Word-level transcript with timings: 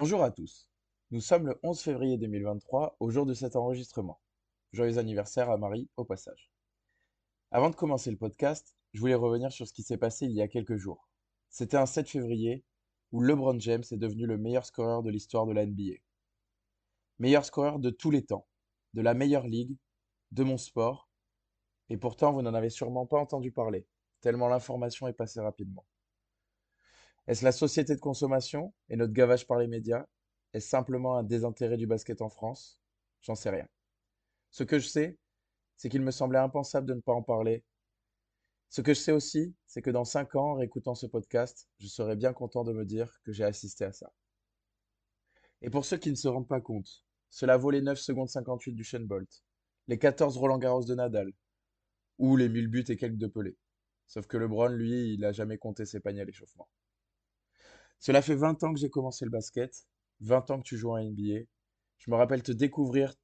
Bonjour 0.00 0.22
à 0.22 0.30
tous. 0.30 0.70
Nous 1.10 1.20
sommes 1.20 1.48
le 1.48 1.58
11 1.64 1.80
février 1.80 2.18
2023, 2.18 2.98
au 3.00 3.10
jour 3.10 3.26
de 3.26 3.34
cet 3.34 3.56
enregistrement. 3.56 4.20
Joyeux 4.72 4.98
anniversaire 4.98 5.50
à 5.50 5.56
Marie, 5.56 5.90
au 5.96 6.04
passage. 6.04 6.52
Avant 7.50 7.68
de 7.68 7.74
commencer 7.74 8.12
le 8.12 8.16
podcast, 8.16 8.76
je 8.92 9.00
voulais 9.00 9.16
revenir 9.16 9.50
sur 9.50 9.66
ce 9.66 9.72
qui 9.72 9.82
s'est 9.82 9.98
passé 9.98 10.26
il 10.26 10.36
y 10.36 10.40
a 10.40 10.46
quelques 10.46 10.76
jours. 10.76 11.08
C'était 11.50 11.78
un 11.78 11.86
7 11.86 12.08
février 12.08 12.64
où 13.10 13.20
LeBron 13.20 13.58
James 13.58 13.82
est 13.90 13.96
devenu 13.96 14.26
le 14.26 14.38
meilleur 14.38 14.64
scoreur 14.64 15.02
de 15.02 15.10
l'histoire 15.10 15.46
de 15.46 15.52
la 15.52 15.66
NBA. 15.66 15.96
Meilleur 17.18 17.44
scoreur 17.44 17.80
de 17.80 17.90
tous 17.90 18.12
les 18.12 18.24
temps, 18.24 18.46
de 18.94 19.02
la 19.02 19.14
meilleure 19.14 19.48
ligue, 19.48 19.76
de 20.30 20.44
mon 20.44 20.58
sport, 20.58 21.10
et 21.88 21.96
pourtant 21.96 22.32
vous 22.32 22.42
n'en 22.42 22.54
avez 22.54 22.70
sûrement 22.70 23.06
pas 23.06 23.18
entendu 23.18 23.50
parler, 23.50 23.88
tellement 24.20 24.46
l'information 24.46 25.08
est 25.08 25.12
passée 25.12 25.40
rapidement. 25.40 25.84
Est-ce 27.28 27.44
la 27.44 27.52
société 27.52 27.94
de 27.94 28.00
consommation 28.00 28.72
et 28.88 28.96
notre 28.96 29.12
gavage 29.12 29.46
par 29.46 29.58
les 29.58 29.66
médias 29.66 30.06
Est-ce 30.54 30.66
simplement 30.66 31.18
un 31.18 31.22
désintérêt 31.22 31.76
du 31.76 31.86
basket 31.86 32.22
en 32.22 32.30
France? 32.30 32.80
J'en 33.20 33.34
sais 33.34 33.50
rien. 33.50 33.68
Ce 34.50 34.64
que 34.64 34.78
je 34.78 34.88
sais, 34.88 35.18
c'est 35.76 35.90
qu'il 35.90 36.00
me 36.00 36.10
semblait 36.10 36.38
impensable 36.38 36.86
de 36.86 36.94
ne 36.94 37.00
pas 37.00 37.12
en 37.12 37.22
parler. 37.22 37.62
Ce 38.70 38.80
que 38.80 38.94
je 38.94 39.00
sais 39.00 39.12
aussi, 39.12 39.54
c'est 39.66 39.82
que 39.82 39.90
dans 39.90 40.06
5 40.06 40.36
ans, 40.36 40.52
en 40.52 40.54
réécoutant 40.54 40.94
ce 40.94 41.04
podcast, 41.04 41.68
je 41.78 41.86
serais 41.86 42.16
bien 42.16 42.32
content 42.32 42.64
de 42.64 42.72
me 42.72 42.86
dire 42.86 43.20
que 43.24 43.32
j'ai 43.32 43.44
assisté 43.44 43.84
à 43.84 43.92
ça. 43.92 44.10
Et 45.60 45.68
pour 45.68 45.84
ceux 45.84 45.98
qui 45.98 46.10
ne 46.10 46.16
se 46.16 46.28
rendent 46.28 46.48
pas 46.48 46.62
compte, 46.62 47.04
cela 47.28 47.58
vaut 47.58 47.70
les 47.70 47.82
9 47.82 47.98
secondes 47.98 48.30
58 48.30 48.72
du 48.72 48.88
Bolt, 49.00 49.44
les 49.86 49.98
14 49.98 50.38
Roland 50.38 50.56
Garros 50.56 50.84
de 50.84 50.94
Nadal, 50.94 51.34
ou 52.16 52.36
les 52.36 52.48
1000 52.48 52.68
buts 52.68 52.84
et 52.88 52.96
quelques 52.96 53.18
de 53.18 53.26
Pelé. 53.26 53.54
Sauf 54.06 54.26
que 54.26 54.38
LeBron, 54.38 54.68
lui, 54.68 55.12
il 55.12 55.20
n'a 55.20 55.32
jamais 55.32 55.58
compté 55.58 55.84
ses 55.84 56.00
paniers 56.00 56.22
à 56.22 56.24
l'échauffement. 56.24 56.68
Cela 57.98 58.22
fait 58.22 58.34
20 58.34 58.62
ans 58.64 58.72
que 58.72 58.80
j'ai 58.80 58.90
commencé 58.90 59.24
le 59.24 59.30
basket, 59.30 59.86
20 60.20 60.50
ans 60.50 60.58
que 60.58 60.64
tu 60.64 60.76
joues 60.76 60.92
en 60.92 61.02
NBA. 61.02 61.44
Je 61.98 62.10
me 62.10 62.16
rappelle 62.16 62.42
te 62.42 62.52
découvrir, 62.52 63.14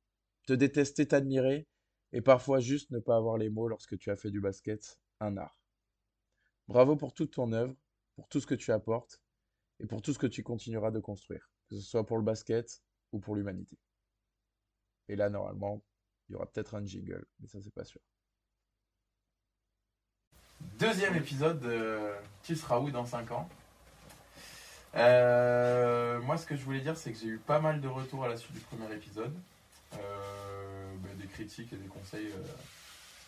te 0.46 0.52
détester, 0.52 1.06
t'admirer, 1.06 1.68
et 2.12 2.20
parfois 2.20 2.60
juste 2.60 2.90
ne 2.90 2.98
pas 2.98 3.16
avoir 3.16 3.38
les 3.38 3.50
mots 3.50 3.68
lorsque 3.68 3.98
tu 3.98 4.10
as 4.10 4.16
fait 4.16 4.30
du 4.30 4.40
basket 4.40 4.98
un 5.20 5.36
art. 5.36 5.60
Bravo 6.68 6.96
pour 6.96 7.14
toute 7.14 7.32
ton 7.32 7.52
œuvre, 7.52 7.74
pour 8.16 8.28
tout 8.28 8.40
ce 8.40 8.46
que 8.46 8.54
tu 8.54 8.72
apportes, 8.72 9.20
et 9.80 9.86
pour 9.86 10.02
tout 10.02 10.12
ce 10.12 10.18
que 10.18 10.26
tu 10.26 10.42
continueras 10.42 10.90
de 10.90 11.00
construire, 11.00 11.50
que 11.68 11.76
ce 11.76 11.82
soit 11.82 12.06
pour 12.06 12.16
le 12.16 12.24
basket 12.24 12.82
ou 13.12 13.20
pour 13.20 13.36
l'humanité. 13.36 13.78
Et 15.08 15.16
là, 15.16 15.28
normalement, 15.28 15.82
il 16.28 16.32
y 16.32 16.36
aura 16.36 16.46
peut-être 16.46 16.74
un 16.74 16.84
jingle, 16.84 17.26
mais 17.40 17.48
ça, 17.48 17.60
c'est 17.60 17.74
pas 17.74 17.84
sûr. 17.84 18.00
Deuxième 20.78 21.14
épisode 21.16 21.60
de 21.60 22.14
seras 22.54 22.80
où 22.80 22.90
dans 22.90 23.04
5 23.04 23.30
ans? 23.32 23.48
Euh, 24.96 26.20
Moi, 26.22 26.36
ce 26.36 26.46
que 26.46 26.56
je 26.56 26.64
voulais 26.64 26.80
dire, 26.80 26.96
c'est 26.96 27.12
que 27.12 27.18
j'ai 27.18 27.26
eu 27.26 27.38
pas 27.38 27.60
mal 27.60 27.80
de 27.80 27.88
retours 27.88 28.24
à 28.24 28.28
la 28.28 28.36
suite 28.36 28.52
du 28.54 28.60
premier 28.60 28.92
épisode. 28.94 29.34
Euh, 29.94 30.92
bah, 30.98 31.08
des 31.20 31.26
critiques 31.26 31.72
et 31.72 31.76
des 31.76 31.86
conseils 31.88 32.26
euh, 32.28 32.42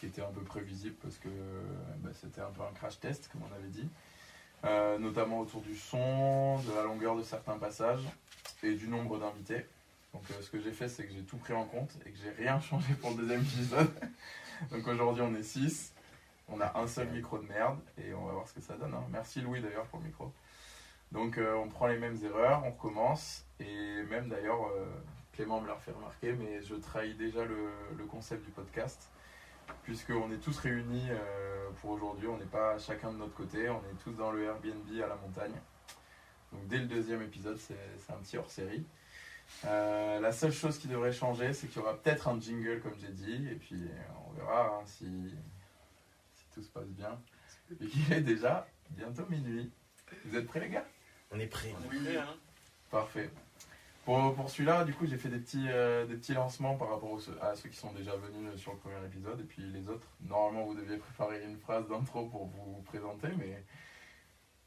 qui 0.00 0.06
étaient 0.06 0.22
un 0.22 0.32
peu 0.32 0.40
prévisibles 0.42 0.96
parce 1.02 1.16
que 1.16 1.28
bah, 1.98 2.10
c'était 2.20 2.40
un 2.40 2.50
peu 2.50 2.62
un 2.62 2.72
crash 2.74 2.98
test, 3.00 3.28
comme 3.32 3.42
on 3.50 3.54
avait 3.54 3.68
dit. 3.68 3.88
Notamment 4.98 5.40
autour 5.40 5.60
du 5.60 5.76
son, 5.76 6.58
de 6.58 6.74
la 6.74 6.82
longueur 6.82 7.14
de 7.14 7.22
certains 7.22 7.56
passages 7.56 8.02
et 8.64 8.74
du 8.74 8.88
nombre 8.88 9.16
d'invités. 9.18 9.64
Donc 10.12 10.24
ce 10.40 10.50
que 10.50 10.58
j'ai 10.60 10.72
fait, 10.72 10.88
c'est 10.88 11.04
que 11.04 11.12
j'ai 11.12 11.22
tout 11.22 11.36
pris 11.36 11.52
en 11.52 11.64
compte 11.64 11.90
et 12.04 12.10
que 12.10 12.16
j'ai 12.18 12.30
rien 12.30 12.58
changé 12.70 12.94
pour 12.94 13.10
le 13.10 13.18
deuxième 13.18 13.42
épisode. 13.42 13.92
Donc 14.72 14.84
aujourd'hui, 14.88 15.22
on 15.22 15.32
est 15.36 15.42
6. 15.44 15.92
On 16.48 16.60
a 16.60 16.76
un 16.80 16.86
seul 16.88 17.06
micro 17.10 17.38
de 17.38 17.46
merde 17.46 17.78
et 17.98 18.12
on 18.14 18.24
va 18.24 18.32
voir 18.32 18.48
ce 18.48 18.54
que 18.54 18.60
ça 18.60 18.74
donne. 18.74 18.92
hein. 18.94 19.04
Merci 19.12 19.40
Louis 19.40 19.60
d'ailleurs 19.60 19.86
pour 19.86 20.00
le 20.00 20.06
micro. 20.06 20.32
Donc 21.12 21.38
euh, 21.38 21.54
on 21.54 21.68
prend 21.68 21.86
les 21.86 21.98
mêmes 21.98 22.18
erreurs, 22.24 22.62
on 22.64 22.70
recommence 22.70 23.44
et 23.60 24.02
même 24.04 24.28
d'ailleurs 24.28 24.66
euh, 24.66 24.86
Clément 25.32 25.60
me 25.60 25.68
l'a 25.68 25.76
fait 25.76 25.92
remarquer, 25.92 26.32
mais 26.32 26.62
je 26.62 26.74
trahis 26.74 27.14
déjà 27.14 27.44
le, 27.44 28.04
concept 28.10 28.44
du 28.44 28.50
podcast 28.50 29.10
puisqu'on 29.82 30.30
est 30.32 30.38
tous 30.38 30.58
réunis 30.58 31.08
euh, 31.10 31.70
pour 31.80 31.90
aujourd'hui. 31.90 32.28
On 32.28 32.38
n'est 32.38 32.44
pas 32.44 32.78
chacun 32.78 33.12
de 33.12 33.18
notre 33.18 33.34
côté, 33.34 33.68
on 33.68 33.78
est 33.80 34.02
tous 34.02 34.12
dans 34.12 34.30
le 34.30 34.44
Airbnb 34.44 34.88
à 35.02 35.06
la 35.06 35.16
montagne. 35.16 35.54
Donc 36.52 36.66
dès 36.68 36.78
le 36.78 36.86
deuxième 36.86 37.22
épisode, 37.22 37.58
c'est 37.58 38.12
un 38.12 38.16
petit 38.18 38.38
hors-série. 38.38 38.84
La 39.64 40.32
seule 40.32 40.52
chose 40.52 40.78
qui 40.78 40.88
devrait 40.88 41.12
changer, 41.12 41.52
c'est 41.52 41.66
qu'il 41.68 41.80
y 41.80 41.84
aura 41.84 41.96
peut-être 41.96 42.28
un 42.28 42.40
jingle, 42.40 42.80
comme 42.80 42.94
j'ai 43.00 43.12
dit, 43.12 43.48
et 43.50 43.54
puis 43.56 43.88
on 44.28 44.32
verra 44.32 44.66
hein, 44.66 44.82
si, 44.86 45.06
si 46.34 46.44
tout 46.54 46.62
se 46.62 46.68
passe 46.68 46.88
bien. 46.88 47.18
Et 47.80 47.86
qu'il 47.86 48.12
est 48.12 48.20
déjà 48.20 48.66
bientôt 48.90 49.26
minuit. 49.28 49.70
Vous 50.24 50.36
êtes 50.36 50.46
prêts, 50.46 50.60
les 50.60 50.70
gars? 50.70 50.86
On 51.32 51.38
est 51.38 51.46
prêt. 51.46 51.74
Oui. 51.90 51.98
Parfait. 52.90 53.30
Pour, 54.04 54.34
pour 54.36 54.48
celui-là, 54.48 54.84
du 54.84 54.94
coup, 54.94 55.06
j'ai 55.06 55.16
fait 55.18 55.28
des 55.28 55.38
petits, 55.38 55.66
euh, 55.68 56.06
des 56.06 56.14
petits 56.14 56.34
lancements 56.34 56.76
par 56.76 56.90
rapport 56.90 57.10
aux- 57.10 57.30
à 57.42 57.56
ceux 57.56 57.68
qui 57.68 57.76
sont 57.76 57.92
déjà 57.92 58.12
venus 58.16 58.54
sur 58.60 58.72
le 58.72 58.78
premier 58.78 59.04
épisode. 59.04 59.40
Et 59.40 59.44
puis 59.44 59.62
les 59.62 59.88
autres, 59.88 60.06
normalement, 60.20 60.64
vous 60.64 60.74
deviez 60.74 60.96
préparer 60.96 61.42
une 61.44 61.58
phrase 61.58 61.88
d'intro 61.88 62.26
pour 62.26 62.46
vous 62.46 62.82
présenter, 62.86 63.28
mais 63.36 63.64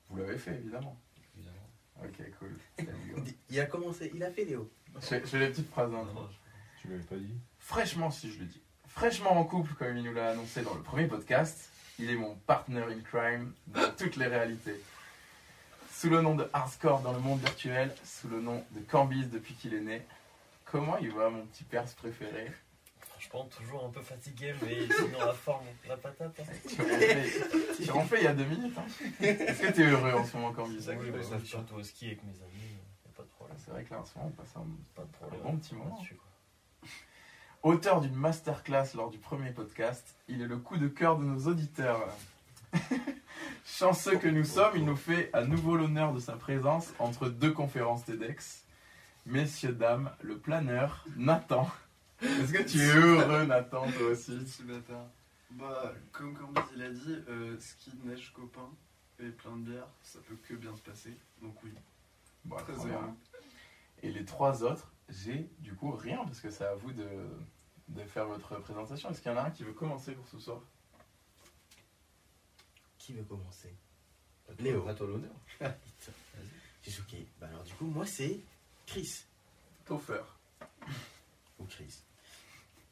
vous 0.09 0.17
l'avez 0.17 0.37
fait, 0.37 0.55
évidemment. 0.55 0.97
Évidemment. 1.37 1.69
Ok, 2.03 2.31
cool. 2.39 2.57
Salut. 2.77 3.33
Il 3.49 3.59
a 3.61 3.65
commencé, 3.65 4.11
il 4.13 4.21
a 4.23 4.29
fait 4.31 4.43
Léo. 4.43 4.69
Je 4.95 4.99
fais, 5.05 5.19
je 5.21 5.25
fais 5.27 5.39
les 5.39 5.49
petites 5.49 5.69
phrases 5.69 5.91
d'intro. 5.91 6.27
Tu 6.81 6.89
l'avais 6.89 7.03
pas 7.03 7.15
dit 7.15 7.33
Fraîchement, 7.59 8.11
si 8.11 8.31
je 8.33 8.39
le 8.39 8.45
dis. 8.45 8.61
Fraîchement 8.87 9.31
en 9.39 9.45
couple, 9.45 9.73
comme 9.75 9.95
il 9.95 10.03
nous 10.03 10.13
l'a 10.13 10.31
annoncé 10.31 10.63
dans 10.63 10.73
le 10.73 10.81
premier 10.81 11.07
podcast, 11.07 11.69
il 11.97 12.09
est 12.09 12.15
mon 12.15 12.35
partner 12.35 12.81
in 12.83 12.99
crime 13.01 13.53
dans 13.67 13.89
toutes 13.97 14.17
les 14.17 14.25
réalités. 14.27 14.81
Sous 15.99 16.09
le 16.09 16.21
nom 16.21 16.33
de 16.33 16.49
Hardcore 16.53 17.01
dans 17.01 17.11
le 17.11 17.19
monde 17.19 17.41
virtuel, 17.41 17.93
sous 18.05 18.29
le 18.29 18.39
nom 18.39 18.63
de 18.71 18.79
Cambis 18.89 19.25
depuis 19.25 19.53
qu'il 19.55 19.73
est 19.73 19.81
né. 19.81 20.01
Comment 20.63 20.97
il 20.99 21.11
va, 21.11 21.29
mon 21.29 21.45
petit 21.47 21.65
perse 21.65 21.93
préféré? 21.93 22.49
Franchement, 23.01 23.43
toujours 23.53 23.83
un 23.83 23.89
peu 23.89 24.01
fatigué, 24.01 24.53
mais 24.61 24.87
sinon 24.95 25.19
la 25.25 25.33
forme, 25.33 25.65
la 25.89 25.97
patate. 25.97 26.39
hein. 26.39 26.43
Tu 27.83 27.91
ronflais 27.91 28.19
il 28.21 28.23
y 28.23 28.27
a 28.27 28.33
deux 28.33 28.45
minutes. 28.45 28.77
hein. 28.77 28.85
Est-ce 29.19 29.61
que 29.61 29.73
tu 29.73 29.81
es 29.83 29.87
heureux 29.87 30.13
en 30.13 30.23
ce 30.23 30.37
moment, 30.37 30.53
Cambis? 30.53 30.75
C'est 30.77 30.85
ça 30.85 30.95
que 30.95 31.01
Oui, 31.01 31.07
je 31.07 31.29
bah, 31.31 31.39
surtout 31.43 31.75
au 31.75 31.83
ski 31.83 32.05
avec 32.05 32.23
mes 32.23 32.31
amis, 32.31 32.77
y 33.05 33.09
a 33.09 33.17
pas 33.17 33.23
de 33.23 33.27
problème. 33.27 33.57
C'est 33.65 33.71
vrai 33.71 33.83
que 33.83 33.93
là, 33.93 33.99
en 33.99 34.05
ce 34.05 34.17
moment, 34.17 34.31
on 34.33 34.41
passe 34.41 34.55
un 34.55 34.65
Pas 34.95 35.01
de 35.01 35.11
problème. 35.11 35.41
bon 35.41 35.57
petit 35.57 35.75
moment. 35.75 36.01
Auteur 37.63 37.99
d'une 37.99 38.15
masterclass 38.15 38.93
lors 38.95 39.09
du 39.09 39.17
premier 39.17 39.51
podcast, 39.51 40.15
il 40.29 40.41
est 40.41 40.47
le 40.47 40.55
coup 40.59 40.77
de 40.77 40.87
cœur 40.87 41.17
de 41.17 41.25
nos 41.25 41.47
auditeurs. 41.47 42.07
Chanceux 43.77 44.17
que 44.17 44.27
nous 44.27 44.43
sommes, 44.43 44.73
il 44.75 44.83
nous 44.83 44.95
fait 44.95 45.29
à 45.31 45.43
nouveau 45.43 45.77
l'honneur 45.77 46.11
de 46.11 46.19
sa 46.19 46.33
présence 46.33 46.91
entre 46.99 47.29
deux 47.29 47.51
conférences 47.51 48.03
TEDx. 48.03 48.65
Messieurs, 49.25 49.71
dames, 49.73 50.11
le 50.21 50.37
planeur, 50.37 51.05
Nathan. 51.15 51.69
Est-ce 52.21 52.51
que 52.51 52.63
tu 52.63 52.79
es 52.79 52.95
heureux, 52.95 53.45
Nathan, 53.45 53.89
toi 53.91 54.07
aussi 54.11 54.37
Petit 54.37 54.63
bâtard. 54.63 55.05
Bah, 55.51 55.93
comme 56.11 56.35
il 56.75 56.81
a 56.81 56.89
dit, 56.89 57.15
euh, 57.29 57.57
ski, 57.59 57.91
neige, 58.03 58.33
copain 58.35 58.69
et 59.19 59.29
plein 59.29 59.55
de 59.55 59.69
bière, 59.69 59.87
ça 60.01 60.19
peut 60.27 60.35
que 60.47 60.55
bien 60.55 60.75
se 60.75 60.81
passer. 60.81 61.15
Donc 61.41 61.55
oui, 61.63 61.71
Bon, 62.45 62.57
très 62.57 62.73
bien. 62.73 63.15
Et 64.01 64.11
les 64.11 64.25
trois 64.25 64.63
autres, 64.63 64.91
j'ai 65.09 65.47
du 65.59 65.73
coup 65.73 65.91
rien, 65.91 66.17
parce 66.25 66.41
que 66.41 66.49
c'est 66.49 66.65
à 66.65 66.73
vous 66.75 66.91
de, 66.91 67.07
de 67.89 68.03
faire 68.03 68.25
votre 68.25 68.59
présentation. 68.59 69.09
Est-ce 69.09 69.21
qu'il 69.21 69.31
y 69.31 69.35
en 69.35 69.37
a 69.37 69.43
un 69.43 69.51
qui 69.51 69.63
veut 69.63 69.73
commencer 69.73 70.13
pour 70.13 70.27
ce 70.27 70.39
soir? 70.39 70.59
Qui 73.09 73.15
veut 73.15 73.23
commencer 73.23 73.73
Léo. 74.59 74.87
À 74.87 74.93
toi 74.93 75.07
l'honneur. 75.07 75.33
Je 75.59 76.91
suis 76.91 77.01
choqué. 77.01 77.25
Bah 77.41 77.47
alors 77.47 77.63
du 77.63 77.73
coup, 77.73 77.87
moi 77.87 78.05
c'est 78.05 78.39
Chris. 78.85 79.23
Toffer. 79.83 80.21
Ou 81.57 81.65
Chris. 81.65 82.03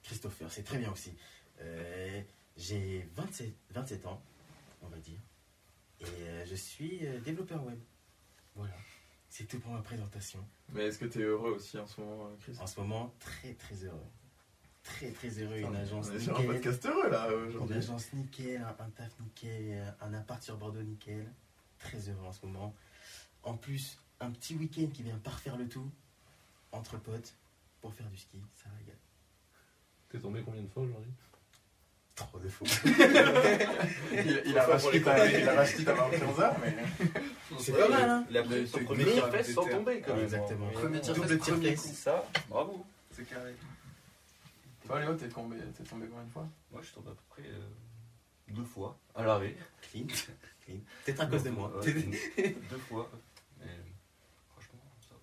Christopher, 0.01 0.51
c'est 0.51 0.63
très 0.63 0.79
bien 0.79 0.91
aussi. 0.91 1.13
Euh, 1.61 2.19
J'ai 2.57 3.07
27, 3.15 3.53
27 3.69 4.07
ans, 4.07 4.19
on 4.81 4.87
va 4.87 4.97
dire. 4.97 5.19
Et 5.99 6.05
euh, 6.05 6.45
je 6.47 6.55
suis 6.55 7.05
euh, 7.05 7.19
développeur 7.19 7.63
web. 7.63 7.79
Voilà. 8.55 8.73
C'est 9.29 9.45
tout 9.45 9.59
pour 9.59 9.71
ma 9.71 9.83
présentation. 9.83 10.43
Mais 10.69 10.85
est-ce 10.85 10.97
que 10.97 11.05
tu 11.05 11.19
es 11.19 11.25
heureux 11.25 11.51
aussi 11.51 11.77
en 11.77 11.85
ce 11.85 12.01
moment, 12.01 12.35
Chris? 12.41 12.57
En 12.59 12.65
ce 12.65 12.79
moment, 12.79 13.13
très 13.19 13.53
très 13.53 13.75
heureux. 13.83 14.09
Très 14.95 15.11
très 15.11 15.29
heureux. 15.39 15.55
Putain, 15.57 15.69
Une 15.69 15.75
agence 15.75 16.07
on 16.11 16.15
est 16.15 16.19
sur 16.19 16.35
un 16.35 16.41
nickel. 16.41 16.55
podcast 16.55 16.85
heureux 16.85 17.09
là 17.09 17.27
Une 17.61 17.73
agence 17.73 18.13
nickel, 18.13 18.61
un, 18.61 18.83
un 18.83 18.89
taf 18.89 19.11
nickel, 19.19 19.93
un 20.01 20.13
appart 20.13 20.41
sur 20.41 20.57
Bordeaux 20.57 20.81
nickel. 20.81 21.25
Très 21.79 22.09
heureux 22.09 22.25
en 22.25 22.31
ce 22.31 22.45
moment. 22.45 22.73
En 23.43 23.55
plus, 23.55 23.99
un 24.19 24.31
petit 24.31 24.55
week-end 24.55 24.87
qui 24.93 25.03
vient 25.03 25.17
parfaire 25.17 25.57
le 25.57 25.67
tout. 25.67 25.89
Entre 26.71 26.97
potes, 26.97 27.33
pour 27.81 27.93
faire 27.93 28.07
du 28.09 28.17
ski. 28.17 28.39
Ça 28.55 28.69
régale. 28.79 28.97
T'es 30.09 30.19
tombé 30.19 30.41
combien 30.43 30.61
de 30.61 30.67
fois 30.67 30.83
aujourd'hui? 30.83 31.11
Trop 32.15 32.39
de 32.39 32.49
faux. 32.49 32.65
Il, 34.11 34.41
il 34.47 34.57
a 34.57 34.65
racheté 34.65 35.01
ta, 35.03 35.27
il 35.27 35.47
a 35.47 35.53
racheté 35.53 35.83
ta 35.85 35.93
15 35.93 36.39
heures, 36.39 36.55
mais 36.61 36.75
C'est 37.59 37.73
pas 37.77 37.87
mal, 37.89 38.09
hein 38.09 38.25
Il 38.29 38.37
a 38.37 38.43
pris 38.43 38.67
son 38.67 38.79
premier 38.83 39.05
tir 39.05 39.29
sans 39.53 39.65
tomber 39.67 40.01
quand 40.01 40.15
même. 40.15 40.23
Exactement. 40.23 40.67
Premier 40.71 40.99
tir 40.99 41.13
Double. 41.13 41.77
Ça, 41.77 42.25
bravo. 42.49 42.85
C'est 43.11 43.29
carré. 43.29 43.53
Toi 44.87 44.99
Léo, 44.99 45.13
t'es 45.15 45.29
tombé, 45.29 45.57
t'es 45.75 45.83
tombé 45.83 46.07
combien 46.07 46.23
de 46.25 46.29
fois 46.31 46.47
Moi, 46.71 46.81
je 46.81 46.91
tombe 46.93 47.07
à 47.07 47.11
peu 47.11 47.21
près 47.29 47.43
euh, 47.45 47.67
deux 48.49 48.63
fois 48.63 48.97
à 49.15 49.23
l'arrêt. 49.23 49.55
Clean. 49.81 50.05
Clean. 50.61 50.77
Peut-être 51.05 51.21
à 51.21 51.25
cause 51.27 51.43
de 51.43 51.49
moi. 51.51 51.71
Ouais, 51.79 51.93
deux 52.69 52.77
fois. 52.77 53.09
Mais 53.59 53.65
franchement, 54.51 54.79
ça 54.99 55.15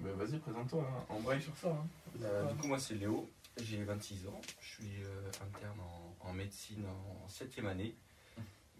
vas-y, 0.00 0.38
présente-toi, 0.38 0.82
hein. 0.88 1.04
embraye 1.08 1.40
sur 1.42 1.56
ça. 1.56 1.68
hein. 1.70 1.86
Euh, 2.22 2.46
du 2.52 2.54
coup, 2.56 2.66
moi, 2.68 2.78
c'est 2.78 2.94
Léo, 2.94 3.30
j'ai 3.56 3.82
26 3.82 4.26
ans, 4.28 4.40
je 4.60 4.66
suis 4.68 5.02
euh, 5.04 5.30
interne 5.46 5.78
en, 5.80 6.16
en 6.28 6.32
médecine 6.32 6.84
en 6.86 7.26
7e 7.28 7.66
année, 7.66 7.94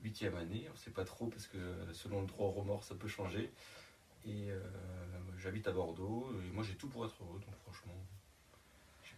8e 0.05 0.35
année, 0.37 0.69
on 0.73 0.77
sait 0.77 0.91
pas 0.91 1.05
trop 1.05 1.27
parce 1.29 1.47
que 1.47 1.59
selon 1.93 2.23
le 2.23 2.27
droit 2.27 2.49
au 2.49 2.51
remords, 2.53 2.85
ça 2.85 2.95
peut 2.95 3.09
changer. 3.09 3.53
Et 4.25 4.51
euh, 4.51 4.61
j'habite 5.39 5.67
à 5.69 5.73
Bordeaux, 5.73 6.33
et 6.45 6.51
moi 6.53 6.63
j'ai 6.65 6.75
tout 6.75 6.89
pour 6.89 7.05
être 7.05 7.15
heureux, 7.23 7.41
donc 7.41 7.55
franchement, 7.65 7.95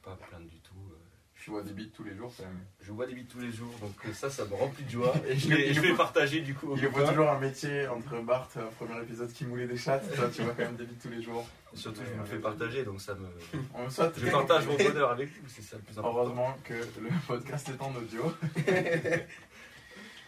pas 0.04 0.12
à 0.12 0.14
me 0.14 0.20
plaindre 0.28 0.46
du 0.46 0.58
tout. 0.60 0.74
euh. 0.90 0.96
Tu 1.36 1.50
vois 1.50 1.62
des 1.62 1.72
bites 1.72 1.92
tous 1.92 2.04
les 2.04 2.14
jours, 2.16 2.32
quand 2.36 2.44
même. 2.44 2.64
Je 2.80 2.90
vois 2.92 3.06
des 3.06 3.12
vies 3.14 3.26
tous 3.26 3.40
les 3.40 3.52
jours, 3.52 3.72
donc 3.80 3.92
euh, 4.06 4.12
ça, 4.14 4.30
ça 4.30 4.46
me 4.46 4.54
remplit 4.54 4.84
de 4.84 4.90
joie, 4.90 5.12
et 5.28 5.36
je 5.36 5.48
vais, 5.48 5.74
je 5.74 5.80
vais 5.80 5.92
partager 5.94 6.40
du 6.40 6.54
coup. 6.54 6.74
Il 6.76 6.86
voit 6.88 7.06
toujours 7.08 7.28
un 7.28 7.38
métier 7.38 7.86
entre 7.88 8.18
Bart, 8.22 8.48
euh, 8.56 8.64
premier 8.78 8.98
épisode, 9.02 9.30
qui 9.32 9.44
moulait 9.44 9.66
des 9.66 9.76
chattes. 9.76 10.10
Toi, 10.14 10.30
tu 10.32 10.42
vois 10.42 10.54
quand 10.54 10.62
même 10.62 10.76
des 10.76 10.86
bites 10.86 11.02
tous 11.02 11.10
les 11.10 11.20
jours. 11.20 11.46
Surtout, 11.74 12.00
je 12.08 12.14
me 12.14 12.20
le 12.20 12.24
fais 12.24 12.38
partager, 12.38 12.84
donc 12.84 13.00
ça 13.00 13.14
me. 13.14 13.28
On 13.74 13.90
souhaite 13.90 14.18
Je 14.18 14.30
partage 14.30 14.66
mon 14.66 14.76
bonheur 14.76 15.10
avec 15.10 15.28
vous, 15.28 15.48
c'est 15.48 15.60
ça 15.62 15.76
le 15.76 15.82
plus 15.82 15.98
important. 15.98 16.18
Heureusement 16.18 16.56
que 16.64 16.74
le 16.74 17.08
podcast 17.26 17.68
est 17.68 17.82
en 17.82 17.94
audio. 17.94 18.22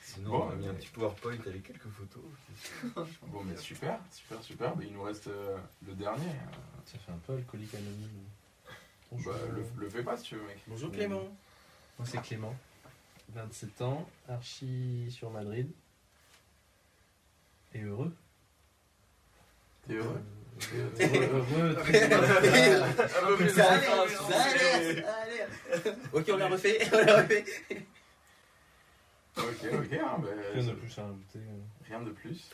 Sinon, 0.03 0.31
Bon, 0.31 0.45
on 0.49 0.51
a 0.51 0.55
mis 0.57 0.69
un 0.69 0.75
petit 0.75 0.89
PowerPoint 0.89 1.37
avec 1.47 1.63
quelques 1.63 1.89
photos. 1.89 2.23
Bon, 3.29 3.43
mais 3.45 3.57
super, 3.57 3.99
super, 4.11 4.43
super. 4.43 4.77
Mais 4.77 4.87
il 4.87 4.93
nous 4.93 5.03
reste 5.03 5.29
euh, 5.29 5.57
le 5.87 5.95
dernier. 5.95 6.31
Ça 6.85 6.99
fait 6.99 7.13
un 7.13 7.19
peu 7.27 7.35
alcoolique 7.35 7.75
anonyme. 7.75 8.25
Bonjour. 9.13 9.33
bah, 9.33 9.39
le, 9.55 9.65
le 9.83 9.89
fais 9.91 10.03
pas 10.03 10.17
si 10.17 10.25
tu 10.25 10.35
veux, 10.37 10.43
mec. 10.47 10.59
Bonjour 10.67 10.91
Clément. 10.91 11.23
Moi 11.99 12.07
c'est 12.11 12.21
Clément, 12.23 12.55
27 13.35 13.83
ans, 13.83 14.09
archi 14.29 15.07
sur 15.11 15.31
Madrid. 15.31 15.71
Et 17.75 17.81
heureux. 17.83 18.13
T'es 19.87 19.95
heureux 19.95 20.21
Euh, 20.73 20.89
heureux, 20.99 21.75
heureux, 21.75 21.75
très. 21.85 22.09
Ok, 26.13 26.25
on 26.33 26.37
l'a 26.37 26.49
refait, 26.49 26.79
on 26.93 26.99
l'a 27.05 27.17
refait. 27.23 27.45
Ok, 29.37 29.45
ok. 29.45 29.93
hein, 29.93 30.19
bah, 30.19 30.29
Rien 30.55 30.65
de 30.65 30.73
plus 30.73 30.99
à 30.99 31.03
rajouter. 31.03 31.39
euh. 31.39 31.87
Rien 31.89 32.01
de 32.03 32.11
plus. 32.11 32.51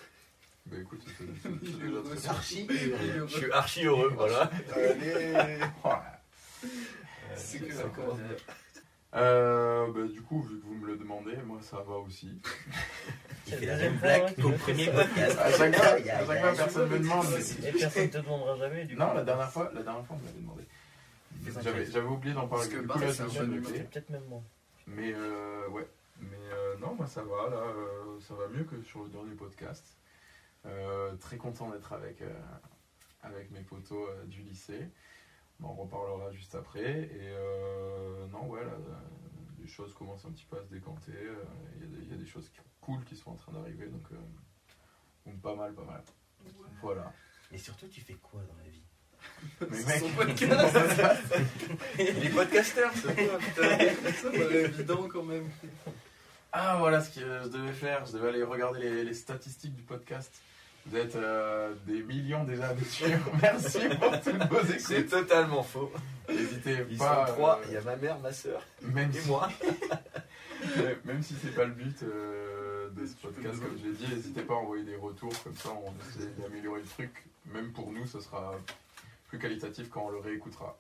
Bah 0.66 0.76
écoute, 0.80 1.00
c'est 1.06 1.12
c'est- 1.24 1.32
c'est 1.42 1.78
déjà 1.78 2.02
très 2.04 2.14
bien. 2.16 2.30
Archi. 2.30 2.68
Je 2.70 3.26
suis 3.36 3.52
archi 3.52 3.84
heureux, 3.84 4.12
voilà. 4.14 4.50
Allez 4.74 5.58
C'est 7.36 7.58
que 7.60 7.72
ça 7.72 7.84
commence 7.84 8.18
bien. 8.18 8.36
Euh, 9.14 9.92
bah, 9.92 10.10
du 10.10 10.22
coup, 10.22 10.42
vu 10.42 10.58
que 10.58 10.64
vous 10.66 10.74
me 10.74 10.86
le 10.86 10.96
demandez, 10.96 11.36
moi 11.46 11.58
ça 11.60 11.76
va 11.78 11.96
aussi. 11.96 12.40
Il 13.46 13.54
fait 13.54 13.66
la 13.66 13.76
même 13.76 13.96
blague 13.98 14.34
qu'au 14.40 14.50
premier 14.52 14.86
podcast. 14.92 15.38
À 15.38 15.50
chaque 15.50 15.76
fois, 15.76 15.86
à 15.86 16.26
chaque 16.26 16.56
personne 16.56 16.88
me 16.88 16.98
demande. 16.98 17.26
Et 17.64 17.72
personne 17.72 18.10
te 18.10 18.18
demandera 18.18 18.56
jamais, 18.56 18.84
du 18.84 18.94
coup. 18.94 19.00
Non, 19.00 19.12
la 19.12 19.24
dernière 19.24 19.50
fois, 19.50 19.70
la 19.74 19.82
dernière 19.82 20.06
fois, 20.06 20.16
on 20.16 20.20
me 20.20 20.26
l'avait 20.26 20.40
demandé. 20.40 20.64
J'avais 21.92 22.06
oublié 22.06 22.34
d'en 22.34 22.46
parler. 22.48 22.68
Parce 22.68 22.68
que 22.68 22.80
Du 22.80 22.88
coup, 22.88 22.98
là, 22.98 23.12
je 23.12 23.22
me 23.22 23.28
suis 23.28 23.46
noté. 23.46 23.80
Peut-être 23.80 24.10
même 24.10 24.24
moi. 24.28 24.42
Mais 24.86 25.12
euh, 25.14 25.68
ouais, 25.68 25.86
mais 26.20 26.36
euh, 26.52 26.76
non, 26.78 26.94
moi 26.94 27.06
ça 27.06 27.22
va, 27.22 27.50
là, 27.50 27.56
euh, 27.56 28.18
ça 28.20 28.34
va 28.34 28.48
mieux 28.48 28.64
que 28.64 28.80
sur 28.82 29.04
le 29.04 29.10
dernier 29.10 29.34
podcast. 29.34 29.84
Euh, 30.66 31.14
très 31.16 31.36
content 31.36 31.70
d'être 31.70 31.92
avec, 31.92 32.20
euh, 32.22 32.28
avec 33.22 33.50
mes 33.50 33.60
potos 33.60 34.08
euh, 34.08 34.24
du 34.26 34.42
lycée. 34.42 34.88
On 35.62 35.66
en 35.66 35.74
reparlera 35.74 36.30
juste 36.32 36.54
après. 36.54 37.02
Et 37.02 37.08
euh, 37.36 38.26
non, 38.28 38.46
ouais, 38.48 38.64
là, 38.64 38.72
les 39.60 39.68
choses 39.68 39.94
commencent 39.94 40.24
un 40.24 40.30
petit 40.32 40.44
peu 40.44 40.58
à 40.58 40.62
se 40.62 40.68
décanter. 40.68 41.12
euh, 41.14 41.34
Il 41.76 41.82
y, 41.82 41.84
a 41.84 41.86
des- 41.96 42.02
il 42.04 42.10
y 42.10 42.14
a 42.14 42.16
des 42.16 42.26
choses 42.26 42.48
qui- 42.48 42.60
cool 42.80 43.04
qui 43.04 43.16
sont 43.16 43.30
en 43.30 43.36
train 43.36 43.52
d'arriver, 43.52 43.86
donc, 43.86 44.02
euh, 44.12 44.16
donc 45.26 45.40
pas 45.40 45.54
mal, 45.54 45.72
pas 45.74 45.84
mal. 45.84 46.02
Voilà. 46.82 47.12
Mais 47.52 47.58
surtout, 47.58 47.86
tu 47.86 48.00
fais 48.00 48.14
quoi 48.14 48.40
dans 48.42 48.56
la 48.56 48.68
vie? 48.68 48.82
Mais 49.70 49.76
C'est 49.76 49.86
mec, 49.86 49.98
son 50.00 50.08
podcast. 50.16 51.34
Les 51.98 52.28
podcasters, 52.30 52.92
c'est 52.94 53.14
quoi, 53.14 53.38
putain 53.38 53.78
Ça 54.12 54.30
paraît 54.30 54.62
évident 54.64 55.08
quand 55.08 55.22
même. 55.22 55.48
Ah 56.50 56.76
voilà 56.80 57.00
ce 57.00 57.14
que 57.14 57.20
je 57.44 57.48
devais 57.48 57.72
faire, 57.72 58.04
je 58.04 58.12
devais 58.12 58.28
aller 58.30 58.42
regarder 58.42 58.80
les, 58.80 59.04
les 59.04 59.14
statistiques 59.14 59.74
du 59.74 59.82
podcast. 59.82 60.34
Vous 60.86 60.96
êtes 60.96 61.14
euh, 61.16 61.72
des 61.86 62.02
millions 62.02 62.44
déjà 62.44 62.74
dessus. 62.74 63.04
Merci 63.42 63.78
pour 64.00 64.20
toutes 64.20 64.48
vos 64.50 64.60
C'est 64.78 64.98
écoutes. 65.00 65.10
totalement 65.10 65.62
faux. 65.62 65.92
N'hésitez 66.28 66.78
Ils 66.90 66.98
pas. 66.98 67.26
sont 67.26 67.32
trois, 67.34 67.58
euh, 67.60 67.64
il 67.68 67.74
y 67.74 67.76
a 67.76 67.80
ma 67.82 67.96
mère, 67.96 68.18
ma 68.18 68.32
soeur 68.32 68.62
même, 68.82 69.10
et 69.10 69.20
si, 69.20 69.28
moi. 69.28 69.48
même 71.04 71.22
si 71.22 71.34
c'est 71.42 71.54
pas 71.54 71.64
le 71.64 71.72
but 71.72 72.02
euh, 72.02 72.88
de 72.90 73.06
ce 73.06 73.14
podcast, 73.14 73.60
comme 73.60 73.78
je 73.82 73.88
l'ai 73.88 73.94
dit, 73.94 74.06
n'hésitez 74.14 74.42
pas 74.42 74.54
à 74.54 74.56
envoyer 74.58 74.84
des 74.84 74.96
retours, 74.96 75.32
comme 75.42 75.54
ça 75.56 75.70
on 75.70 75.92
essaie 76.08 76.28
d'améliorer 76.38 76.80
le 76.80 76.86
truc. 76.86 77.10
Même 77.52 77.72
pour 77.72 77.90
nous, 77.92 78.06
ce 78.06 78.20
sera 78.20 78.54
plus 79.28 79.38
qualitatif 79.38 79.88
quand 79.90 80.06
on 80.06 80.10
le 80.10 80.18
réécoutera. 80.18 80.78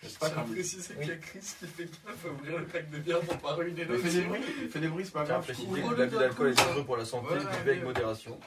Je 0.00 0.06
N'est-ce 0.06 0.18
pas, 0.18 0.26
tiens 0.28 0.36
à 0.36 0.40
Carmi 0.40 0.54
préciser 0.54 0.94
qu'il 0.94 1.08
y 1.08 1.12
a 1.12 1.16
Chris 1.16 1.40
qui 1.58 1.66
fait 1.66 1.84
gaffe 1.84 2.24
à 2.24 2.28
ouvrir 2.28 2.58
le 2.58 2.64
pack 2.66 2.90
de 2.90 2.98
bière 2.98 3.20
pour 3.20 3.36
pas 3.38 3.52
ruiner 3.54 3.84
le 3.84 3.98
fais 3.98 4.10
des 4.20 4.22
bruits, 4.26 4.42
fais 4.70 4.80
des 4.80 4.88
bruits, 4.88 5.04
c'est 5.04 5.12
pas 5.12 5.24
Tiens 5.24 5.34
à 5.36 5.38
grave. 5.38 5.44
préciser 5.44 5.80
trouve. 5.80 5.94
que 5.94 6.00
l'abus 6.00 6.16
d'alcool 6.16 6.48
est 6.50 6.54
dangereux 6.54 6.84
pour 6.84 6.96
la 6.96 7.04
santé, 7.04 7.34
buvez 7.34 7.70
avec 7.72 7.84
modération. 7.84 8.38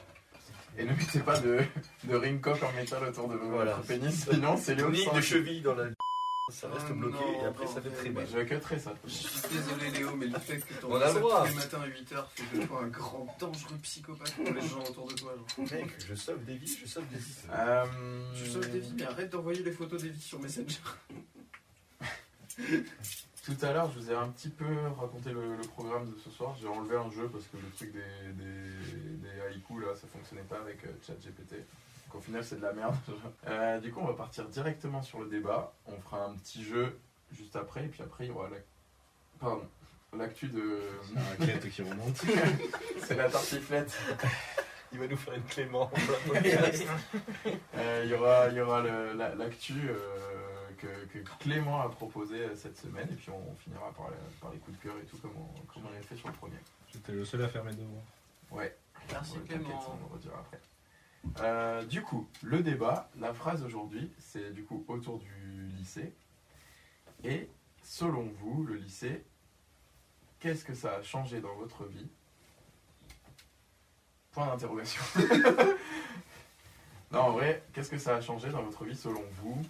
Et 0.78 0.84
ne 0.84 0.92
mettez 0.94 1.18
pas 1.20 1.38
de, 1.40 1.58
de 2.04 2.14
ring 2.16 2.40
cock 2.40 2.62
en 2.62 2.72
métal 2.72 3.02
autour 3.04 3.28
de 3.28 3.34
Voilà. 3.36 3.74
votre 3.74 3.88
pénis, 3.88 4.28
sinon 4.30 4.56
c'est 4.56 4.76
qui 4.76 5.04
s'en 5.04 5.14
de 5.16 5.20
cheville 5.20 5.60
dans 5.60 5.74
la... 5.74 5.86
Ça 6.50 6.66
reste 6.70 6.86
Oh 6.90 6.94
bloqué 6.94 7.14
non, 7.18 7.42
et 7.42 7.46
après 7.46 7.66
ça 7.66 7.82
fait 7.82 7.90
très 7.90 8.08
mal. 8.08 8.26
Je 8.32 8.38
cutterai 8.38 8.78
ça. 8.78 8.94
Je 9.04 9.10
suis 9.12 9.28
désolé 9.50 9.90
Léo, 9.90 10.16
mais 10.16 10.26
le 10.28 10.38
fait 10.38 10.56
que 10.56 10.86
On 10.86 10.94
a 10.94 11.08
le 11.08 11.12
ça 11.12 11.20
droit. 11.20 11.42
tous 11.42 11.48
les 11.50 11.54
matins 11.56 11.80
à 11.82 11.88
8h 11.88 12.24
fait 12.34 12.58
de 12.58 12.64
toi 12.66 12.80
un 12.84 12.86
grand 12.88 13.36
dangereux 13.38 13.76
psychopathe 13.82 14.32
pour 14.34 14.44
les 14.54 14.60
gens 14.62 14.82
autour 14.88 15.08
de 15.08 15.14
toi. 15.14 15.34
Genre. 15.36 15.66
Mec, 15.72 15.90
je 16.08 16.14
sauve 16.14 16.42
des 16.44 16.56
vies, 16.56 16.78
je 16.82 16.88
sauve 16.88 17.06
des 17.08 17.18
vies. 17.18 17.34
Euh, 17.52 17.84
Tu 18.34 18.48
sauves 18.50 18.70
des 18.70 18.78
vies, 18.80 18.94
mais 18.96 19.04
arrête 19.04 19.28
d'envoyer 19.28 19.62
les 19.62 19.72
photos 19.72 20.00
des 20.02 20.08
vies 20.08 20.22
sur 20.22 20.40
Messenger. 20.40 20.78
Tout 23.48 23.64
à 23.64 23.72
l'heure, 23.72 23.90
je 23.94 23.98
vous 23.98 24.10
ai 24.10 24.14
un 24.14 24.28
petit 24.28 24.50
peu 24.50 24.66
raconté 24.98 25.30
le, 25.30 25.56
le 25.56 25.62
programme 25.62 26.10
de 26.12 26.18
ce 26.18 26.28
soir. 26.28 26.54
J'ai 26.60 26.68
enlevé 26.68 26.96
un 26.96 27.10
jeu 27.10 27.28
parce 27.32 27.44
que 27.44 27.56
le 27.56 27.70
truc 27.74 27.92
des, 27.92 28.32
des, 28.34 29.16
des 29.22 29.40
haïkus, 29.40 29.80
là, 29.80 29.94
ça 29.94 30.06
fonctionnait 30.12 30.42
pas 30.42 30.58
avec 30.58 30.84
euh, 30.84 30.88
ChatGPT. 31.06 31.54
Donc 31.54 32.16
au 32.16 32.20
final, 32.20 32.44
c'est 32.44 32.56
de 32.56 32.62
la 32.62 32.72
merde. 32.74 32.94
Euh, 33.48 33.80
du 33.80 33.90
coup, 33.90 34.00
on 34.02 34.06
va 34.06 34.12
partir 34.12 34.44
directement 34.48 35.00
sur 35.02 35.20
le 35.20 35.28
débat. 35.30 35.72
On 35.86 35.98
fera 36.02 36.26
un 36.26 36.34
petit 36.34 36.62
jeu 36.62 36.98
juste 37.32 37.56
après, 37.56 37.84
et 37.84 37.88
puis 37.88 38.02
après, 38.02 38.26
il 38.26 38.28
y 38.28 38.30
aura 38.30 38.50
la... 38.50 38.56
Pardon. 39.40 39.66
L'actu 40.16 40.48
de... 40.48 40.80
Un 41.16 41.46
quête 41.46 41.70
qui 41.70 41.82
remonte. 41.82 42.20
c'est 43.06 43.14
la 43.16 43.30
tartiflette. 43.30 43.96
Il 44.92 44.98
va 44.98 45.06
nous 45.06 45.16
faire 45.18 45.34
une 45.34 45.42
Clément. 45.44 45.90
Euh, 47.76 48.02
Il 48.04 48.10
y 48.10 48.14
aura, 48.14 48.48
il 48.48 48.54
y 48.56 48.60
aura 48.62 48.82
la- 48.82 49.34
l'actu 49.34 49.74
euh, 49.90 50.27
que, 50.78 50.86
que 51.06 51.18
Clément 51.40 51.80
a 51.80 51.88
proposé 51.88 52.36
euh, 52.40 52.56
cette 52.56 52.76
semaine, 52.78 53.08
et 53.10 53.14
puis 53.14 53.30
on, 53.30 53.54
finira 53.56 53.90
par, 53.92 54.10
la- 54.10 54.16
par 54.40 54.50
les 54.52 54.58
coups 54.58 54.76
de 54.78 54.82
cœur 54.82 54.94
et 55.02 55.04
tout, 55.06 55.18
comme 55.18 55.32
on, 55.36 55.60
comme 55.72 55.84
on 55.86 55.88
avait 55.92 56.02
fait 56.02 56.16
sur 56.16 56.28
le 56.28 56.34
premier. 56.34 56.56
J'étais 56.92 57.12
le 57.12 57.24
seul 57.24 57.42
à 57.42 57.48
faire 57.48 57.64
mes 57.64 57.72
devoirs. 57.74 58.02
Ouais. 58.50 58.76
Merci 59.10 59.38
Ouais, 59.38 59.44
Clément. 59.46 59.84
on 59.92 60.08
le 60.08 60.14
redira 60.14 60.38
après. 60.38 60.60
Euh, 61.40 61.84
du 61.84 62.02
coup, 62.02 62.28
le 62.42 62.62
débat, 62.62 63.10
la 63.18 63.34
phrase 63.34 63.62
aujourd'hui, 63.62 64.10
c'est 64.18 64.52
du 64.52 64.64
coup 64.64 64.84
autour 64.88 65.18
du 65.18 65.68
lycée. 65.76 66.12
Et 67.24 67.48
selon 67.82 68.22
vous, 68.40 68.64
le 68.64 68.74
lycée, 68.76 69.24
qu'est-ce 70.40 70.64
que 70.64 70.74
ça 70.74 70.94
a 70.96 71.02
changé 71.02 71.40
dans 71.40 71.54
votre 71.56 71.84
vie? 71.84 72.08
Point 74.32 74.46
d'interrogation. 74.46 75.02
non, 77.10 77.20
en 77.20 77.30
vrai, 77.32 77.64
qu'est-ce 77.72 77.90
que 77.90 77.98
ça 77.98 78.16
a 78.16 78.20
changé 78.20 78.50
dans 78.50 78.62
votre 78.62 78.84
vie 78.84 78.96
selon 78.96 79.24
vous? 79.42 79.60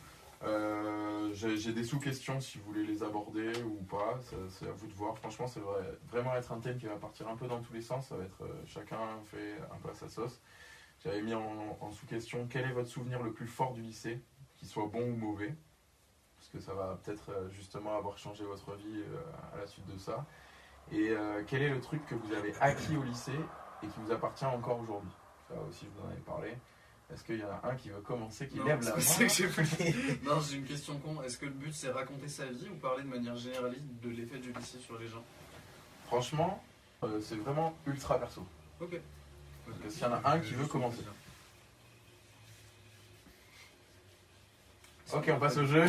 Euh, 0.45 1.31
J'ai 1.33 1.73
des 1.73 1.85
sous-questions 1.85 2.41
si 2.41 2.59
vous 2.59 2.65
voulez 2.65 2.85
les 2.85 3.03
aborder 3.03 3.53
ou 3.65 3.83
pas, 3.83 4.19
c'est 4.49 4.69
à 4.69 4.73
vous 4.73 4.87
de 4.87 4.95
voir. 4.95 5.17
Franchement, 5.19 5.47
va 5.47 5.83
vraiment 6.07 6.35
être 6.37 6.53
un 6.53 6.61
thème 6.61 6.79
qui 6.79 6.87
va 6.87 6.97
partir 6.97 7.29
un 7.29 7.37
peu 7.37 7.47
dans 7.47 7.61
tous 7.61 7.73
les 7.73 7.83
sens. 7.83 8.09
Ça 8.09 8.17
va 8.17 8.25
être 8.25 8.43
euh, 8.43 8.63
chacun 8.65 8.99
fait 9.27 9.57
un 9.73 9.77
peu 9.79 9.91
à 9.91 9.95
sa 9.95 10.09
sauce. 10.09 10.41
J'avais 11.01 11.23
mis 11.23 11.35
en, 11.35 11.91
sous-question 11.91 12.47
quel 12.49 12.65
est 12.65 12.73
votre 12.73 12.89
souvenir 12.89 13.23
le 13.23 13.33
plus 13.33 13.47
fort 13.47 13.73
du 13.73 13.83
lycée, 13.83 14.21
qu'il 14.57 14.69
soit 14.69 14.87
bon 14.87 15.03
ou 15.03 15.17
mauvais, 15.17 15.55
parce 16.37 16.49
que 16.49 16.59
ça 16.59 16.75
va 16.75 16.99
peut-être 17.03 17.31
euh, 17.31 17.49
justement 17.51 17.97
avoir 17.97 18.19
changé 18.19 18.45
votre 18.45 18.75
vie 18.75 19.03
à 19.53 19.59
la 19.59 19.67
suite 19.67 19.87
de 19.87 19.99
ça. 19.99 20.27
Et 20.91 21.13
quel 21.47 21.61
est 21.61 21.69
le 21.69 21.83
truc 21.83 22.07
que 22.07 22.15
vous 22.15 22.33
avez 22.33 22.55
acquis 22.63 22.97
au 22.97 23.03
lycée 23.03 23.39
et 23.83 23.87
qui 23.87 24.01
vous 24.01 24.11
appartient 24.11 24.47
encore 24.47 24.81
aujourd'hui? 24.81 25.11
Ça 25.47 25.55
aussi, 25.69 25.85
je 25.85 25.91
vous 25.91 26.07
en 26.07 26.11
avais 26.11 26.21
parlé. 26.21 26.57
Est-ce 27.13 27.25
qu'il 27.25 27.39
y 27.39 27.45
en 27.45 27.49
a 27.49 27.61
un 27.71 27.75
qui 27.75 27.89
veut 27.89 28.01
commencer, 28.01 28.49
qui 28.49 28.59
Non, 28.59 28.67
lève 28.67 28.85
la 28.85 28.91
main 28.95 29.01
c'est 29.01 29.27
que 29.27 30.25
Non, 30.25 30.41
j'ai 30.41 30.57
une 30.57 30.65
question 30.65 30.99
con. 30.99 31.23
Est-ce 31.23 31.39
que 31.39 31.47
le 31.47 31.53
but 31.53 31.75
c'est 31.75 31.91
raconter 31.91 32.29
sa 32.29 32.45
vie 32.47 32.69
ou 32.71 32.75
parler 32.77 33.03
de 33.03 33.09
manière 33.09 33.37
généraliste 33.37 33.85
de 34.03 34.11
l'effet 34.11 34.39
du 34.39 34.53
lycée 34.53 34.79
sur 34.79 34.99
les 34.99 35.09
gens? 35.09 35.25
Franchement, 36.07 36.63
euh, 37.05 37.21
c'est 37.23 37.37
vraiment 37.37 37.75
ultra 37.87 38.19
perso. 38.19 38.47
Ok. 38.81 38.93
Est-ce 38.95 39.95
qu'il 39.95 40.03
y 40.03 40.07
en 40.07 40.13
a 40.13 40.23
un 40.33 40.39
qui 40.41 40.55
veut 40.55 40.67
commencer 40.67 41.03
Ok, 45.15 45.31
on 45.33 45.39
passe 45.39 45.57
au 45.57 45.65
jeu. 45.65 45.83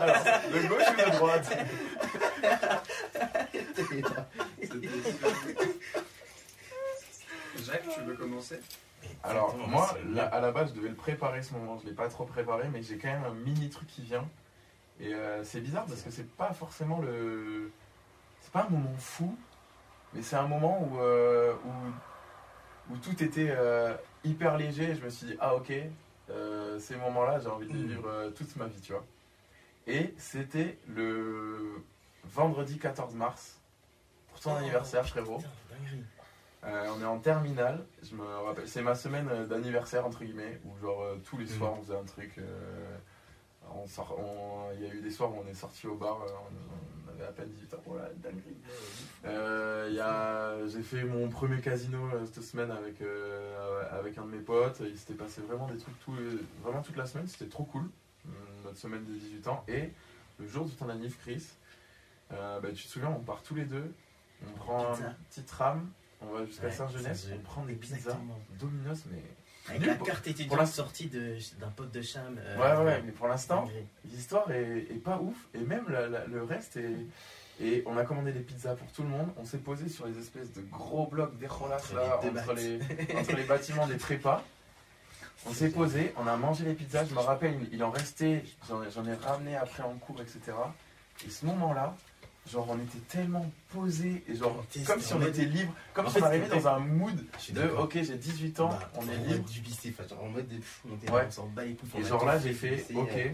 Alors, 0.00 0.24
de 0.52 0.68
gauche 0.68 0.82
ou 0.90 0.96
de 0.96 1.16
droite? 1.16 1.56
Jacques, 7.64 7.88
tu 7.94 8.00
veux 8.00 8.14
commencer? 8.16 8.60
Alors, 9.22 9.56
moi, 9.56 9.94
à 10.32 10.40
la 10.40 10.52
base, 10.52 10.70
je 10.70 10.74
devais 10.74 10.88
le 10.88 10.94
préparer 10.94 11.42
ce 11.42 11.52
moment. 11.52 11.78
Je 11.78 11.86
l'ai 11.86 11.94
pas 11.94 12.08
trop 12.08 12.24
préparé, 12.24 12.68
mais 12.68 12.82
j'ai 12.82 12.96
quand 12.96 13.08
même 13.08 13.24
un 13.24 13.34
mini 13.34 13.68
truc 13.68 13.88
qui 13.88 14.02
vient. 14.02 14.28
Et 14.98 15.14
euh, 15.14 15.42
c'est 15.44 15.60
bizarre 15.60 15.86
parce 15.86 16.02
que 16.02 16.10
c'est 16.10 16.30
pas 16.36 16.52
forcément 16.52 17.00
le. 17.00 17.70
C'est 18.40 18.52
pas 18.52 18.64
un 18.64 18.70
moment 18.70 18.94
fou, 18.98 19.36
mais 20.14 20.22
c'est 20.22 20.36
un 20.36 20.46
moment 20.46 20.82
où, 20.82 21.00
euh, 21.00 21.54
où, 21.64 22.94
où 22.94 22.96
tout 22.98 23.22
était 23.22 23.50
euh, 23.50 23.94
hyper 24.24 24.56
léger. 24.56 24.90
Et 24.90 24.94
je 24.94 25.04
me 25.04 25.10
suis 25.10 25.26
dit, 25.26 25.36
ah 25.40 25.54
ok, 25.54 25.72
ces 26.78 26.96
moments-là, 26.96 27.40
j'ai 27.40 27.48
envie 27.48 27.66
de 27.66 27.72
les 27.72 27.84
vivre 27.84 28.30
toute 28.36 28.54
ma 28.56 28.66
vie, 28.66 28.80
tu 28.80 28.92
vois. 28.92 29.04
Et 29.86 30.14
c'était 30.18 30.78
le 30.86 31.82
vendredi 32.24 32.78
14 32.78 33.14
mars, 33.14 33.60
pour 34.28 34.40
ton 34.40 34.52
Oh, 34.52 34.56
anniversaire, 34.58 35.06
frérot. 35.06 35.42
Euh, 36.64 36.92
on 36.94 37.00
est 37.00 37.06
en 37.06 37.18
terminale, 37.18 37.86
je 38.02 38.14
me 38.14 38.22
rappelle, 38.22 38.68
c'est 38.68 38.82
ma 38.82 38.94
semaine 38.94 39.26
euh, 39.30 39.46
d'anniversaire 39.46 40.04
entre 40.04 40.22
guillemets, 40.24 40.60
où 40.66 40.76
genre 40.78 41.02
euh, 41.02 41.16
tous 41.24 41.38
les 41.38 41.44
Mhm. 41.46 41.50
soirs 41.50 41.72
on 41.78 41.82
faisait 41.82 41.96
un 41.98 42.04
truc. 42.04 42.32
euh, 42.38 42.96
on 43.74 43.86
sort- 43.86 44.18
on- 44.18 44.70
Il 44.74 44.86
y 44.86 44.90
a 44.90 44.92
eu 44.94 45.00
des 45.00 45.10
soirs 45.10 45.32
où 45.32 45.42
on 45.44 45.48
est 45.48 45.54
sorti 45.54 45.86
au 45.86 45.94
bar, 45.94 46.20
euh, 46.22 46.26
on, 46.28 47.08
on 47.10 47.14
avait 47.14 47.24
à 47.28 47.32
peine 47.32 47.48
18 47.48 47.72
ans, 47.74 47.82
voilà, 47.86 48.08
dinguerie. 48.16 48.56
Euh, 49.24 49.86
il 49.88 49.94
y 49.96 50.00
a- 50.00 50.66
J'ai 50.68 50.82
fait 50.82 51.04
mon 51.04 51.28
premier 51.30 51.60
casino 51.62 51.98
euh, 52.12 52.26
cette 52.26 52.42
semaine 52.44 52.70
avec, 52.70 53.00
euh, 53.00 53.82
avec 53.98 54.18
un 54.18 54.22
de 54.26 54.30
mes 54.30 54.40
potes, 54.40 54.80
il 54.84 54.98
s'était 54.98 55.14
passé 55.14 55.40
vraiment 55.40 55.66
des 55.66 55.78
trucs 55.78 55.98
tout, 56.00 56.12
vraiment 56.62 56.82
toute 56.82 56.96
la 56.96 57.06
semaine, 57.06 57.26
c'était 57.26 57.48
trop 57.50 57.64
cool, 57.64 57.88
euh, 58.26 58.30
notre 58.64 58.76
semaine 58.78 59.04
des 59.04 59.14
18 59.18 59.46
ans. 59.48 59.64
Et 59.66 59.92
le 60.38 60.46
jour 60.46 60.66
de 60.66 60.70
ton 60.72 60.88
anniv, 60.90 61.16
Chris, 61.22 61.46
euh, 62.32 62.60
bah, 62.60 62.68
tu 62.74 62.84
te 62.84 62.88
souviens, 62.88 63.08
on 63.10 63.20
part 63.20 63.42
tous 63.42 63.54
les 63.54 63.64
deux, 63.64 63.92
on 64.46 64.52
prend 64.58 64.92
Pizza. 64.92 65.06
une 65.08 65.14
petite 65.28 65.50
rame, 65.52 65.90
on 66.22 66.26
va 66.26 66.44
jusqu'à 66.46 66.66
Ouais, 66.66 66.72
Saint-Genès, 66.72 67.28
on 67.34 67.38
prend 67.40 67.64
des 67.64 67.74
pizzas. 67.74 68.16
Domino's, 68.58 69.04
mais. 69.10 69.22
Avec 69.68 69.86
la 69.86 69.94
carte 69.96 70.26
étudiante 70.26 70.66
sortie 70.66 71.08
d'un 71.08 71.68
pote 71.68 71.92
de 71.92 72.02
Cham. 72.02 72.36
euh, 72.38 72.56
Ouais, 72.80 72.84
ouais, 72.84 73.02
mais 73.04 73.12
pour 73.12 73.28
l'instant, 73.28 73.68
l'histoire 74.04 74.50
est, 74.50 74.86
est 74.90 75.02
pas 75.02 75.18
ouf, 75.20 75.36
et 75.54 75.58
même 75.60 75.84
la- 75.88 76.08
la- 76.08 76.26
le 76.26 76.42
reste 76.42 76.76
est. 76.76 76.96
Et 77.62 77.82
on 77.86 77.96
a 77.98 78.04
commandé 78.04 78.32
des 78.32 78.40
pizzas 78.40 78.74
pour 78.74 78.90
tout 78.90 79.02
le 79.02 79.08
monde, 79.10 79.28
on 79.36 79.44
s'est 79.44 79.58
posé 79.58 79.88
sur 79.90 80.06
les 80.06 80.18
espèces 80.18 80.50
de 80.54 80.62
gros 80.62 81.06
blocs 81.06 81.36
des 81.38 81.46
rolas 81.46 81.76
Entre 81.76 81.94
là, 81.94 82.18
les 82.22 82.30
entre 82.30 82.52
les, 82.54 82.78
entre 83.18 83.36
les 83.36 83.44
bâtiments 83.44 83.86
des 83.86 83.96
prépas. 83.96 84.42
On 85.46 85.52
s'est 85.52 85.70
posé, 85.70 86.12
on 86.16 86.26
a 86.26 86.36
mangé 86.36 86.64
les 86.64 86.74
pizzas, 86.74 87.04
je 87.04 87.14
me 87.14 87.20
rappelle, 87.20 87.54
il- 87.70 87.84
en 87.84 87.90
restait, 87.90 88.44
j'en 88.68 88.82
ai- 88.82 88.90
j'en 88.90 89.04
ai 89.06 89.14
ramené 89.14 89.56
après 89.56 89.82
en 89.82 89.94
cours, 89.98 90.20
etc. 90.22 90.40
Et 91.26 91.30
ce 91.30 91.44
moment-là, 91.46 91.94
genre 92.48 92.66
on 92.70 92.78
était 92.78 92.98
tellement 93.08 93.50
posés, 93.72 94.24
et 94.28 94.34
genre 94.34 94.64
comme 94.86 95.00
si 95.00 95.14
on 95.14 95.22
était 95.22 95.44
libre, 95.44 95.72
comme 95.94 96.06
En 96.06 96.08
si 96.08 96.14
fait, 96.14 96.22
on 96.22 96.26
arrivait 96.26 96.48
dans 96.48 96.68
un 96.68 96.78
mood 96.80 97.16
de 97.50 97.62
ok 97.78 97.98
j'ai 98.02 98.16
18 98.16 98.60
ans, 98.60 98.68
Bah, 98.70 98.90
on 98.96 99.08
est 99.08 99.16
libre. 99.16 99.48
du 99.48 99.62
enfin, 99.90 100.06
genre 100.08 100.24
en 100.24 100.28
mode 100.28 100.48
de 100.48 100.56
on 100.90 100.94
était 100.96 101.10
Ouais. 101.12 101.28
on 101.38 101.46
bat 101.46 101.64
les 101.64 101.76
Et 101.98 102.04
genre 102.04 102.24
là, 102.24 102.38
j'ai 102.38 102.52
fait, 102.52 102.76
BC, 102.76 102.94
ok, 102.96 103.08
euh, 103.14 103.32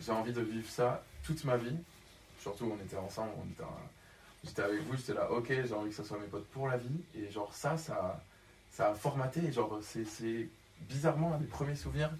j'ai 0.00 0.12
envie 0.12 0.32
de 0.32 0.40
vivre 0.40 0.68
ça 0.70 1.02
toute 1.24 1.44
ma 1.44 1.56
vie. 1.56 1.76
Surtout, 2.40 2.72
on 2.78 2.82
était 2.84 2.96
ensemble, 2.96 3.32
on 3.44 3.50
était 3.50 3.64
un- 3.64 3.88
j'étais 4.44 4.62
avec 4.62 4.80
vous, 4.82 4.96
j'étais 4.96 5.14
là, 5.14 5.30
ok, 5.30 5.48
j'ai 5.48 5.74
envie 5.74 5.90
que 5.90 5.96
ça 5.96 6.04
soit 6.04 6.18
mes 6.18 6.26
potes 6.28 6.46
pour 6.46 6.68
la 6.68 6.76
vie. 6.76 7.00
Et 7.16 7.30
genre, 7.30 7.52
ça, 7.52 7.76
ça, 7.76 8.22
ça 8.70 8.90
a 8.90 8.94
formaté. 8.94 9.40
Et 9.40 9.52
genre, 9.52 9.78
c'est, 9.82 10.04
bizarrement 10.88 11.34
un 11.34 11.38
des 11.38 11.46
premiers 11.46 11.74
souvenirs 11.74 12.12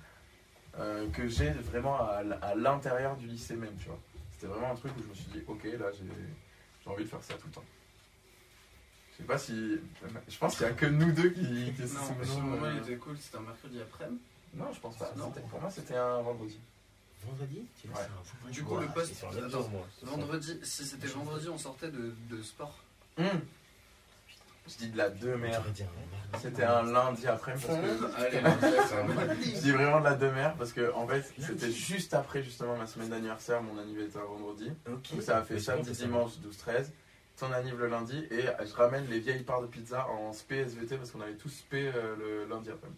euh, 0.80 1.08
que 1.10 1.28
j'ai 1.28 1.50
vraiment 1.50 1.96
à, 1.96 2.22
à 2.42 2.54
l'intérieur 2.56 3.16
du 3.16 3.26
lycée 3.28 3.54
même, 3.54 3.75
tu 3.80 3.87
vois. 3.87 3.98
C'était 4.38 4.52
vraiment 4.52 4.71
un 4.71 4.76
truc 4.76 4.92
où 4.97 5.02
je 5.02 5.09
me 5.09 5.14
suis 5.14 5.26
dit, 5.33 5.42
ok, 5.49 5.64
là, 5.64 5.90
j'ai, 5.92 6.04
j'ai 6.85 6.90
envie 6.90 7.02
de 7.02 7.09
faire 7.09 7.23
ça 7.25 7.35
tout 7.35 7.49
le 7.49 7.52
temps. 7.54 7.64
Je 9.12 9.16
sais 9.16 9.25
pas 9.25 9.37
si. 9.38 9.80
Je 10.28 10.38
pense 10.38 10.57
qu'il 10.57 10.64
y 10.66 10.71
a 10.71 10.73
que 10.75 10.87
nous 10.87 11.11
deux 11.11 11.30
qui, 11.30 11.73
qui 11.75 11.83
Non, 11.83 11.88
souvenons, 11.88 12.25
ce 12.25 12.38
moment 12.40 12.66
euh, 12.66 12.75
il 12.76 12.83
était 12.85 12.97
cool, 12.99 13.18
c'était 13.18 13.38
un 13.38 13.40
mercredi 13.40 13.80
après-midi. 13.80 14.21
Non, 14.54 14.73
je 14.73 14.78
pense 14.78 14.97
pas. 14.97 15.12
Non. 15.16 15.33
Pour 15.33 15.61
moi, 15.61 15.71
c'était 15.71 15.97
un 15.97 16.21
vendredi. 16.23 16.61
Vendredi? 17.26 17.66
Ouais. 17.87 17.90
un. 18.47 18.50
Du 18.50 18.62
coup, 18.62 18.76
le 18.76 18.87
Ouais, 18.87 18.92
poste-. 18.95 19.25
Vendredi, 20.02 20.61
si 20.62 20.85
c'était 20.85 21.09
vendredi, 21.09 21.49
on 21.49 21.59
sortait 21.59 21.90
de, 21.90 22.14
de 22.30 22.42
sport. 22.42 22.78
Hum. 23.18 23.26
Je 24.68 24.84
dis 24.84 24.90
de 24.90 24.98
la 24.98 25.08
mardi. 25.08 25.84
C'était 26.42 26.64
un 26.64 26.82
lundi 26.82 27.26
après 27.26 27.52
parce 27.54 27.64
que 27.64 27.72
je 29.42 29.60
dis 29.60 29.70
vraiment 29.72 30.00
de 30.00 30.04
la 30.04 30.14
deux 30.14 30.30
merde 30.30 30.54
parce 30.58 30.72
que 30.72 30.92
en 30.92 31.06
fait 31.08 31.25
c'était 31.38 31.72
juste 31.72 32.12
après 32.12 32.42
justement 32.42 32.76
ma 32.76 32.87
semaine 32.87 33.08
d'anniversaire, 33.08 33.62
mon 33.62 33.78
anniversaire 33.80 34.22
était 34.22 34.28
un 34.28 34.37
vendredi. 34.37 34.70
Donc 34.87 35.22
ça 35.22 35.38
a 35.38 35.42
fait 35.42 35.58
samedi, 35.58 35.90
dimanche 35.92 36.32
12-13. 36.66 36.87
Ton 37.38 37.52
anniv 37.52 37.78
le 37.78 37.87
lundi 37.87 38.26
et 38.30 38.42
je 38.66 38.75
ramène 38.75 39.06
les 39.08 39.20
vieilles 39.20 39.44
parts 39.44 39.62
de 39.62 39.68
pizza 39.68 40.06
en 40.08 40.32
SP 40.34 40.58
SVT 40.66 40.96
parce 40.96 41.12
qu'on 41.12 41.20
avait 41.20 41.34
tous 41.34 41.48
SP 41.48 41.75
euh, 41.75 42.16
le 42.18 42.46
lundi 42.46 42.68
après. 42.70 42.88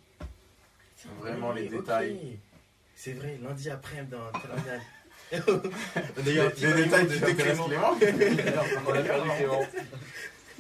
Vraiment, 1.21 1.53
les 1.53 1.69
détails. 1.69 2.39
C'est 2.97 3.13
vrai, 3.13 3.39
lundi 3.43 3.71
après 3.71 4.03
dans 4.11 4.19
la 4.25 4.41
terminale. 4.41 4.81
On 5.33 6.27
a 6.27 6.31
eu 6.31 6.41
un 6.41 6.45
Des 6.47 6.51
petit 6.51 6.61
des 6.63 6.75
détails 6.85 7.07
t'intéressent 7.07 7.67
Clément. 7.67 7.95
Clément 7.97 8.63
On 8.87 8.93
a 8.93 9.03
perdu 9.03 9.31
Clément. 9.37 9.61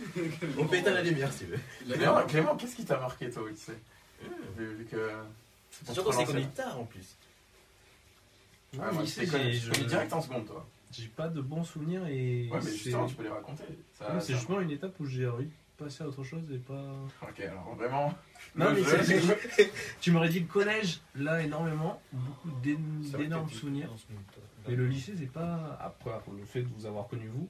On 0.59 0.67
peut 0.67 0.77
éteindre 0.77 0.97
la 0.97 1.03
lumière 1.03 1.33
si 1.33 1.41
tu 1.41 1.45
veux. 1.47 1.59
Clément, 1.95 2.27
Clément, 2.27 2.57
qu'est-ce 2.57 2.77
qui 2.77 2.85
t'a 2.85 2.99
marqué 2.99 3.31
toi 3.31 3.43
au 3.43 3.49
lycée 3.49 3.73
vu, 4.57 4.75
vu 4.75 4.85
que. 4.85 5.11
Surtout 5.93 6.13
c'est 6.13 6.25
qu'on 6.25 6.37
est 6.37 6.55
tard 6.55 6.79
en 6.81 6.85
plus. 6.85 7.17
Ah, 8.79 8.87
Ouais, 8.87 8.93
moi, 8.93 9.03
je 9.05 9.81
mis 9.81 9.87
direct 9.87 10.13
en 10.13 10.21
seconde 10.21 10.47
toi. 10.47 10.67
J'ai 10.93 11.07
pas 11.09 11.29
de 11.29 11.41
bons 11.41 11.65
souvenirs 11.65 12.07
et. 12.07 12.49
Ouais, 12.51 12.59
mais 12.59 12.61
c'est- 12.63 12.71
justement, 12.77 13.07
tu 13.07 13.15
peux 13.15 13.23
les 13.23 13.29
raconter. 13.29 13.65
C'est 14.21 14.35
justement 14.35 14.61
une 14.61 14.71
étape 14.71 14.99
où 15.01 15.07
j'ai 15.07 15.27
envie 15.27 15.47
de 15.47 15.51
passer 15.85 16.05
à 16.05 16.09
autre 16.09 16.25
chose 16.25 16.43
et 16.53 16.59
pas. 16.59 16.95
Ok, 17.23 17.41
alors 17.41 17.75
vraiment. 17.77 18.13
Non, 18.57 18.73
mais 18.73 18.83
tu 20.01 20.11
m'aurais 20.11 20.29
dit 20.29 20.41
le 20.41 20.47
collège, 20.47 21.01
là 21.15 21.41
énormément, 21.43 22.01
beaucoup 22.13 22.51
d'énormes 22.63 23.51
souvenirs. 23.51 23.89
Mais 24.69 24.75
le 24.75 24.87
lycée, 24.87 25.15
c'est 25.19 25.31
pas. 25.33 25.79
Après, 25.81 26.11
le 26.37 26.45
fait 26.45 26.63
de 26.63 26.69
vous 26.77 26.87
avoir 26.87 27.09
connu 27.09 27.29
vous, 27.29 27.49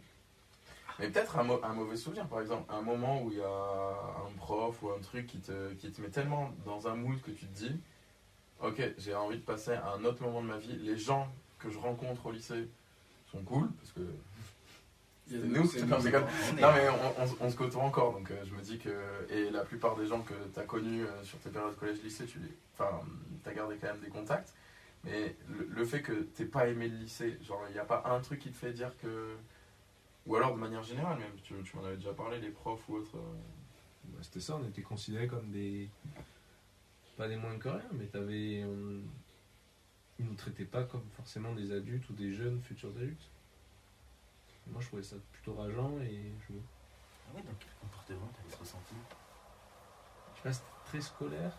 Mais 1.00 1.09
peut-être 1.09 1.38
un, 1.38 1.42
mau- 1.45 1.61
un 1.62 1.73
mauvais 1.73 1.97
souvenir, 1.97 2.26
par 2.28 2.40
exemple, 2.40 2.71
un 2.73 2.83
moment 2.83 3.23
où 3.23 3.30
il 3.30 3.38
y 3.38 3.42
a 3.42 3.47
un 3.49 4.30
prof 4.37 4.83
ou 4.83 4.90
un 4.90 4.99
truc 5.00 5.26
qui 5.26 5.38
te, 5.38 5.73
qui 5.75 5.90
te 5.90 6.00
met 6.00 6.09
tellement 6.11 6.50
dans 6.66 6.88
un 6.88 6.95
mood 6.95 7.21
que 7.23 7.30
tu 7.30 7.47
te 7.47 7.57
dis, 7.57 7.80
ok, 8.62 8.83
j'ai 8.99 9.14
envie 9.14 9.38
de 9.38 9.42
passer 9.42 9.73
à 9.73 9.92
un 9.92 10.04
autre 10.04 10.23
moment 10.23 10.42
de 10.42 10.47
ma 10.49 10.59
vie. 10.59 10.76
Les 10.76 10.99
gens 10.99 11.28
que 11.59 11.71
je 11.71 11.78
rencontre 11.78 12.26
au 12.26 12.33
lycée 12.33 12.69
sont 13.30 13.42
cool, 13.42 13.71
parce 13.80 13.92
que 13.92 14.00
nous, 15.47 15.66
c'est 15.66 15.80
Non 16.61 16.73
mais 16.75 16.88
on, 16.88 17.23
on- 17.23 17.47
on 17.47 17.50
se 17.50 17.57
côtoie 17.57 17.83
encore, 17.83 18.12
donc 18.12 18.30
euh, 18.30 18.45
je 18.45 18.54
me 18.54 18.61
dis 18.61 18.78
que... 18.78 18.90
Et 19.30 19.50
la 19.50 19.64
plupart 19.64 19.97
des 19.97 20.07
gens 20.07 20.21
que 20.21 20.35
tu 20.52 20.59
as 20.61 20.64
connus 20.64 21.04
euh, 21.04 21.23
sur 21.25 21.38
tes 21.38 21.50
périodes 21.50 21.76
collège-lycée, 21.76 22.26
tu 22.26 22.38
les... 22.40 22.49
Enfin, 22.75 23.00
as 23.47 23.52
gardé 23.54 23.76
quand 23.80 23.87
même 23.88 24.00
des 24.00 24.09
contacts. 24.11 24.52
Mais 25.04 25.35
le, 25.49 25.66
le 25.71 25.85
fait 25.87 26.02
que 26.02 26.12
t'aies 26.12 26.45
pas 26.45 26.66
aimé 26.69 26.88
le 26.88 26.97
lycée, 26.97 27.38
genre 27.42 27.62
il 27.69 27.73
n'y 27.73 27.78
a 27.78 27.85
pas 27.85 28.02
un 28.07 28.21
truc 28.21 28.40
qui 28.40 28.50
te 28.50 28.57
fait 28.57 28.73
dire 28.73 28.92
que... 29.00 29.35
Ou 30.26 30.36
alors 30.36 30.54
de 30.54 30.60
manière 30.60 30.82
générale 30.82 31.18
même, 31.18 31.34
tu, 31.42 31.54
tu 31.62 31.76
m'en 31.76 31.84
avais 31.84 31.96
déjà 31.96 32.12
parlé, 32.12 32.38
les 32.40 32.50
profs 32.50 32.86
ou 32.88 32.96
autres... 32.96 33.16
euh, 33.16 33.34
bah, 34.04 34.18
c'était 34.22 34.40
ça, 34.40 34.56
on 34.56 34.64
était 34.68 34.82
considérés 34.82 35.26
comme 35.26 35.50
des. 35.50 35.88
Pas 37.16 37.28
des 37.28 37.36
moins 37.36 37.56
que 37.58 37.68
rien, 37.68 37.88
mais 37.92 38.06
t'avais. 38.06 38.64
on- 38.64 39.02
Ils 40.18 40.24
nous 40.26 40.34
traitaient 40.34 40.64
pas 40.64 40.84
comme 40.84 41.08
forcément 41.16 41.54
des 41.54 41.72
adultes 41.72 42.08
ou 42.10 42.12
des 42.12 42.32
jeunes 42.32 42.60
futurs 42.62 42.90
adultes. 42.96 43.28
Moi, 44.70 44.80
je 44.80 44.86
trouvais 44.86 45.02
ça 45.02 45.16
plutôt 45.32 45.54
rageant 45.54 45.90
et 46.02 46.32
je 46.48 46.54
Ah 46.54 47.34
ouais, 47.36 47.42
dans 47.42 47.54
quel 47.58 47.72
comportement 47.80 48.28
t'avais 48.36 48.54
ressenti? 48.56 48.94
Je 50.36 50.42
reste 50.48 50.62
très 50.86 51.00
scolaire. 51.00 51.52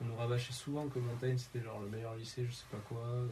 On 0.00 0.04
nous 0.04 0.16
rabâchait 0.16 0.52
souvent 0.52 0.86
que 0.88 0.98
Montaigne 1.00 1.36
c'était 1.38 1.60
genre 1.60 1.80
le 1.80 1.88
meilleur 1.88 2.14
lycée, 2.14 2.46
je 2.46 2.52
sais 2.52 2.66
pas 2.70 2.78
quoi. 2.88 3.00
euh. 3.04 3.28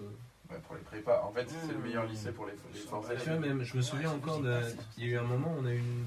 Ouais, 0.50 0.58
pour 0.60 0.74
les 0.76 0.82
prépas. 0.82 1.22
En 1.24 1.32
fait, 1.32 1.48
c'est 1.48 1.72
le 1.72 1.78
Mmh. 1.78 1.82
meilleur 1.82 2.06
lycée 2.06 2.32
pour 2.32 2.46
les, 2.46 2.52
les 2.72 2.78
forces 2.80 3.08
Tu 3.22 3.28
vois, 3.30 3.38
même, 3.38 3.62
je 3.62 3.76
me 3.76 3.82
souviens 3.82 4.10
Ouais, 4.10 4.16
encore, 4.16 4.40
il 4.96 5.04
y 5.04 5.08
a 5.08 5.10
eu 5.12 5.16
un 5.18 5.22
moment 5.24 5.52
où 5.54 5.60
on 5.60 5.66
a 5.66 5.72
eu 5.72 5.78
une, 5.78 6.04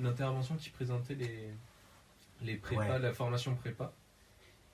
une 0.00 0.06
intervention 0.06 0.56
qui 0.56 0.70
présentait 0.70 1.14
les, 1.14 1.50
les 2.42 2.56
prépas, 2.56 2.82
Ouais. 2.94 2.98
la 2.98 3.12
formation 3.12 3.54
prépa. 3.54 3.92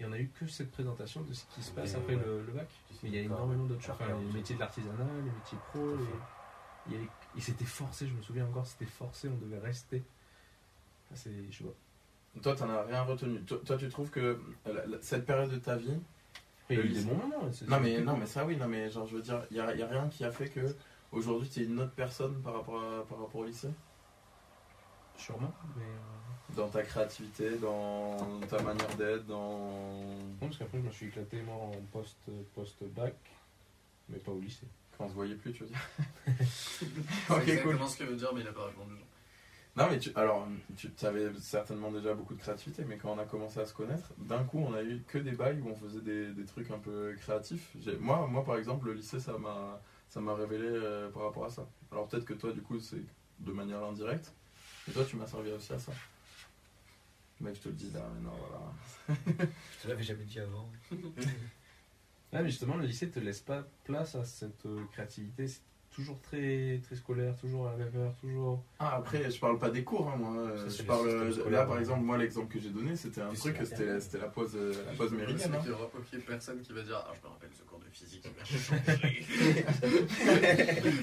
Et 0.00 0.06
on 0.06 0.12
a 0.12 0.18
eu 0.18 0.28
que 0.40 0.46
cette 0.46 0.70
présentation 0.72 1.20
de 1.20 1.32
ce 1.34 1.44
qui 1.54 1.62
se 1.62 1.70
passe 1.70 1.92
Mais 1.92 1.98
après 1.98 2.14
ouais. 2.16 2.22
le, 2.24 2.42
le 2.46 2.52
bac. 2.52 2.68
Mais 3.02 3.08
il 3.10 3.14
y 3.14 3.18
a 3.18 3.22
énormément 3.22 3.64
d'autres 3.66 3.82
choses. 3.82 3.94
Enfin, 4.00 4.06
les 4.18 4.32
métiers 4.32 4.54
de 4.56 4.60
l'artisanat, 4.60 5.04
les 5.24 5.30
métiers 5.30 5.58
pro. 5.72 5.94
les- 5.96 6.04
il 6.88 6.92
y 6.94 6.96
avait- 6.96 7.08
Et 7.36 7.40
c'était 7.40 7.64
forcé, 7.64 8.08
je 8.08 8.12
me 8.14 8.22
souviens 8.22 8.44
encore, 8.46 8.66
c'était 8.66 8.86
forcé, 8.90 9.28
on 9.28 9.36
devait 9.36 9.58
rester. 9.60 10.02
Enfin, 11.06 11.20
c'est, 11.22 11.30
je 11.52 11.62
vois. 11.62 11.74
Toi, 12.42 12.56
t'en 12.56 12.68
as 12.70 12.82
rien 12.82 13.02
retenu. 13.02 13.40
Toi, 13.42 13.58
toi, 13.64 13.76
tu 13.76 13.88
trouves 13.90 14.10
que 14.10 14.40
cette 15.02 15.24
période 15.26 15.50
de 15.50 15.58
ta 15.58 15.76
vie, 15.76 16.00
il 16.72 16.78
y 16.78 16.80
a 16.80 16.82
Le 16.82 16.86
eu 16.86 16.92
des 16.92 16.94
lycée. 17.00 17.08
bons 17.10 17.16
moments. 17.16 17.52
c'est- 17.52 17.68
Non 17.68 17.80
mais, 17.80 18.00
non 18.00 18.16
mais 18.16 18.26
ça 18.26 18.44
oui, 18.44 18.56
non 18.56 18.66
mais 18.68 18.90
genre 18.90 19.06
je 19.06 19.16
veux 19.16 19.22
dire, 19.22 19.42
il 19.50 19.54
n'y 19.54 19.60
a, 19.60 19.74
y 19.74 19.82
a 19.82 19.86
rien 19.86 20.08
qui 20.08 20.24
a 20.24 20.30
fait 20.30 20.48
que 20.48 20.60
aujourd'hui 21.12 21.48
tu 21.48 21.60
es 21.60 21.64
une 21.64 21.80
autre 21.80 21.92
personne 21.94 22.40
par 22.42 22.54
rapport, 22.54 22.80
à- 22.82 23.04
par 23.06 23.18
rapport 23.20 23.40
au 23.40 23.44
lycée 23.44 23.70
Sûrement, 25.16 25.52
mais. 25.76 25.82
euh, 25.84 26.54
Dans 26.56 26.68
ta 26.68 26.82
créativité, 26.82 27.56
dans 27.58 28.16
ta 28.48 28.60
manière 28.62 28.94
d'être, 28.96 29.24
dans... 29.26 30.00
Non, 30.00 30.26
parce 30.40 30.58
qu'après, 30.58 30.78
je 30.78 30.84
me 30.86 30.90
suis 30.90 31.06
éclaté 31.06 31.40
moi 31.42 31.54
en 31.54 31.70
post, 31.92 32.16
post-bac, 32.54 33.14
mais 34.08 34.18
pas 34.18 34.32
au 34.32 34.40
lycée. 34.40 34.66
Quand 34.98 35.04
on 35.04 35.08
se 35.08 35.14
voyait 35.14 35.34
plus, 35.36 35.52
tu 35.52 35.62
veux 35.64 35.68
dire 35.68 35.78
Ok, 36.26 36.44
cool. 37.28 37.38
exactement 37.50 37.86
ce 37.86 37.96
que 37.98 38.04
veut 38.04 38.16
dire, 38.16 38.30
mais 38.34 38.40
il 38.40 38.48
a 38.48 38.52
pas 38.52 38.66
répondu. 38.66 38.94
Non, 39.74 39.88
mais 39.90 39.98
tu, 39.98 40.10
alors, 40.16 40.46
tu 40.76 40.90
avais 41.06 41.32
certainement 41.40 41.90
déjà 41.90 42.12
beaucoup 42.12 42.34
de 42.34 42.40
créativité, 42.40 42.84
mais 42.84 42.98
quand 42.98 43.10
on 43.14 43.18
a 43.18 43.24
commencé 43.24 43.58
à 43.58 43.64
se 43.64 43.72
connaître, 43.72 44.12
d'un 44.18 44.44
coup, 44.44 44.58
on 44.58 44.74
a 44.74 44.82
eu 44.82 45.02
que 45.08 45.16
des 45.16 45.32
bails 45.32 45.60
où 45.60 45.68
on 45.68 45.74
faisait 45.74 46.02
des, 46.02 46.32
des 46.34 46.44
trucs 46.44 46.70
un 46.70 46.78
peu 46.78 47.14
créatifs. 47.18 47.70
J'ai- 47.80 47.96
Moi, 47.96 48.26
moi, 48.26 48.44
par 48.44 48.58
exemple, 48.58 48.86
le 48.88 48.92
lycée, 48.94 49.18
ça 49.18 49.38
m'a 49.38 49.80
ça 50.10 50.20
m'a 50.20 50.34
révélé 50.34 50.66
euh, 50.68 51.08
par 51.10 51.22
rapport 51.22 51.46
à 51.46 51.50
ça. 51.50 51.66
Alors, 51.90 52.06
peut-être 52.06 52.26
que 52.26 52.34
toi, 52.34 52.52
du 52.52 52.60
coup, 52.60 52.78
c'est 52.80 53.02
de 53.38 53.50
manière 53.52 53.82
indirecte, 53.82 54.30
mais 54.86 54.92
toi, 54.92 55.04
tu 55.06 55.16
m'as 55.16 55.26
servi 55.26 55.50
aussi 55.52 55.72
à 55.72 55.78
ça. 55.78 55.92
Mec, 57.40 57.54
je 57.56 57.60
te 57.62 57.68
le 57.70 57.74
dis 57.74 57.90
là, 57.92 58.06
maintenant, 58.14 58.36
voilà. 58.38 59.18
Je 59.78 59.82
te 59.84 59.88
l'avais 59.88 60.02
jamais 60.02 60.24
dit 60.24 60.38
avant. 60.38 60.70
Ouais, 62.32 62.42
mais 62.42 62.48
justement, 62.50 62.76
le 62.76 62.86
lycée 62.86 63.10
te 63.10 63.20
laisse 63.20 63.40
pas 63.40 63.62
place 63.84 64.14
à 64.14 64.24
cette 64.24 64.64
euh, 64.64 64.84
créativité. 64.92 65.46
Toujours 65.94 66.20
très, 66.22 66.80
très 66.84 66.96
scolaire, 66.96 67.34
toujours 67.36 67.68
à 67.68 67.72
la 67.72 67.84
même 67.84 67.96
heure, 67.96 68.14
toujours. 68.20 68.62
Ah, 68.78 68.96
après, 68.96 69.30
je 69.30 69.38
parle 69.38 69.58
pas 69.58 69.70
des 69.70 69.84
cours, 69.84 70.08
hein, 70.10 70.16
moi. 70.18 70.36
euh, 70.36 70.56
Ça, 70.56 70.64
c'est 70.70 70.76
Je 70.78 70.82
le 70.82 70.86
parle, 70.88 71.00
système 71.08 71.22
euh, 71.28 71.32
scolaire, 71.32 71.60
là, 71.60 71.66
par 71.66 71.74
ouais. 71.74 71.80
exemple, 71.80 72.00
moi, 72.02 72.18
l'exemple 72.18 72.52
que 72.52 72.60
j'ai 72.60 72.70
donné, 72.70 72.96
c'était 72.96 73.20
un 73.20 73.28
truc, 73.32 73.38
sur 73.38 73.52
la 73.52 73.64
c'était 73.66 74.00
c'était 74.00 74.18
la 74.18 74.28
pause, 74.28 74.52
euh, 74.56 74.72
la 74.86 74.92
pause 74.94 75.12
méridienne. 75.12 75.54
hein. 75.54 75.58
qu'il 75.60 75.70
y 75.70 75.74
aura 75.74 75.88
personne 76.26 76.60
qui 76.62 76.72
va 76.72 76.82
dire 76.82 77.04
Ah, 77.06 77.12
je 77.14 77.20
me 77.26 77.32
rappelle 77.32 77.50
ce 77.56 77.62
cours 77.64 77.78
de 77.78 77.84
physique, 77.92 78.24
il 78.24 78.30
m'a 78.38 78.44
changé. 78.44 79.26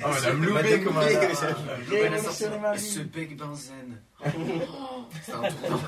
Ah, 0.03 0.12
elle 0.17 0.25
a 0.25 0.31
comme 0.31 0.98
un. 0.98 1.05
dégoûté. 1.08 1.96
Elle 2.03 2.13
a 2.13 2.17
sorti 2.19 2.43
ce 2.79 3.00
bec 3.01 3.38
benzène. 3.38 4.01
C'est 5.24 5.31
un 5.34 5.41
tournant. 5.41 5.79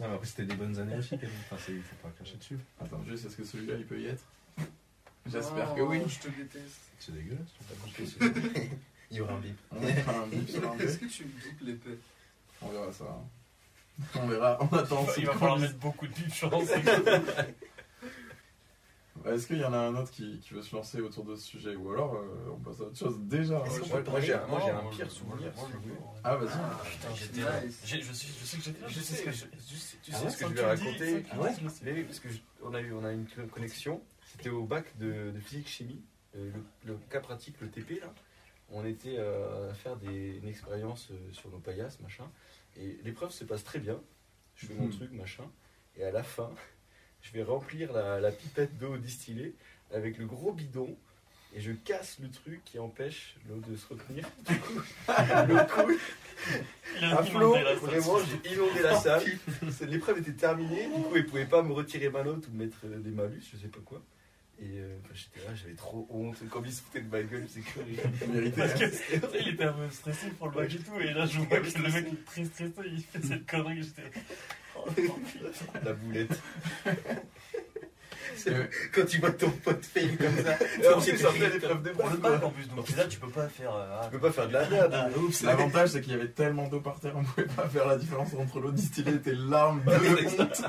Non, 0.00 0.08
mais 0.08 0.14
après, 0.14 0.26
c'était 0.26 0.44
des 0.44 0.54
bonnes 0.54 0.78
années 0.78 0.96
aussi, 0.96 1.10
quand 1.10 1.22
même. 1.26 1.30
Enfin, 1.52 1.72
il 1.72 1.82
faut 1.82 1.96
pas 2.02 2.08
cracher 2.16 2.36
dessus. 2.38 2.58
Attends, 2.80 3.02
juste, 3.06 3.26
est-ce 3.26 3.36
que 3.36 3.44
celui-là, 3.44 3.74
il 3.78 3.84
peut 3.84 4.00
y 4.00 4.06
être? 4.06 4.22
J'espère 5.32 5.74
que 5.74 5.80
Oh, 5.80 5.88
oui. 5.90 6.00
Je 6.08 6.18
te 6.18 6.28
déteste. 6.28 6.80
C'est 6.98 7.14
dégueulasse, 7.14 7.48
pas 7.68 7.74
couper 7.82 8.06
celui 8.06 8.70
Il 9.10 9.16
y 9.16 9.20
aura 9.20 9.34
un 9.34 9.38
bip. 9.38 9.56
On 9.72 9.76
un 9.76 10.26
bip 10.26 10.48
Est-ce 10.80 10.98
bip. 10.98 11.00
que 11.00 11.06
tu 11.14 11.24
me 11.24 11.28
bipes 11.30 11.60
l'épée 11.62 11.98
On 12.62 12.68
verra 12.68 12.92
ça. 12.92 13.04
hein. 13.04 13.24
On 14.16 14.26
verra, 14.26 14.58
on 14.60 14.76
attend. 14.76 15.06
Il 15.18 15.26
va 15.26 15.32
falloir 15.34 15.58
mettre 15.58 15.76
beaucoup 15.76 16.06
de 16.06 16.12
de 16.12 16.32
chance. 16.32 16.68
Est-ce 19.26 19.46
qu'il 19.46 19.58
y 19.58 19.64
en 19.64 19.72
a 19.72 19.78
un 19.78 19.94
autre 19.96 20.10
qui, 20.10 20.38
qui 20.40 20.54
veut 20.54 20.62
se 20.62 20.74
lancer 20.74 21.00
autour 21.00 21.24
de 21.24 21.36
ce 21.36 21.46
sujet 21.46 21.76
Ou 21.76 21.90
alors, 21.92 22.14
euh, 22.14 22.50
on 22.52 22.58
passe 22.60 22.80
à 22.80 22.84
autre 22.84 22.96
chose 22.96 23.18
déjà 23.20 23.58
hein. 23.58 23.64
qu'on 23.64 24.10
Moi, 24.10 24.20
j'ai 24.20 24.32
un, 24.34 24.38
pire 24.90 25.06
je- 25.06 25.10
souvenir. 25.10 25.36
moi, 25.36 25.66
si 25.66 25.72
je- 25.72 25.76
vous 25.76 25.82
voulez. 25.82 25.94
Ah, 26.24 26.36
vas-y. 26.36 26.90
Putain, 26.90 27.14
j'étais 27.14 27.40
là. 27.42 27.60
Je 27.84 27.86
sais 27.86 28.00
je 28.00 28.12
sais 28.12 28.56
que 28.56 28.62
j'étais 28.62 28.80
là. 28.80 28.88
Je 28.88 28.94
Je 28.94 29.00
sais 29.00 29.14
ce 29.16 29.22
que 29.24 29.30
je-. 29.30 29.44
Tu 30.02 30.10
Ah 30.12 30.16
sais 30.16 30.24
ouais, 30.24 30.30
ce 30.30 30.36
que 30.38 30.48
je 30.48 30.54
vais 30.54 30.64
raconter 30.64 31.24
Ah 31.32 31.36
oui, 31.40 32.02
parce 32.04 32.20
que 32.20 32.28
je- 32.30 32.38
on 32.62 32.72
a 32.74 32.80
eu, 32.80 32.92
on 32.94 33.04
a 33.04 33.12
une 33.12 33.26
connexion. 33.52 34.00
C'était 34.24 34.50
au 34.50 34.64
bac 34.64 34.96
de, 34.98 35.30
de 35.32 35.40
physique 35.40 35.68
chimie, 35.68 36.00
euh, 36.36 36.50
le, 36.84 36.92
le 36.92 36.98
cas 37.10 37.20
pratique, 37.20 37.60
le 37.60 37.68
TP 37.68 38.00
là. 38.00 38.12
On 38.72 38.86
était 38.86 39.16
euh, 39.18 39.70
à 39.70 39.74
faire 39.74 39.96
des, 39.96 40.36
une 40.40 40.46
expérience 40.48 41.08
euh, 41.10 41.16
sur 41.32 41.50
nos 41.50 41.58
paillasses, 41.58 41.98
machin. 42.00 42.24
Et 42.76 42.98
l'épreuve 43.02 43.32
se 43.32 43.42
passe 43.44 43.64
très 43.64 43.80
bien. 43.80 44.00
Je 44.54 44.66
fais 44.66 44.74
mon 44.74 44.84
Mhm. 44.86 44.92
truc, 44.92 45.12
machin. 45.12 45.42
Et 45.96 46.04
à 46.04 46.12
la 46.12 46.22
fin, 46.22 46.50
je 47.22 47.32
vais 47.32 47.42
remplir 47.42 47.92
la, 47.92 48.20
la 48.20 48.30
pipette 48.32 48.76
d'eau 48.78 48.96
distillée 48.96 49.54
avec 49.94 50.18
le 50.18 50.26
gros 50.26 50.52
bidon. 50.52 50.96
Et 51.52 51.60
je 51.60 51.72
casse 51.72 52.18
le 52.22 52.30
truc 52.30 52.60
qui 52.64 52.78
empêche 52.78 53.34
l'eau 53.48 53.60
de 53.68 53.76
se 53.76 53.86
retenir. 53.88 54.24
Du 54.48 54.56
coup, 54.60 54.80
l'eau 55.48 55.58
coule 55.68 55.98
Il 56.96 57.04
a 57.04 57.18
à 57.18 57.22
flot, 57.24 57.40
inondé 57.56 57.62
la 57.64 57.70
salle. 57.70 57.78
vraiment, 57.80 58.18
j'ai 58.20 58.54
inondé 58.54 58.82
la 58.82 58.94
salle. 59.00 59.22
C'est- 59.72 59.86
L'épreuve 59.86 60.18
était 60.18 60.32
terminée, 60.32 60.84
du 60.86 61.02
coup, 61.02 61.16
ils 61.16 61.26
pouvaient 61.26 61.46
pas 61.46 61.62
me 61.62 61.72
retirer 61.72 62.08
ma 62.08 62.22
note 62.22 62.46
ou 62.46 62.52
me 62.52 62.64
mettre 62.66 62.78
euh, 62.84 62.98
des 63.00 63.10
malus, 63.10 63.42
je 63.52 63.56
sais 63.58 63.66
pas 63.68 63.80
quoi. 63.84 64.00
Et 64.60 64.78
euh, 64.78 64.96
enfin, 65.02 65.12
j'étais 65.14 65.44
là, 65.48 65.54
j'avais 65.56 65.74
trop 65.74 66.06
honte. 66.10 66.36
Comme 66.50 66.66
ils 66.66 66.72
se 66.72 66.82
foutaient 66.82 67.00
de 67.00 67.10
ma 67.10 67.22
gueule, 67.24 67.46
c'est 67.48 67.62
que 67.62 68.26
Mérité. 68.30 68.60
Parce 68.60 68.74
que 68.74 69.38
il 69.40 69.48
était 69.54 69.64
un 69.64 69.72
peu 69.72 69.90
stressé 69.90 70.28
pour 70.38 70.48
le 70.50 70.54
bac 70.54 70.72
et 70.72 70.78
tout, 70.78 71.00
et 71.00 71.12
là 71.12 71.26
je 71.26 71.38
vois 71.40 71.58
que 71.58 71.78
le 71.78 71.92
mec 71.92 72.06
est 72.12 72.24
très 72.26 72.44
stressé, 72.44 72.72
il 72.86 73.02
fait 73.02 73.26
cette 73.26 73.46
connerie, 73.50 73.82
j'étais. 73.82 74.08
La 75.84 75.92
boulette. 75.92 76.38
Euh, 78.46 78.64
Quand 78.94 79.04
tu 79.04 79.18
vois 79.18 79.32
ton 79.32 79.50
pote 79.50 79.84
fail 79.84 80.16
comme 80.16 80.34
ça, 80.42 80.56
et 80.82 80.88
ensuite 80.88 81.16
tu 81.18 81.24
fais 81.26 81.50
l'épreuve 81.50 81.82
de 81.82 81.90
Pour 81.90 82.08
le 82.08 82.16
bac. 82.16 82.32
bac 82.32 82.44
en 82.44 82.50
plus, 82.50 82.66
donc 82.68 82.88
là 82.96 83.04
tu 83.06 83.18
peux 83.18 83.28
pas 83.28 83.48
faire. 83.48 83.74
euh, 83.74 84.04
Tu 84.04 84.10
peux 84.12 84.20
pas 84.20 84.32
faire 84.32 84.48
de 84.48 84.52
la 84.54 84.68
merde. 84.68 84.92
Ah, 84.94 85.08
oups, 85.18 85.42
L'avantage, 85.42 85.88
c'est 85.92 86.00
qu'il 86.00 86.12
y 86.12 86.16
avait 86.16 86.28
tellement 86.30 86.66
d'eau 86.68 86.80
par 86.80 87.00
terre, 87.00 87.12
on 87.16 87.22
pouvait 87.24 87.46
pas 87.48 87.68
faire 87.68 87.86
la 87.86 87.98
différence 87.98 88.32
entre 88.34 88.60
l'eau 88.60 88.70
distillée 88.70 89.12
et 89.14 89.20
tes 89.20 89.34
larmes 89.34 89.82
de 89.84 90.40
honte. 90.40 90.62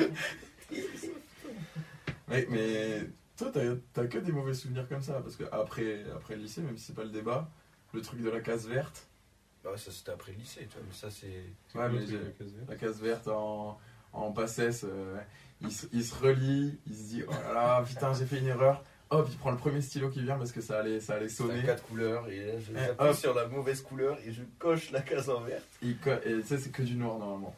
mais, 2.28 2.46
mais 2.50 3.00
toi, 3.36 3.50
t'as 3.52 3.60
t'as 3.92 4.06
que 4.06 4.18
des 4.18 4.32
mauvais 4.32 4.54
souvenirs 4.54 4.86
comme 4.88 5.02
ça, 5.02 5.20
parce 5.22 5.36
que 5.36 5.44
après, 5.52 6.04
après 6.16 6.34
le 6.36 6.42
lycée, 6.42 6.62
même 6.62 6.76
si 6.78 6.86
c'est 6.86 6.94
pas 6.96 7.04
le 7.04 7.10
débat, 7.10 7.48
le 7.94 8.00
truc 8.02 8.20
de 8.22 8.30
la 8.30 8.40
case 8.40 8.66
verte, 8.66 9.07
Bah, 9.64 9.70
ça 9.76 9.90
c'était 9.90 10.12
après 10.12 10.32
le 10.32 10.38
lycée, 10.38 10.66
tu 10.70 10.76
vois, 10.78 10.86
mais 10.86 10.94
ça 10.94 11.10
c'est. 11.10 11.26
Ouais, 11.78 11.88
mais 11.88 12.00
casé. 12.38 12.54
la 12.68 12.76
case 12.76 13.00
verte 13.00 13.28
en, 13.28 13.78
en 14.12 14.32
passesse, 14.32 14.84
euh, 14.84 15.18
il, 15.60 15.72
se, 15.72 15.86
il 15.92 16.04
se 16.04 16.14
relie, 16.14 16.78
il 16.86 16.94
se 16.94 17.02
dit 17.08 17.22
oh 17.26 17.32
là 17.32 17.52
là, 17.52 17.82
putain, 17.86 18.12
j'ai 18.14 18.24
fait 18.26 18.38
une 18.38 18.46
erreur. 18.48 18.82
Hop, 19.10 19.26
il 19.30 19.38
prend 19.38 19.50
le 19.50 19.56
premier 19.56 19.80
stylo 19.80 20.10
qui 20.10 20.22
vient 20.22 20.36
parce 20.36 20.52
que 20.52 20.60
ça 20.60 20.78
allait, 20.80 21.00
ça 21.00 21.14
allait 21.14 21.30
sonner. 21.30 21.62
quatre 21.64 21.82
couleurs 21.84 22.28
et 22.28 22.44
là 22.44 22.58
je 22.60 22.72
Eh, 22.72 22.78
j'appuie 22.78 23.06
hop. 23.08 23.16
sur 23.16 23.34
la 23.34 23.46
mauvaise 23.48 23.80
couleur 23.80 24.18
et 24.24 24.32
je 24.32 24.42
coche 24.58 24.90
la 24.90 25.00
case 25.00 25.30
en 25.30 25.40
vert. 25.40 25.62
Il 25.80 25.96
co- 25.96 26.10
et 26.24 26.42
sais, 26.42 26.58
c'est 26.58 26.70
que 26.70 26.82
du 26.82 26.94
noir 26.94 27.18
normalement. 27.18 27.56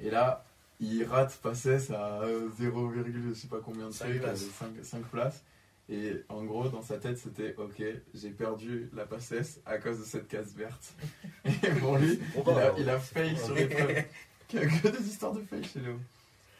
Et 0.00 0.10
là, 0.10 0.44
il 0.80 1.04
rate 1.04 1.36
passesse 1.40 1.90
à 1.92 2.22
euh, 2.22 2.48
0, 2.58 2.92
je 2.94 3.32
sais 3.32 3.46
pas 3.46 3.60
combien 3.64 3.86
de 3.86 3.92
Cinq 3.92 4.08
trucs, 4.08 4.22
places. 4.22 4.44
5, 4.82 5.02
places. 5.04 5.44
Et 5.90 6.22
en 6.28 6.44
gros, 6.44 6.68
dans 6.68 6.82
sa 6.82 6.98
tête, 6.98 7.16
c'était 7.16 7.54
ok, 7.56 7.82
j'ai 8.14 8.30
perdu 8.30 8.90
la 8.92 9.06
passesse 9.06 9.60
à 9.64 9.78
cause 9.78 10.00
de 10.00 10.04
cette 10.04 10.28
case 10.28 10.54
verte. 10.54 10.94
Et 11.44 11.70
pour 11.80 11.96
lui, 11.96 12.20
il 12.36 12.50
a, 12.50 12.74
il 12.78 12.90
a 12.90 12.98
fail 12.98 13.36
sur 13.38 13.54
l'épreuve. 13.54 14.04
Il 14.52 14.60
y 14.60 14.62
a 14.62 14.66
que 14.66 14.88
des 14.88 15.06
histoires 15.06 15.34
de 15.34 15.42
fail 15.42 15.62
chez 15.62 15.80
Léo. 15.80 15.98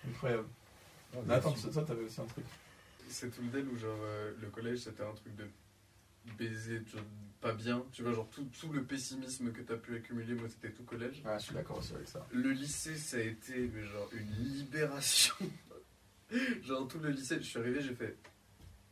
Incroyable. 0.07 0.49
Non, 1.15 1.23
Mais 1.27 1.35
attends, 1.35 1.53
toi, 1.53 1.71
toi, 1.73 1.83
t'avais 1.85 2.05
aussi 2.05 2.21
un 2.21 2.27
truc. 2.27 2.45
C'est 3.09 3.31
tout 3.35 3.41
le 3.41 3.49
deal 3.49 3.67
où 3.73 3.79
genre 3.79 3.97
euh, 4.03 4.33
le 4.43 4.49
collège 4.49 4.81
c'était 4.81 5.03
un 5.03 5.15
truc 5.15 5.35
de 5.37 5.47
baiser, 6.37 6.83
genre, 6.87 7.03
pas 7.41 7.55
bien. 7.55 7.83
Tu 7.93 8.03
vois, 8.03 8.13
genre 8.13 8.29
tout, 8.29 8.47
tout 8.61 8.71
le 8.73 8.85
pessimisme 8.85 9.53
que 9.53 9.63
t'as 9.63 9.77
pu 9.77 9.97
accumuler, 9.97 10.35
moi 10.35 10.49
c'était 10.49 10.71
tout 10.71 10.83
collège. 10.85 11.23
Ah, 11.25 11.39
je 11.39 11.45
suis 11.45 11.55
d'accord 11.55 11.79
aussi 11.79 11.95
avec 11.95 12.09
ça. 12.09 12.27
Le 12.31 12.51
lycée 12.51 12.97
ça 12.97 13.17
a 13.17 13.21
été 13.21 13.71
mais 13.75 13.85
genre 13.85 14.11
une 14.13 14.31
libération. 14.45 15.35
genre 16.63 16.87
tout 16.87 16.99
le 16.99 17.11
lycée, 17.11 17.37
je 17.37 17.47
suis 17.47 17.59
arrivé, 17.59 17.81
j'ai 17.81 17.95
fait 17.95 18.17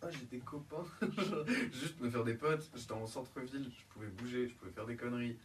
Ah 0.07 0.11
j'ai 0.13 0.37
des 0.39 0.43
copains. 0.45 0.85
Juste 1.73 2.01
me 2.01 2.11
faire 2.11 2.25
des 2.25 2.35
potes, 2.35 2.69
j'étais 2.75 2.93
en 2.93 3.07
centre-ville, 3.07 3.69
je 3.71 3.85
pouvais 3.95 4.07
bouger, 4.09 4.49
je 4.49 4.55
pouvais 4.55 4.71
faire 4.73 4.87
des 4.87 4.97
conneries. 4.97 5.37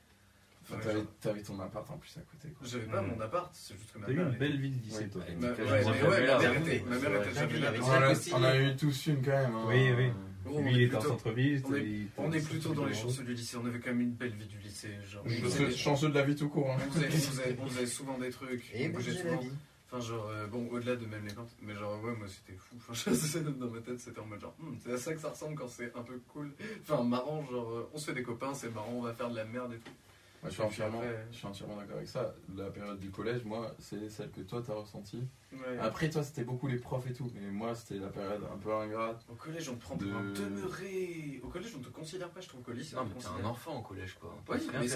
Enfin, 0.63 0.77
T'avais 0.79 0.93
genre, 0.93 1.03
t'avais 1.21 1.41
ton 1.41 1.59
appart 1.59 1.89
en 1.89 1.97
plus 1.97 2.15
à 2.17 2.21
côté. 2.21 2.49
Quoi. 2.53 2.67
J'avais 2.67 2.85
pas 2.85 3.01
Mm. 3.01 3.07
mon 3.15 3.21
appart, 3.21 3.49
c'est 3.53 3.75
juste 3.75 3.91
que 3.93 3.97
ma 3.97 4.05
T'as 4.05 4.11
eu 4.11 4.15
mère. 4.17 4.27
une 4.27 4.33
elle 4.33 4.39
belle 4.39 4.59
vie 4.61 4.69
de 4.69 4.83
lycée, 4.83 5.03
Oui. 5.05 5.09
toi. 5.09 5.21
Ma, 5.39 5.47
ouais, 5.47 5.53
T'as 5.55 5.63
mais 5.63 5.67
jamais 5.83 6.03
ouais, 6.03 6.25
là, 6.27 6.35
ma 6.37 6.41
mère 6.43 6.51
oui, 6.51 6.57
était, 6.69 6.85
ma 6.85 6.95
c'est 6.95 7.01
mère 7.01 7.09
vrai. 7.11 7.19
était 7.21 7.33
La 7.33 7.41
jamais 7.41 7.53
vie 7.53 7.59
là. 7.61 7.67
avec 7.69 7.81
On, 7.81 7.85
ça 7.85 7.97
a, 7.97 8.11
aussi. 8.11 8.33
on 8.35 8.43
a 8.43 8.57
eu 8.59 8.75
tous 8.75 9.07
une 9.07 9.21
quand 9.23 9.31
même. 9.31 9.55
hein. 9.55 9.65
Oui, 9.67 9.91
oui. 9.97 10.09
Gros, 10.45 10.57
on 10.59 10.63
Lui, 10.63 10.69
est 10.69 10.73
il 10.73 10.81
était 10.83 10.95
en 10.95 10.99
plutôt- 10.99 11.13
centre-ville. 11.13 11.61
on 11.65 11.73
est- 11.75 11.83
il 11.83 12.07
On 12.17 12.31
est 12.31 12.47
plutôt 12.47 12.73
dans 12.73 12.85
les 12.85 12.93
chanceux 12.93 13.23
du 13.23 13.33
lycée, 13.33 13.57
on 13.57 13.65
avait 13.65 13.79
quand 13.79 13.89
même 13.89 14.01
une 14.01 14.11
belle 14.13 14.33
vie 14.33 14.45
du 14.47 14.57
lycée. 14.59 14.89
Genre, 15.09 15.23
on, 15.25 15.29
faisait 15.29 15.41
Chanceux, 15.41 15.65
des- 15.67 15.75
chanceux 15.75 16.09
de 16.09 16.13
la 16.15 16.23
vie 16.23 16.35
tout 16.35 16.49
court. 16.49 16.69
hein. 16.71 16.77
on 16.87 16.91
faisait, 16.91 17.07
on 17.07 17.11
faisait- 17.11 17.57
on 17.59 17.65
faisait 17.67 17.85
souvent 17.87 18.17
des 18.19 18.29
trucs, 18.29 18.71
Et 18.73 18.89
bougeait 18.89 19.11
bouger 19.11 19.23
la 19.23 19.29
souvent. 19.31 19.41
vie. 19.41 19.51
Enfin, 19.93 19.99
genre, 19.99 20.27
euh, 20.29 20.47
bon, 20.47 20.69
au-delà 20.71 20.95
de 20.95 21.05
même 21.05 21.25
les 21.27 21.33
plantes, 21.33 21.51
mais 21.61 21.75
genre, 21.75 22.01
ouais, 22.01 22.15
moi 22.15 22.25
c'était 22.29 22.57
fou. 22.57 22.75
Enfin, 22.77 22.93
je 23.11 23.13
sais, 23.13 23.41
dans 23.41 23.67
ma 23.69 23.81
tête, 23.81 23.99
c'était 23.99 24.19
en 24.19 24.25
mode 24.25 24.39
genre, 24.39 24.55
Hmm, 24.59 24.75
c'est 24.81 24.93
à 24.93 24.97
ça 24.97 25.13
que 25.13 25.19
ça 25.19 25.29
ressemble 25.29 25.55
quand 25.55 25.67
c'est 25.67 25.93
un 25.95 26.01
peu 26.03 26.17
cool. 26.31 26.53
Enfin, 26.81 27.03
marrant, 27.03 27.45
genre, 27.51 27.69
euh, 27.71 27.89
on 27.93 27.97
se 27.97 28.05
fait 28.05 28.13
des 28.13 28.23
copains, 28.23 28.53
c'est 28.53 28.69
marrant, 28.73 28.93
on 28.93 29.01
va 29.01 29.13
faire 29.13 29.29
de 29.29 29.35
la 29.35 29.43
merde 29.45 29.73
et 29.73 29.77
tout. 29.79 29.91
Moi, 30.41 30.49
je 30.49 30.55
suis 30.55 30.63
entièrement, 30.63 30.99
après- 31.01 31.27
je 31.31 31.37
suis 31.37 31.45
entièrement 31.45 31.75
d'accord 31.75 31.97
avec 31.97 32.07
ça. 32.07 32.33
La 32.55 32.71
période 32.71 32.99
du 32.99 33.11
collège, 33.11 33.43
moi, 33.43 33.75
c'est 33.77 34.09
celle 34.09 34.31
que 34.31 34.41
toi 34.41 34.63
t'as 34.65 34.73
ressentie. 34.73 35.21
Ouais. 35.53 35.77
Après, 35.79 36.09
toi, 36.09 36.23
c'était 36.23 36.43
beaucoup 36.45 36.65
les 36.67 36.77
profs 36.77 37.05
et 37.07 37.13
tout. 37.13 37.29
Mais 37.35 37.51
moi, 37.51 37.75
c'était 37.75 37.99
la 37.99 38.07
période 38.07 38.41
un 38.51 38.57
peu 38.57 38.73
ingrate. 38.73 39.23
Au 39.29 39.35
collège, 39.35 39.69
on 39.69 39.75
te 39.75 39.81
prend 39.81 39.95
De- 39.97 40.05
pour 40.05 40.17
un 40.17 40.31
demeuré. 40.31 41.39
Au 41.43 41.47
collège, 41.49 41.73
on 41.77 41.81
te 41.81 41.89
considère 41.89 42.29
pas, 42.31 42.41
je 42.41 42.47
trouve 42.47 42.61
qu'au 42.63 42.71
lycée, 42.71 42.95
Non, 42.95 43.03
on 43.03 43.05
mais 43.05 43.13
te 43.13 43.19
t'es 43.19 43.27
un 43.43 43.45
enfant 43.45 43.77
au 43.77 43.81
collège 43.83 44.15
quoi. 44.19 44.35
Mais 44.49 44.87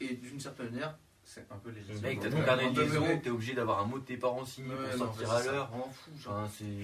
et 0.00 0.14
d'une 0.14 0.40
certaine 0.40 0.70
manière, 0.70 0.98
c'est 1.28 1.46
un 1.50 1.56
peu 1.58 1.70
légitime. 1.70 2.00
Mec, 2.02 2.20
t'as 2.20 2.30
ton 2.30 2.42
carnet 2.42 2.70
de 2.72 2.80
liaison, 2.80 3.20
t'es 3.22 3.30
obligé 3.30 3.54
d'avoir 3.54 3.80
un 3.80 3.84
mot 3.86 3.98
de 3.98 4.04
tes 4.04 4.16
parents 4.16 4.44
signé 4.44 4.70
pour 4.74 4.98
sortir 4.98 5.28
mais 5.28 5.34
à 5.34 5.42
l'heure. 5.52 5.70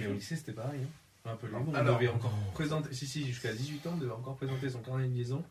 Et 0.02 0.06
au 0.06 0.12
lycée, 0.12 0.36
c'était 0.36 0.52
pareil. 0.52 0.80
hein. 0.82 1.30
Un 1.30 1.36
peu. 1.36 1.48
On 1.54 1.72
Alors- 1.74 1.98
devait 1.98 2.08
encore 2.10 2.34
présenter. 2.52 2.92
Si, 2.92 3.06
si, 3.06 3.26
jusqu'à 3.26 3.52
18 3.54 3.86
ans, 3.86 3.92
on 3.94 3.96
devait 3.96 4.12
encore 4.12 4.36
présenter 4.36 4.68
son 4.68 4.80
carnet 4.80 5.08
de 5.08 5.14
liaison 5.14 5.42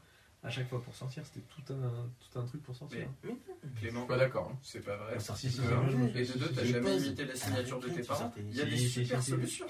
à 0.43 0.49
chaque 0.51 0.69
fois 0.69 0.79
pour 0.83 0.93
sortir. 0.93 1.23
C'était 1.25 1.43
tout 1.47 1.73
un, 1.73 1.89
tout 2.31 2.39
un 2.39 2.45
truc 2.45 2.61
pour 2.61 2.75
sortir. 2.75 3.07
Mais- 3.23 3.31
hein. 3.31 3.35
Je 3.75 3.79
Clément, 3.81 4.01
suis 4.01 4.07
pas 4.07 4.17
d'accord. 4.17 4.51
hein. 4.53 4.57
c'est 4.61 4.81
pas 4.85 4.95
vrai. 4.97 5.15
On 5.17 5.19
je 5.35 5.47
jeu. 5.47 5.49
souviens. 5.49 6.07
Et 6.15 6.25
de 6.25 6.33
deux, 6.37 6.49
t'as 6.49 6.63
Je 6.63 6.73
jamais 6.73 6.97
imité 6.97 7.25
la 7.25 7.35
signature 7.35 7.79
de 7.79 7.85
Arrête, 7.87 8.01
tes 8.01 8.07
parents. 8.07 8.31
Il 8.37 8.55
y 8.55 8.61
a 8.61 8.65
des 8.65 8.77
super 8.77 9.23
solutions. 9.23 9.65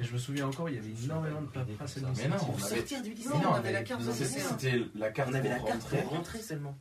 Et 0.00 0.04
je 0.04 0.12
me 0.12 0.18
souviens 0.18 0.46
encore, 0.46 0.68
il 0.70 0.76
y 0.76 0.78
avait 0.78 0.92
énormément 1.04 1.42
de 1.42 1.46
paperasse 1.48 1.96
Mais 1.96 2.28
non, 2.28 2.36
Pour 2.36 2.50
on 2.50 2.62
avait- 2.62 2.76
sortir 2.76 3.02
du 3.02 3.14
lycée. 3.14 3.28
Non, 3.30 3.40
on 3.50 3.54
avait 3.54 3.72
la 3.72 3.82
carte 3.82 4.02
ça. 4.02 4.12
C'était 4.12 4.80
la 4.94 5.10
carte 5.10 5.30
On 5.32 5.34
avait 5.34 5.48
la 5.48 5.56
pour 5.56 5.66
carte 5.66 5.82
rentrer. 5.82 6.02
pour 6.02 6.10
rentrer 6.12 6.38
seulement. 6.40 6.78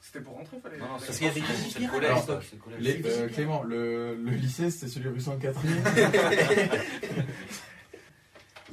C'était 0.00 0.20
pour 0.20 0.34
rentrer, 0.34 0.58
fallait. 0.60 0.78
Non, 0.78 0.86
non, 0.86 0.98
Parce 0.98 1.18
qu'il 1.18 1.26
y 1.26 1.30
avait 1.30 1.40
c'est- 1.40 1.46
des 1.64 1.70
c'est 1.70 1.80
le 1.80 1.88
collège, 1.88 2.14
l'époque. 2.16 2.44
c'est 2.48 2.56
le 2.56 2.62
collège. 2.62 2.80
Les- 2.80 3.02
euh. 3.06 3.28
Clément, 3.28 3.62
le, 3.64 4.14
le 4.16 4.30
lycée, 4.32 4.70
c'était 4.70 4.88
celui 4.88 5.08
rue 5.08 5.20
104 5.20 5.58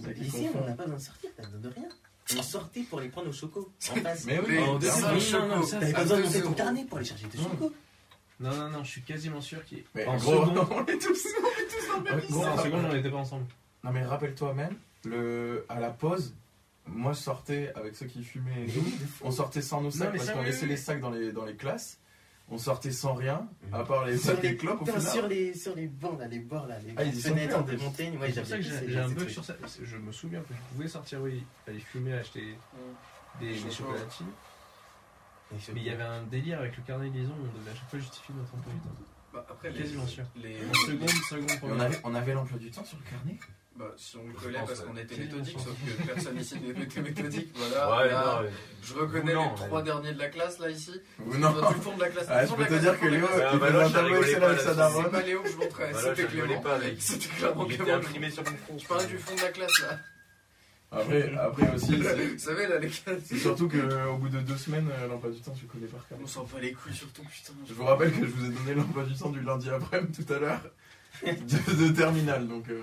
Le 0.03 0.11
lycée, 0.13 0.49
on 0.53 0.65
n'a 0.65 0.73
pas 0.73 0.83
besoin 0.83 0.97
de 0.97 1.01
sortir, 1.03 1.29
t'as 1.35 1.43
besoin 1.43 1.59
de 1.61 1.69
rien. 1.69 1.89
On 2.37 2.41
sortait 2.43 2.81
pour 2.81 2.99
aller 2.99 3.09
prendre 3.09 3.27
nos 3.27 3.33
chocos 3.33 3.71
en 3.91 3.95
face. 3.95 4.25
Mais 4.25 4.39
oui, 4.39 4.45
Mais 4.49 4.59
en 4.63 4.77
deuxième- 4.79 5.19
choco. 5.19 5.47
non, 5.47 5.55
non, 5.57 5.63
ça, 5.63 5.79
T'avais 5.79 5.93
pas 5.93 6.01
besoin 6.01 6.17
de 6.19 6.23
monter 6.23 6.41
ton 6.41 6.53
carnet 6.53 6.85
pour 6.85 6.97
aller 6.97 7.07
chercher 7.07 7.27
tes 7.27 7.37
Non. 7.37 7.43
chocos. 7.45 7.73
non, 8.39 8.53
non, 8.55 8.69
non, 8.69 8.83
je 8.83 8.89
suis 8.89 9.01
quasiment 9.01 9.41
sûr 9.41 9.63
qu'il 9.63 9.83
Mais 9.93 10.05
en 10.05 10.17
gros, 10.17 10.45
seconde, 10.45 10.67
on 10.71 10.85
est 10.85 10.97
tous, 10.97 11.27
on 11.39 11.47
est 11.47 11.67
tous 11.67 11.87
dans 11.87 11.97
le 11.97 12.03
même 12.17 12.29
gros, 12.29 12.43
en 12.45 12.51
lycée. 12.55 12.63
seconde, 12.63 12.85
on 12.89 12.93
n'était 12.93 13.09
pas 13.11 13.17
ensemble. 13.17 13.45
Non 13.83 13.91
mais 13.91 14.03
rappelle-toi 14.03 14.53
même, 14.55 14.75
le, 15.05 15.65
à 15.69 15.79
la 15.79 15.91
pause, 15.91 16.33
moi 16.87 17.13
je 17.13 17.19
sortais 17.19 17.71
avec 17.75 17.95
ceux 17.95 18.05
qui 18.05 18.23
fumaient 18.23 18.65
et 18.67 18.71
tout. 18.71 18.83
On 19.21 19.31
sortait 19.31 19.61
sans 19.61 19.81
nos 19.81 19.91
sacs 19.91 20.11
parce 20.15 20.29
qu'on 20.31 20.43
laissait 20.43 20.65
les 20.67 20.77
sacs 20.77 20.99
dans 21.01 21.09
les, 21.11 21.31
dans 21.31 21.45
les 21.45 21.55
classes. 21.55 21.99
On 22.47 22.59
sortait 22.59 22.91
sans 22.91 23.15
rien, 23.15 23.47
Mhm. 23.69 23.73
à 23.73 23.83
part 23.83 24.05
les 24.05 24.17
sacs 24.19 24.43
et 24.43 24.55
clopes 24.55 24.79
au 24.81 24.85
putain, 24.85 24.99
final. 24.99 25.13
sur 25.13 25.27
les, 25.27 25.53
sur 25.55 25.73
les 25.75 25.87
bancs, 25.87 26.19
là, 26.19 26.27
les 26.27 26.37
bords, 26.37 26.67
là, 26.67 26.77
les 26.79 26.93
Ah, 26.95 27.03
ils 27.03 27.15
y 27.15 27.19
sont 27.19 27.29
fenêtres 27.29 27.47
plus, 27.49 27.55
en 27.55 27.61
de 27.61 27.75
plus. 27.77 27.83
montagne. 27.85 28.17
Ouais, 28.19 28.31
c'est 28.31 28.41
pour 28.41 28.49
ça 28.49 28.57
que 28.57 28.61
j'ai 28.61 28.87
j'ai 28.91 28.99
un 28.99 29.09
bug 29.09 29.29
sur 29.29 29.43
ça. 29.43 29.55
Je 29.81 29.97
me 29.97 30.11
souviens 30.11 30.41
que 30.41 30.53
je 30.53 30.75
pouvais 30.75 30.87
sortir, 30.87 31.21
oui, 31.23 31.43
aller 31.67 31.79
fumer, 31.79 32.13
acheter 32.13 32.55
des, 33.39 33.47
des 33.53 33.57
Choco. 33.57 33.71
chocolatines. 33.71 34.27
Mais 35.51 35.57
il 35.81 35.83
y 35.83 35.89
avait 35.89 36.03
un 36.03 36.21
délire 36.23 36.59
avec 36.59 36.77
le 36.77 36.83
carnet 36.83 37.09
de 37.09 37.17
liaison, 37.17 37.33
on 37.39 37.59
devait 37.59 37.71
à 37.71 37.75
chaque 37.75 37.89
fois 37.89 37.97
justifier 37.99 38.35
notre 38.35 38.53
emploi 38.53 38.73
du 38.73 38.79
temps. 38.79 38.95
Bah, 39.33 39.45
après, 39.49 39.69
les, 39.71 39.79
Quasiment 39.79 40.05
sûr. 40.07 40.23
les, 40.35 40.57
En 40.69 40.73
seconde, 40.85 41.09
seconde, 41.09 41.49
Et 41.49 41.53
on 41.53 41.57
première. 41.67 41.81
avait, 41.85 41.99
on 42.03 42.15
avait 42.15 42.33
l'emploi 42.35 42.59
du 42.59 42.69
temps 42.71 42.85
sur 42.85 42.97
le 42.99 43.09
carnet? 43.09 43.39
Bah, 43.77 43.93
si 43.97 44.15
on 44.17 44.25
le 44.27 44.33
collait 44.33 44.57
parce 44.65 44.79
qu'on 44.81 44.95
était 44.95 45.17
méthodique, 45.17 45.57
sauf 45.59 45.75
que 45.85 46.03
personne 46.07 46.39
ici 46.39 46.55
n'était 46.61 47.01
méthodique. 47.01 47.53
Voilà. 47.55 47.97
Ouais, 47.97 48.09
Là, 48.09 48.35
non, 48.37 48.43
ouais. 48.45 48.51
Je 48.83 48.93
reconnais 48.93 49.33
non, 49.33 49.43
les 49.43 49.49
mais- 49.49 49.55
trois 49.67 49.81
derniers 49.81 50.13
de 50.13 50.19
la 50.19 50.29
classe 50.29 50.59
là 50.59 50.69
ici. 50.69 50.91
Ou 51.25 51.35
non 51.37 51.51
Du 51.51 51.81
fond 51.81 51.95
de 51.95 52.01
la 52.01 52.09
classe. 52.09 52.27
Ah, 52.29 52.45
Je 52.45 52.53
peux 52.53 52.65
te 52.65 52.73
dire 52.75 52.99
que 52.99 53.05
Léo, 53.07 53.25
il 53.29 53.33
faisait 53.33 53.43
un 53.43 53.51
je 53.87 53.93
tableau 53.93 54.19
rigolais 54.19 54.19
Excel 54.21 54.39
pas 54.39 54.45
avec 54.47 54.59
sa 54.59 54.63
classe. 54.63 54.75
C'est 54.75 54.75
daronne. 54.77 55.11
pas 55.11 55.21
Léo 55.23 55.41
que 55.43 55.49
je 55.49 55.57
montrais, 55.57 55.91
c'était 55.93 56.23
Clément. 56.27 56.61
pas 56.61 56.75
avec. 56.75 56.95
C'était 57.01 57.27
clairement 57.27 57.65
Il 57.65 57.73
était 57.73 57.83
Clément. 57.83 57.97
imprimé 57.97 58.29
sur 58.31 58.43
mon 58.43 58.57
front. 58.57 58.77
Je 58.79 58.87
parlais 58.87 59.05
du 59.07 59.17
fond 59.17 59.35
de 59.35 59.41
la 59.41 59.49
classe 59.49 59.79
là. 59.81 59.99
Après, 60.91 61.33
après 61.35 61.73
aussi, 61.75 62.01
c'est- 62.01 62.27
Vous 62.33 62.37
savez 62.47 62.67
là 62.67 62.79
les 62.79 62.87
gars, 62.87 63.13
c'est 63.25 63.37
surtout 63.37 63.67
qu'au 63.67 64.17
bout 64.17 64.29
de 64.29 64.39
deux 64.39 64.55
semaines, 64.55 64.87
euh, 65.01 65.07
l'emploi 65.09 65.31
du 65.31 65.41
temps, 65.41 65.51
tu 65.51 65.65
connais 65.65 65.87
par 65.87 66.07
cœur. 66.07 66.17
on 66.23 66.27
s'en 66.27 66.45
pas 66.45 66.59
les 66.59 66.71
couilles 66.71 66.93
surtout 66.93 67.23
putain. 67.23 67.53
Je 67.67 67.73
vous 67.73 67.83
rappelle 67.83 68.11
que 68.13 68.25
je 68.25 68.31
vous 68.31 68.45
ai 68.45 68.49
donné 68.53 68.75
l'emploi 68.75 69.03
du 69.03 69.13
temps 69.15 69.29
du 69.29 69.41
lundi 69.41 69.69
après-midi 69.69 70.23
tout 70.23 70.33
à 70.33 70.39
l'heure 70.39 70.61
de, 71.25 71.87
de 71.87 71.91
terminale. 71.93 72.47
Donc, 72.47 72.69
euh, 72.69 72.81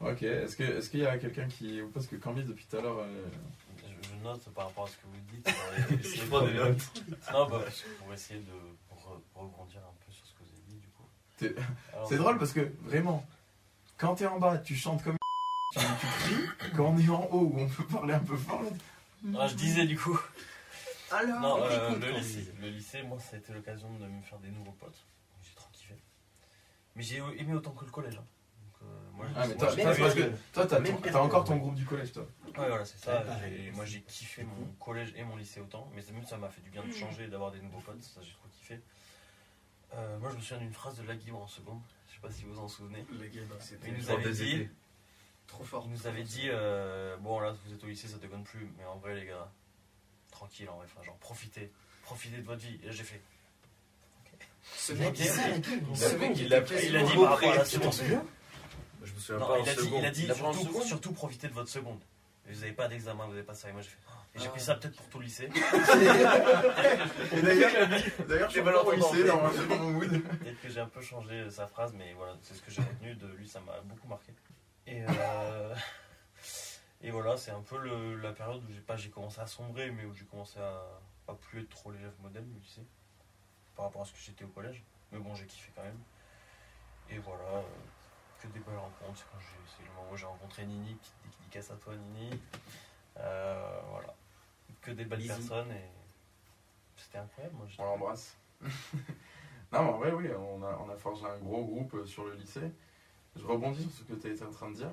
ok. 0.00 0.22
Est-ce 0.22 0.56
que 0.56 0.62
est-ce 0.62 0.90
qu'il 0.90 1.00
y 1.00 1.06
a 1.06 1.18
quelqu'un 1.18 1.46
qui 1.48 1.80
parce 1.94 2.06
que 2.06 2.16
Cambis 2.16 2.44
depuis 2.44 2.66
tout 2.66 2.76
à 2.76 2.80
l'heure, 2.82 2.98
euh, 2.98 3.24
Je, 3.78 4.08
je 4.08 4.24
note 4.24 4.42
par 4.54 4.66
rapport 4.66 4.84
à 4.84 4.88
ce 4.88 4.96
que 4.96 5.06
vous 5.06 5.20
dites. 5.32 5.48
essayer 6.04 6.24
prends 6.26 6.42
des 6.46 6.52
de- 6.52 6.58
notes. 6.58 7.02
Non, 7.32 7.48
bah, 7.48 7.64
pour 7.98 8.12
essayer 8.12 8.40
de 8.40 8.52
re- 8.94 9.20
rebondir 9.34 9.80
un 9.80 9.94
peu 10.04 10.12
sur 10.12 10.26
ce 10.26 10.32
que 10.34 10.38
vous 10.42 10.50
avez 10.50 10.62
dit, 10.68 10.78
du 10.78 10.88
coup. 10.88 12.06
C'est 12.08 12.16
drôle 12.16 12.38
parce 12.38 12.52
que 12.52 12.70
vraiment, 12.82 13.26
quand 13.98 14.14
t'es 14.16 14.26
en 14.26 14.38
bas, 14.38 14.58
tu 14.58 14.74
chantes 14.76 15.02
comme 15.02 15.16
tu, 15.72 15.78
tu 15.78 16.06
cries. 16.06 16.70
Quand 16.76 16.86
on 16.86 16.98
est 16.98 17.08
en 17.08 17.24
haut 17.30 17.50
où 17.54 17.60
on 17.60 17.68
peut 17.68 17.84
parler 17.84 18.14
un 18.14 18.20
peu 18.20 18.36
fort, 18.36 18.62
là, 18.62 18.70
Ah, 19.40 19.46
je 19.46 19.54
disais 19.54 19.86
du 19.86 19.96
coup. 19.98 20.18
Alors, 21.12 21.40
Non, 21.40 21.54
on 21.58 21.62
euh, 21.64 21.96
le, 21.98 22.10
lycée, 22.18 22.52
le 22.60 22.68
lycée, 22.68 23.02
moi, 23.02 23.18
ça 23.18 23.34
a 23.36 23.38
été 23.40 23.52
l'occasion 23.52 23.92
de 23.98 24.06
me 24.06 24.22
faire 24.22 24.38
des 24.38 24.48
nouveaux 24.50 24.70
potes. 24.72 25.04
J'ai 25.42 25.54
trop 25.56 25.68
kiffé. 25.72 25.94
Mais 26.94 27.02
j'ai 27.02 27.16
aimé 27.36 27.52
autant 27.54 27.72
que 27.72 27.84
le 27.84 27.90
collège. 27.90 28.16
hein. 28.16 28.24
Ah, 29.36 29.46
mais 29.46 29.54
moi, 29.54 29.56
toi, 29.56 29.68
j'ai 29.70 29.82
toi, 29.82 29.90
même 29.92 29.98
parce 30.00 30.14
période. 30.14 30.32
que 30.32 30.52
toi, 30.54 30.66
t'as, 30.66 30.80
ton- 31.12 31.18
encore 31.20 31.44
ton 31.44 31.56
groupe 31.56 31.74
du 31.74 31.84
collège, 31.84 32.12
toi. 32.12 32.26
Ouais, 32.46 32.68
voilà, 32.68 32.84
c'est 32.84 32.98
ça. 32.98 33.24
J'ai- 33.48 33.70
moi, 33.72 33.84
j'ai 33.84 34.00
kiffé 34.02 34.44
mon 34.44 34.66
collège 34.78 35.12
et 35.16 35.22
mon 35.24 35.36
lycée 35.36 35.60
autant. 35.60 35.90
Mais 35.94 36.02
ça- 36.02 36.12
même 36.12 36.24
ça 36.26 36.36
m'a 36.36 36.48
fait 36.48 36.60
du 36.62 36.70
bien 36.70 36.82
de 36.84 36.92
changer 36.92 37.24
et 37.24 37.28
d'avoir 37.28 37.50
des 37.52 37.60
nouveaux 37.60 37.80
potes. 37.80 38.02
Ça, 38.02 38.20
j'ai 38.22 38.32
trop 38.32 38.48
kiffé. 38.58 38.80
Euh, 39.94 40.18
moi, 40.18 40.30
je 40.30 40.36
me 40.36 40.40
souviens 40.40 40.58
d'une 40.58 40.72
phrase 40.72 40.96
de 40.96 41.02
Lagui 41.02 41.30
en 41.32 41.46
seconde. 41.48 41.80
Je 42.08 42.14
sais 42.14 42.20
pas 42.20 42.30
si 42.30 42.44
vous 42.44 42.58
en 42.58 42.68
souvenez. 42.68 43.04
C'était 43.60 43.88
Il 43.88 43.94
nous 43.94 44.10
avait 44.10 44.32
dit, 44.32 44.68
trop 45.46 45.64
fort. 45.64 45.84
il 45.86 45.92
nous 45.92 46.06
avait 46.06 46.22
dit 46.22 46.44
euh, 46.48 47.16
bon, 47.18 47.40
là, 47.40 47.54
vous 47.64 47.72
êtes 47.74 47.82
au 47.82 47.86
lycée, 47.86 48.06
ça 48.08 48.18
déconne 48.18 48.44
plus. 48.44 48.70
Mais 48.78 48.84
en 48.84 48.96
vrai, 48.98 49.14
les 49.16 49.26
gars, 49.26 49.50
tranquille, 50.30 50.68
en 50.68 50.76
vrai. 50.76 50.86
Enfin, 50.94 51.04
genre, 51.04 51.16
profitez. 51.18 51.70
Profitez 52.02 52.36
de 52.38 52.42
votre 52.42 52.60
vie. 52.62 52.78
Et 52.82 52.86
là, 52.86 52.92
j'ai 52.92 53.04
fait. 53.04 53.20
Ce 54.76 54.92
Il 54.92 54.98
mec, 54.98 55.14
gueule. 55.14 55.26
ce 55.96 56.14
mec, 56.16 56.32
il 56.36 56.46
Il 56.46 56.54
a, 56.54 56.58
il 56.58 57.04
dit 57.04 57.12
Tu 57.12 57.16
t'en 57.16 57.64
seconde. 57.64 57.92
souviens? 57.92 58.24
Je 59.02 59.12
me 59.12 59.18
souviens 59.18 59.38
Non, 59.40 59.46
pas 59.46 59.52
en 59.54 59.62
il 59.62 59.68
a 59.68 59.74
dit, 59.74 59.90
il 59.98 60.04
a 60.06 60.10
dit 60.10 60.26
Il 60.28 60.34
surtout, 60.34 60.82
surtout 60.82 61.12
profitez 61.12 61.48
de 61.48 61.52
votre 61.54 61.70
seconde. 61.70 62.00
Et 62.48 62.52
vous 62.52 62.60
n'avez 62.60 62.72
pas 62.72 62.88
d'examen, 62.88 63.24
vous 63.26 63.30
n'avez 63.32 63.42
pas 63.44 63.54
ça. 63.54 63.68
Et 63.68 63.72
moi, 63.72 63.80
j'ai 63.82 63.90
fait. 63.90 63.96
oh. 64.08 64.12
Et 64.34 64.38
j'ai 64.38 64.46
Ah. 64.46 64.50
pris 64.50 64.60
ça 64.60 64.74
peut-être 64.76 64.96
pour 64.96 65.08
tout 65.08 65.18
le 65.18 65.24
lycée. 65.24 65.48
Et 67.32 67.42
d'ailleurs, 67.42 67.88
d'ailleurs, 68.28 68.48
je 68.48 68.54
suis 68.54 68.62
mal 68.62 68.76
encore 68.76 68.88
au 68.88 68.96
entendu. 68.96 69.16
lycée 69.18 69.28
dans 69.28 69.40
mon- 69.42 69.66
dans 69.66 69.76
mon 69.78 69.90
mood. 69.90 70.22
Peut-être 70.22 70.60
que 70.60 70.68
j'ai 70.68 70.80
un 70.80 70.86
peu 70.86 71.00
changé 71.02 71.50
sa 71.50 71.66
phrase, 71.66 71.92
mais 71.96 72.12
voilà, 72.14 72.36
c'est 72.42 72.54
ce 72.54 72.62
que 72.62 72.70
j'ai 72.70 72.82
retenu 72.82 73.14
de 73.14 73.26
lui, 73.28 73.48
ça 73.48 73.60
m'a 73.60 73.80
beaucoup 73.82 74.08
marqué. 74.08 74.32
Et, 74.86 75.02
euh, 75.08 75.74
et 77.02 77.10
voilà, 77.10 77.36
c'est 77.36 77.50
un 77.50 77.60
peu 77.62 77.78
le- 77.78 78.16
la 78.16 78.32
période 78.32 78.62
où 78.68 78.72
j'ai 78.72 78.80
pas 78.80 78.96
j'ai 78.96 79.10
commencé 79.10 79.40
à 79.40 79.46
sombrer, 79.46 79.90
mais 79.90 80.04
où 80.04 80.14
j'ai 80.14 80.24
commencé 80.24 80.58
à, 80.58 80.82
à 81.28 81.34
plus 81.34 81.60
être 81.62 81.70
trop 81.70 81.90
l'élève 81.92 82.12
modèle, 82.20 82.44
le 82.52 82.60
lycée, 82.60 82.82
par 83.76 83.86
rapport 83.86 84.02
à 84.02 84.04
ce 84.04 84.12
que 84.12 84.18
j'étais 84.24 84.44
au 84.44 84.48
collège. 84.48 84.82
Mais 85.12 85.18
bon, 85.18 85.34
j'ai 85.34 85.46
kiffé 85.46 85.70
quand 85.74 85.82
même. 85.82 85.98
Et 87.10 87.18
voilà, 87.18 87.42
euh, 87.42 87.62
que 88.40 88.46
des 88.48 88.60
belles 88.60 88.76
rencontres. 88.78 89.26
C'est 89.66 89.82
le 89.84 89.90
moment 89.94 90.10
où 90.12 90.16
j'ai 90.16 90.26
rencontré 90.26 90.64
Nini, 90.64 90.94
petite 90.94 91.14
dédicace 91.38 91.70
à 91.70 91.74
toi, 91.76 91.94
Nini. 91.94 92.30
Euh, 93.18 93.80
voilà, 93.90 94.14
que 94.80 94.90
des 94.92 95.04
belles 95.04 95.26
personnes 95.26 95.70
et 95.72 95.88
c'était 96.96 97.18
incroyable. 97.18 97.56
Moi, 97.56 97.66
On 97.78 97.84
l'embrasse. 97.84 98.36
non, 98.62 98.70
mais 99.72 99.78
en 99.78 99.98
vrai, 99.98 100.12
oui, 100.12 100.28
on 100.38 100.62
a, 100.62 100.78
on 100.86 100.88
a 100.90 100.96
forgé 100.96 101.26
un 101.26 101.38
gros 101.38 101.64
groupe 101.64 101.94
euh, 101.94 102.06
sur 102.06 102.24
le 102.24 102.34
lycée. 102.34 102.70
Je 103.36 103.44
rebondis 103.44 103.82
sur 103.82 103.92
ce 103.92 104.02
que 104.04 104.14
tu 104.14 104.28
étais 104.28 104.44
en 104.44 104.50
train 104.50 104.70
de 104.70 104.76
dire. 104.76 104.90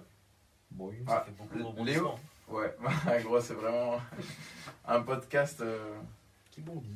Bon, 0.72 0.88
oui, 0.90 0.98
Ah, 1.08 1.12
ça 1.20 1.24
fait 1.26 1.32
beaucoup 1.32 1.54
de 1.56 1.60
Léo 1.60 1.70
rebondissements. 1.70 2.20
Ouais, 2.50 2.76
gros, 3.24 3.40
c'est 3.42 3.54
vraiment 3.56 4.00
un 4.86 5.02
podcast. 5.02 5.62
euh, 5.62 5.98
Qui 6.52 6.62
bondit. 6.62 6.96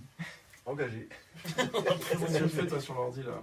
Engagé. 0.66 1.10
Qu'est-ce 1.44 2.38
que 2.40 2.44
tu 2.44 2.50
fais, 2.50 2.68
toi, 2.68 2.80
sur 2.80 2.94
l'ordi, 2.94 3.24
là 3.24 3.42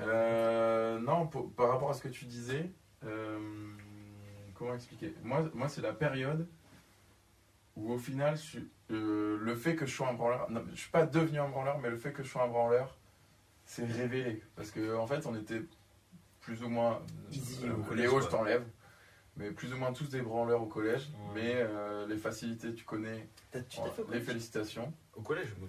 Euh, 0.00 0.98
non, 0.98 1.26
pour- 1.26 1.52
par 1.52 1.68
rapport 1.68 1.90
à 1.90 1.94
ce 1.94 2.02
que 2.02 2.08
tu 2.08 2.24
disais, 2.24 2.70
euh, 3.04 3.38
comment 4.54 4.74
expliquer? 4.74 5.14
Moi, 5.22 5.50
moi 5.54 5.68
c'est 5.68 5.82
la 5.82 5.92
période 5.92 6.48
où 7.76 7.92
au 7.92 7.98
final, 7.98 8.36
euh, 8.90 9.38
le 9.40 9.54
fait 9.56 9.76
que 9.76 9.84
je 9.86 9.94
sois 9.94 10.08
un 10.08 10.14
branleur, 10.14 10.50
non, 10.50 10.64
je 10.74 10.80
suis 10.80 10.90
pas 10.90 11.04
devenu 11.06 11.38
un 11.38 11.48
branleur, 11.48 11.78
mais 11.78 11.90
le 11.90 11.96
fait 11.98 12.12
que 12.12 12.22
je 12.22 12.28
sois 12.30 12.42
un 12.44 12.48
branleur, 12.48 12.96
c'est 13.66 13.84
révélé. 13.84 14.42
Parce 14.56 14.70
qu'en 14.70 14.98
en 15.02 15.06
fait, 15.06 15.26
on 15.26 15.34
était 15.36 15.62
plus 16.40 16.62
ou 16.62 16.68
moins. 16.68 17.02
Easy 17.30 17.66
euh, 17.68 17.74
au 17.76 17.82
collège, 17.82 18.02
Léo, 18.04 18.12
quoi. 18.12 18.20
je 18.22 18.26
t'enlève. 18.28 18.64
Mais 19.36 19.50
plus 19.50 19.72
ou 19.72 19.78
moins 19.78 19.92
tous 19.94 20.08
des 20.10 20.20
branleurs 20.20 20.60
au 20.62 20.66
collège. 20.66 21.08
Ouais. 21.28 21.32
Mais 21.34 21.54
euh, 21.56 22.06
les 22.06 22.18
facilités, 22.18 22.74
tu 22.74 22.84
connais. 22.84 23.28
Tu 23.50 23.58
Voilà, 23.76 23.90
t'as 23.90 23.96
fait 23.96 24.02
au 24.02 24.04
les 24.04 24.10
collège? 24.10 24.24
félicitations. 24.26 24.92
Au 25.14 25.22
collège, 25.22 25.54
moi, 25.58 25.68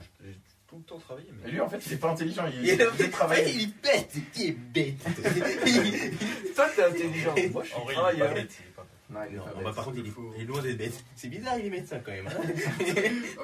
tout 0.74 0.80
le 0.80 0.84
temps 0.86 0.98
travaillé. 1.00 1.28
Et 1.30 1.34
Mais... 1.46 1.52
lui, 1.52 1.62
en 1.62 1.70
fait, 1.70 1.86
il 1.86 1.94
est 1.94 1.98
pas 1.98 2.10
intelligent. 2.10 2.46
Il, 2.52 2.64
Il 2.64 2.70
est 2.82 2.88
il 3.00 3.10
travaille. 3.12 3.52
il 3.54 3.64
est 3.64 3.82
bête, 3.84 4.12
il 4.36 4.42
est 4.48 4.52
bête. 4.52 4.96
Toi, 6.56 6.66
t'es 6.76 6.84
intelligent. 6.84 7.36
Moi, 7.52 7.64
je 7.64 7.70
suis 7.70 7.78
En 7.78 7.84
vrai, 7.84 7.94
il 8.14 8.22
est 8.22 8.26
pas 8.26 8.34
bête, 8.34 8.52
il 8.60 8.66
est 8.66 8.76
pas 8.76 8.82
bête. 8.82 8.90
Non, 9.10 9.20
il 9.30 9.36
est 9.36 9.38
Non, 9.38 9.44
pas 9.46 9.52
bah, 9.52 9.62
bête. 9.66 9.76
par 9.76 9.86
contre, 9.86 9.98
il 10.00 10.08
est, 10.08 10.12
il 10.38 10.42
est 10.42 10.46
loin 10.46 10.62
d'être 10.62 10.78
bête. 10.78 11.04
C'est 11.16 11.28
bizarre, 11.28 11.60
il 11.60 11.66
est 11.68 11.70
médecin 11.70 12.00
quand 12.04 12.12
même. 12.12 12.28
hein. 12.28 12.42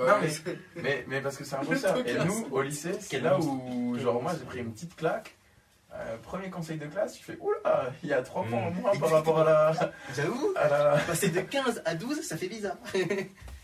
Non, 0.07 0.15
mais- 0.21 0.81
Mais, 0.81 1.05
mais 1.07 1.21
parce 1.21 1.37
que 1.37 1.43
c'est 1.43 1.55
un 1.55 1.63
bosseur. 1.63 1.93
truc 1.93 2.07
Et 2.07 2.17
nous, 2.25 2.47
au 2.51 2.61
lycée, 2.63 2.93
c'est 2.99 3.19
là 3.19 3.39
où, 3.39 3.97
genre, 3.99 4.21
moi, 4.21 4.33
j'ai 4.37 4.45
pris 4.45 4.59
une 4.59 4.73
petite 4.73 4.95
claque. 4.95 5.35
Euh, 5.93 6.17
premier 6.17 6.49
conseil 6.51 6.77
de 6.77 6.85
classe, 6.85 7.13
tu 7.13 7.23
fais 7.23 7.35
Oula, 7.39 7.91
il 8.03 8.09
y 8.09 8.13
a 8.13 8.21
3 8.21 8.43
points 8.45 8.59
en 8.59 8.71
moins 8.71 8.95
par 8.97 9.09
rapport 9.09 9.39
à 9.39 9.43
la. 9.43 9.93
J'avoue, 10.15 10.53
À 10.55 10.67
la... 10.69 10.97
passer 10.99 11.29
de 11.29 11.41
15 11.41 11.81
à 11.83 11.95
12, 11.95 12.21
ça 12.21 12.37
fait 12.37 12.47
bizarre. 12.47 12.77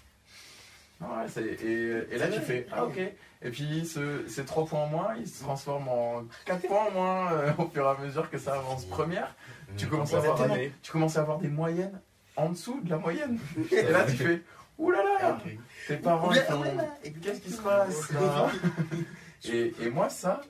Non, 1.02 1.08
ouais, 1.18 1.28
c'est- 1.28 1.44
et, 1.64 2.14
et 2.14 2.18
là, 2.18 2.28
tu 2.30 2.40
fais 2.40 2.68
Ah, 2.72 2.86
ok. 2.86 2.98
Et 3.42 3.50
puis, 3.52 3.86
ce, 3.86 4.26
ces 4.28 4.46
3 4.46 4.66
points 4.66 4.80
en 4.84 4.88
moins, 4.88 5.16
ils 5.20 5.28
se 5.28 5.44
transforment 5.44 5.90
en 5.90 6.24
4 6.46 6.68
points 6.68 6.86
en 6.88 6.92
moins 6.92 7.34
euh, 7.34 7.52
au 7.58 7.68
fur 7.68 7.86
et 7.86 7.90
à 7.90 7.98
mesure 8.04 8.30
que 8.30 8.38
ça 8.38 8.56
avance. 8.56 8.86
Première, 8.86 9.36
tu 9.78 9.88
commences, 9.88 10.14
à 10.14 10.18
avoir 10.18 10.48
des, 10.50 10.72
tu 10.82 10.92
commences 10.92 11.18
à 11.18 11.22
avoir 11.22 11.38
des 11.40 11.50
moyennes 11.50 12.00
en 12.38 12.50
dessous 12.50 12.80
de 12.82 12.90
la 12.90 12.98
moyenne. 12.98 13.38
Et 13.72 13.84
là, 13.84 14.06
tu 14.06 14.16
fais 14.18 14.42
Oulala, 14.78 15.04
là 15.04 15.30
là, 15.30 15.38
tes 15.88 15.98
parents, 15.98 16.32
Qu'est-ce 17.22 17.40
qui 17.42 17.52
se 17.52 17.62
passe 17.62 18.12
là? 18.14 18.50
Et, 19.46 19.74
et 19.82 19.90
moi, 19.90 20.10
ça, 20.10 20.42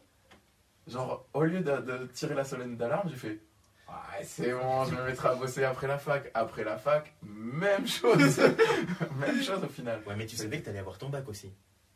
genre, 0.88 1.25
au 1.34 1.43
lieu 1.43 1.60
de, 1.62 1.77
de 1.77 2.05
tirer 2.13 2.34
la 2.36 2.43
sonnette 2.43 2.77
d'alarme, 2.77 3.10
j'ai 3.10 3.17
fait 3.17 3.39
Ouais, 3.88 4.24
c'est 4.24 4.52
bon, 4.52 4.86
je 4.86 4.95
me 4.95 5.04
mettrai 5.06 5.30
à 5.30 5.36
bosser 5.36 5.63
après 5.63 5.88
la 5.88 5.98
fac. 6.00 6.32
Après 6.34 6.63
la 6.63 6.78
fac, 6.78 7.13
même 7.24 7.88
chose. 7.88 8.39
même 9.19 9.41
chose 9.43 9.63
au 9.63 9.67
final. 9.69 10.02
Ouais, 10.08 10.15
mais 10.15 10.26
tu 10.26 10.36
savais 10.36 10.60
que 10.60 10.65
t'allais 10.65 10.80
avoir 10.80 10.98
ton 10.98 11.10
bac 11.10 11.28
aussi. 11.30 11.52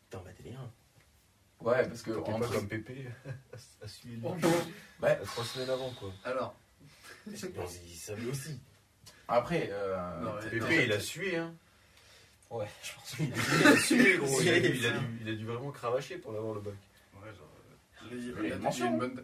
T'es 0.10 0.18
en 0.18 0.22
batterie 0.22 0.54
1. 0.54 1.66
Ouais, 1.66 1.88
parce 1.88 2.02
que 2.04 2.12
T'es 2.12 2.32
pas 2.32 2.48
comme 2.48 2.68
Pépé 2.68 3.06
à, 3.84 3.88
suivre 3.88 4.36
Ouais. 5.02 5.10
à 5.10 5.16
trois 5.18 5.44
semaines 5.44 5.70
avant, 5.72 5.90
quoi. 5.92 6.12
Alors, 6.24 6.56
Il 7.28 7.38
savait 7.38 8.26
aussi. 8.30 8.60
après, 9.28 9.70
euh, 9.72 10.20
Non. 10.22 10.34
Pépé, 10.50 10.86
il 10.86 10.94
a 10.94 11.00
sué, 11.00 11.36
hein. 11.38 11.54
Ouais, 12.50 12.68
je 12.82 12.94
pense. 12.96 13.16
Il 13.20 13.68
a 13.68 13.78
sué, 13.78 14.18
gros. 14.18 14.42
Il 14.42 14.50
a, 14.50 14.60
dû, 14.60 14.78
il 15.22 15.30
a 15.30 15.34
dû- 15.34 15.46
vraiment 15.46 15.72
cravacher 15.72 16.18
pour 16.18 16.36
avoir 16.36 16.54
le 16.56 16.62
bac. 16.62 16.74
ouais, 17.16 17.28
genre, 17.36 17.48
Il 18.12 18.28
y 18.50 18.52
a- 18.54 18.88
une 18.88 18.98
bonne- 18.98 19.24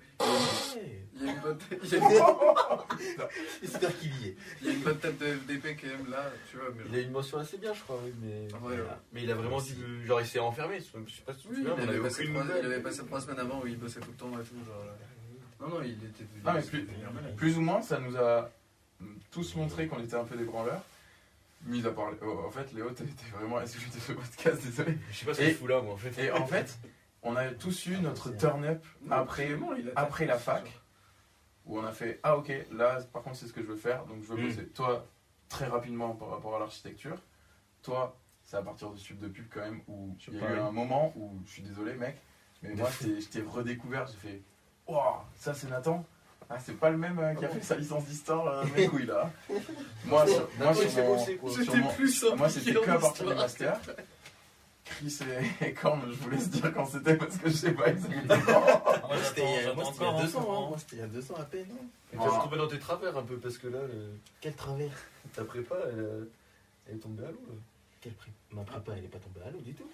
J'espère 3.61 3.97
qu'il 3.99 4.11
y 4.21 4.27
est. 4.29 4.35
il 4.61 4.67
y 4.67 4.69
a 4.69 4.73
une 4.73 4.81
bonne 4.81 4.97
tête 4.97 5.17
de 5.17 5.25
FDP 5.25 5.75
quand 5.79 5.87
même 5.87 6.09
là, 6.11 6.31
tu 6.49 6.57
vois. 6.57 6.67
Mais 6.75 6.83
Il 6.89 6.95
a 6.95 6.99
une 7.01 7.11
mention 7.11 7.37
assez 7.37 7.57
bien, 7.57 7.73
je 7.73 7.81
crois, 7.81 7.97
oui, 8.03 8.13
mais. 8.21 8.47
Ouais, 8.59 8.75
ouais. 8.77 8.83
Mais 9.13 9.23
il 9.23 9.31
a 9.31 9.35
vraiment 9.35 9.61
dû. 9.61 10.05
Genre, 10.05 10.21
il 10.21 10.27
s'est 10.27 10.39
enfermé. 10.39 10.77
Je 10.79 10.83
sais 10.83 11.21
pas 11.25 11.33
si 11.33 11.41
tu 11.41 11.47
Oui, 11.49 11.57
il 11.61 11.67
avait, 11.67 11.99
passé 11.99 12.25
trois, 12.25 12.43
nouvelle. 12.43 12.59
il 12.61 12.65
avait 12.65 12.81
passé 12.81 13.05
trois 13.05 13.21
semaines 13.21 13.39
avant 13.39 13.61
où 13.61 13.67
il 13.67 13.77
bossait 13.77 13.99
tout 13.99 14.09
le 14.11 14.17
temps 14.17 14.31
et 14.39 14.43
tout. 14.43 14.55
Genre. 14.65 14.85
Non, 15.61 15.69
non, 15.75 15.81
il 15.83 15.91
était 15.93 16.25
mais 16.43 16.61
plus-. 16.61 16.87
Plus 17.37 17.57
ou 17.57 17.61
moins, 17.61 17.81
ça 17.81 17.99
nous 17.99 18.15
a 18.17 18.51
tous 19.31 19.55
montré 19.55 19.87
qu'on 19.87 19.99
était 20.03 20.15
un 20.15 20.25
peu 20.25 20.35
des 20.35 20.43
branleurs. 20.43 20.81
Mis 21.65 21.83
à 21.85 21.89
part. 21.89 22.11
oh, 22.21 22.43
en 22.45 22.51
fait, 22.51 22.71
Léo, 22.73 22.89
t'es 22.91 23.05
t'es 23.05 23.31
vraiment 23.35 23.57
à 23.57 23.65
sujet 23.65 23.87
de 23.87 23.99
ce 23.99 24.11
podcast, 24.11 24.61
désolé. 24.63 24.97
Je 25.11 25.17
sais 25.17 25.25
pas 25.25 25.33
ce 25.33 25.41
Et- 25.41 25.45
qu'il 25.47 25.55
fout 25.55 25.69
là, 25.69 25.81
moi, 25.81 25.93
en 25.93 25.97
fait. 25.97 26.21
Et 26.23 26.29
en 26.31 26.45
fait, 26.45 26.77
on 27.25 27.35
a 27.35 27.49
tous 27.49 27.87
eu 27.87 27.97
notre 27.97 28.29
turn-up 28.37 28.85
après, 29.11 29.49
après 29.95 30.25
la 30.25 30.37
fac, 30.37 30.63
où 31.65 31.79
on 31.79 31.83
a 31.85 31.91
fait 31.91 32.19
Ah, 32.23 32.37
ok, 32.37 32.51
là, 32.71 32.99
par 33.11 33.23
contre, 33.23 33.35
c'est 33.35 33.47
ce 33.47 33.53
que 33.53 33.61
je 33.61 33.67
veux 33.67 33.75
faire, 33.75 34.05
donc 34.05 34.21
je 34.21 34.27
veux 34.27 34.37
Mm. 34.41 34.47
bosser. 34.47 34.67
Toi, 34.69 35.05
très 35.49 35.65
rapidement 35.65 36.15
par 36.15 36.29
rapport 36.29 36.55
à 36.55 36.59
l'architecture, 36.59 37.17
toi, 37.83 38.15
c'est 38.43 38.57
à 38.57 38.61
partir 38.61 38.91
de 38.91 38.97
Sub 38.97 39.17
de 39.19 39.27
Pub 39.27 39.45
quand 39.51 39.61
même, 39.61 39.81
où 39.87 40.15
il 40.27 40.35
y 40.35 40.39
a 40.39 40.53
eu 40.53 40.59
un 40.59 40.71
moment 40.71 41.11
où, 41.15 41.39
je 41.45 41.51
suis 41.51 41.63
désolé, 41.63 41.95
mec, 41.95 42.15
mais 42.61 42.73
moi, 42.75 42.89
je 43.01 43.07
t'ai- 43.25 43.41
redécouvert, 43.41 44.07
j'ai 44.07 44.17
fait 44.29 44.41
Waouh, 44.87 45.15
ça 45.35 45.53
c'est 45.53 45.67
Nathan 45.69 46.05
ah, 46.47 46.59
c'est 46.59 46.77
pas 46.79 46.91
le 46.91 46.97
même 46.97 47.17
euh, 47.17 47.33
qui 47.33 47.43
a 47.43 47.49
fait 47.49 47.63
sa 47.63 47.75
licence 47.75 48.05
d'histoire, 48.05 48.45
euh, 48.47 48.65
mes 48.77 48.87
couilles 48.87 49.07
là. 49.07 49.31
Moi, 50.05 50.27
sur, 50.27 50.47
moi, 50.59 50.75
sur 50.75 51.03
mon- 51.03 51.25
sur 51.49 51.75
mon- 51.77 51.87
plus 51.93 52.23
moi, 52.37 52.49
c'était 52.49 52.73
que 52.73 52.87
à 52.91 52.99
partir 52.99 53.25
des 53.35 53.43
histoire. 53.45 53.79
Chris 54.85 55.17
et, 55.61 55.73
Korn, 55.73 56.01
je 56.09 56.15
vous 56.15 56.29
laisse 56.29 56.49
dire 56.49 56.71
quand 56.73 56.85
c'était 56.85 57.15
parce 57.17 57.37
que 57.37 57.49
je 57.49 57.55
sais 57.55 57.71
pas 57.73 57.87
exactement. 57.89 58.61
Moi, 59.07 59.17
C'était 59.23 59.41
il 59.43 59.49
y 59.51 59.55
a- 59.57 59.61
j'attends 59.63 59.75
moi, 59.75 59.85
c'était 59.85 59.97
il 59.97 60.03
y 60.03 60.07
encore, 60.07 60.15
a 60.19 60.21
hein, 60.21 60.25
deux 60.25 60.35
ans, 60.35 60.39
hein. 60.39 60.43
franchement. 60.43 60.69
Moi, 60.69 60.77
c'était 60.77 60.95
il 60.95 60.99
y 60.99 61.01
a 61.01 61.07
deux 61.07 61.31
ans 61.31 61.35
à 61.35 61.43
peine. 61.43 61.67
hein. 61.71 61.85
Et 62.13 62.17
t'as 62.17 62.43
tombé 62.43 62.57
dans 62.57 62.67
tes 62.67 62.79
travers 62.79 63.17
un 63.17 63.23
peu, 63.23 63.37
parce 63.37 63.57
que 63.57 63.67
là, 63.67 63.79
le- 63.81 64.13
Quel 64.41 64.53
travers? 64.53 64.91
ta 65.33 65.43
prépa, 65.43 65.75
elle, 65.91 65.99
euh, 65.99 66.25
elle 66.87 66.95
est 66.95 66.99
tombée 66.99 67.25
à 67.25 67.31
l'eau. 67.31 67.41
là. 67.49 67.55
Quel 67.99 68.13
prix 68.13 68.31
Ma 68.51 68.63
prépa, 68.63 68.93
elle 68.95 69.05
est 69.05 69.07
pas 69.07 69.17
tombée 69.17 69.41
à 69.45 69.49
l'eau 69.49 69.59
du 69.59 69.73
tout. 69.73 69.89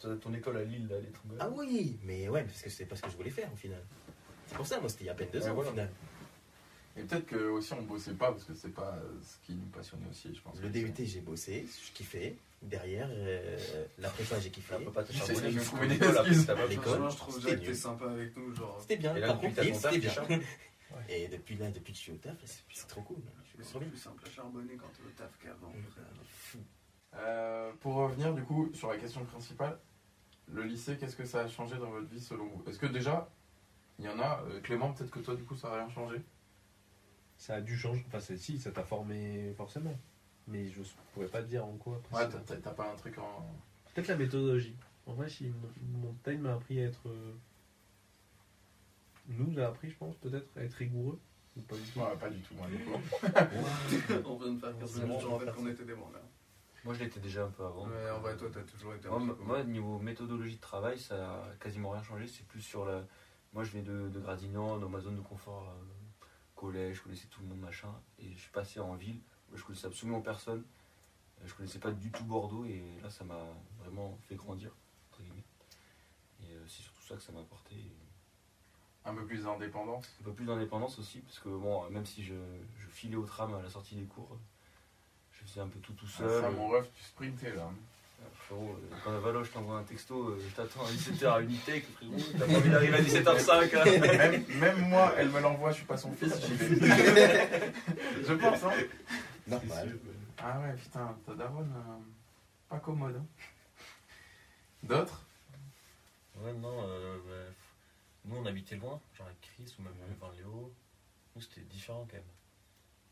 Ta- 0.00 0.16
Ton 0.16 0.32
école 0.32 0.58
à 0.58 0.64
Lille, 0.64 0.86
là, 0.88 0.96
elle 0.98 1.04
est 1.06 1.08
tombée 1.22 1.40
à 1.40 1.44
Ah 1.44 1.48
l'eau. 1.48 1.56
oui, 1.58 1.98
mais 2.04 2.28
ouais, 2.28 2.44
parce 2.44 2.62
que 2.62 2.70
c'est 2.70 2.84
pas 2.86 2.94
ce 2.96 3.02
que 3.02 3.10
je 3.10 3.16
voulais 3.16 3.30
faire 3.30 3.52
au 3.52 3.56
final. 3.56 3.82
C'est 4.46 4.54
pour 4.56 4.66
ça, 4.66 4.78
moi, 4.80 4.88
c'était 4.88 5.04
il 5.04 5.06
y 5.08 5.10
a 5.10 5.12
à 5.12 5.16
peine 5.16 5.28
deux 5.32 5.40
Ouais, 5.42 5.50
ans 5.50 5.54
voilà. 5.54 5.68
au 5.70 5.72
final. 5.72 5.90
Et 6.96 7.02
peut-être 7.02 7.26
que 7.26 7.36
aussi 7.50 7.72
on 7.72 7.82
bossait 7.82 8.12
pas 8.14 8.30
parce 8.32 8.44
que 8.44 8.54
c'est 8.54 8.74
pas 8.74 8.96
ce 9.22 9.44
qui 9.46 9.54
nous 9.54 9.66
passionnait 9.66 10.06
aussi, 10.10 10.32
je 10.34 10.40
pense. 10.40 10.58
Le 10.60 10.68
DUT, 10.70 10.92
j'ai 11.04 11.20
bossé, 11.20 11.66
je 11.86 11.92
kiffais. 11.92 12.36
Derrière, 12.62 13.08
euh, 13.10 13.56
la 13.98 14.10
prépa, 14.10 14.38
j'ai 14.38 14.50
kiffé. 14.50 14.74
Pas 14.92 15.02
jusqu'au 15.04 15.40
l'école, 15.86 16.14
excuses. 16.14 16.46
t'as 16.46 16.54
pas 16.56 16.66
L'école. 16.66 17.10
je 17.10 17.16
trouve 17.16 17.36
déjà 17.36 17.50
que 17.56 17.60
t'es 17.60 17.66
nul. 17.68 17.76
sympa 17.76 18.04
avec 18.10 18.36
nous. 18.36 18.54
Genre, 18.54 18.78
C'était 18.82 18.96
bien, 18.98 19.16
Et 19.16 19.20
là, 19.20 19.26
par 19.28 19.36
depuis 19.36 19.48
contre, 19.48 19.56
t'as 19.56 19.66
oui, 19.66 19.72
ton 19.72 19.80
taf, 19.80 19.92
c'était 19.94 20.36
bien. 20.36 20.40
Et 21.08 21.28
depuis 21.28 21.56
là, 21.56 21.70
depuis 21.70 21.92
que 21.92 21.98
je 21.98 22.02
suis 22.02 22.12
au 22.12 22.16
taf, 22.16 22.36
c'est 22.44 22.86
trop 22.88 23.00
cool. 23.02 23.22
Je 23.44 23.48
suis 23.48 23.58
trop 23.70 23.78
c'est 23.80 23.86
plus 23.86 23.96
simple 23.98 24.22
à 24.26 24.30
charbonner 24.30 24.76
quand 24.76 24.88
t'es 24.92 25.02
au 25.06 25.10
taf 25.16 25.38
qu'avant. 25.38 25.72
Fou. 26.24 26.58
Euh, 27.14 27.72
pour 27.80 27.94
revenir 27.94 28.34
du 28.34 28.42
coup 28.42 28.70
sur 28.74 28.90
la 28.90 28.98
question 28.98 29.24
principale, 29.24 29.78
le 30.48 30.62
lycée, 30.64 30.96
qu'est-ce 30.98 31.16
que 31.16 31.24
ça 31.24 31.40
a 31.40 31.48
changé 31.48 31.76
dans 31.78 31.90
votre 31.90 32.08
vie 32.08 32.20
selon 32.20 32.46
vous? 32.48 32.62
Est-ce 32.68 32.78
que 32.78 32.86
déjà, 32.86 33.30
il 33.98 34.04
y 34.04 34.08
en 34.08 34.18
a, 34.18 34.42
euh, 34.48 34.60
Clément, 34.60 34.92
peut-être 34.92 35.10
que 35.10 35.20
toi 35.20 35.34
du 35.34 35.44
coup 35.44 35.56
ça 35.56 35.68
a 35.72 35.76
rien 35.76 35.88
changé? 35.88 36.20
Ça 37.36 37.54
a 37.54 37.60
dû 37.62 37.76
changer. 37.78 38.04
Enfin, 38.08 38.20
c'est- 38.20 38.36
si, 38.36 38.58
ça 38.58 38.70
t'a 38.70 38.84
formé 38.84 39.54
forcément. 39.56 39.96
Mais 40.50 40.68
je 40.68 40.80
pourrais 41.12 41.28
pas 41.28 41.42
te 41.42 41.48
dire 41.48 41.64
en 41.64 41.76
quoi. 41.76 42.00
Ouais, 42.12 42.28
t'as- 42.28 42.70
pas 42.72 42.92
un 42.92 42.96
truc 42.96 43.18
en. 43.18 43.46
Peut-être 43.94 44.08
la 44.08 44.16
méthodologie. 44.16 44.76
En 45.06 45.14
vrai, 45.14 45.28
si 45.28 45.48
mon 45.48 46.08
mon 46.08 46.14
time 46.24 46.40
m'a 46.42 46.54
appris 46.54 46.80
à 46.80 46.86
être. 46.86 47.08
euh, 47.08 47.32
nous 49.28 49.58
a 49.60 49.66
appris, 49.66 49.90
je 49.90 49.96
pense, 49.96 50.16
peut-être 50.16 50.46
à 50.56 50.62
être 50.62 50.74
rigoureux. 50.74 51.18
Ou 51.56 51.60
pas 51.62 51.76
du 51.76 51.82
tout. 51.82 51.98
Ouais, 52.00 52.16
pas 52.16 52.30
du 52.30 52.40
tout, 52.40 52.54
moi 52.54 52.66
du 52.68 52.78
coup. 52.78 52.92
On 54.24 54.36
vient 54.38 54.52
de 54.52 54.58
faire 54.60 54.78
15 54.78 54.90
C'est 54.90 55.02
minutes 55.04 55.20
bon, 55.22 55.26
en 55.26 55.28
on 55.30 55.32
va 55.32 55.38
fait 55.40 55.44
faire 55.46 55.54
qu'on 55.54 55.66
était 55.68 55.84
des 55.84 55.94
branleurs. 55.94 56.22
Moi, 56.84 56.94
je 56.94 57.00
l'étais 57.04 57.20
déjà 57.20 57.44
un 57.44 57.50
peu 57.50 57.64
avant. 57.64 57.82
En 57.84 58.20
vrai, 58.20 58.36
toi, 58.36 58.48
t'as 58.52 58.62
toujours 58.62 58.94
été 58.94 59.06
un 59.08 59.18
Moi, 59.18 59.36
moi, 59.40 59.64
niveau 59.64 59.98
méthodologie 59.98 60.56
de 60.56 60.60
travail, 60.60 60.98
ça 60.98 61.42
a 61.44 61.54
quasiment 61.60 61.90
rien 61.90 62.02
changé. 62.02 62.26
C'est 62.26 62.46
plus 62.46 62.62
sur 62.62 62.86
la. 62.86 63.04
Moi, 63.52 63.64
je 63.64 63.72
viens 63.72 63.82
de, 63.82 64.08
de 64.08 64.20
Gradignan, 64.20 64.78
dans 64.78 64.88
ma 64.88 65.00
zone 65.00 65.16
de 65.16 65.20
confort, 65.20 65.68
euh, 65.68 66.24
collège, 66.54 66.96
je 66.98 67.02
connaissais 67.02 67.26
tout 67.28 67.42
le 67.42 67.48
monde, 67.48 67.60
machin. 67.60 67.92
Et 68.18 68.32
je 68.32 68.38
suis 68.38 68.50
passé 68.50 68.80
en 68.80 68.94
ville, 68.94 69.20
je 69.54 69.62
connaissais 69.64 69.86
absolument 69.86 70.20
personne. 70.20 70.62
Euh, 71.42 71.46
Je 71.46 71.54
connaissais 71.54 71.78
pas 71.78 71.90
du 71.90 72.10
tout 72.10 72.24
Bordeaux, 72.24 72.64
et 72.64 72.82
là, 73.02 73.10
ça 73.10 73.24
m'a 73.24 73.40
vraiment 73.82 74.18
fait 74.28 74.34
grandir, 74.36 74.70
entre 75.10 75.22
guillemets. 75.22 75.44
Et 76.42 76.54
euh, 76.54 76.64
c'est 76.66 76.82
surtout 76.82 77.02
ça 77.02 77.14
que 77.16 77.22
ça 77.22 77.32
m'a 77.32 77.40
apporté. 77.40 77.74
Un 79.06 79.14
peu 79.14 79.24
plus 79.24 79.44
d'indépendance. 79.44 80.06
Un 80.20 80.24
peu 80.24 80.32
plus 80.32 80.44
d'indépendance 80.44 80.98
aussi, 80.98 81.20
parce 81.20 81.38
que 81.38 81.48
bon, 81.48 81.88
même 81.90 82.04
si 82.04 82.22
je, 82.22 82.34
je 82.78 82.86
filais 82.88 83.16
au 83.16 83.24
tram 83.24 83.54
à 83.54 83.62
la 83.62 83.70
sortie 83.70 83.94
des 83.96 84.04
cours, 84.04 84.38
je 85.32 85.44
faisais 85.46 85.60
un 85.60 85.68
peu 85.68 85.78
tout 85.80 85.94
tout 85.94 86.06
Ça, 86.06 86.28
seul. 86.28 86.52
mon 86.54 86.68
ref, 86.68 86.86
tu 86.94 87.02
sprintais 87.02 87.54
là. 87.54 87.70
Ah, 88.22 88.26
Frérot, 88.34 88.76
euh, 88.78 88.94
quand 89.02 89.12
à 89.16 89.18
Valoche, 89.20 89.46
je 89.48 89.52
t'envoie 89.52 89.78
un 89.78 89.82
texto, 89.84 90.28
euh, 90.28 90.42
je 90.46 90.54
t'attends 90.54 90.84
à 90.84 90.90
17h 90.90 91.26
à 91.32 91.40
Unitech, 91.40 91.86
frérot, 91.94 92.14
t'as 92.38 92.46
pas 92.46 92.52
envie 92.58 92.68
d'arriver 92.68 92.96
à 92.98 93.00
17h05. 93.00 93.74
hein. 93.74 93.84
même, 94.18 94.44
même 94.58 94.88
moi, 94.90 95.14
elle 95.16 95.30
me 95.30 95.40
l'envoie, 95.40 95.70
je 95.70 95.76
suis 95.76 95.86
pas 95.86 95.96
son 95.96 96.12
fils, 96.12 96.34
j'y 96.46 96.52
vais. 96.52 96.68
je 98.22 98.34
pense, 98.34 98.62
hein. 98.64 98.72
Normal. 99.46 99.98
Ah 100.38 100.60
ouais, 100.60 100.74
putain, 100.76 101.18
ta 101.26 101.34
daronne, 101.34 101.72
euh, 101.76 101.98
pas 102.68 102.78
commode. 102.78 103.16
hein. 103.16 103.26
D'autres? 104.82 105.24
Ouais, 106.36 106.52
non, 106.54 106.82
euh, 106.88 107.18
bah, 107.26 107.54
nous 108.24 108.36
on 108.36 108.46
habitait 108.46 108.76
loin, 108.76 109.00
genre 109.14 109.26
avec 109.26 109.40
Chris 109.40 109.74
ou 109.78 109.82
même 109.82 109.94
avec 110.02 110.38
Léo. 110.38 110.72
Nous 111.34 111.42
c'était 111.42 111.60
différent 111.62 112.06
quand 112.08 112.16
même. 112.16 112.24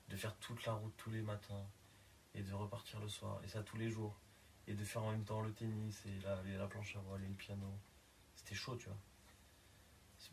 De 0.09 0.17
faire 0.17 0.35
toute 0.37 0.64
la 0.64 0.73
route 0.73 0.95
tous 0.97 1.11
les 1.11 1.21
matins 1.23 1.67
et 2.35 2.43
de 2.43 2.53
repartir 2.55 3.01
le 3.01 3.09
soir, 3.09 3.41
et 3.45 3.49
ça 3.49 3.62
tous 3.62 3.77
les 3.77 3.91
jours. 3.91 4.17
Et 4.67 4.75
de 4.75 4.85
faire 4.85 5.03
en 5.03 5.12
même 5.12 5.25
temps 5.25 5.41
le 5.41 5.51
tennis 5.53 6.03
et 6.05 6.21
la, 6.23 6.43
et 6.47 6.57
la 6.59 6.67
planche 6.67 6.95
à 6.97 6.99
voile 7.01 7.25
et 7.25 7.29
le 7.29 7.35
piano. 7.35 7.67
C'était 8.35 8.55
chaud, 8.55 8.77
tu 8.77 8.87
vois. 8.87 8.99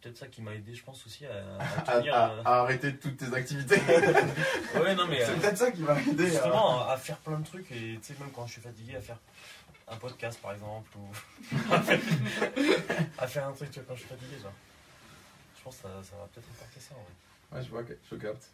C'est 0.02 0.10
peut-être 0.12 0.18
ça 0.18 0.28
qui 0.28 0.42
m'a 0.44 0.54
aidé, 0.54 0.74
je 0.76 0.84
pense 0.84 1.04
aussi, 1.08 1.26
à, 1.26 1.58
tenir. 2.00 2.14
à- 2.16 2.30
euh, 2.32 2.42
à 2.46 2.60
arrêter 2.62 2.96
toutes 2.98 3.18
tes 3.18 3.34
activités. 3.34 3.82
Ouais, 4.76 4.94
non, 4.96 5.08
mais. 5.08 5.22
euh, 5.24 5.26
C'est 5.28 5.42
peut-être 5.42 5.58
ça 5.58 5.72
qui 5.72 5.82
m'a 5.82 6.00
aidé. 6.00 6.26
à- 6.26 6.30
Justement, 6.30 6.88
à, 6.88 6.92
à 6.94 6.98
faire 6.98 7.18
plein 7.18 7.40
de 7.40 7.46
trucs 7.46 7.72
et 7.72 7.98
tu 8.00 8.14
sais, 8.14 8.16
même 8.20 8.30
quand 8.32 8.46
je 8.46 8.54
suis 8.54 8.62
fatigué, 8.62 8.96
à 8.98 9.02
faire 9.02 9.20
un 9.88 9.96
podcast 9.98 10.40
par 10.42 10.54
exemple 10.54 10.90
ou 10.98 11.08
à 13.18 13.28
faire, 13.28 13.48
un 13.48 13.52
truc 13.54 13.72
tu 13.72 13.80
vois, 13.80 13.88
quand 13.88 13.96
je 13.96 14.00
suis 14.02 14.10
fatigué. 14.10 14.38
Genre. 14.42 14.52
Je 15.58 15.64
pense 15.64 15.76
que 15.78 15.82
ça, 15.84 15.90
ça 16.04 16.16
va 16.18 16.28
peut-être 16.34 16.48
apporter 16.56 16.80
ça. 16.80 16.94
en 16.96 17.02
vrai. 17.02 17.58
Ouais, 17.60 17.64
je 17.66 17.70
vois, 17.70 17.84
que- 17.84 17.98
je 18.12 18.16
capte. 18.16 18.50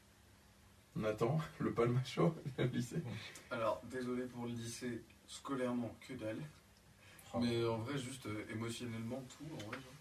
Nathan, 0.95 1.39
le 1.59 1.71
palmacho, 1.73 2.35
le 2.57 2.65
lycée. 2.65 3.01
Alors, 3.49 3.81
désolé 3.85 4.23
pour 4.23 4.43
le 4.45 4.51
lycée, 4.51 5.01
scolairement, 5.27 5.93
que 6.07 6.13
dalle. 6.13 6.39
Oh. 7.33 7.39
Mais 7.39 7.65
en 7.65 7.77
vrai, 7.77 7.97
juste 7.97 8.25
euh, 8.25 8.45
émotionnellement, 8.51 9.23
tout, 9.29 9.45
en 9.53 9.67
vrai. 9.69 9.77
genre. 9.77 9.93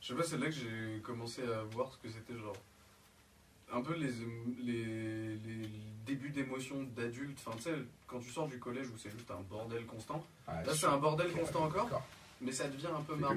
Je 0.00 0.08
sais 0.08 0.14
pas, 0.14 0.22
c'est 0.22 0.38
là 0.38 0.46
que 0.46 0.52
j'ai 0.52 1.00
commencé 1.02 1.42
à 1.42 1.62
voir 1.64 1.92
ce 1.92 1.98
que 1.98 2.08
c'était, 2.12 2.36
genre. 2.36 2.56
Un 3.70 3.82
peu 3.82 3.94
les, 3.94 4.10
les, 4.62 5.36
les 5.36 5.68
débuts 6.06 6.30
d'émotions 6.30 6.82
d'adulte. 6.96 7.38
Enfin, 7.44 7.56
tu 7.56 7.64
sais, 7.64 7.74
quand 8.06 8.18
tu 8.18 8.30
sors 8.30 8.48
du 8.48 8.58
collège 8.58 8.88
où 8.88 8.96
c'est 8.96 9.10
juste 9.10 9.30
un 9.30 9.40
bordel 9.42 9.84
constant. 9.84 10.24
Ah, 10.46 10.62
Là, 10.62 10.74
c'est 10.74 10.86
un 10.86 10.96
bordel 10.96 11.30
constant 11.32 11.64
encore, 11.64 12.02
mais 12.40 12.52
ça 12.52 12.68
devient 12.68 12.86
un 12.86 13.02
peu 13.02 13.14
marrant. 13.16 13.34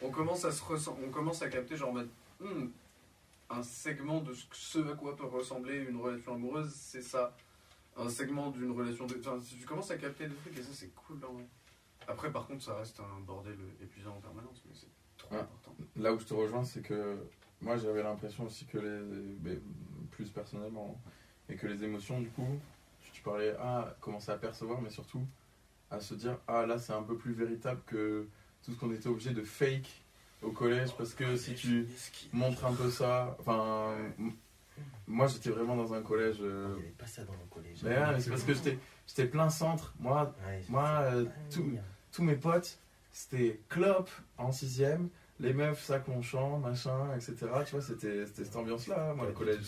On 0.00 0.10
commence 0.10 0.44
à 0.46 0.52
se 0.52 0.62
ressent- 0.64 0.96
on 1.04 1.10
commence 1.10 1.42
à 1.42 1.48
capter, 1.50 1.76
genre, 1.76 1.94
Hmm, 2.40 2.68
un 3.50 3.62
segment 3.62 4.20
de 4.20 4.34
ce, 4.52 4.78
à 4.90 4.96
quoi 4.96 5.14
peut 5.16 5.26
ressembler 5.26 5.78
une 5.88 6.00
relation 6.00 6.34
amoureuse, 6.34 6.72
c'est 6.74 7.02
ça. 7.02 7.36
Un 7.96 8.08
segment 8.08 8.50
d'une 8.50 8.70
relation 8.72 9.06
de. 9.06 9.16
Enfin, 9.20 9.38
si 9.40 9.56
tu 9.56 9.66
commences 9.66 9.90
à 9.90 9.98
capter 9.98 10.26
des 10.26 10.34
trucs, 10.34 10.56
et 10.58 10.62
ça, 10.62 10.70
c'est 10.72 10.92
cool, 10.94 11.18
vrai. 11.18 11.44
Après, 12.08 12.32
par 12.32 12.46
contre, 12.46 12.64
ça 12.64 12.74
reste 12.74 12.98
un 13.00 13.20
bordel 13.20 13.58
épuisant 13.82 14.16
en 14.16 14.20
permanence, 14.20 14.62
mais 14.66 14.72
c'est 14.74 14.86
important. 15.40 15.74
Là 15.96 16.12
où 16.12 16.18
je 16.18 16.24
te 16.26 16.34
rejoins, 16.34 16.64
c'est 16.64 16.82
que 16.82 17.16
moi 17.60 17.76
j'avais 17.76 18.02
l'impression 18.02 18.44
aussi 18.44 18.64
que 18.66 18.78
les. 18.78 19.00
mais 19.42 19.58
plus 20.10 20.28
personnellement, 20.30 21.00
et 21.48 21.54
que 21.56 21.66
les 21.66 21.82
émotions, 21.84 22.20
du 22.20 22.28
coup, 22.30 22.46
tu 23.12 23.22
parlais 23.22 23.54
à 23.56 23.96
commencer 24.00 24.30
à 24.30 24.36
percevoir, 24.36 24.80
mais 24.82 24.90
surtout 24.90 25.22
à 25.90 26.00
se 26.00 26.14
dire 26.14 26.38
ah 26.48 26.64
là 26.66 26.78
c'est 26.78 26.92
un 26.92 27.02
peu 27.02 27.16
plus 27.16 27.32
véritable 27.32 27.80
que 27.86 28.26
tout 28.62 28.72
ce 28.72 28.78
qu'on 28.78 28.92
était 28.92 29.08
obligé 29.08 29.30
de 29.30 29.42
fake 29.42 30.02
au 30.42 30.50
collège, 30.50 30.94
parce 30.96 31.14
que 31.14 31.36
si 31.36 31.54
tu 31.54 31.86
montres 32.32 32.64
un 32.64 32.74
peu 32.74 32.90
ça. 32.90 33.36
Enfin, 33.40 33.94
moi 35.06 35.26
j'étais 35.26 35.50
vraiment 35.50 35.76
dans 35.76 35.94
un 35.94 36.02
collège. 36.02 36.38
euh, 36.40 36.68
Il 36.76 36.80
n'y 36.80 36.82
avait 36.86 36.94
pas 36.96 37.06
ça 37.06 37.24
dans 37.24 37.32
mon 37.32 37.46
collège. 37.46 37.78
mais 37.82 37.90
mais 38.12 38.20
c'est 38.20 38.30
parce 38.30 38.42
que 38.44 38.54
j'étais 38.54 38.78
j'étais 39.06 39.26
plein 39.26 39.50
centre. 39.50 39.94
Moi, 39.98 40.34
Ouais, 40.46 40.62
moi 40.68 40.88
euh, 41.02 41.26
c'est- 41.48 41.56
tout, 41.58 41.70
tous 42.12 42.22
mes 42.22 42.36
potes, 42.36 42.78
c'était 43.12 43.60
clope 43.68 44.10
en 44.38 44.52
sixième, 44.52 45.08
les 45.42 45.52
meufs, 45.52 45.82
sac 45.84 46.06
mon 46.08 46.22
chant, 46.22 46.58
machin, 46.58 47.14
etc. 47.16 47.34
Tu 47.66 47.72
vois, 47.72 47.82
c'était 47.82 48.24
cette 48.26 48.54
ambiance-là, 48.56 49.12
moi, 49.14 49.26
le 49.26 49.32
collège. 49.32 49.58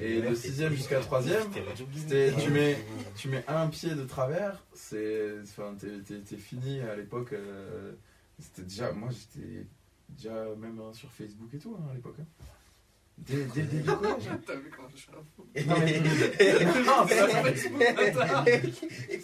Et 0.00 0.20
de 0.20 0.34
sixième 0.34 0.72
jusqu'à 0.74 1.00
troisième, 1.00 1.42
C'était 1.52 1.60
le 1.70 1.76
jogging. 1.76 2.02
c'était- 2.02 2.32
tu 2.42 2.50
mets, 2.50 2.76
tu 3.16 3.28
mets 3.28 3.44
un 3.48 3.66
pied 3.68 3.94
de 3.94 4.04
travers, 4.04 4.62
c'est, 4.74 5.34
t'es 6.24 6.36
fini 6.36 6.80
à 6.80 6.94
l'époque. 6.96 7.32
euh, 7.32 7.92
c'était 8.38 8.62
déjà, 8.62 8.92
moi, 8.92 9.08
j'étais 9.10 9.66
déjà 10.10 10.44
même 10.58 10.80
hein, 10.80 10.92
sur 10.92 11.10
Facebook 11.12 11.52
et 11.54 11.58
tout 11.58 11.76
hein, 11.78 11.86
à 11.90 11.94
l'époque. 11.94 12.16
hein. 12.20 12.26
Dès, 13.26 13.44
dès 13.44 13.60
le 13.62 13.66
début 13.68 13.82
du 13.82 13.90
collège. 13.96 14.28
T'as 14.46 14.54
vu 14.54 14.70
comment 14.74 14.88
je 14.92 14.96
suis 14.96 15.10
un 15.10 15.22
fou 15.36 15.46
Non, 15.66 15.76
mais- 15.78 16.00
Non, 16.84 17.06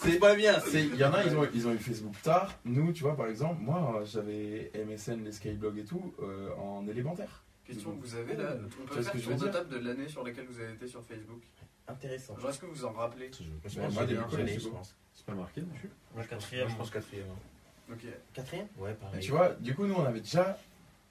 c'est 0.02 0.18
pas 0.18 0.34
bien. 0.34 0.60
C'est- 0.60 0.84
Il 0.84 0.96
y 0.96 1.04
en 1.04 1.12
a, 1.12 1.24
ils 1.24 1.36
ont, 1.36 1.48
ils 1.54 1.66
ont 1.68 1.72
eu 1.72 1.78
Facebook 1.78 2.14
tard. 2.22 2.54
Nous, 2.64 2.92
tu 2.92 3.02
vois, 3.02 3.16
par 3.16 3.26
exemple, 3.28 3.60
moi, 3.62 4.02
j'avais 4.04 4.70
MSN, 4.74 5.24
les 5.24 5.32
Skyblog 5.32 5.78
et 5.78 5.84
tout, 5.84 6.14
euh, 6.22 6.50
en 6.56 6.86
élémentaire. 6.88 7.42
Question 7.66 7.92
que 7.96 8.00
vous 8.06 8.14
avez 8.14 8.36
là, 8.36 8.54
on 8.54 8.68
Tu 8.68 8.76
peut 8.76 9.02
faire 9.02 9.12
que 9.12 9.18
je 9.18 9.24
tour 9.30 9.38
de 9.38 9.48
table 9.48 9.68
de 9.70 9.78
l'année 9.88 10.08
sur 10.08 10.22
laquelle 10.24 10.46
vous 10.48 10.60
avez 10.60 10.74
été 10.74 10.86
sur 10.86 11.02
Facebook. 11.04 11.42
Intéressant. 11.88 12.38
Genre, 12.38 12.50
est-ce 12.50 12.60
que 12.60 12.66
vous 12.66 12.84
en 12.84 12.92
rappelez 12.92 13.30
moi, 13.76 14.04
j'ai 14.08 14.16
collège, 14.30 14.54
c'est 14.54 14.60
je 14.60 14.68
pense. 14.68 14.94
C'est 15.14 15.24
pas 15.26 15.34
marqué 15.34 15.60
dessus 15.62 15.88
Moi, 16.14 16.24
quatrième. 16.24 16.68
je 16.68 16.76
pense 16.76 16.90
quatrième. 16.90 17.26
hein. 17.30 17.92
Ok. 17.92 18.04
Quatrième? 18.34 18.66
Ouais, 18.78 18.94
pareil. 18.94 19.20
tu 19.20 19.30
vois, 19.30 19.50
du 19.60 19.74
coup, 19.74 19.86
nous, 19.86 19.94
on 19.94 20.04
avait 20.04 20.20
déjà 20.20 20.58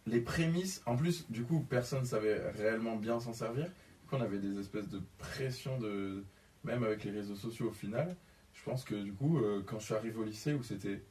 les 0.05 0.21
prémices. 0.21 0.81
En 0.85 0.95
plus, 0.95 1.29
du 1.29 1.43
coup, 1.43 1.65
personne 1.69 2.05
savait 2.05 2.49
réellement 2.51 2.95
bien 2.95 3.19
s'en 3.19 3.33
servir. 3.33 3.65
Du 3.65 4.09
coup, 4.09 4.15
on 4.15 4.21
avait 4.21 4.39
des 4.39 4.59
espèces 4.59 4.89
de 4.89 5.01
pression 5.17 5.77
de. 5.77 6.23
Même 6.63 6.83
avec 6.83 7.03
les 7.03 7.11
réseaux 7.11 7.35
sociaux 7.35 7.69
au 7.69 7.73
final. 7.73 8.15
Je 8.53 8.63
pense 8.63 8.83
que 8.83 8.95
du 8.95 9.13
coup, 9.13 9.37
euh, 9.37 9.63
quand 9.65 9.79
je 9.79 9.85
suis 9.85 9.93
arrivé 9.93 10.17
au 10.17 10.23
lycée 10.23 10.53
où 10.53 10.63
c'était 10.63 11.03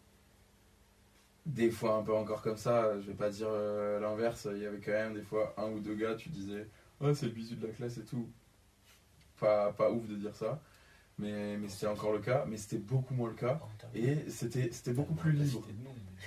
des 1.47 1.71
fois 1.71 1.97
un 1.97 2.03
peu 2.03 2.15
encore 2.15 2.43
comme 2.43 2.57
ça, 2.57 2.99
je 3.01 3.07
vais 3.07 3.15
pas 3.15 3.31
dire 3.31 3.49
euh, 3.51 4.01
l'inverse, 4.01 4.49
il 4.51 4.63
y 4.63 4.67
avait 4.67 4.81
quand 4.81 4.93
même 4.93 5.15
des 5.15 5.23
fois 5.23 5.55
un 5.59 5.69
ou 5.71 5.79
deux 5.79 5.95
gars, 5.95 6.15
tu 6.15 6.31
disais, 6.31 6.67
oh, 7.01 7.13
c'est 7.15 7.27
le 7.27 7.33
bisu 7.33 7.57
de 7.57 7.67
la 7.67 7.73
classe 7.73 7.99
et 7.99 8.05
tout. 8.05 8.29
Pas, 9.39 9.73
pas 9.73 9.91
ouf 9.91 10.09
de 10.09 10.15
dire 10.15 10.35
ça, 10.35 10.61
mais, 11.19 11.57
mais 11.59 11.69
c'était 11.69 11.87
encore 11.87 12.13
le 12.13 12.21
cas, 12.21 12.45
mais 12.49 12.57
c'était 12.57 12.79
beaucoup 12.79 13.15
moins 13.15 13.29
le 13.29 13.35
cas. 13.35 13.61
Et 13.95 14.29
c'était 14.31 14.71
c'était 14.73 14.93
beaucoup 14.93 15.15
plus 15.15 15.33
libre. 15.33 15.63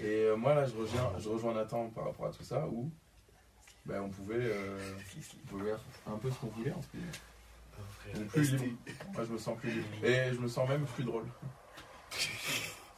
Et 0.04 0.26
euh, 0.26 0.36
moi 0.36 0.54
là 0.54 0.66
je 0.66 0.76
rejoins, 0.76 1.12
je 1.20 1.30
rejoins 1.30 1.54
Nathan 1.54 1.90
par 1.90 2.06
rapport 2.06 2.28
à 2.28 2.32
tout 2.32 2.44
ça 2.44 2.68
où 2.68 2.90
ben, 3.86 4.02
on, 4.02 4.10
pouvait, 4.10 4.36
euh, 4.38 4.78
on 5.44 5.48
pouvait 5.48 5.72
faire 5.72 5.80
un 6.14 6.18
peu 6.18 6.30
ce 6.30 6.36
qu'on 6.36 6.48
voulait 6.48 6.72
entre 6.72 6.88
guillemets. 6.94 7.12
Donc, 8.16 8.28
plus 8.28 8.52
libre. 8.54 8.78
Moi 9.14 9.24
je 9.26 9.32
me 9.34 9.38
sens 9.38 9.58
plus 9.58 9.72
libre. 9.72 9.88
Et 10.04 10.34
je 10.34 10.40
me 10.40 10.48
sens 10.48 10.68
même 10.70 10.86
plus 10.86 11.04
drôle. 11.04 11.26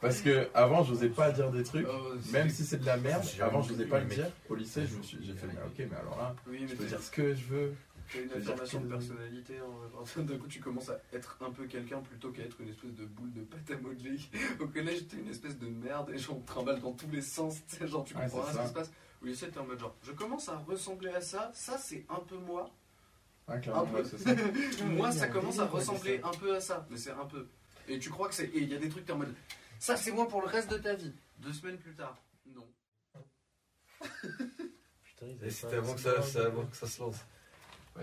Parce 0.00 0.20
que 0.22 0.48
avant 0.54 0.82
j'osais 0.82 1.10
pas 1.10 1.30
dire 1.30 1.50
des 1.50 1.62
trucs, 1.62 1.86
Oh, 1.88 2.14
même 2.32 2.48
si 2.48 2.64
c'est 2.64 2.78
de 2.78 2.86
la 2.86 2.96
merde, 2.96 3.22
avant 3.40 3.60
j'osais 3.62 3.84
vu 3.84 3.90
pas 3.90 4.00
le 4.00 4.06
dire. 4.06 4.30
Au 4.48 4.54
lycée 4.54 4.86
je 4.86 4.96
me 4.96 5.02
suis- 5.02 5.18
j'ai 5.22 5.34
fait 5.34 5.46
mais 5.46 5.60
ok 5.66 5.88
mais 5.90 5.96
alors 5.98 6.16
là 6.18 6.34
je 6.46 6.74
peux 6.74 6.84
dire 6.86 7.00
ce 7.02 7.10
que 7.10 7.34
je 7.34 7.44
veux. 7.44 7.74
T'as 8.12 8.20
une 8.20 8.32
affirmation 8.32 8.80
de 8.80 8.88
personnalité. 8.88 9.58
hein. 9.58 10.22
D'un 10.22 10.38
coup, 10.38 10.46
tu 10.48 10.60
commences 10.60 10.88
à 10.90 11.00
être 11.12 11.36
un 11.40 11.50
peu 11.50 11.66
quelqu'un 11.66 12.00
plutôt 12.00 12.30
qu'à 12.30 12.42
être 12.42 12.60
une 12.60 12.68
espèce 12.68 12.92
de 12.94 13.04
boule 13.06 13.32
de 13.32 13.42
pâte 13.42 13.70
à 13.70 13.76
modeler. 13.78 14.18
Au 14.60 14.66
collège, 14.66 15.06
t'es 15.08 15.16
une 15.18 15.28
espèce 15.28 15.58
de 15.58 15.68
merde 15.68 16.10
et 16.10 16.18
genre, 16.18 16.36
on 16.38 16.40
te 16.40 16.46
trimballe 16.46 16.80
dans 16.80 16.92
tous 16.92 17.10
les 17.10 17.22
sens. 17.22 17.56
tu 17.68 17.76
sais, 17.76 17.86
Genre, 17.88 18.04
tu 18.04 18.14
comprends 18.14 18.42
rien 18.42 18.52
ce 18.54 18.58
qui 18.62 18.68
se 18.68 18.72
passe. 18.72 18.90
Au 19.22 19.26
lycée, 19.26 19.48
t'es 19.50 19.58
en 19.58 19.66
mode 19.66 19.78
genre, 19.78 19.94
je 20.02 20.12
commence 20.12 20.48
à 20.48 20.56
ressembler 20.58 21.10
à 21.10 21.20
ça. 21.20 21.50
Ça, 21.54 21.76
c'est 21.78 22.04
un 22.08 22.20
peu 22.20 22.36
moi. 22.38 22.70
Ah, 23.48 23.54
Un 23.54 23.58
clairement, 23.60 23.86
peu. 23.86 23.96
ouais, 23.98 24.04
c'est 24.04 24.18
ça. 24.18 24.30
Moi, 24.86 25.10
ça 25.12 25.26
commence 25.28 25.58
à 25.58 25.66
ressembler 25.66 26.20
un 26.22 26.30
peu 26.30 26.54
à 26.54 26.60
ça, 26.60 26.86
mais 26.90 26.96
c'est 26.96 27.10
un 27.10 27.26
peu. 27.26 27.46
Et 27.88 27.98
tu 27.98 28.08
crois 28.08 28.28
que 28.28 28.34
c'est. 28.34 28.46
Et 28.46 28.60
il 28.62 28.68
y 28.68 28.74
a 28.74 28.78
des 28.78 28.88
trucs, 28.88 29.04
t'es 29.06 29.12
en 29.12 29.18
mode. 29.18 29.34
Ça, 29.80 29.96
c'est 29.96 30.12
moi 30.12 30.28
pour 30.28 30.40
le 30.40 30.46
reste 30.46 30.70
de 30.70 30.78
ta 30.78 30.94
vie. 30.94 31.12
Deux 31.38 31.52
semaines 31.52 31.78
plus 31.78 31.94
tard. 31.94 32.16
Non. 32.54 32.66
Putain, 34.00 35.26
ils 35.26 35.32
avaient 35.38 35.46
Et 35.46 35.50
c'était 35.50 35.76
avant 35.76 35.94
que 35.94 36.00
ça, 36.00 36.22
ça- 36.22 36.46
avant 36.46 36.64
que 36.66 36.76
ça 36.76 36.86
se 36.86 37.00
lance. 37.00 37.16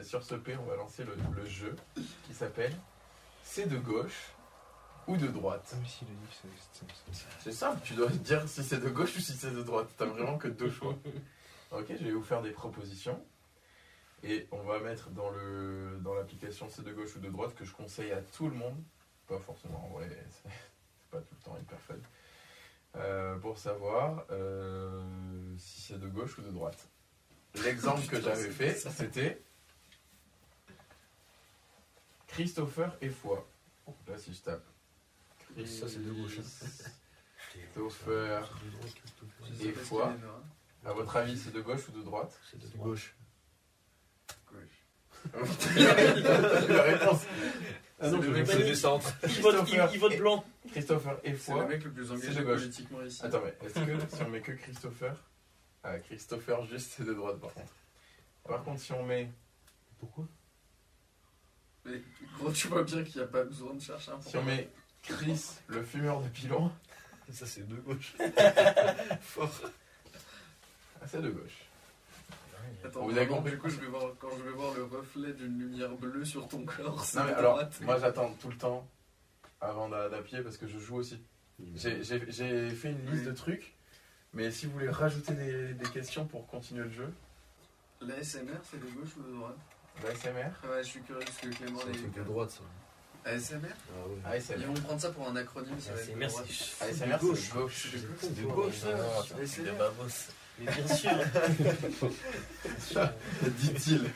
Sur 0.04 0.24
ce 0.24 0.36
P, 0.36 0.56
on 0.58 0.64
va 0.66 0.76
lancer 0.76 1.04
le, 1.04 1.16
le 1.36 1.46
jeu 1.48 1.76
qui 2.28 2.34
s'appelle 2.34 2.74
C'est 3.44 3.68
de 3.68 3.78
gauche 3.78 4.32
ou 5.08 5.18
de 5.18 5.28
droite? 5.28 5.74
Ah, 5.74 5.88
si, 5.88 6.06
c'est- 6.32 6.48
c'est- 6.74 6.86
c'est- 7.12 7.26
C'est 7.44 7.52
simple, 7.52 7.80
tu 7.84 7.94
dois 7.96 8.10
dire 8.10 8.48
si 8.48 8.64
c'est 8.64 8.78
de 8.80 8.90
gauche 8.90 9.16
ou 9.18 9.20
si 9.22 9.34
c'est 9.34 9.52
de 9.52 9.64
droite. 9.64 9.88
T'as 9.98 10.06
vraiment 10.06 10.38
que 10.38 10.48
deux 10.48 10.70
choix. 10.72 10.96
Ok, 11.72 11.88
je 11.90 12.04
vais 12.06 12.12
vous 12.12 12.24
faire 12.24 12.42
des 12.42 12.52
propositions. 12.52 13.22
Et 14.24 14.48
on 14.52 14.64
va 14.64 14.80
mettre 14.80 15.10
dans 15.10 15.30
le 15.32 15.98
dans 16.02 16.14
l'application 16.14 16.70
c'est 16.70 16.82
de 16.84 16.94
gauche 16.94 17.16
ou 17.18 17.20
de 17.20 17.28
droite 17.30 17.54
que 17.56 17.66
je 17.66 17.74
conseille 17.74 18.12
à 18.14 18.22
tout 18.22 18.48
le 18.48 18.56
monde. 18.56 18.82
Pas 19.28 19.38
forcément 19.40 19.86
en 19.86 19.90
vrai, 19.98 20.08
c'est 20.32 20.50
c'est 20.50 21.10
pas 21.12 21.18
tout 21.20 21.36
le 21.38 21.44
temps 21.44 21.58
hyper 21.62 21.80
fun. 21.82 21.96
Euh, 22.96 23.38
pour 23.40 23.58
savoir 23.58 24.24
euh, 24.32 25.04
si 25.58 25.82
c'est 25.82 26.00
de 26.00 26.08
gauche 26.08 26.38
ou 26.38 26.42
de 26.42 26.52
droite. 26.52 26.88
L'exemple 27.66 28.08
que 28.08 28.22
j'avais 28.22 28.50
fait, 28.50 28.76
c'était 28.76 29.42
Christopher 32.28 32.96
et 33.02 33.10
Foy. 33.10 33.40
Là, 34.08 34.18
si 34.18 34.34
je 34.34 34.42
tape. 34.42 34.66
Ça, 35.66 35.88
c'est 35.88 36.04
de 36.06 36.12
gauche. 36.12 36.38
Christopher 37.52 38.50
et 39.62 39.96
en 39.96 40.00
a, 40.00 40.90
À 40.90 40.94
votre 40.94 41.16
avis, 41.16 41.38
c'est 41.38 41.52
de 41.54 41.62
gauche 41.62 41.88
ou 41.90 41.92
de 41.94 42.04
droite 42.04 42.38
C'est 42.52 42.60
de 42.60 42.78
gauche. 42.78 43.16
Gauche. 44.52 44.84
La 45.34 46.84
réponse. 46.84 47.22
Ah 48.00 48.10
non, 48.12 48.22
C'est 48.46 48.64
du 48.66 48.76
centre. 48.76 49.12
Il 49.24 49.42
vote, 49.42 49.56
il, 49.56 49.64
Christopher. 49.66 49.90
il 49.94 50.00
vote 50.00 50.18
blanc. 50.18 50.46
Christopher 50.72 51.20
et 51.24 51.36
C'est 51.36 51.54
le 51.56 51.68
mec 51.68 51.84
le 51.84 51.92
plus 51.92 52.06
C'est 52.06 52.12
engagé 52.12 52.40
de 52.40 52.44
gauche. 52.46 52.60
politiquement 52.62 53.02
ici. 53.04 53.26
Attends, 53.26 53.42
mais 53.44 53.56
est-ce 53.68 53.74
que 53.74 54.16
si 54.16 54.22
on 54.24 54.30
met 54.30 54.42
que 54.42 54.52
Christopher 54.52 55.16
Ah, 55.84 55.98
Christopher 56.00 56.66
juste, 56.66 56.92
c'est 56.96 57.06
de 57.06 57.14
droite 57.14 57.40
par 57.40 57.54
contre. 57.54 57.74
Par 58.48 58.64
contre, 58.64 58.82
si 58.82 58.92
on 58.92 59.04
met, 59.04 59.32
Pourquoi? 60.00 60.26
Mais 61.88 62.02
gros, 62.38 62.52
tu 62.52 62.68
vois 62.68 62.84
bien 62.84 63.04
qu'il 63.04 63.18
n'y 63.18 63.24
a 63.24 63.28
pas 63.28 63.44
besoin 63.44 63.74
de 63.74 63.82
chercher 63.82 64.12
un 64.12 64.22
si 64.22 64.36
on 64.38 64.44
met 64.44 64.70
Chris, 65.04 65.42
le 65.68 65.82
fumeur 65.84 66.22
de 66.22 66.28
pilon, 66.30 66.72
Ça, 67.32 67.46
c'est 67.46 67.68
de 67.68 67.76
gauche. 67.76 68.16
ah, 71.02 71.06
c'est 71.08 71.22
de 71.22 71.30
gauche. 71.30 71.64
Attends, 72.84 73.04
Vous 73.04 73.12
avez 73.12 73.22
vraiment, 73.26 73.38
compris 73.38 73.52
du 73.52 73.58
coup, 73.58 73.70
je 73.70 73.80
vais 73.80 73.88
voir, 73.88 74.12
quand 74.20 74.30
je 74.38 74.44
vais 74.44 74.52
voir 74.52 74.74
le 74.76 74.84
reflet 74.84 75.34
d'une 75.34 75.58
lumière 75.60 75.92
bleue 75.96 76.26
sur 76.26 76.48
ton 76.48 76.64
corps, 76.66 77.04
c'est 77.04 77.18
Non, 77.20 77.26
mais 77.26 77.32
de 77.32 77.36
alors, 77.38 77.54
droite. 77.56 77.80
moi 77.82 77.98
j'attends 78.00 78.34
tout 78.36 78.50
le 78.50 78.58
temps 78.58 78.88
avant 79.62 79.90
d'a- 79.90 80.10
d'appuyer 80.10 80.44
parce 80.44 80.58
que 80.58 80.68
je 80.68 80.78
joue 80.78 80.98
aussi. 80.98 81.22
J'ai 81.76 82.04
j'ai- 82.04 82.30
j'ai 82.32 82.70
fait 82.70 82.92
une 82.92 83.10
liste 83.12 83.24
de 83.26 83.32
trucs, 83.32 83.74
mais 84.34 84.52
si 84.52 84.66
vous 84.68 84.74
voulez 84.74 84.90
rajouter 84.90 85.34
des, 85.34 85.74
des 85.74 85.90
questions 85.90 86.26
pour 86.26 86.46
continuer 86.48 86.84
le 86.84 86.92
jeu, 86.92 87.12
La 88.02 88.16
SMR, 88.24 88.60
c'est 88.64 88.80
de 88.80 88.86
gauche 88.92 89.16
ou 89.18 89.24
de 89.24 89.34
droite? 89.36 89.58
l'ASMR, 90.04 90.52
Ouais, 90.70 90.84
je 90.84 90.88
suis 90.88 91.02
curieux 91.02 91.20
parce 91.26 91.38
que 91.38 91.48
Clément 91.48 91.80
C'est 91.82 91.88
un 91.88 91.92
est. 91.94 91.98
truc 91.98 92.14
de 92.16 92.24
droite, 92.24 92.50
ça. 92.52 92.62
ASMR 93.30 93.58
Ah 93.68 94.08
ouais. 94.08 94.16
Ils 94.40 94.54
ASMR. 94.54 94.66
vont 94.68 94.74
prendre 94.76 95.02
ça 95.02 95.10
pour 95.12 95.28
un 95.28 95.36
acronyme, 95.36 95.80
ça 95.80 95.94
va 95.94 96.00
être 96.02 96.12
de 96.14 96.16
merci. 96.18 96.76
ASMR, 96.82 96.96
c'est 96.96 97.06
de 97.08 97.54
gauche. 97.54 97.88
C'est 98.22 98.36
de 98.42 98.46
gauche, 98.46 98.74
ça. 98.76 98.88
Ah. 98.98 99.24
C'est 99.46 99.78
babos. 99.78 100.32
Mais 100.60 100.72
bien 100.72 100.88
sûr. 100.96 101.12
Dit-il, 103.60 104.10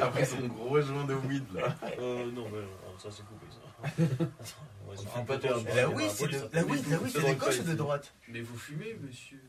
après 0.00 0.24
son 0.26 0.40
gros 0.46 0.80
joint 0.80 1.04
de 1.04 1.14
weed 1.14 1.44
là. 1.54 1.74
Euh, 1.98 2.30
non, 2.32 2.48
mais 2.50 2.58
euh, 2.58 2.66
ça 2.98 3.08
c'est 3.10 3.24
coupé 3.24 3.46
ça. 3.50 3.58
On 4.86 4.94
c'est 4.96 5.08
fait 5.08 5.18
un 5.20 5.24
pas 5.24 5.38
peu 5.38 5.48
trop. 5.48 5.60
tard, 5.60 5.74
La 5.74 5.88
oui, 5.88 6.04
la 6.52 6.62
de 6.62 6.68
oui, 6.68 6.80
c'est 7.12 7.20
de 7.22 7.34
gauche 7.34 7.58
ou 7.60 7.62
de 7.62 7.74
droite? 7.74 8.12
Mais 8.28 8.40
vous 8.42 8.58
fumez, 8.58 8.94
monsieur 9.00 9.40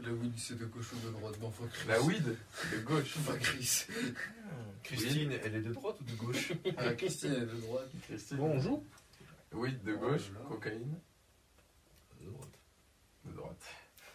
La 0.00 0.12
weed, 0.12 0.38
c'est 0.38 0.56
de 0.56 0.64
gauche 0.66 0.92
ou 0.92 1.06
de 1.06 1.10
droite 1.10 1.36
Chris. 1.72 1.88
La 1.88 2.00
weed, 2.00 2.24
de 2.24 2.78
gauche. 2.80 3.14
Enfin, 3.18 3.36
Chris. 3.38 3.86
Christine, 4.84 5.32
elle 5.32 5.56
est 5.56 5.60
de 5.60 5.72
droite 5.72 5.96
ou 6.00 6.04
de 6.04 6.14
gauche 6.14 6.52
Ah, 6.78 6.94
Christine 6.94 7.32
est 7.32 7.40
de 7.40 7.60
droite. 7.60 7.88
Christine. 8.02 8.36
Bon, 8.36 8.50
on 8.56 8.60
joue 8.60 8.84
Weed 9.52 9.82
de 9.82 9.94
Oh 9.94 9.98
gauche, 9.98 10.30
cocaïne 10.48 10.94
De 12.20 12.26
droite. 12.30 12.58
de 13.24 13.32
droite. 13.32 13.64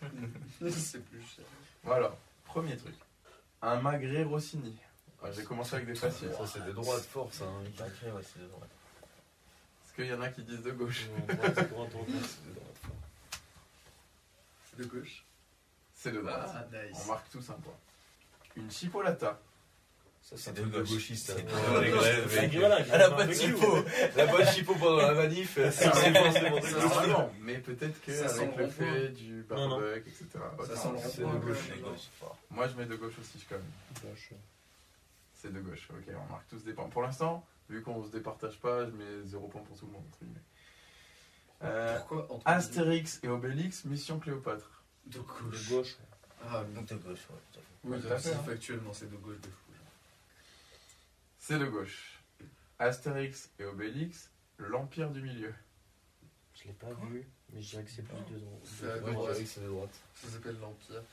c'est 0.71 1.03
plus 1.05 1.21
cher. 1.21 1.45
Voilà, 1.83 2.15
premier 2.45 2.77
truc. 2.77 2.95
Un 3.61 3.81
magret 3.81 4.23
Rossini. 4.23 4.77
Ouais, 5.21 5.31
J'ai 5.33 5.43
commencé 5.43 5.75
avec 5.75 5.87
des 5.87 5.95
faciles. 5.95 6.31
Ça, 6.37 6.47
c'est 6.47 6.65
de 6.65 6.71
droite, 6.71 7.03
force. 7.03 7.41
Hein. 7.41 7.63
Sacré, 7.77 8.11
ouais, 8.11 8.21
c'est 8.23 8.41
de 8.41 8.47
droite. 8.47 8.69
Est-ce 9.85 9.93
qu'il 9.95 10.05
y 10.05 10.13
en 10.13 10.21
a 10.21 10.29
qui 10.29 10.43
disent 10.43 10.61
de 10.61 10.71
gauche 10.71 11.07
Ouais, 11.27 11.35
droite, 11.35 11.55
droite, 11.55 11.69
droite, 11.69 11.89
droite. 11.91 12.07
C'est 12.21 12.49
de 12.49 12.53
droite, 12.55 12.77
fort. 12.81 12.95
C'est 14.69 14.77
de 14.79 14.85
gauche. 14.85 15.25
C'est 16.03 16.11
de 16.11 16.19
droite. 16.19 16.49
Ah, 16.53 16.65
nice. 16.85 16.97
On 17.01 17.07
marque 17.07 17.29
tous 17.29 17.49
un 17.49 17.53
point. 17.53 17.73
Une 18.57 18.69
chipolata. 18.69 19.39
Ça, 20.21 20.35
c'est 20.37 20.53
de 20.53 20.63
gauchiste. 20.81 21.31
hein. 21.31 21.43
Voilà, 21.69 22.77
Ah, 22.91 22.97
la 22.97 23.09
bonne 23.09 23.33
chipo 23.33 23.77
La 24.17 24.25
bonne 24.27 24.45
chipo 24.47 24.75
pendant 24.75 24.97
la 24.97 25.13
manif, 25.13 25.53
c'est 25.55 25.71
Ça 25.71 26.09
Normalement, 26.11 27.31
mais 27.41 27.57
peut-être 27.59 28.01
que 28.01 28.11
Ça 28.13 28.33
avec 28.35 28.55
le 28.57 28.67
fait 28.69 29.09
du 29.09 29.43
barbecue, 29.43 29.99
etc. 30.09 30.27
Ça 30.67 30.75
sent 30.75 30.89
le 30.93 30.97
c'est 30.99 31.23
rond-point, 31.23 31.39
de 31.39 31.45
gauche. 31.81 32.09
Moi, 32.51 32.67
je 32.67 32.75
mets 32.75 32.85
de 32.85 32.95
gauche 32.97 33.13
aussi, 33.19 33.45
quand 33.47 33.55
même. 33.55 34.09
Gauche. 34.11 34.29
C'est 35.33 35.53
de 35.53 35.59
gauche. 35.61 35.87
Ok, 35.89 36.13
on 36.29 36.31
marque 36.33 36.47
tous 36.49 36.63
des 36.63 36.73
points. 36.73 36.87
Pour 36.89 37.01
l'instant, 37.01 37.45
vu 37.69 37.81
qu'on 37.81 38.03
se 38.03 38.09
départage 38.11 38.59
pas, 38.59 38.85
je 38.85 38.91
mets 38.91 39.23
zéro 39.25 39.47
point 39.47 39.61
pour 39.61 39.77
tout 39.77 39.85
le 39.85 39.91
monde. 39.93 40.03
entre 40.09 40.19
guillemets. 40.19 40.39
Euh, 41.63 41.97
Pourquoi 41.99 42.27
entre 42.33 42.41
Astérix 42.47 43.19
et 43.23 43.27
Obélix, 43.29 43.83
Mission 43.85 44.19
Cléopâtre. 44.19 44.82
De 45.05 45.17
De 45.17 45.23
gauche. 45.23 45.69
gauche. 45.69 45.97
Ah, 46.45 46.63
Donc 46.75 46.85
de 46.87 46.95
gauche, 46.95 47.19
ouais. 47.29 47.61
oui, 47.85 48.01
Tout 48.01 48.07
à 48.07 48.17
fait, 48.17 48.29
si, 48.29 48.35
hein. 48.35 48.43
factuellement, 48.45 48.93
c'est 48.93 49.09
de 49.09 49.15
gauche 49.17 49.39
de 49.41 49.47
fou. 49.47 49.71
C'est 51.39 51.59
de 51.59 51.65
gauche. 51.65 52.19
Astérix 52.79 53.49
et 53.59 53.65
Obélix, 53.65 54.29
l'Empire 54.57 55.09
du 55.11 55.21
Milieu. 55.21 55.53
Je 56.55 56.65
l'ai 56.67 56.73
pas 56.73 56.91
vu, 57.09 57.25
mais 57.51 57.61
je 57.61 57.69
dirais 57.71 57.83
que 57.83 57.91
c'est 57.91 58.01
plus 58.03 58.15
de 58.33 58.39
C'est 58.63 58.89
à 58.91 58.95
Ouais, 58.95 59.11
droite. 59.13 59.31
dirais 59.33 59.43
que 59.43 59.49
c'est 59.49 59.61
de 59.61 59.67
droite. 59.67 59.93
Ça 60.15 60.29
s'appelle 60.29 60.57
l'Empire. 60.59 61.03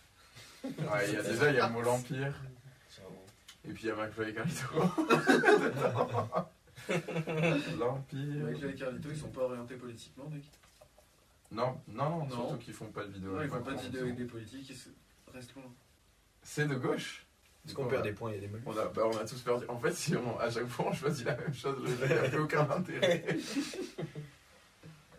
Ouais, 0.64 1.08
il 1.08 1.14
y 1.14 1.16
a 1.16 1.22
déjà, 1.22 1.50
il 1.50 1.56
y 1.56 1.60
a 1.60 1.66
le 1.66 1.72
mot 1.72 1.82
l'Empire. 1.82 2.34
Et 3.64 3.72
puis 3.72 3.82
il 3.84 3.86
y 3.88 3.90
a 3.90 3.94
McFly 3.96 4.30
et 4.30 4.34
Carlito. 4.34 4.66
L'Empire. 7.78 8.44
Avec 8.46 8.60
les 8.62 8.74
Carlito, 8.74 9.08
ils 9.10 9.18
sont 9.18 9.28
pas 9.28 9.42
orientés 9.42 9.76
politiquement, 9.76 10.28
mec. 10.28 10.44
Non, 11.50 11.80
non, 11.88 12.10
non, 12.10 12.26
Non. 12.26 12.30
surtout 12.30 12.58
qu'ils 12.58 12.74
font 12.74 12.86
pas 12.92 13.04
de 13.04 13.12
vidéo. 13.12 13.30
Non, 13.30 13.36
ils 13.36 13.40
avec 13.40 13.50
font 13.52 13.62
pas 13.62 13.72
de 13.74 13.80
vidéo 13.80 14.02
avec 14.02 14.16
des 14.16 14.24
politiques, 14.24 14.70
ils 14.70 14.76
se- 14.76 14.88
restent 15.34 15.54
loin. 15.54 15.64
C'est 16.42 16.66
de 16.68 16.74
gauche. 16.76 17.26
Est-ce 17.66 17.74
qu'on 17.74 17.86
perd 17.88 18.02
des 18.04 18.12
points 18.12 18.30
Il 18.30 18.36
y 18.36 18.38
a 18.38 18.40
des 18.40 18.48
malus. 18.48 18.62
On 18.66 18.76
a, 18.76 18.86
bah, 18.86 19.02
on 19.04 19.16
a 19.16 19.24
tous 19.26 19.40
perdu. 19.42 19.66
En 19.68 19.78
fait, 19.78 19.92
si 19.92 20.16
on, 20.16 20.38
à 20.38 20.50
chaque 20.50 20.66
fois 20.68 20.86
on 20.88 20.92
choisit 20.94 21.26
la 21.26 21.36
même 21.36 21.52
chose, 21.52 21.76
le 21.82 21.88
jeu 22.08 22.14
n'a 22.14 22.28
plus 22.28 22.38
aucun 22.38 22.70
intérêt. 22.70 23.26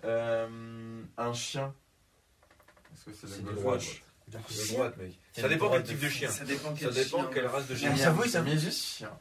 Euh, 0.04 1.04
un 1.18 1.34
chien. 1.34 1.74
Est-ce 2.94 3.06
que 3.06 3.28
c'est 3.28 3.44
de 3.44 3.50
de 3.50 3.54
gauche 3.62 4.02
de 4.28 4.32
droite 4.38 4.52
De 4.52 4.74
droite, 4.74 4.98
mec. 4.98 5.20
Ça 5.34 5.48
dépend 5.48 5.70
quel 5.70 5.84
type 5.84 6.00
de 6.00 6.10
chien. 6.10 6.30
Ça 6.32 6.44
dépend 6.46 6.70
Ça 6.76 6.86
quel 6.86 6.94
dépend 6.94 7.18
chien. 7.20 7.30
quelle 7.34 7.46
race 7.48 7.68
de 7.68 7.76
chien. 7.76 7.96
J'avoue, 7.96 8.24
ça 8.26 8.42
met 8.42 8.58
juste 8.58 8.82
chien. 8.84 9.12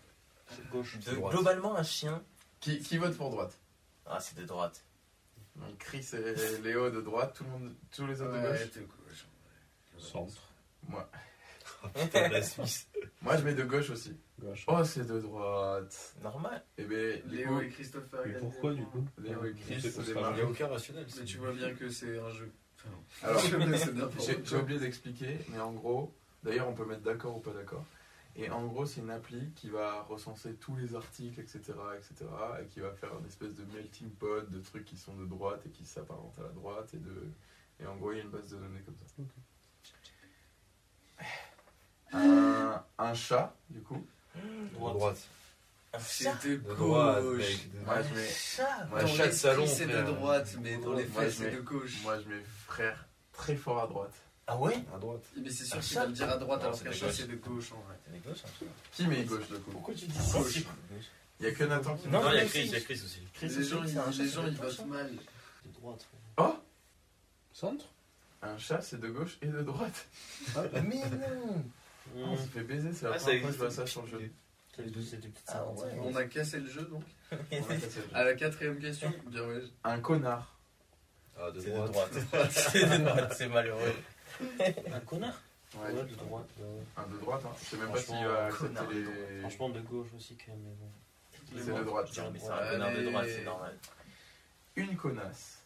C'est 0.49 0.67
gauche. 0.71 0.99
De 0.99 1.11
De- 1.11 1.17
droite. 1.17 1.35
globalement, 1.35 1.77
un 1.77 1.83
chien. 1.83 2.23
Qui, 2.61 2.79
qui 2.81 2.97
vote 2.99 3.17
pour 3.17 3.31
droite? 3.31 3.59
Ah, 4.07 4.21
c'est 4.21 4.37
de 4.39 4.45
droite. 4.45 4.83
Donc 5.57 5.79
Chris 5.79 6.09
et 6.13 6.63
Léo 6.63 6.91
de 6.91 7.01
droite, 7.01 7.35
tout 7.37 7.45
le 7.45 7.51
monde, 7.51 7.75
tous 7.95 8.07
les 8.07 8.21
autres 8.23 8.33
de 8.33 8.81
gauche. 8.81 8.87
gauche. 9.09 9.27
Centre. 9.99 10.49
Moi, 10.89 11.11
Putain, 11.95 12.29
la 12.29 12.43
Suisse. 12.43 12.89
moi, 13.23 13.37
je 13.37 13.45
mets 13.45 13.55
de 13.55 13.65
gauche 13.65 13.91
aussi. 13.91 14.17
Gauche. 14.39 14.65
Oh, 14.67 14.83
c'est 14.85 15.07
de 15.07 15.21
droite. 15.21 16.15
Normal. 16.23 16.63
Et 16.79 16.85
ben, 16.85 17.23
Léo 17.27 17.49
coup, 17.49 17.61
et 17.61 17.69
Christopher. 17.69 18.21
Mais 18.27 18.33
pourquoi 18.35 18.75
du 18.75 18.85
coup 18.85 19.07
Léo 19.19 19.45
et 19.45 19.55
Chris 19.55 19.81
C'est. 19.81 20.09
Il 20.09 20.35
n'y 20.35 20.41
a 20.41 20.47
aucun 20.47 20.69
rationnel. 20.69 21.07
Mais 21.19 21.25
tu 21.25 21.39
vois 21.39 21.53
bien 21.53 21.75
que 21.75 21.89
c'est 21.91 22.19
un 22.19 22.31
jeu. 22.31 22.51
Enfin, 22.77 23.29
Alors, 23.29 23.41
j'ai 24.45 24.57
oublié 24.57 24.81
d'expliquer, 24.81 25.39
mais 25.49 25.61
en 25.61 25.73
gros, 25.73 26.15
d'ailleurs 26.43 26.69
on 26.69 26.75
peut 26.75 26.87
mettre 26.87 27.03
d'accord 27.03 27.37
ou 27.37 27.41
pas 27.41 27.53
d'accord. 27.53 27.85
Et 28.37 28.49
en 28.51 28.65
gros, 28.67 28.87
c'est 28.87 29.01
une 29.01 29.11
appli 29.11 29.51
qui 29.57 29.69
va 29.69 30.03
recenser 30.03 30.55
tous 30.55 30.75
les 30.77 30.95
articles, 30.95 31.41
etc., 31.41 31.61
etc., 31.97 32.25
et 32.63 32.67
qui 32.67 32.81
va 32.81 32.91
faire 32.93 33.11
une 33.19 33.27
espèce 33.27 33.55
de 33.55 33.65
melting 33.75 34.09
pot 34.11 34.49
de 34.49 34.61
trucs 34.61 34.85
qui 34.85 34.97
sont 34.97 35.15
de 35.17 35.27
droite 35.27 35.61
et 35.67 35.71
qui 35.71 35.85
s'apparentent 35.85 36.39
à 36.39 36.43
la 36.45 36.49
droite. 36.51 36.89
Et, 36.95 36.99
de... 36.99 37.29
et 37.81 37.87
en 37.87 37.97
gros, 37.97 38.13
il 38.13 38.19
y 38.19 38.21
a 38.21 38.25
une 38.25 38.31
base 38.31 38.49
de 38.51 38.57
données 38.57 38.81
comme 38.83 38.97
ça. 39.05 39.23
Un, 42.13 42.83
un 42.99 43.15
chat, 43.15 43.55
du 43.69 43.81
coup. 43.83 44.05
Droite. 44.75 45.19
Un 45.93 45.99
chat. 45.99 46.33
C'était 46.41 46.57
De 46.59 46.75
droite, 46.75 47.23
gauche. 47.23 47.39
mec. 47.39 47.73
de- 47.73 47.85
Moi, 47.85 48.03
je 48.03 48.15
mets, 48.15 48.29
Chat. 48.29 48.87
moi, 48.87 49.03
de 49.03 49.33
salon, 49.33 49.67
c'est 49.67 49.87
de 49.87 50.03
droite, 50.03 50.57
mais 50.61 50.77
dans 50.79 50.93
les 50.95 51.05
faits, 51.05 51.31
c'est 51.33 51.51
de 51.51 51.61
gauche. 51.61 52.03
moi, 52.05 52.19
je 52.21 52.29
mets 52.29 52.43
frère 52.67 53.07
très 53.33 53.57
fort 53.57 53.83
à 53.83 53.87
droite. 53.87 54.15
Ah 54.47 54.57
ouais 54.59 54.75
À 54.95 54.99
droite. 54.99 55.23
Mais 55.37 55.51
c'est 55.51 55.65
sûr 55.65 55.81
qu'il 55.81 55.97
va 55.97 56.07
le 56.07 56.13
dire 56.13 56.29
à 56.29 56.37
droite 56.37 56.61
Non, 56.61 56.67
alors 56.69 56.79
de 56.81 56.91
chat, 56.91 57.07
gauche. 57.07 57.15
c'est 57.17 57.27
de 57.29 57.37
gauche 57.37 57.73
en 57.73 57.81
vrai. 57.83 57.97
C'est 58.35 58.41
chat. 58.41 58.49
Qui 58.93 59.07
met 59.07 59.23
gauche, 59.25 59.49
du 59.49 59.55
coup 59.61 59.71
Pourquoi 59.71 59.95
tu 59.95 60.07
dis 60.07 60.19
ça 60.19 60.39
Gauche. 60.39 60.59
Il 61.39 61.47
y 61.47 61.49
a 61.49 61.53
que 61.53 61.65
Nathan 61.65 61.97
qui 61.97 62.07
met 62.09 62.13
Non, 62.13 62.25
Non, 62.25 62.31
il 62.33 62.37
y 62.37 62.41
a 62.41 62.45
Chris, 62.47 62.63
il 62.65 62.73
y 62.73 62.77
a 62.77 62.81
Chris 62.81 63.01
aussi. 63.05 63.21
Chris 63.33 63.49
Les 63.49 63.65
gens, 63.65 63.83
c'est 63.87 63.97
un 63.99 64.11
ils, 64.11 64.29
ça 64.31 64.41
votent 64.43 64.87
mal. 64.87 65.11
De 65.65 65.73
droite. 65.81 66.07
Oh 66.39 66.57
Centre 67.53 67.85
Un 68.43 68.59
chat, 68.59 68.83
c'est 68.83 68.99
de 69.01 69.09
gauche 69.09 69.39
et 69.43 69.47
de 69.47 69.63
droite. 69.63 70.07
Mais 70.73 70.97
non 70.97 71.65
On 72.17 72.37
se 72.37 72.43
fait 72.49 72.63
baiser, 72.63 72.93
c'est 72.93 73.05
la 73.07 73.13
Ah, 73.15 73.19
ça 73.19 73.27
première 73.27 73.41
fois 73.43 73.49
que 73.51 73.55
je 73.55 73.59
vois 73.61 73.71
ça 73.71 73.87
sur 73.87 74.03
le 74.03 74.09
jeu. 74.09 74.31
Ah 75.49 75.65
ouais. 75.67 75.93
On 76.03 76.17
a 76.17 76.25
cassé 76.25 76.59
le 76.59 76.69
jeu 76.71 76.83
donc. 76.83 77.03
On 77.33 77.37
a 77.37 77.75
cassé 77.75 77.97
le 77.97 78.03
jeu. 78.03 78.09
À 78.15 78.25
la 78.25 78.35
quatrième 78.35 78.79
question, 78.79 79.13
bien 79.27 79.43
ouais. 79.47 79.63
Un 79.85 80.01
connard. 80.01 80.57
Ah, 81.39 81.51
de 81.51 81.61
C'est 81.61 81.71
de 81.71 81.75
droite. 81.77 81.93
droite. 81.93 82.51
C'est 82.51 82.85
de 82.99 83.05
droite, 83.05 83.35
c'est 83.37 83.49
malheureux. 83.49 83.95
Un 84.93 85.01
connard 85.01 85.41
Ouais, 85.77 85.93
Ouais, 85.93 86.03
de 86.05 86.15
droite. 86.17 86.49
ouais. 86.59 86.83
Un 86.97 87.07
de 87.07 87.19
droite, 87.19 87.43
hein. 87.47 87.51
Je 87.61 87.65
sais 87.65 87.77
même 87.77 87.91
pas 87.93 87.95
Franchement, 88.01 88.17
s'il 88.19 88.27
va 88.27 88.45
accepter 88.47 88.67
connard 88.67 88.89
de 88.89 88.93
les. 88.95 89.41
Franchement, 89.41 89.69
de 89.69 89.81
gauche 89.81 90.09
aussi, 90.17 90.37
quand 90.37 90.53
même. 90.53 90.61
Mais 90.63 90.75
bon. 91.63 91.65
C'est 91.65 91.79
de 91.79 91.85
droite. 91.85 92.07
Je 92.09 92.13
dirais, 92.13 92.31
mais 92.33 92.39
c'est 92.41 92.51
un 92.51 92.71
connard 92.71 92.93
de 92.93 93.03
droite, 93.05 93.27
c'est 93.29 93.45
normal. 93.45 93.79
Une 94.77 94.97
connasse. 94.97 95.59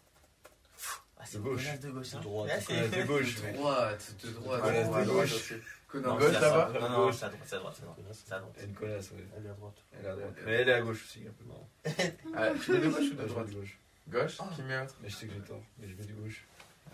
Ah, 1.17 1.23
c'est 1.25 1.39
De 1.39 1.43
gauche. 1.43 1.65
connasse 1.65 1.81
de 1.81 1.91
gauche. 1.91 2.15
hein. 2.15 2.19
De 2.19 2.23
droite. 2.23 2.51
Ah, 2.53 2.89
de 2.99 3.03
gauche, 3.07 3.39
mec. 3.43 3.55
Droite, 3.55 4.15
de 4.25 4.31
droite. 4.31 4.63
Connasse 4.63 4.87
de 4.87 4.93
droite 4.93 5.07
gauche. 5.09 5.53
Non, 5.95 6.19
Gauche, 6.19 6.33
là-bas. 6.33 6.73
Non, 6.81 6.89
non, 6.91 7.13
c'est 7.13 7.25
à 7.25 7.29
droite, 7.29 7.43
c'est 7.47 7.55
à 7.55 7.59
droite, 7.61 7.77
c'est 7.77 8.33
à 8.35 8.39
droite. 8.41 8.55
Connasse. 8.57 8.65
Une 8.69 8.75
connasse, 8.75 9.11
ouais. 9.13 9.25
Elle 9.37 9.47
est 9.47 9.49
à 9.49 9.53
droite. 9.53 9.77
Elle 9.93 10.05
est 10.05 10.09
à 10.09 10.15
droite. 10.17 10.35
Mais 10.45 10.53
elle 10.53 10.69
est 10.69 10.73
à 10.73 10.81
gauche 10.83 11.05
aussi, 11.05 11.23
un 11.27 11.31
peu. 11.31 11.93
Ah, 12.37 12.51
tu 12.63 12.73
mets 12.73 12.79
de 12.81 12.89
gauche 12.89 13.11
ou 13.13 13.15
de 13.15 13.27
droite? 13.29 13.47
de 13.49 13.55
gauche. 13.55 13.79
Gauche? 14.09 14.37
Ah. 14.41 14.49
Qui 14.57 14.63
met 14.63 14.87
Mais 15.01 15.09
je 15.09 15.15
sais 15.15 15.27
que 15.29 15.33
j'ai 15.35 15.41
tort. 15.41 15.63
Mais 15.79 15.89
je 15.89 15.95
mets 15.95 16.05
de 16.05 16.13
gauche. 16.13 16.45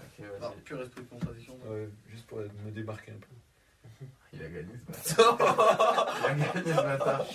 Ok, 0.01 0.40
vas-y. 0.40 0.61
pur 0.62 0.82
esprit 0.82 1.03
de 1.03 1.09
contradiction. 1.09 1.55
Ouais, 1.66 1.88
juste 2.11 2.26
pour 2.26 2.38
me 2.38 2.70
démarquer 2.70 3.12
un 3.12 3.14
peu. 3.14 4.07
Il 4.32 4.42
a 4.42 4.48
gagné 4.48 4.72
ce 5.05 5.14
bâtard. 5.16 6.16
Il 6.36 6.42
a 6.42 6.48
gagné 6.48 6.70
ce 6.70 6.82
bâtard. 6.82 7.26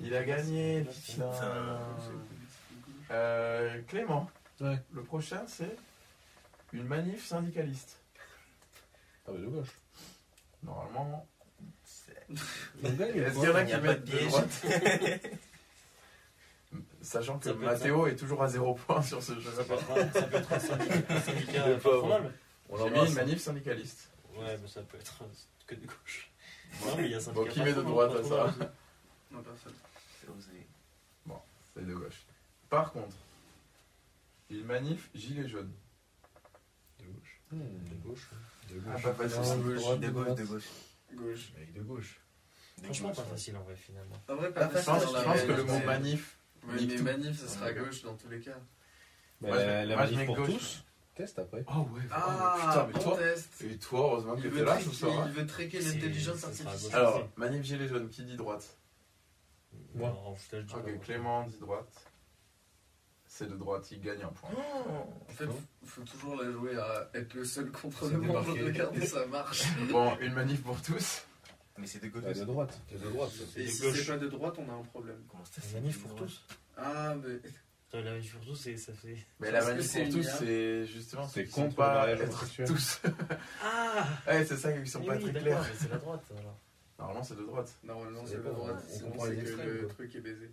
Il 0.00 0.16
a 0.16 0.24
gagné, 0.24 0.84
putain. 1.06 1.30
Euh, 3.10 3.80
Clément. 3.88 4.30
Ouais. 4.60 4.78
Le 4.92 5.02
prochain, 5.02 5.42
c'est 5.46 5.76
une 6.72 6.84
manif 6.84 7.26
syndicaliste. 7.26 7.98
Ah 9.26 9.32
bah 9.32 9.38
de 9.38 9.46
gauche. 9.46 9.68
Normalement. 10.62 11.26
Est-ce 12.32 13.36
ou 13.36 13.40
qu'il 13.40 13.48
y 13.48 13.52
en 13.52 13.54
a 13.54 13.64
qui 13.64 13.76
mettent 13.76 14.04
de 14.04 14.28
droite 14.28 14.64
Sachant 17.04 17.38
que 17.38 17.50
Mathéo 17.50 18.06
est 18.06 18.16
toujours 18.16 18.42
à 18.42 18.48
zéro 18.48 18.74
point 18.74 19.02
sur 19.02 19.22
ce 19.22 19.38
jeu. 19.38 19.50
Ça 19.52 19.62
peut 19.64 19.74
être 19.74 19.90
un, 19.90 20.10
ça 20.12 20.22
peut 20.22 20.36
être 20.36 20.52
un 20.52 20.58
syndicat, 20.58 21.14
un 21.14 21.20
syndicat. 21.20 21.66
On 22.70 22.78
J'ai 22.78 22.90
mis 22.90 23.06
une 23.08 23.14
manif 23.14 23.40
syndicaliste. 23.40 24.10
Ouais, 24.34 24.56
mais 24.60 24.66
ça 24.68 24.80
peut 24.82 24.96
être 24.98 25.22
que 25.66 25.74
de 25.74 25.86
gauche. 25.86 26.30
Non, 26.84 26.96
mais 26.96 27.04
il 27.04 27.10
y 27.10 27.14
a 27.14 27.20
syndicat 27.20 27.44
Bon, 27.44 27.50
qui 27.50 27.62
met 27.62 27.72
de 27.74 27.82
droite 27.82 28.12
à 28.16 28.22
ça. 28.24 28.54
Non, 29.30 29.42
personne. 29.42 29.74
C'est 30.20 30.28
osé. 30.30 30.66
C'est 31.74 31.86
de 31.86 31.94
gauche. 31.94 32.22
Par 32.70 32.90
contre, 32.92 33.14
une 34.48 34.64
manif 34.64 35.10
gilet 35.14 35.46
jaune. 35.48 35.72
De 37.00 37.04
gauche. 37.04 37.40
Hmm. 37.50 37.58
De 37.58 38.08
gauche. 38.08 38.28
De 38.70 38.80
Ah, 38.88 38.92
gauche. 38.94 39.02
pas 39.02 39.12
facile. 39.28 39.40
Non, 39.40 39.56
gauche, 39.58 39.98
De 40.00 40.08
gauche, 40.10 40.34
de 40.36 40.44
gauche. 40.44 40.64
Gauche. 41.12 41.52
Mec, 41.58 41.72
de 41.74 41.82
gauche. 41.82 42.20
De 42.78 42.84
Franchement, 42.84 43.12
pas 43.12 43.22
facile 43.24 43.56
en 43.56 43.62
vrai, 43.62 43.76
finalement. 43.76 44.16
En 44.28 44.36
vrai, 44.36 44.52
pas 44.52 44.68
Je 44.68 44.78
facile. 44.78 44.92
pense, 44.92 45.02
je 45.18 45.24
pense 45.24 45.42
que 45.42 45.52
le 45.52 45.64
mot 45.64 45.78
manif. 45.84 46.38
Nique 46.72 47.00
mais 47.02 47.12
manif, 47.16 47.40
ça 47.40 47.48
sera 47.48 47.70
est 47.70 47.74
gauche 47.74 48.02
dans 48.02 48.14
tous 48.14 48.28
les 48.28 48.40
cas. 48.40 48.52
Bah, 49.40 49.48
Moi, 49.48 49.58
je- 49.58 49.64
la 49.66 49.84
la 49.86 49.96
moi, 49.96 50.06
je 50.06 50.12
manif 50.14 50.26
pour 50.26 50.36
gauche. 50.36 50.48
tous. 50.52 50.84
Test 51.14 51.38
après. 51.38 51.64
Oh 51.68 51.80
ouais, 51.94 52.00
Ah, 52.10 52.56
putain, 52.58 52.86
mais 52.88 52.92
bon 52.94 52.98
toi. 53.00 53.18
test. 53.18 53.62
Et 53.62 53.78
toi, 53.78 54.00
heureusement 54.00 54.36
que 54.36 54.48
veut 54.48 54.64
là 54.64 54.80
ce 54.80 54.90
soir. 54.90 55.20
hein. 55.20 55.24
il 55.28 55.32
veut 55.32 55.46
traquer 55.46 55.80
l'intelligence 55.80 56.42
artificielle. 56.44 56.94
Alors, 56.96 57.28
manif 57.36 57.62
gilet 57.62 57.86
jaune, 57.88 58.08
qui 58.08 58.24
dit 58.24 58.36
droite? 58.36 58.76
Moi. 59.94 60.08
Non, 60.10 60.34
je 60.50 60.56
dis 60.58 60.74
Ok. 60.74 61.00
Clément 61.02 61.46
dit 61.46 61.58
droite. 61.60 61.88
C'est 63.26 63.48
de 63.48 63.56
droite, 63.56 63.88
il 63.90 64.00
gagne 64.00 64.22
un 64.22 64.28
point. 64.28 64.50
En 65.28 65.32
fait, 65.32 65.46
il 65.82 65.88
faut 65.88 66.02
toujours 66.02 66.36
la 66.36 66.50
jouer 66.52 66.76
à 66.76 67.10
être 67.14 67.34
le 67.34 67.44
seul 67.44 67.70
contre 67.72 68.08
le 68.08 68.18
monde. 68.18 68.44
Regardez, 68.46 69.06
ça 69.06 69.26
marche. 69.26 69.64
Bon, 69.90 70.16
une 70.20 70.34
manif 70.34 70.62
pour 70.62 70.80
tous. 70.82 71.22
Mais 71.78 71.86
c'est 71.86 72.00
de 72.00 72.08
gauche. 72.08 72.22
Bah, 72.22 72.32
de 72.32 72.44
droite. 72.44 72.80
C'est 72.88 73.02
de 73.02 73.08
droite. 73.10 73.30
Et 73.56 73.66
si 73.66 73.90
c'est 73.92 74.06
pas 74.06 74.16
de 74.18 74.28
droite, 74.28 74.54
on 74.58 74.68
a 74.70 74.74
un 74.74 74.82
problème. 74.84 75.22
Comment 75.28 75.44
ça, 75.44 75.52
La 75.56 75.62
c'est 75.68 75.74
manif 75.74 76.00
pour 76.02 76.14
tous. 76.14 76.42
Ah, 76.76 77.14
mais. 77.16 77.40
La 78.00 78.10
manif 78.12 78.34
pour 78.34 78.44
tous, 78.44 78.56
c'est- 78.56 78.76
ça 78.76 78.92
fait. 78.92 79.16
Mais 79.40 79.50
la 79.52 79.64
manif 79.64 79.84
c'est 79.84 80.04
pour 80.04 80.14
tous, 80.14 80.22
c'est 80.38 80.86
justement 80.86 81.28
C'est 81.28 81.44
contre 81.46 81.76
pas 81.76 82.10
être 82.10 82.64
tous. 82.66 83.00
Ah 83.62 84.08
Ouais, 84.26 84.44
c'est 84.44 84.56
ça 84.56 84.72
qui 84.72 84.88
sont 84.88 85.02
pas 85.02 85.16
très 85.16 85.32
clairs. 85.32 85.62
mais 85.62 85.76
c'est 85.78 85.90
la 85.90 85.98
droite 85.98 86.24
alors. 86.38 86.58
Normalement, 86.98 87.24
c'est 87.24 87.36
de 87.36 87.42
droite. 87.42 87.72
Normalement, 87.82 88.22
c'est 88.26 88.36
de 88.36 88.42
droite. 88.42 88.84
on 88.88 88.92
Sinon, 88.92 89.10
comprend 89.10 89.26
c'est 89.26 89.36
que 89.36 89.60
le 89.60 89.86
truc 89.88 90.14
est 90.14 90.20
baisé. 90.20 90.50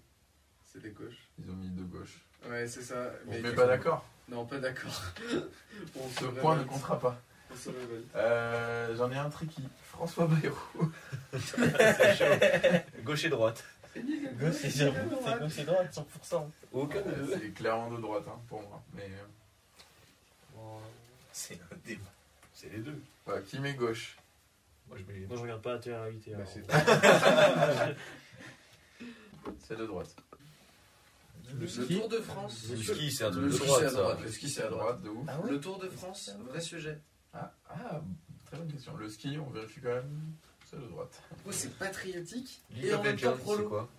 C'est 0.63 0.82
des 0.82 0.91
gauches. 0.91 1.28
Ils 1.38 1.49
ont 1.51 1.55
mis 1.55 1.69
de 1.69 1.84
gauche. 1.84 2.19
Ouais, 2.49 2.67
c'est 2.67 2.82
ça. 2.82 3.11
On 3.28 3.32
Mais 3.32 3.53
pas 3.53 3.67
d'accord. 3.67 4.05
Non, 4.28 4.45
pas 4.45 4.57
d'accord. 4.59 5.03
Ce 6.19 6.26
point 6.26 6.57
ne 6.57 6.63
comptera 6.63 6.99
pas. 6.99 7.22
Euh, 8.16 8.95
J'en 8.95 9.12
ai 9.12 9.18
un 9.18 9.30
tricky. 9.30 9.64
François 9.91 10.28
Bayrou. 10.28 10.91
C'est 11.38 12.16
chaud. 12.18 12.26
Gauche 13.04 13.26
et 13.26 13.30
droite. 13.30 13.64
Gauche, 14.39 14.54
c'est 14.62 14.70
sûr. 14.72 14.93
C'est 14.93 15.39
gauche 15.39 15.58
et 15.60 15.64
droite, 15.66 15.93
100%. 16.32 16.49
Aucun 16.72 17.02
deux. 17.02 17.34
C'est 17.39 17.49
clairement 17.54 17.91
de 17.91 18.02
droite 18.02 18.24
hein, 18.28 18.39
pour 18.47 18.62
moi. 18.62 18.82
Mais 18.93 19.10
euh, 20.58 20.62
C'est 21.34 21.56
un 21.56 21.76
débat. 21.86 22.02
C'est 22.54 22.70
les 22.72 22.80
deux. 22.80 23.02
qui 23.47 23.60
met 23.60 23.74
gauche? 23.74 24.18
Moi, 24.88 24.97
je 24.97 25.04
mets 25.12 25.20
les 25.20 25.26
Moi 25.28 25.36
je 25.38 25.41
regarde 25.41 25.62
pas 25.62 25.74
la 25.74 25.80
télé-réalité. 25.80 26.32
Bah, 26.32 26.38
alors. 26.38 27.78
c'est- 27.78 27.95
C'est 29.68 29.76
de 29.78 29.86
droite. 29.86 30.16
Le 31.60 31.68
ski 31.68 31.97
Tour 31.99 32.08
de 32.10 32.20
France. 32.20 32.66
Le 32.70 32.78
ski, 32.78 33.12
c'est 33.12 33.30
droite, 33.30 33.84
à 33.84 33.89
ça. 33.89 33.95
droite. 34.02 34.20
Le 34.22 34.32
ski, 34.32 34.49
c'est 34.49 34.64
à 34.64 34.70
droite. 34.70 35.02
de 35.02 35.10
ouf. 35.10 35.26
Ah 35.28 35.39
ouais 35.41 35.52
Le 35.52 35.60
Tour 35.60 35.80
de 35.80 35.89
France, 35.89 36.32
vrai 36.47 36.62
sujet. 36.62 36.97
Ah, 37.34 37.52
ah, 37.70 38.02
très 38.46 38.58
bonne 38.58 38.72
question. 38.72 38.96
Le 38.98 39.10
ski, 39.10 39.38
on 39.40 39.50
vérifie 39.52 39.80
quand 39.82 39.90
même. 39.90 40.34
C'est 40.70 40.80
de 40.80 40.88
droite. 40.88 41.22
Oh, 41.46 41.52
c'est 41.52 41.74
patriotique. 41.78 42.62
League 42.72 42.86
Et 42.86 42.94
en 42.94 43.00
of 43.00 43.04
même 43.06 43.16
temps 43.18 43.30
Legends, 43.32 43.38
c'est 43.38 43.44
prolo. 43.44 43.70
quoi 43.70 43.90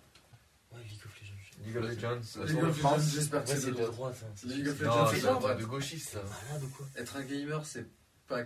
Ouais, 0.71 0.79
League 0.83 1.01
of 1.05 1.21
Legends. 1.21 1.65
League 1.65 1.77
of 1.77 1.83
Legends. 1.83 2.39
Le 2.39 2.45
League 2.45 2.53
Tour 2.55 2.63
de 2.63 2.67
of 2.69 2.77
France. 2.77 2.97
Legends, 2.97 3.11
j'espère 3.15 3.43
que 3.43 3.49
c'est 3.49 3.65
de 3.67 3.71
de 3.71 3.85
droite. 3.85 4.23
League 4.43 4.67
of. 4.67 4.79
Legends, 4.79 4.95
Non, 4.95 5.07
c'est 5.07 5.21
de 5.21 5.25
un 5.27 5.29
truc 5.29 5.39
droite. 5.41 5.59
de 5.59 5.65
gauchiste, 5.65 6.09
ça. 6.09 6.19
Malade 6.47 6.63
ou 6.63 6.69
quoi 6.69 6.85
Être 6.95 7.15
un 7.17 7.23
gamer, 7.23 7.65
c'est 7.65 7.85
pas 8.27 8.39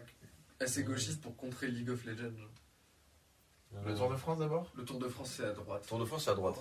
Assez 0.59 0.83
gauchiste 0.83 1.21
pour 1.21 1.35
contrer 1.37 1.67
League 1.67 1.89
of 1.89 2.03
Legends. 2.05 2.31
Le 3.85 3.93
Tour 3.95 4.09
de 4.09 4.15
France 4.15 4.39
d'abord 4.39 4.71
Le 4.75 4.83
Tour 4.85 4.97
de 4.97 5.07
France, 5.07 5.33
c'est 5.37 5.45
à 5.45 5.51
droite. 5.51 5.85
Tour 5.87 5.99
de 5.99 6.05
France, 6.05 6.23
c'est 6.23 6.31
à 6.31 6.35
droite. 6.35 6.55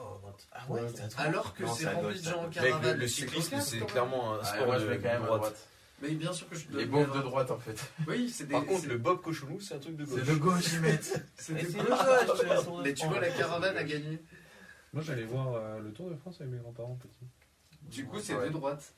Ah 0.52 0.66
ouais, 0.68 0.80
Ouais. 0.82 0.88
c'est 0.94 1.02
à 1.02 1.06
droite. 1.08 1.26
Alors 1.28 1.54
que 1.54 1.66
c'est 1.68 1.88
rempli 1.88 2.20
de 2.20 2.24
gens 2.28 2.44
en 2.44 2.50
caravane. 2.50 2.92
le, 2.94 3.00
le 3.00 3.08
cyclisme, 3.08 3.60
c'est 3.60 3.80
clairement 3.86 4.34
un 4.34 4.40
Ah, 4.42 4.44
sport 4.44 4.66
Moi, 4.66 4.76
de, 4.76 4.80
je 4.82 4.86
vais 4.86 4.96
quand 4.98 5.04
même 5.08 5.22
de 5.22 5.24
à 5.24 5.38
droite. 5.38 5.68
Mais 6.02 6.10
bien 6.10 6.32
sûr 6.32 6.48
que 6.48 6.56
je 6.56 6.68
dois 6.68 6.82
Les 6.82 6.88
faire. 6.88 7.14
de 7.14 7.20
droite 7.20 7.50
en 7.50 7.58
fait. 7.58 7.90
Oui, 8.06 8.28
c'est 8.28 8.44
des. 8.44 8.52
Par 8.52 8.66
contre, 8.66 8.86
le 8.86 8.98
Bob 8.98 9.22
Cochonou, 9.22 9.60
c'est 9.60 9.74
un 9.74 9.78
truc 9.78 9.96
de 9.96 10.04
gauche. 10.04 10.20
C'est 10.24 10.32
de 10.32 10.38
gauche, 10.38 10.72
ils 10.74 10.80
mettent. 10.80 11.26
c'est 11.36 11.52
Mais 11.54 11.62
des 11.64 11.72
gauche, 11.72 12.82
Mais 12.84 12.94
tu 12.94 13.06
vois, 13.06 13.20
la 13.20 13.30
caravane 13.30 13.76
a 13.76 13.84
gagné. 13.84 14.22
Moi, 14.92 15.02
j'allais 15.02 15.24
voir 15.24 15.54
euh, 15.54 15.80
le 15.80 15.92
Tour 15.92 16.10
de 16.10 16.16
France 16.16 16.40
avec 16.40 16.52
mes 16.52 16.58
grands-parents 16.58 16.96
petits. 16.96 17.26
Du 17.82 18.04
coup, 18.06 18.18
c'est 18.20 18.34
de 18.34 18.48
droite. 18.48 18.94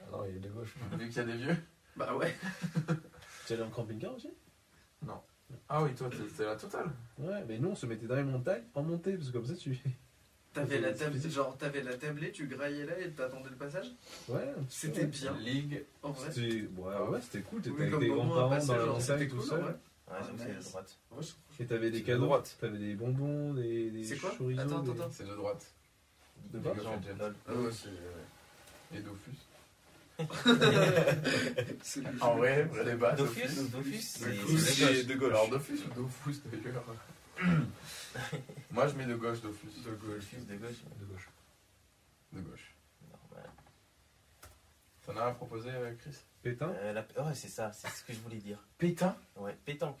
Ah 0.00 0.04
non, 0.12 0.24
il 0.28 0.36
est 0.36 0.40
de 0.40 0.48
gauche. 0.48 0.74
Vu 0.98 1.08
qu'il 1.08 1.16
y 1.16 1.20
a 1.20 1.24
des 1.24 1.36
vieux. 1.36 1.56
Bah 1.96 2.14
ouais. 2.16 2.34
Tu 3.46 3.54
allais 3.54 3.62
en 3.62 3.70
camping-car 3.70 4.14
aussi? 4.14 4.30
Ah 5.68 5.82
oui, 5.82 5.94
toi, 5.94 6.08
t'es- 6.08 6.16
c'est 6.36 6.44
la 6.44 6.56
totale. 6.56 6.90
Ouais, 7.18 7.44
mais 7.48 7.58
nous, 7.58 7.70
on 7.70 7.74
se 7.74 7.86
mettait 7.86 8.06
dans 8.06 8.14
les 8.16 8.22
montagnes 8.22 8.62
en 8.74 8.82
montée, 8.82 9.14
parce 9.14 9.28
que 9.28 9.32
comme 9.32 9.46
ça, 9.46 9.54
tu. 9.54 9.78
T'avais 10.52 10.80
la 10.80 10.92
table, 10.92 11.16
genre 11.30 11.56
t'avais 11.56 11.80
la 11.82 11.94
tablée, 11.94 12.32
tu 12.32 12.46
graillais 12.48 12.84
là 12.84 12.98
et 12.98 13.08
t'attendais 13.10 13.50
le 13.50 13.56
passage. 13.56 13.86
Ouais, 14.28 14.52
C'était 14.68 15.06
bien. 15.06 15.32
Ligue. 15.38 15.84
En 16.02 16.10
vrai. 16.10 16.28
C'était 16.32 16.62
ouais, 16.76 16.96
ouais, 17.08 17.20
c'était 17.22 17.40
cool, 17.42 17.62
t'étais 17.62 17.76
Oui, 17.76 17.82
avec 17.94 18.10
à 18.10 18.14
grands-parents 18.14 18.66
dans 18.66 18.76
la 18.76 18.86
montagne 18.86 19.28
tout 19.28 19.36
cool, 19.36 19.44
seul. 19.46 19.62
Ouais, 19.62 19.70
j'avoue, 20.20 20.38
c'est 20.38 20.56
nice. 20.56 20.66
à 20.66 20.70
droite. 20.70 20.98
Ouais, 21.12 21.24
Et 21.60 21.66
t'avais 21.66 21.90
des 21.92 22.00
de 22.00 22.06
cadeaux, 22.06 22.24
droite. 22.24 22.56
t'avais 22.60 22.78
des 22.78 22.94
bonbons, 22.94 23.54
des, 23.54 23.90
des 23.90 24.02
C'est 24.04 24.16
quoi 24.16 24.30
chorizo, 24.36 24.60
Attends, 24.60 24.80
des- 24.80 24.90
attends, 24.90 25.00
attends. 25.02 25.10
C'est 25.12 25.28
de 25.28 25.34
droite. 25.36 25.66
De. 26.52 26.58
Lol. 26.58 26.74
Ah 27.46 27.52
ouais, 27.54 27.70
c'est. 27.70 28.96
Et 28.98 29.02
Dofus. 29.02 29.30
En 32.20 32.36
vrai, 32.36 32.64
vrai 32.64 32.84
débat. 32.84 33.12
Dofus 33.12 33.48
Dofus, 33.72 34.00
c'est 34.02 35.04
de 35.06 35.14
gauche. 35.14 35.30
Alors 35.30 35.48
Dofus 35.48 35.78
ou 35.96 36.02
Dofus 36.02 36.40
d'ailleurs 36.44 36.84
Moi 38.70 38.86
je 38.88 38.94
mets 38.94 39.06
de 39.06 39.14
gauche 39.16 39.40
Dofus. 39.40 39.66
De 39.84 39.90
gauche. 39.94 40.14
Dofus 40.14 40.36
de 40.46 40.54
gauche. 40.56 40.76
De 41.00 41.04
gauche. 41.06 41.28
De 42.32 42.40
gauche. 42.40 42.74
Normal. 43.10 43.50
T'en 45.06 45.16
as 45.16 45.24
à 45.26 45.32
proposer 45.32 45.70
euh, 45.70 45.94
Chris? 45.98 46.16
Pétain? 46.42 46.70
Euh, 46.76 46.92
la- 46.92 47.00
Ouais, 47.24 47.34
c'est 47.34 47.48
ça, 47.48 47.72
c'est 47.72 47.88
ce 47.88 48.04
que 48.04 48.12
je 48.12 48.18
voulais 48.20 48.36
dire. 48.38 48.58
Pétain? 48.78 49.16
Ouais, 49.36 49.56
pétanque. 49.64 50.00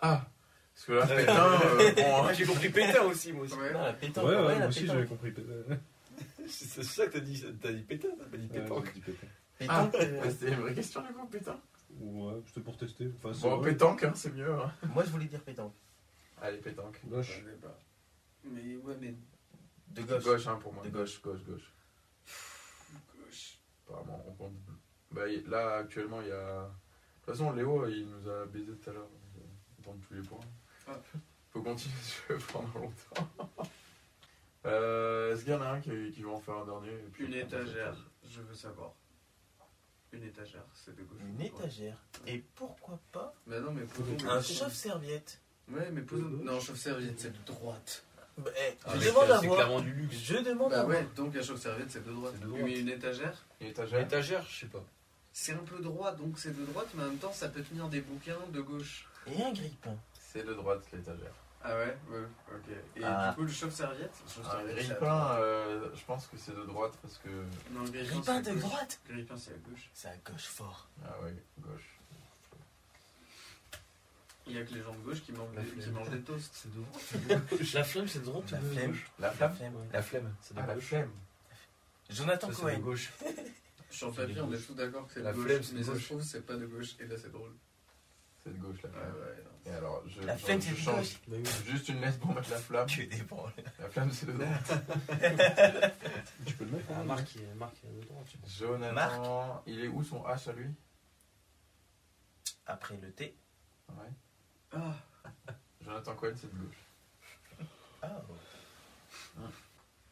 Ah 0.00 0.26
Parce 0.74 0.86
que 0.86 0.92
là, 0.92 1.06
pétain, 1.06 1.52
euh, 1.62 1.92
bon, 1.94 2.22
Moi, 2.22 2.32
j'ai 2.34 2.44
compris 2.44 2.68
pétain 2.68 3.02
aussi, 3.02 3.32
moi 3.32 3.44
aussi. 3.44 3.54
Ouais. 3.54 3.72
Non, 3.72 3.82
la 3.82 3.92
pétanque. 3.94 4.24
Ouais, 4.24 4.30
ouais, 4.30 4.36
ouais, 4.36 4.42
moi 4.50 4.58
la 4.58 4.66
aussi 4.68 4.86
j'avais 4.86 5.06
compris. 5.06 5.30
pétain. 5.32 5.52
C'est 6.48 6.82
ça 6.82 7.06
que 7.06 7.12
t'as 7.12 7.20
dit. 7.20 7.42
T'as 7.60 7.72
dit 7.72 7.82
pétain, 7.82 8.08
t'as 8.18 8.24
pas 8.26 8.36
dit 8.36 8.48
Ouais, 8.52 8.60
pétanque. 8.60 8.92
dit 8.92 9.00
pétain. 9.00 9.26
Ah, 9.68 9.88
Pétanque, 9.88 9.94
euh, 10.02 10.30
c'était 10.30 10.48
une 10.52 10.60
vraie 10.60 10.74
question 10.74 11.00
du 11.02 11.12
coup, 11.12 11.26
pétain? 11.26 11.58
Ouais, 12.00 12.34
c'était 12.46 12.60
pour 12.60 12.76
tester. 12.76 13.08
Enfin, 13.22 13.38
Bon, 13.48 13.56
vrai. 13.58 13.70
pétanque, 13.70 14.02
hein, 14.04 14.12
c'est 14.14 14.32
mieux. 14.34 14.52
Hein. 14.52 14.72
Moi, 14.92 15.04
je 15.04 15.10
voulais 15.10 15.26
dire 15.26 15.40
pétanque. 15.40 15.74
Allez, 16.40 16.58
pétanque. 16.58 17.00
Gauche. 17.06 17.42
Ouais, 17.46 17.56
bah. 17.62 17.78
Mais 18.44 18.76
ouais, 18.76 18.96
mais 19.00 19.14
De 19.88 20.02
gauche. 20.02 20.24
Gauche, 20.24 20.46
hein, 20.46 20.56
pour 20.60 20.72
moi. 20.72 20.84
De 20.84 20.90
Gauche, 20.90 21.20
gauche, 21.22 21.42
gauche. 21.44 21.72
gauche. 23.16 23.58
Apparemment, 23.88 24.24
on 24.28 24.32
compte. 24.34 24.52
Bah, 25.10 25.22
là, 25.46 25.76
actuellement, 25.78 26.20
il 26.22 26.28
y 26.28 26.32
a. 26.32 26.62
De 26.64 27.26
toute 27.26 27.36
façon, 27.36 27.52
Léo, 27.52 27.86
il 27.86 28.08
nous 28.08 28.28
a 28.28 28.46
baisé 28.46 28.72
tout 28.76 28.90
à 28.90 28.92
l'heure. 28.94 29.08
euh, 29.36 29.40
On 29.78 29.82
compte 29.82 30.00
tous 30.08 30.14
les 30.14 30.22
points. 30.22 30.40
Ah. 30.88 30.98
Faut 31.50 31.62
continuer 31.62 31.94
ce 32.02 32.32
jeu 32.32 32.38
pendant 32.52 32.78
longtemps. 32.80 33.30
Euh, 34.64 35.32
Est-ce 35.34 35.44
qu'il 35.44 35.52
y 35.52 35.56
en 35.56 35.62
a 35.62 35.68
un 35.70 35.80
qui, 35.80 35.90
qui 36.12 36.22
veut 36.22 36.30
en 36.30 36.40
faire 36.40 36.54
un 36.56 36.64
dernier 36.64 36.92
et 36.92 37.08
puis 37.12 37.26
Une 37.26 37.34
étagère, 37.34 37.96
je 38.24 38.40
veux 38.40 38.54
savoir. 38.54 38.92
Une 40.12 40.24
étagère, 40.24 40.64
c'est 40.74 40.94
de 40.94 41.02
gauche. 41.02 41.20
Une 41.22 41.40
étagère. 41.40 41.96
Et 42.26 42.38
pourquoi 42.54 42.98
pas 43.12 43.34
Mais 43.46 43.60
non, 43.60 43.72
mais 43.72 43.82
posons. 43.84 44.16
un 44.28 44.40
chauffe-serviette 44.42 45.40
Ouais, 45.68 45.90
mais 45.90 46.02
posons. 46.02 46.28
Non, 46.28 46.60
chauffe-serviette, 46.60 47.18
c'est 47.20 47.32
de 47.32 47.44
droite. 47.44 48.04
Bah, 48.38 48.50
eh, 48.56 48.74
Ah, 48.84 48.92
Je 48.98 49.08
demande 49.08 49.30
à 49.30 49.40
C'est 49.40 49.46
voir. 49.46 49.58
clairement 49.58 49.80
du 49.80 49.92
luxe. 49.92 50.16
Je 50.24 50.36
demande 50.38 50.70
Bah 50.70 50.80
à 50.80 50.84
voir. 50.84 50.96
ouais, 50.98 51.06
donc 51.16 51.34
la 51.34 51.42
chauffe-serviette, 51.42 51.90
c'est 51.90 52.04
de 52.04 52.10
droite. 52.12 52.32
C'est 52.34 52.42
de 52.44 52.48
droite. 52.48 52.62
Mais 52.64 52.78
une 52.80 52.88
étagère, 52.88 53.36
Une 53.60 53.66
étagère 53.68 54.00
Étagère, 54.00 54.46
je 54.48 54.60
sais 54.60 54.66
pas. 54.66 54.82
c'est 55.32 55.52
un 55.52 55.56
peu 55.64 55.78
droit, 55.80 56.12
donc 56.12 56.38
c'est 56.38 56.56
de 56.58 56.64
droite, 56.64 56.88
mais 56.94 57.02
en 57.04 57.06
même 57.08 57.18
temps, 57.18 57.32
ça 57.32 57.48
peut 57.48 57.62
tenir 57.62 57.88
des 57.88 58.00
bouquins 58.00 58.38
de 58.52 58.60
gauche. 58.60 59.06
Et 59.26 59.42
un 59.42 59.52
grille-pain. 59.52 59.96
C'est 60.18 60.44
de 60.46 60.54
droite, 60.54 60.82
l'étagère. 60.92 61.32
Ah 61.64 61.76
ouais 61.76 61.96
Ouais, 62.10 62.24
ok. 62.50 62.74
Et 62.96 63.04
Ah. 63.04 63.28
du 63.30 63.36
coup, 63.36 63.42
le 63.42 63.52
chauffe-serviette 63.52 64.10
le 64.36 64.50
à 64.50 64.72
grille-pain, 64.74 65.36
euh, 65.38 65.88
je 65.94 66.04
pense 66.04 66.26
que 66.26 66.36
c'est 66.36 66.56
de 66.56 66.64
droite 66.64 66.94
parce 67.02 67.18
que. 67.18 67.28
Non, 67.70 67.82
le 67.84 67.90
grille-pain, 67.90 68.40
de 68.40 68.50
gauche. 68.50 68.60
droite 68.62 69.00
Grille-pain, 69.08 69.36
c'est 69.36 69.52
à 69.52 69.58
gauche. 69.58 69.90
C'est 69.94 70.08
à 70.08 70.16
gauche 70.16 70.42
fort. 70.46 70.88
Ah 71.04 71.14
ouais, 71.22 71.34
gauche. 71.60 71.91
Il 74.46 74.54
y 74.54 74.58
a 74.58 74.64
que 74.64 74.74
les 74.74 74.82
gens 74.82 74.92
de 74.92 74.98
gauche 75.02 75.22
qui 75.22 75.32
mangent, 75.32 75.54
La 75.54 75.62
des, 75.62 75.68
qui 75.70 75.80
flemme. 75.82 75.94
mangent 75.94 76.10
des 76.10 76.20
toasts. 76.22 76.52
C'est 76.54 76.74
de 76.74 76.80
droite. 77.34 77.72
La 77.74 77.84
flamme, 77.84 78.08
c'est 78.08 78.18
de 78.18 78.24
droite 78.24 78.50
La 78.50 78.60
flemme. 78.60 78.96
La 79.18 79.30
flemme. 79.30 79.74
La 79.92 80.02
flemme, 80.02 80.34
c'est 80.40 80.54
de 80.54 80.60
Ah, 80.60 80.66
la 80.66 80.76
flemme. 80.76 81.10
Jonathan 82.10 82.48
Ça, 82.48 82.54
c'est 82.54 82.62
de 82.62 82.66
Cohen. 82.70 82.78
gauche. 82.80 83.12
Sur 83.90 84.12
papier, 84.14 84.40
on 84.40 84.52
est 84.52 84.58
tous 84.58 84.74
d'accord 84.74 85.06
que 85.06 85.12
c'est 85.14 85.20
de 85.20 85.24
La 85.26 85.32
gauche, 85.32 85.44
flemme, 85.46 85.62
c'est 85.62 85.72
de 85.74 85.78
mais 85.78 85.84
ça 85.84 85.90
se 85.90 85.94
gauche. 85.96 86.04
trouve, 86.06 86.22
c'est 86.22 86.46
pas 86.46 86.56
de 86.56 86.66
gauche, 86.66 86.94
et 86.98 87.06
là, 87.06 87.16
c'est 87.16 87.30
drôle. 87.30 87.52
C'est 88.42 88.52
de 88.52 88.58
gauche, 88.58 88.82
la 88.82 88.88
ouais, 88.88 89.44
non. 89.44 89.70
Et 89.70 89.74
alors, 89.76 90.02
je, 90.08 90.20
La 90.22 90.36
je- 90.36 90.44
flemme, 90.44 90.60
je 90.60 90.66
c'est 90.66 90.72
de 90.72 90.76
change 90.78 91.20
gauche. 91.28 91.64
juste 91.66 91.88
une 91.90 92.00
lettre 92.00 92.18
pour 92.18 92.34
mettre 92.34 92.50
la 92.50 92.56
flamme. 92.58 92.88
Des 92.88 93.06
branles. 93.22 93.52
La 93.78 93.88
flamme, 93.90 94.10
c'est 94.10 94.26
de 94.26 94.32
droite. 94.32 94.72
Tu 96.46 96.54
peux 96.54 96.64
le 96.64 96.70
mettre 96.72 96.86
Ah, 96.96 97.04
Marc, 97.04 97.34
il- 97.36 97.54
Marc, 97.54 97.74
il 97.84 97.90
est 97.90 98.00
de 98.00 98.06
droite. 98.06 98.26
Jonathan, 98.48 99.62
il 99.66 99.84
est 99.84 99.88
où 99.88 100.02
son 100.02 100.22
H 100.24 100.48
à 100.50 100.52
lui 100.54 100.66
Après 102.66 102.96
le 103.00 103.10
T. 103.12 103.36
Ouais. 103.90 103.94
Ah, 104.74 104.94
Jonathan 105.84 106.14
Cohen, 106.16 106.32
c'est 106.36 106.52
de 106.52 106.58
gauche. 106.58 107.66
Ah, 108.02 108.22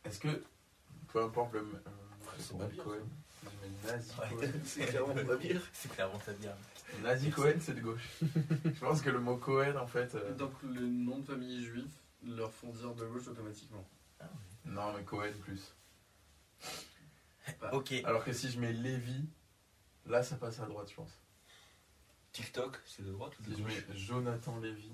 Est-ce 0.04 0.18
que, 0.20 0.42
peu 1.08 1.22
importe 1.22 1.52
le, 1.54 1.60
euh, 1.60 1.78
c'est 2.38 2.56
pas 2.58 2.66
bien, 2.66 2.82
Cohen, 2.84 3.06
ça. 3.42 3.50
je 3.50 3.66
mets 3.68 3.92
Nazi 3.92 4.12
Ouais. 4.18 4.28
Cohen. 4.28 4.52
C'est 4.64 4.86
clairement 4.86 5.14
pas 5.14 5.36
bien. 5.36 5.60
c'est 5.72 5.88
clairement 5.92 6.20
ça 6.20 6.32
bien. 6.34 6.54
Nazi 7.02 7.30
Cohen, 7.30 7.54
c'est 7.60 7.74
de 7.74 7.80
gauche. 7.80 8.08
je 8.64 8.80
pense 8.80 9.00
que 9.02 9.10
le 9.10 9.20
mot 9.20 9.36
Cohen, 9.36 9.76
en 9.76 9.86
fait. 9.86 10.14
euh, 10.14 10.34
donc 10.34 10.52
le 10.62 10.80
nom 10.86 11.18
de 11.20 11.24
famille 11.26 11.64
juif 11.64 11.90
leur 12.24 12.52
font 12.52 12.70
dire 12.72 12.94
de 12.94 13.06
gauche 13.06 13.28
automatiquement. 13.28 13.84
Non, 14.64 14.92
mais 14.96 15.02
Cohen 15.04 15.32
plus. 15.42 15.74
Ok. 17.72 17.92
Alors 18.04 18.24
que 18.24 18.32
si 18.32 18.50
je 18.50 18.60
mets 18.60 18.72
Lévi, 18.72 19.24
là, 20.06 20.22
ça 20.22 20.36
passe 20.36 20.60
à 20.60 20.66
droite, 20.66 20.88
je 20.90 20.94
pense. 20.94 21.10
TikTok, 22.32 22.78
c'est 22.86 23.04
de 23.04 23.10
droite 23.10 23.32
ou 23.40 23.44
Si 23.44 23.50
de 23.50 23.56
je 23.56 23.62
gauche 23.62 23.72
mets 23.88 23.96
Jonathan 23.98 24.58
Lévy, 24.60 24.90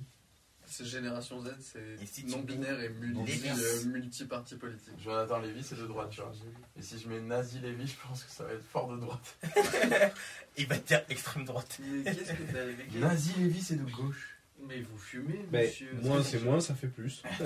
C'est 0.64 0.84
génération 0.84 1.40
Z, 1.40 1.50
c'est 1.60 2.24
non-binaire 2.24 2.80
et 2.80 2.88
euh, 2.88 3.84
multi-parti 3.86 4.56
politique. 4.56 4.94
Jonathan 4.98 5.38
Lévy, 5.40 5.62
c'est 5.62 5.76
de 5.76 5.86
droite, 5.86 6.10
tu 6.10 6.20
vois. 6.20 6.32
Et 6.78 6.82
si 6.82 6.98
je 6.98 7.08
mets 7.08 7.20
Nazi 7.20 7.58
Lévy, 7.60 7.86
je 7.86 7.94
pense 8.06 8.24
que 8.24 8.30
ça 8.30 8.44
va 8.44 8.52
être 8.54 8.64
fort 8.64 8.88
de 8.88 8.98
droite. 8.98 9.36
Il 10.56 10.66
va 10.66 10.78
dire 10.78 11.02
extrême 11.08 11.44
droite. 11.44 11.78
Mais 11.80 12.02
qu'est-ce 12.14 12.32
que 12.32 12.52
t'as 12.52 12.62
avec 12.62 12.94
Nazi 12.94 13.32
Lévy, 13.38 13.62
c'est 13.62 13.76
de 13.76 13.90
gauche. 13.90 14.32
Mais 14.68 14.80
vous 14.80 14.98
fumez, 14.98 15.46
Mais 15.52 15.66
monsieur. 15.66 15.92
moins 16.02 16.22
c'est 16.22 16.40
moins, 16.42 16.58
ça 16.60 16.74
fait 16.74 16.88
plus. 16.88 17.22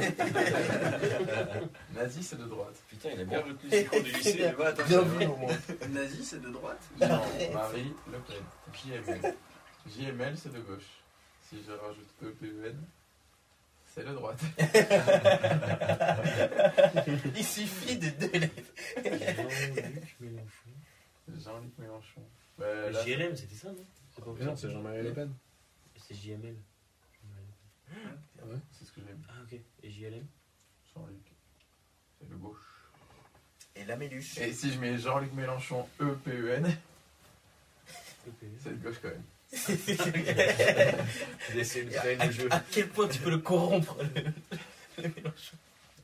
Nazi, 1.95 2.23
c'est 2.23 2.39
de 2.39 2.45
droite. 2.45 2.77
Putain, 2.89 3.11
il 3.15 3.21
a 3.21 3.25
bien 3.25 3.41
retenu 3.41 3.69
ses 3.69 3.85
cours 3.85 4.01
du 4.03 4.13
lycée. 4.13 4.35
Bien 4.89 5.03
vu 5.03 5.25
va. 5.27 5.31
au 5.31 5.37
moins. 5.37 5.53
Nazi, 5.91 6.25
c'est 6.25 6.41
de 6.41 6.49
droite 6.51 6.81
Non, 7.01 7.21
Marie 7.53 7.93
Le 8.11 8.19
Pen. 8.21 8.43
JML. 8.73 9.35
JML, 9.87 10.37
c'est 10.37 10.53
de 10.53 10.61
gauche. 10.61 11.01
Si 11.43 11.63
je 11.63 11.73
rajoute 11.73 12.09
E 12.23 12.29
EPEN, 12.29 12.77
c'est 13.87 14.05
de 14.05 14.13
droite. 14.13 14.41
Il 17.37 17.45
suffit 17.45 17.97
de 17.99 18.11
deux 18.11 18.39
lettres. 18.39 18.73
Jean-Luc 18.97 20.17
Mélenchon. 20.21 20.71
Jean-Luc 21.43 21.79
Mélenchon. 21.79 22.23
Bah, 22.59 22.91
là, 22.91 23.05
JLM, 23.05 23.35
c'était 23.37 23.55
ça, 23.57 23.73
non 23.73 23.85
C'est 24.15 24.25
pas 24.25 24.33
Non, 24.45 24.55
c'est 24.57 24.71
Jean-Marie 24.71 25.03
Le 25.03 25.13
Pen. 25.13 25.33
C'est 25.97 26.15
JML. 26.15 26.55
c'est 28.71 28.85
ce 28.85 28.93
que 28.93 29.01
j'ai 29.01 29.13
mis. 29.13 29.25
Ah, 29.29 29.43
ok. 29.43 29.59
Et 29.83 29.91
JLM 29.91 30.25
Jean-Luc. 30.95 31.33
C'est 32.19 32.29
de 32.29 32.37
gauche. 32.37 32.59
Et 33.75 33.85
la 33.85 33.97
méluche. 33.97 34.39
Et 34.39 34.53
si 34.53 34.73
je 34.73 34.79
mets 34.79 34.99
Jean-Luc 34.99 35.33
Mélenchon 35.33 35.89
E 36.01 36.13
EPEN, 36.13 36.67
EPE. 38.27 38.47
c'est 38.63 38.79
de 38.79 38.85
gauche 38.85 38.99
quand 39.03 39.09
même. 39.09 39.25
Il 41.53 41.59
essaie 41.59 41.85
de 41.85 42.31
jeu. 42.31 42.49
à 42.51 42.61
quel 42.71 42.89
point 42.89 43.09
tu 43.09 43.19
peux 43.19 43.31
le 43.31 43.39
corrompre 43.39 43.97
le, 44.15 44.23
le 45.03 45.09
Mélenchon 45.17 45.57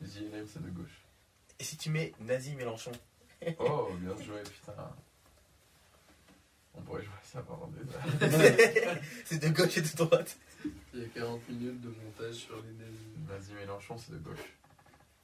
JLM, 0.03 0.47
c'est 0.53 0.63
de 0.63 0.71
gauche. 0.71 1.01
Et 1.59 1.65
si 1.65 1.77
tu 1.77 1.91
mets 1.91 2.13
nazi 2.21 2.55
Mélenchon 2.55 2.93
Oh, 3.59 3.91
bien 4.01 4.17
joué, 4.25 4.43
putain. 4.43 4.73
On 6.75 6.81
pourrait 6.83 7.03
jouer 7.05 7.13
ça 7.23 7.41
pendant 7.43 7.69
des 7.69 7.81
heures. 7.95 8.97
C'est 9.25 9.39
de 9.43 9.49
gauche 9.49 9.79
et 9.79 9.83
de 9.83 9.97
droite. 9.97 10.37
Il 10.93 11.01
y 11.01 11.05
a 11.05 11.09
40 11.09 11.49
minutes 11.49 11.81
de 11.81 11.89
montage 11.89 12.35
sur 12.35 12.57
les 12.57 12.73
nazis. 12.73 13.07
Vas-y, 13.27 13.55
Mélenchon, 13.61 13.97
c'est 13.99 14.13
de 14.13 14.19
gauche. 14.19 14.45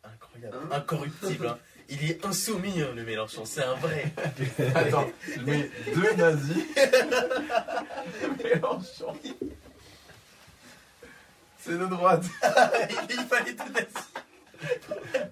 Incroyable. 0.04 0.56
Hein 0.56 0.68
Incorruptible. 0.76 1.46
hein. 1.46 1.58
Il 1.88 2.10
est 2.10 2.24
insoumis, 2.24 2.80
hein, 2.80 2.88
le 2.94 3.04
Mélenchon. 3.04 3.44
C'est 3.44 3.62
un 3.64 3.74
vrai. 3.74 4.12
Attends, 4.74 5.10
mets 5.44 5.70
deux 5.94 6.12
nazis. 6.14 6.64
Mélenchon. 8.42 9.16
C'est 11.58 11.78
de 11.78 11.86
droite. 11.86 12.24
Il 13.10 13.20
fallait 13.26 13.52
deux 13.52 13.72
nazis. 13.72 14.12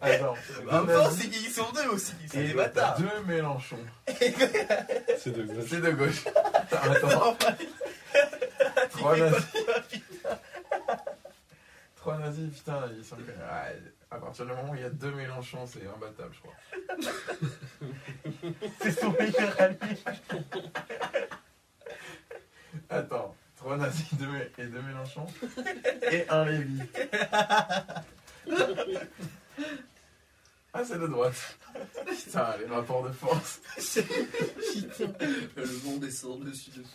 Attends. 0.00 0.34
En 0.70 0.80
Deux 0.82 0.86
même 0.86 0.96
temps, 0.96 1.04
nazis 1.04 1.22
c'est 1.22 1.28
qu'ils 1.30 1.50
sont 1.50 1.70
deux 1.72 1.88
aussi. 1.88 2.12
C'est 2.28 2.38
et 2.44 2.48
des 2.48 2.54
bâtards. 2.54 2.98
deux 3.00 3.20
Mélenchon. 3.26 3.78
C'est 4.18 5.30
de 5.32 5.42
gauche. 5.44 5.66
C'est 5.68 5.80
de 5.80 5.90
gauche. 5.92 6.24
Attends. 6.72 7.36
Trois 8.90 9.16
nazis. 9.16 9.44
Trois 11.96 12.18
nazis, 12.18 12.50
putain, 12.54 12.80
ils 12.98 13.04
sont. 13.04 13.16
Ouais, 13.16 13.78
à 14.10 14.18
partir 14.18 14.44
du 14.44 14.52
moment 14.52 14.72
où 14.72 14.74
il 14.74 14.80
y 14.82 14.84
a 14.84 14.90
deux 14.90 15.12
Mélenchon, 15.12 15.66
c'est 15.66 15.86
imbattable, 15.86 16.34
je 16.34 16.40
crois. 16.40 16.56
C'est 18.80 18.92
son 18.92 19.12
meilleur 19.12 19.60
ami. 19.60 19.76
Attends, 22.88 23.36
trois 23.56 23.76
nazis 23.76 24.12
et 24.58 24.66
deux 24.66 24.82
Mélenchon 24.82 25.26
et 26.10 26.28
un 26.28 26.44
Lévy. 26.44 26.82
Ah, 30.72 30.84
c'est 30.84 30.98
de 30.98 31.06
droite. 31.08 31.58
Putain, 32.06 32.56
les 32.58 32.66
rapports 32.66 33.02
de 33.02 33.12
force. 33.12 33.60
Le 35.56 35.84
monde 35.84 36.04
est 36.04 36.10
sans 36.10 36.36
dessus 36.36 36.70
dessous. 36.70 36.88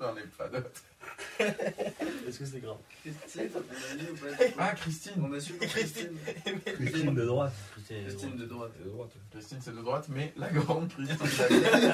J'en 0.00 0.16
ai 0.16 0.26
pas 0.36 0.48
d'autres. 0.48 0.82
Est-ce 1.40 2.38
que 2.38 2.44
c'est 2.44 2.60
grave? 2.60 2.76
Christine, 3.02 3.50
on 3.54 3.58
a 3.58 3.94
mis 4.02 4.10
ou 4.10 4.14
pas 4.16 4.44
Ah, 4.58 4.74
Christine. 4.74 5.12
On 5.22 5.32
a 5.32 5.40
su 5.40 5.54
Christine. 5.54 6.16
Christine 6.64 7.14
de 7.14 7.24
droite. 7.24 7.52
Christine 7.88 8.36
de 8.36 8.46
droite. 8.46 8.72
De 8.84 8.88
droite. 8.90 9.10
Christine, 9.30 9.58
c'est 9.60 9.74
de 9.74 9.80
droite, 9.80 10.06
mais 10.08 10.32
la 10.36 10.48
grande 10.50 10.88
Christine. 10.92 11.16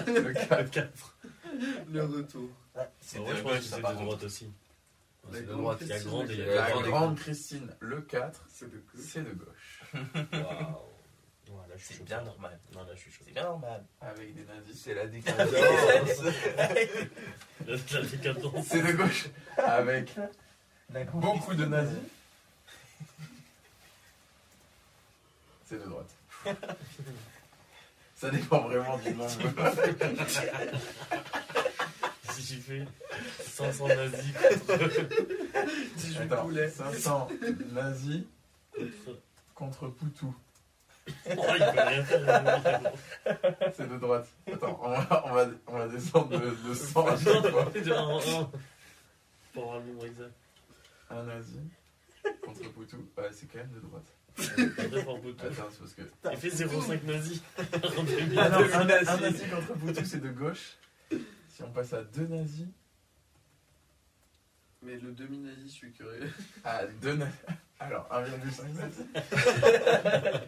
le 0.06 0.32
4. 0.64 1.16
Le 1.92 2.04
retour. 2.04 2.48
C'est 3.00 3.18
moi, 3.20 3.34
je 3.34 3.42
pense 3.42 3.52
que 3.58 3.62
c'est 3.64 3.76
de 3.76 3.82
droite 4.04 4.22
aussi. 4.24 4.50
La 5.30 5.38
C'est 5.38 5.42
de 5.42 5.46
grande 5.46 5.60
droite, 5.62 5.78
il 5.80 5.86
y 5.86 5.92
a 5.92 5.94
Christine, 5.94 6.10
grande 6.10 6.30
et 6.30 6.34
il 6.34 6.38
y 6.38 6.42
a 6.42 6.46
la 6.46 6.54
La 6.54 6.70
grande. 6.70 6.84
grande 6.84 7.16
Christine, 7.18 7.70
le 7.80 8.00
4, 8.02 8.44
C'est 8.52 8.70
de 8.70 8.76
gauche. 8.76 9.00
c'est 9.00 9.22
de 9.24 9.30
gauche. 9.32 9.82
Waouh. 9.94 10.02
Ouais, 10.32 10.34
là, 10.34 10.42
je 11.46 11.62
suis 11.62 11.63
C'est 11.78 12.04
bien 12.04 12.20
normal. 12.22 12.58
Non, 12.74 12.80
là, 12.84 12.88
je 12.94 13.00
suis 13.00 13.10
chaud. 13.12 13.22
C'est 13.26 13.32
bien 13.34 13.44
normal. 13.44 13.84
Avec 14.00 14.34
des 14.34 14.44
nazis. 14.44 14.80
C'est 14.82 14.94
la 14.94 15.06
décadence. 15.08 15.52
La 17.66 18.02
décadence. 18.02 18.66
C'est 18.66 18.82
de 18.82 18.92
gauche. 18.92 19.26
Avec 19.56 20.10
beaucoup 21.14 21.54
de 21.54 21.64
nazis. 21.66 21.98
C'est 25.66 25.78
de 25.82 25.88
droite. 25.88 26.10
Ça 28.16 28.30
dépend 28.30 28.60
vraiment 28.68 28.98
du 28.98 29.14
nombre. 29.14 29.30
Si 32.30 32.42
tu 32.56 32.60
fais 32.62 32.84
500 33.44 33.86
nazis 33.88 34.24
Si 35.96 36.12
je 36.14 36.20
Attends, 36.22 36.42
voulais. 36.44 36.68
500 36.68 37.28
nazis 37.72 38.22
contre. 38.74 39.20
contre 39.54 39.88
Poutou. 39.88 40.34
C'est 41.26 41.36
de 43.88 43.98
droite. 43.98 44.26
Attends, 44.52 44.78
on 44.82 44.88
va, 44.90 45.22
on 45.26 45.32
va, 45.34 45.46
on 45.66 45.78
va 45.78 45.88
descendre 45.88 46.28
de, 46.28 46.50
de 46.68 46.74
100 46.92 47.06
à 47.06 47.16
chaque 47.16 47.46
fois. 47.50 47.70
Pour 49.52 49.62
avoir 49.64 49.80
le 49.80 49.86
nombre 49.92 50.06
exact. 50.06 50.32
Un 51.10 51.22
nazi 51.24 51.60
contre 52.42 52.72
Poutou. 52.72 53.06
Ouais, 53.18 53.28
c'est 53.32 53.46
quand 53.46 53.58
même 53.58 53.72
de 53.74 53.80
droite. 53.80 54.06
Attends, 54.38 55.68
c'est 55.70 55.78
parce 55.78 55.92
que. 55.94 56.02
Il 56.32 56.38
fait 56.38 56.48
0,5 56.66 57.04
nazis. 57.04 57.42
Ah 58.36 58.48
non, 58.48 58.58
un, 58.58 58.80
un 58.80 58.84
nazi 59.20 59.44
contre 59.48 59.74
Poutou, 59.78 60.04
c'est 60.04 60.20
de 60.22 60.30
gauche. 60.30 60.76
Si 61.48 61.62
on 61.62 61.70
passe 61.70 61.92
à 61.92 62.02
deux 62.02 62.26
nazis. 62.26 62.66
Mais 64.82 64.96
le 64.96 65.12
demi-nazi, 65.12 65.62
je 65.66 65.72
suis 65.72 65.92
curieux. 65.92 66.32
Ah, 66.64 66.84
deux 67.00 67.14
nazis. 67.14 67.38
Alors, 67.84 68.08
1,5 68.10 68.72
nazis. 68.78 69.04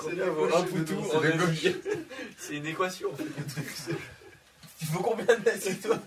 C'est 0.00 0.14
la 0.14 0.30
vaut 0.30 0.56
un 0.56 0.62
poutou 0.62 0.98
en 0.98 1.20
C'est 1.20 1.36
gauche. 1.36 1.66
C'est 2.38 2.56
une 2.56 2.66
équation 2.66 3.12
en 3.12 3.16
fait 3.16 3.24
le 3.24 3.44
truc. 3.46 3.66
Il 4.80 4.86
faut 4.86 5.02
combien 5.02 5.24
de 5.26 5.44
nazis 5.44 5.80
toi 5.80 5.98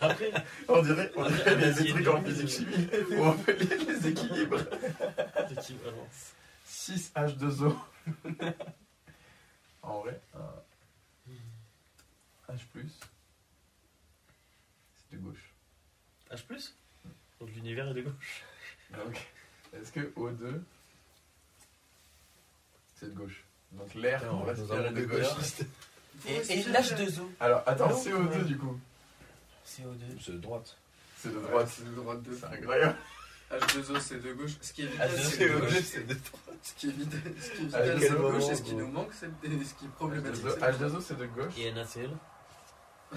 Après, 0.00 0.32
On 0.68 0.82
dirait, 0.82 1.12
on 1.16 1.28
dirait 1.30 1.56
les 1.56 1.84
trucs 1.90 2.08
en 2.08 2.22
physique 2.22 2.48
chimie 2.48 2.88
où 3.12 3.22
on 3.22 3.32
fait 3.34 3.54
les, 3.54 3.76
les 3.78 4.08
équilibres. 4.08 4.58
l'équivalence. 5.48 6.32
6 6.64 7.12
H2O. 7.14 7.74
en 9.82 10.00
vrai, 10.00 10.20
un 10.34 10.38
H+, 12.52 12.58
c'est 14.96 15.16
de 15.16 15.22
gauche. 15.22 15.52
H+. 16.32 16.72
Donc 17.40 17.50
l'univers 17.54 17.88
est 17.88 17.94
de 17.94 18.02
gauche. 18.02 18.42
Donc, 18.92 19.16
est-ce 19.74 19.92
que 19.92 20.00
O2, 20.16 20.60
c'est 22.96 23.06
de 23.06 23.14
gauche 23.18 23.44
Donc 23.72 23.94
l'air 23.94 24.26
qu'on 24.28 24.42
respire 24.44 24.86
est 24.86 24.92
de 24.92 25.04
gauche. 25.04 25.26
Et, 26.26 26.34
et 26.36 26.62
l'H2O. 26.64 27.22
Alors, 27.38 27.62
attends, 27.66 27.88
Non, 27.88 27.96
CO2 27.96 28.28
ouais. 28.40 28.44
du 28.44 28.58
coup, 28.58 28.78
CO2. 29.66 30.20
C'est 30.20 30.32
de 30.32 30.38
droite. 30.38 30.76
c'est 31.16 31.32
de 31.32 31.38
Ouais, 31.38 31.48
droite. 31.48 31.68
C'est 31.70 31.84
de 31.86 31.94
droite 31.94 32.22
de 32.22 32.34
C'est 32.34 32.44
incroyable. 32.46 32.96
H2O, 33.50 34.00
c'est 34.00 34.20
de 34.22 34.32
gauche. 34.34 34.50
Ce 34.60 34.72
qui 34.74 34.82
est 34.82 34.86
H2O, 34.88 34.90
vital, 34.90 35.10
c'est 35.10 35.30
c'est 35.30 35.48
de 35.48 35.58
gauche. 35.60 35.70
c'est 35.82 36.06
de 36.06 36.16
Ce 36.62 36.72
qui 36.74 36.88
est 36.88 36.90
vital, 36.90 37.20
c'est 37.40 38.10
de 38.10 38.16
gauche. 38.16 38.32
moment, 38.32 38.50
Et 38.50 38.54
ce 38.56 38.62
qui 38.62 38.74
nous 38.74 38.88
manque, 38.88 39.12
c'est 39.14 39.26
ce 39.64 39.74
qui 39.74 39.84
est 39.86 39.88
problématique. 39.96 40.42
c'est 40.44 40.44
de 40.44 40.50
H2O, 40.50 40.58
droite. 40.58 40.80
H2O, 40.92 41.00
c'est 41.00 41.16
de 41.18 41.26
gauche. 41.26 41.54
Et 41.58 41.72
NaCl. 41.72 42.10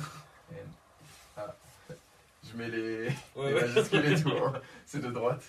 Je 2.53 2.57
mets 2.57 2.69
les, 2.69 3.09
Ouais, 3.35 3.51
les 3.53 3.61
majuscules 3.61 4.05
et 4.05 4.21
tout. 4.21 4.29
hein. 4.29 4.61
C'est 4.85 4.99
de 5.01 5.09
droite. 5.11 5.43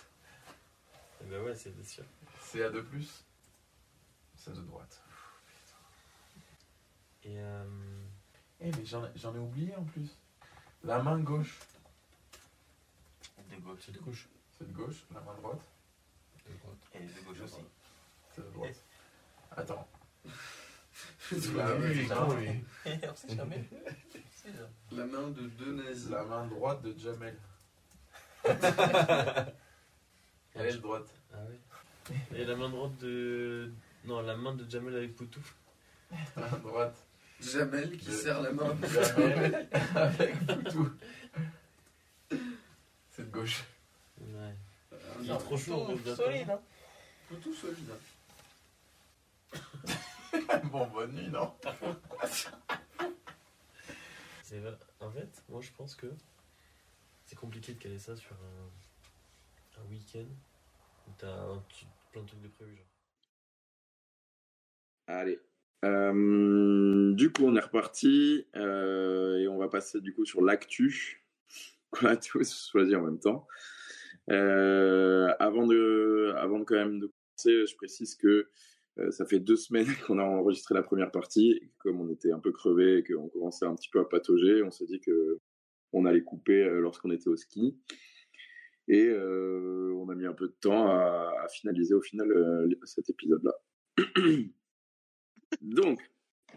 Eh 1.22 1.24
ben 1.30 1.42
ouais, 1.42 1.54
c'est 1.54 1.70
bien 1.74 1.84
sûr. 1.84 2.04
CA2+, 2.52 2.82
c'est 4.36 4.54
de 4.54 4.60
droite. 4.62 5.02
Et 7.24 7.38
euh, 7.38 7.64
Eh 8.60 8.70
mais 8.72 8.84
j'en 8.86 9.04
ai, 9.04 9.10
j'en 9.16 9.34
ai 9.34 9.38
oublié 9.38 9.74
en 9.76 9.84
plus. 9.84 10.08
La 10.82 11.02
main 11.02 11.18
gauche, 11.18 11.58
De 13.50 13.56
gauche. 13.56 13.80
c'est 13.86 13.92
de 13.92 13.98
gauche. 14.00 14.28
c'est 14.58 14.68
de 14.68 14.72
gauche. 14.72 15.04
La 15.14 15.20
main 15.20 15.34
droite, 15.34 15.60
De 16.46 16.52
droite. 16.62 16.76
Et 16.94 17.00
de 17.00 17.20
gauche 17.26 17.40
aussi. 17.40 17.62
c'est 18.34 18.44
de 18.46 18.50
droite. 18.50 18.84
Attends. 19.56 19.88
Con, 21.30 22.34
lui. 22.36 22.64
On 23.10 23.14
sait 23.16 23.34
jamais. 23.36 23.64
La 24.92 25.04
main 25.06 25.28
de 25.30 25.72
nazis. 25.72 26.10
La 26.10 26.22
main 26.24 26.46
droite 26.46 26.82
de 26.82 26.94
Jamel. 26.98 27.36
Elle 30.54 30.66
est 30.66 30.78
droite. 30.78 31.08
Ah 31.32 31.38
ouais. 31.46 31.58
Et 32.36 32.44
la 32.44 32.54
main 32.54 32.68
droite 32.68 32.96
de. 32.98 33.72
Non, 34.04 34.20
la 34.20 34.36
main 34.36 34.54
de 34.54 34.68
Jamel 34.70 34.94
avec 34.96 35.16
Poutou. 35.16 35.40
La 36.36 36.48
main 36.50 36.58
droite 36.58 36.96
Jamel 37.40 37.96
qui 37.96 38.06
de 38.06 38.12
serre 38.12 38.42
la 38.42 38.52
main. 38.52 38.74
de 38.74 38.86
Jamel 39.02 39.68
avec 39.94 40.46
Poutou. 40.46 40.90
C'est 43.10 43.24
de 43.24 43.30
gauche. 43.30 43.64
Ouais. 44.20 44.54
Euh, 44.92 44.96
Il 45.22 45.30
est 45.30 45.38
trop 45.38 45.56
chaud 45.56 45.86
d'attendre. 46.04 46.16
Solide, 46.16 46.50
hein. 46.50 46.60
Poutou 47.28 47.54
solide. 47.54 47.90
Bon, 50.64 50.86
bonne 50.88 51.12
nuit, 51.12 51.28
non? 51.28 51.54
C'est. 54.54 55.04
En 55.04 55.10
fait, 55.10 55.42
moi 55.48 55.60
je 55.60 55.70
pense 55.76 55.96
que 55.96 56.06
c'est 57.24 57.36
compliqué 57.36 57.74
de 57.74 57.78
caler 57.78 57.98
ça 57.98 58.14
sur 58.14 58.32
un, 58.32 59.90
week-end 59.90 60.26
où 61.08 61.10
t'as 61.18 61.26
un 61.28 61.62
plein 62.12 62.22
de 62.22 62.28
trucs 62.28 62.42
de 62.42 62.48
prévu. 62.48 62.78
Allez. 65.08 65.40
Euh, 65.84 67.12
du 67.14 67.32
coup, 67.32 67.42
on 67.44 67.56
est 67.56 67.60
reparti 67.60 68.46
euh, 68.56 69.38
et 69.38 69.48
on 69.48 69.58
va 69.58 69.68
passer 69.68 70.00
du 70.00 70.14
coup 70.14 70.24
sur 70.24 70.40
l'actu 70.40 71.26
qu'on 71.90 72.06
a 72.06 72.16
tous 72.16 72.70
choisi 72.70 72.94
en 72.94 73.02
même 73.02 73.18
temps. 73.18 73.46
Euh, 74.30 75.34
avant 75.40 75.66
de, 75.66 76.32
avant 76.36 76.64
quand 76.64 76.76
même 76.76 77.00
de 77.00 77.06
commencer, 77.06 77.66
je 77.66 77.76
précise 77.76 78.14
que 78.14 78.48
euh, 78.98 79.10
ça 79.10 79.26
fait 79.26 79.40
deux 79.40 79.56
semaines 79.56 79.86
qu'on 80.06 80.18
a 80.18 80.24
enregistré 80.24 80.74
la 80.74 80.82
première 80.82 81.10
partie. 81.10 81.60
Comme 81.78 82.00
on 82.00 82.08
était 82.10 82.32
un 82.32 82.38
peu 82.38 82.52
crevé 82.52 82.98
et 82.98 83.04
qu'on 83.04 83.28
commençait 83.28 83.66
un 83.66 83.74
petit 83.74 83.90
peu 83.90 84.00
à 84.00 84.04
patauger, 84.04 84.62
on 84.62 84.70
s'est 84.70 84.86
dit 84.86 85.00
que 85.00 85.40
on 85.92 86.06
allait 86.06 86.22
couper 86.22 86.62
euh, 86.64 86.80
lorsqu'on 86.80 87.10
était 87.10 87.28
au 87.28 87.36
ski. 87.36 87.78
Et 88.86 89.06
euh, 89.06 89.92
on 89.96 90.08
a 90.10 90.14
mis 90.14 90.26
un 90.26 90.34
peu 90.34 90.48
de 90.48 90.56
temps 90.60 90.88
à, 90.90 91.46
finaliser 91.50 91.94
au 91.94 92.02
final 92.02 92.28
cet 92.84 93.08
épisode-là. 93.08 93.52
Donc, 95.62 96.00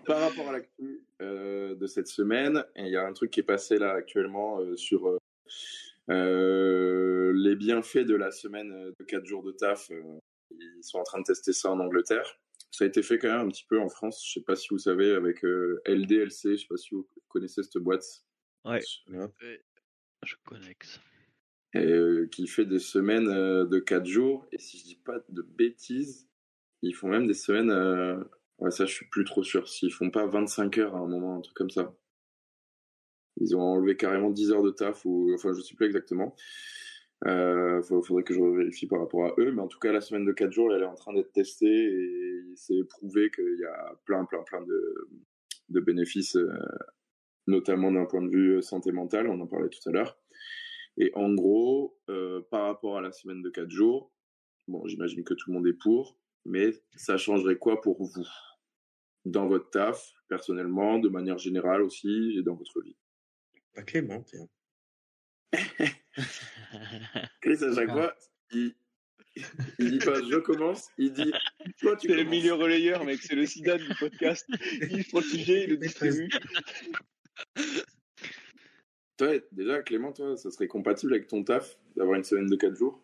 par 0.05 0.19
rapport 0.19 0.49
à 0.49 0.51
l'actu 0.53 1.05
de 1.19 1.87
cette 1.87 2.07
semaine, 2.07 2.63
il 2.75 2.87
y 2.87 2.97
a 2.97 3.05
un 3.05 3.13
truc 3.13 3.31
qui 3.31 3.39
est 3.39 3.43
passé 3.43 3.77
là 3.77 3.93
actuellement 3.93 4.59
sur 4.75 5.17
les 6.09 7.55
bienfaits 7.55 8.05
de 8.05 8.15
la 8.15 8.31
semaine 8.31 8.93
de 8.99 9.03
4 9.05 9.25
jours 9.25 9.43
de 9.43 9.51
taf. 9.51 9.89
Ils 10.59 10.83
sont 10.83 10.99
en 10.99 11.03
train 11.03 11.19
de 11.19 11.23
tester 11.25 11.53
ça 11.53 11.71
en 11.71 11.79
Angleterre. 11.79 12.39
Ça 12.71 12.83
a 12.83 12.87
été 12.87 13.01
fait 13.01 13.17
quand 13.17 13.29
même 13.29 13.47
un 13.47 13.49
petit 13.49 13.65
peu 13.67 13.79
en 13.79 13.89
France. 13.89 14.23
Je 14.25 14.33
sais 14.33 14.43
pas 14.43 14.55
si 14.55 14.67
vous 14.71 14.77
savez 14.77 15.11
avec 15.13 15.43
euh, 15.45 15.81
LDLC. 15.85 16.51
Je 16.51 16.55
sais 16.57 16.67
pas 16.67 16.77
si 16.77 16.93
vous 16.93 17.07
connaissez 17.29 17.63
cette 17.63 17.81
boîte 17.81 18.03
Ouais. 18.65 19.63
Je 20.25 20.35
connecte. 20.45 20.99
Et, 21.73 21.79
euh, 21.79 22.27
qui 22.31 22.47
fait 22.47 22.65
des 22.65 22.79
semaines 22.79 23.29
euh, 23.29 23.65
de 23.65 23.79
4 23.79 24.05
jours. 24.05 24.45
Et 24.51 24.57
si 24.59 24.77
je 24.79 24.83
dis 24.83 24.95
pas 24.95 25.19
de 25.29 25.41
bêtises, 25.41 26.27
ils 26.81 26.93
font 26.95 27.07
même 27.07 27.27
des 27.27 27.33
semaines. 27.33 27.71
euh, 27.71 28.21
Ouais, 28.59 28.71
ça, 28.71 28.85
je 28.87 28.93
suis 28.93 29.07
plus 29.07 29.23
trop 29.23 29.43
sûr. 29.43 29.69
S'ils 29.69 29.93
font 29.93 30.09
pas 30.09 30.25
25 30.25 30.79
heures 30.79 30.95
à 30.95 30.99
un 30.99 31.07
moment, 31.07 31.37
un 31.37 31.41
truc 31.41 31.55
comme 31.55 31.69
ça. 31.69 31.95
Ils 33.39 33.55
ont 33.55 33.61
enlevé 33.61 33.95
carrément 33.95 34.31
10 34.31 34.51
heures 34.51 34.63
de 34.63 34.71
taf, 34.71 35.05
ou 35.05 35.31
enfin, 35.35 35.53
je 35.53 35.61
sais 35.61 35.75
plus 35.75 35.85
exactement. 35.85 36.35
Euh, 37.25 37.81
faut- 37.81 38.03
faudrait 38.03 38.23
que 38.23 38.33
je 38.33 38.39
vérifie 38.41 38.85
par 38.87 38.99
rapport 38.99 39.25
à 39.25 39.33
eux, 39.39 39.51
mais 39.51 39.61
en 39.61 39.67
tout 39.67 39.79
cas, 39.79 39.91
la 39.91 40.01
semaine 40.01 40.25
de 40.25 40.31
4 40.31 40.51
jours, 40.51 40.71
elle 40.73 40.83
est 40.83 40.85
en 40.85 40.93
train 40.95 41.13
d'être 41.13 41.31
testée 41.31 41.65
et 41.67 42.43
c'est 42.55 42.83
prouvé 42.89 43.31
qu'il 43.31 43.57
y 43.59 43.65
a 43.65 43.99
plein, 44.05 44.23
plein, 44.25 44.43
plein 44.43 44.61
de, 44.61 45.79
bénéfices, 45.79 46.35
euh, 46.35 46.47
notamment 47.47 47.91
d'un 47.91 48.05
point 48.05 48.21
de 48.21 48.29
vue 48.29 48.61
santé 48.61 48.91
mentale, 48.91 49.27
on 49.29 49.39
en 49.39 49.47
parlait 49.47 49.69
tout 49.69 49.89
à 49.89 49.91
l'heure. 49.91 50.19
Et 50.97 51.11
en 51.15 51.33
gros, 51.33 51.97
euh, 52.09 52.41
par 52.51 52.63
rapport 52.65 52.97
à 52.97 53.01
la 53.01 53.11
semaine 53.11 53.41
de 53.41 53.49
4 53.49 53.69
jours, 53.71 54.11
bon, 54.67 54.85
j'imagine 54.87 55.23
que 55.23 55.33
tout 55.33 55.49
le 55.51 55.55
monde 55.55 55.67
est 55.67 55.73
pour, 55.81 56.19
mais 56.45 56.71
ça 56.95 57.17
changerait 57.17 57.57
quoi 57.57 57.81
pour 57.81 58.03
vous? 58.03 58.27
Dans 59.25 59.47
votre 59.47 59.69
taf, 59.71 60.13
personnellement, 60.29 60.99
de 60.99 61.09
manière 61.09 61.37
générale 61.37 61.81
aussi, 61.81 62.35
et 62.37 62.43
dans 62.43 62.55
votre 62.55 62.81
vie? 62.81 62.95
Pas 63.73 63.83
Clément, 63.83 64.21
tiens. 64.23 64.47
Chris, 67.41 67.63
à 67.63 67.73
chaque 67.73 67.91
fois, 67.91 68.15
il, 68.51 68.75
il 69.79 69.91
dit 69.91 69.99
pas 69.99 70.15
je 70.15 70.37
commence, 70.39 70.89
il 70.97 71.13
dit 71.13 71.31
toi 71.79 71.95
tu 71.95 72.07
C'est 72.07 72.15
le 72.15 72.23
milieu 72.23 72.53
relayeur, 72.53 73.03
mec. 73.05 73.21
C'est 73.21 73.35
le 73.35 73.45
Zidane 73.45 73.79
du 73.79 73.95
podcast. 73.99 74.45
Il 74.91 75.05
prend 75.05 75.19
le 75.19 75.25
sujet, 75.25 75.63
il 75.63 75.69
le 75.71 75.77
distribue. 75.77 76.29
Toi, 79.17 79.39
déjà, 79.51 79.81
Clément, 79.81 80.13
toi, 80.13 80.37
ça 80.37 80.51
serait 80.51 80.67
compatible 80.67 81.13
avec 81.13 81.27
ton 81.27 81.43
taf 81.43 81.79
d'avoir 81.95 82.17
une 82.17 82.23
semaine 82.23 82.45
de 82.45 82.55
4 82.55 82.75
jours? 82.75 83.01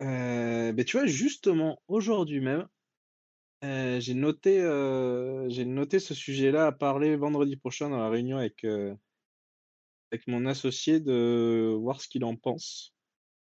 Euh, 0.00 0.72
ben 0.72 0.84
tu 0.84 0.96
vois, 0.96 1.06
justement, 1.06 1.82
aujourd'hui 1.88 2.40
même, 2.40 2.68
euh, 3.64 4.00
j'ai 4.00 4.14
noté, 4.14 4.60
euh, 4.60 5.48
j'ai 5.48 5.64
noté 5.64 5.98
ce 5.98 6.14
sujet-là 6.14 6.66
à 6.66 6.72
parler 6.72 7.16
vendredi 7.16 7.56
prochain 7.56 7.90
dans 7.90 7.98
la 7.98 8.08
réunion 8.08 8.38
avec, 8.38 8.64
euh, 8.64 8.94
avec 10.12 10.26
mon 10.26 10.46
associé 10.46 11.00
de 11.00 11.74
voir 11.78 12.00
ce 12.00 12.08
qu'il 12.08 12.24
en 12.24 12.36
pense. 12.36 12.94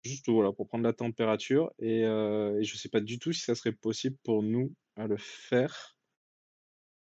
Juste 0.04 0.28
voilà, 0.28 0.52
pour 0.52 0.68
prendre 0.68 0.84
la 0.84 0.92
température. 0.92 1.72
Et, 1.78 2.04
euh, 2.04 2.58
et 2.60 2.64
je 2.64 2.76
sais 2.76 2.88
pas 2.90 3.00
du 3.00 3.18
tout 3.18 3.32
si 3.32 3.40
ça 3.42 3.54
serait 3.54 3.72
possible 3.72 4.16
pour 4.24 4.42
nous 4.42 4.74
à 4.96 5.06
le 5.06 5.16
faire. 5.18 5.96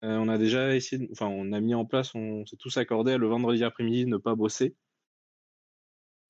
Euh, 0.05 0.17
on 0.19 0.29
a 0.29 0.39
déjà 0.39 0.75
essayé, 0.77 1.09
enfin, 1.13 1.27
on 1.27 1.53
a 1.53 1.61
mis 1.61 1.75
en 1.75 1.87
place, 1.87 2.15
on 2.15 2.45
s'est 2.47 2.57
tous 2.57 2.77
accordé 2.77 3.13
à 3.13 3.19
le 3.19 3.27
vendredi 3.27 3.65
après-midi 3.65 4.07
ne 4.07 4.19
pas 4.19 4.35
bosser. 4.35 4.77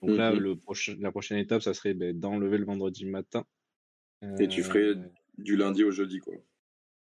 Donc 0.03 0.17
là, 0.17 0.33
le 0.33 0.57
la 1.01 1.11
prochaine 1.11 1.39
étape, 1.39 1.63
ça 1.63 1.75
serait 1.75 1.95
ben, 1.95 2.19
d'enlever 2.19 2.59
le 2.59 2.65
vendredi 2.67 3.07
matin. 3.07 3.45
Et 4.39 4.49
tu 4.49 4.61
Euh, 4.61 4.65
ferais 4.65 4.95
du 5.39 5.57
lundi 5.57 5.85
au 5.85 5.91
jeudi, 5.91 6.19
quoi. 6.19 6.35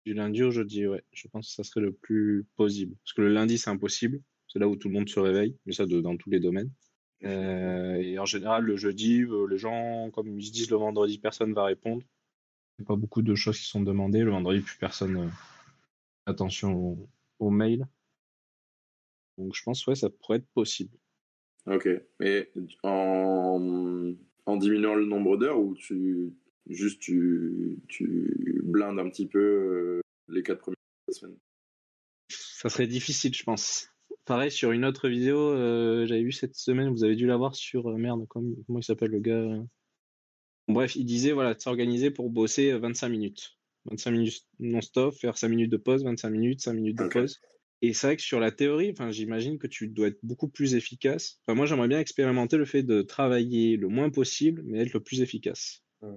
du 0.06 0.14
lundi 0.14 0.44
au 0.44 0.52
jeudi, 0.52 0.86
ouais. 0.88 1.04
Je 1.12 1.28
pense 1.28 1.48
que 1.50 1.54
ça 1.56 1.64
serait 1.64 1.82
le 1.82 1.94
plus 1.94 2.46
possible. 2.56 2.96
Parce 3.04 3.14
que 3.14 3.22
le 3.22 3.30
lundi, 3.34 3.58
c'est 3.58 3.70
impossible. 3.72 4.22
C'est 4.52 4.60
là 4.60 4.68
où 4.68 4.76
tout 4.76 4.90
le 4.90 4.96
monde 4.96 5.08
se 5.10 5.20
réveille, 5.20 5.56
mais 5.66 5.74
ça 5.74 5.86
de- 5.86 6.02
dans 6.02 6.18
tous 6.18 6.30
les 6.30 6.40
domaines. 6.42 6.72
Euh, 7.24 7.96
et 7.96 8.18
en 8.20 8.26
général, 8.26 8.64
le 8.66 8.76
jeudi, 8.76 9.22
euh, 9.22 9.46
les 9.48 9.58
gens, 9.58 10.10
comme 10.12 10.40
ils 10.40 10.46
se 10.48 10.52
disent 10.52 10.72
le 10.72 10.78
vendredi, 10.78 11.20
personne 11.20 11.54
va 11.54 11.66
répondre. 11.66 12.02
Il 12.80 12.82
n'y 12.82 12.86
a 12.86 12.88
pas 12.88 12.96
beaucoup 12.96 13.22
de 13.22 13.36
choses 13.36 13.60
qui 13.60 13.66
sont 13.66 13.82
demandées. 13.82 14.24
Le 14.24 14.32
vendredi, 14.32 14.60
plus 14.62 14.78
personne. 14.78 15.18
euh, 15.18 15.30
attention 16.26 16.74
aux 16.74 17.10
au 17.40 17.50
mails. 17.50 17.88
Donc 19.38 19.56
je 19.56 19.64
pense, 19.64 19.86
ouais, 19.88 19.96
ça 19.96 20.10
pourrait 20.10 20.38
être 20.40 20.48
possible. 20.54 20.96
Ok. 21.68 21.88
Mais 22.20 22.52
en, 22.84 24.14
en 24.46 24.58
diminuant 24.58 24.96
le 24.96 25.06
nombre 25.06 25.38
d'heures 25.38 25.60
ou 25.60 25.76
tu 25.76 26.34
juste 26.68 27.00
tu, 27.02 27.80
tu 27.88 28.62
blindes 28.64 29.00
un 29.00 29.10
petit 29.10 29.28
peu 29.28 29.40
euh, 29.40 30.02
les 30.28 30.44
4 30.44 30.60
premières 30.60 30.76
semaines 31.12 31.38
Ça 32.30 32.70
serait 32.70 32.88
difficile, 32.88 33.34
je 33.34 33.44
pense. 33.44 33.90
Pareil, 34.26 34.52
sur 34.52 34.72
une 34.72 34.86
autre 34.86 35.10
vidéo, 35.10 35.40
euh, 35.40 36.06
j'avais 36.06 36.24
vu 36.24 36.32
cette 36.32 36.56
semaine, 36.56 36.90
vous 36.90 37.04
avez 37.04 37.16
dû 37.16 37.26
la 37.26 37.38
voir 37.38 37.56
sur, 37.56 37.88
euh, 37.88 37.98
merde, 37.98 38.26
comment, 38.30 38.54
comment 38.68 38.80
il 38.80 38.84
s'appelle 38.84 39.12
le 39.12 39.20
gars 39.20 39.34
euh 39.34 39.64
Bon, 40.68 40.76
Bref, 40.76 40.96
il 40.96 41.06
disait, 41.06 41.32
voilà, 41.32 41.56
de 41.56 41.60
s'organiser 41.60 42.12
pour 42.12 42.30
bosser 42.30 42.72
euh, 42.72 42.78
25 42.78 43.10
minutes. 43.10 43.58
25 43.86 44.12
minutes 44.12 44.46
non-stop, 44.60 45.16
faire 45.16 45.38
5 45.38 45.50
minutes 45.50 45.72
de 45.72 45.78
pause, 45.78 46.04
25 46.04 46.30
minutes, 46.30 46.62
5 46.62 46.74
minutes 46.74 46.98
de 47.00 47.08
pause. 47.08 47.42
Et 47.82 47.94
c'est 47.94 48.08
vrai 48.08 48.16
que 48.16 48.22
sur 48.22 48.40
la 48.40 48.52
théorie, 48.52 48.92
enfin, 48.92 49.10
j'imagine 49.10 49.58
que 49.58 49.66
tu 49.66 49.88
dois 49.88 50.10
être 50.10 50.20
beaucoup 50.22 50.48
plus 50.48 50.76
efficace. 50.76 51.40
Enfin, 51.42 51.56
moi, 51.56 51.66
j'aimerais 51.66 51.88
bien 51.88 52.00
expérimenter 52.00 52.58
le 52.58 52.66
fait 52.66 52.84
de 52.84 53.02
travailler 53.02 53.76
le 53.76 53.88
moins 53.88 54.12
possible, 54.12 54.62
mais 54.66 54.82
être 54.82 54.94
le 54.94 55.00
plus 55.00 55.22
efficace. 55.22 55.84
Ouais. 56.04 56.12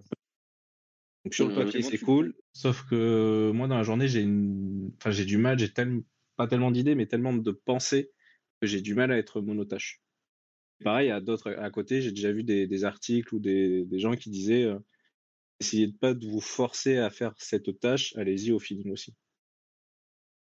Donc 1.24 1.32
sur 1.32 1.48
le 1.48 1.54
papier, 1.54 1.80
c'est 1.80 1.96
cool. 1.96 2.34
Sauf 2.52 2.84
que 2.84 3.50
moi, 3.54 3.66
dans 3.66 3.78
la 3.78 3.82
journée, 3.82 4.08
j'ai 4.08 4.20
une, 4.20 4.90
enfin, 4.98 5.10
j'ai 5.10 5.24
du 5.24 5.38
mal, 5.38 5.58
j'ai 5.58 5.72
tellement, 5.72 6.02
pas 6.36 6.46
tellement 6.46 6.70
d'idées, 6.70 6.94
mais 6.94 7.06
tellement 7.06 7.32
de 7.34 7.50
pensées 7.50 8.12
que 8.60 8.66
j'ai 8.66 8.80
du 8.80 8.94
mal 8.94 9.12
à 9.12 9.18
être 9.18 9.40
monotâche. 9.40 10.02
Pareil, 10.82 11.10
à 11.10 11.20
d'autres 11.20 11.52
à 11.52 11.70
côté, 11.70 12.02
j'ai 12.02 12.10
déjà 12.12 12.32
vu 12.32 12.44
des, 12.44 12.66
des 12.66 12.84
articles 12.84 13.34
ou 13.34 13.38
des, 13.40 13.84
des 13.84 13.98
gens 13.98 14.16
qui 14.16 14.30
disaient 14.30 14.64
euh, 14.64 14.78
essayez 15.60 15.86
de 15.88 15.96
pas 15.96 16.14
de 16.14 16.26
vous 16.26 16.40
forcer 16.40 16.98
à 16.98 17.10
faire 17.10 17.34
cette 17.38 17.80
tâche, 17.80 18.14
allez-y 18.16 18.52
au 18.52 18.58
feeling 18.58 18.92
aussi. 18.92 19.14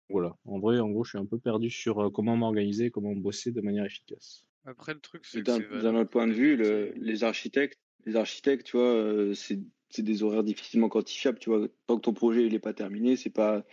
Voilà. 0.09 0.35
En 0.45 0.59
vrai, 0.59 0.79
en 0.79 0.89
gros, 0.89 1.03
je 1.03 1.11
suis 1.11 1.17
un 1.17 1.25
peu 1.25 1.39
perdu 1.39 1.69
sur 1.69 1.99
euh, 1.99 2.09
comment 2.09 2.35
m'organiser, 2.35 2.91
comment 2.91 3.15
bosser 3.15 3.51
de 3.51 3.61
manière 3.61 3.85
efficace. 3.85 4.45
Après, 4.65 4.93
le 4.93 4.99
truc, 4.99 5.25
c'est 5.25 5.43
que 5.43 5.81
D'un 5.81 5.95
autre 5.95 6.09
point 6.09 6.27
de 6.27 6.33
vue, 6.33 6.55
les 6.57 6.63
le- 6.63 6.85
métiers. 6.87 7.01
les 7.01 7.23
architectes, 7.23 7.79
les 8.05 8.15
architectes, 8.15 8.65
tu 8.67 8.77
vois, 8.77 8.93
euh, 8.93 9.33
c'est 9.33 9.59
c'est 9.89 10.03
des 10.03 10.23
horaires 10.23 10.43
difficilement 10.43 10.87
quantifiables, 10.87 11.39
tu 11.39 11.49
vois. 11.49 11.67
Tant 11.85 11.97
que 11.97 12.01
ton 12.01 12.13
projet 12.13 12.45
il 12.45 12.53
est 12.53 12.59
pas 12.59 12.73
terminé, 12.73 13.17
c'est 13.17 13.29
pas 13.29 13.65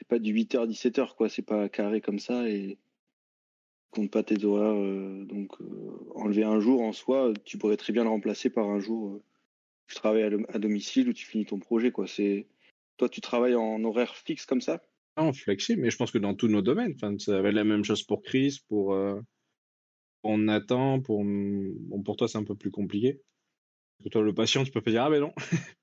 c'est 0.00 0.08
pas 0.08 0.18
du 0.18 0.32
8h 0.32 0.66
17h 0.66 1.14
quoi, 1.14 1.28
c'est 1.28 1.42
pas 1.42 1.68
carré 1.68 2.00
comme 2.00 2.18
ça 2.18 2.48
et 2.48 2.78
compte 3.90 4.10
pas 4.10 4.22
tes 4.22 4.42
horaires 4.44 4.80
euh, 4.80 5.24
donc 5.24 5.60
euh, 5.60 5.90
enlever 6.14 6.44
un 6.44 6.58
jour 6.60 6.80
en 6.82 6.92
soi, 6.92 7.32
tu 7.44 7.58
pourrais 7.58 7.76
très 7.76 7.92
bien 7.92 8.04
le 8.04 8.08
remplacer 8.10 8.50
par 8.50 8.68
un 8.68 8.80
jour 8.80 9.16
euh, 9.16 9.22
tu 9.88 9.96
travailles 9.96 10.24
à, 10.24 10.30
dom- 10.30 10.46
à 10.48 10.58
domicile 10.58 11.08
ou 11.08 11.12
tu 11.12 11.26
finis 11.26 11.46
ton 11.46 11.58
projet 11.60 11.92
quoi, 11.92 12.06
c'est 12.06 12.46
toi 12.96 13.08
tu 13.08 13.20
travailles 13.20 13.56
en 13.56 13.84
horaire 13.84 14.16
fixe 14.16 14.46
comme 14.46 14.62
ça? 14.62 14.82
Non, 15.18 15.32
flexible, 15.34 15.82
mais 15.82 15.90
je 15.90 15.96
pense 15.98 16.12
que 16.12 16.18
dans 16.18 16.34
tous 16.34 16.48
nos 16.48 16.62
domaines, 16.62 16.94
enfin, 16.94 17.18
ça 17.18 17.42
la 17.42 17.64
même 17.64 17.84
chose 17.84 18.02
pour 18.02 18.22
Chris, 18.22 18.60
pour, 18.68 18.96
pour 20.22 20.38
Nathan, 20.38 21.00
pour, 21.00 21.24
pour 22.04 22.16
toi, 22.16 22.28
c'est 22.28 22.38
un 22.38 22.44
peu 22.44 22.54
plus 22.54 22.70
compliqué. 22.70 23.20
Que 24.02 24.08
toi, 24.08 24.22
le 24.22 24.34
patient, 24.34 24.64
tu 24.64 24.70
peux 24.70 24.82
pas 24.82 24.90
dire, 24.90 25.04
ah 25.04 25.10
ben 25.10 25.20
non. 25.20 25.32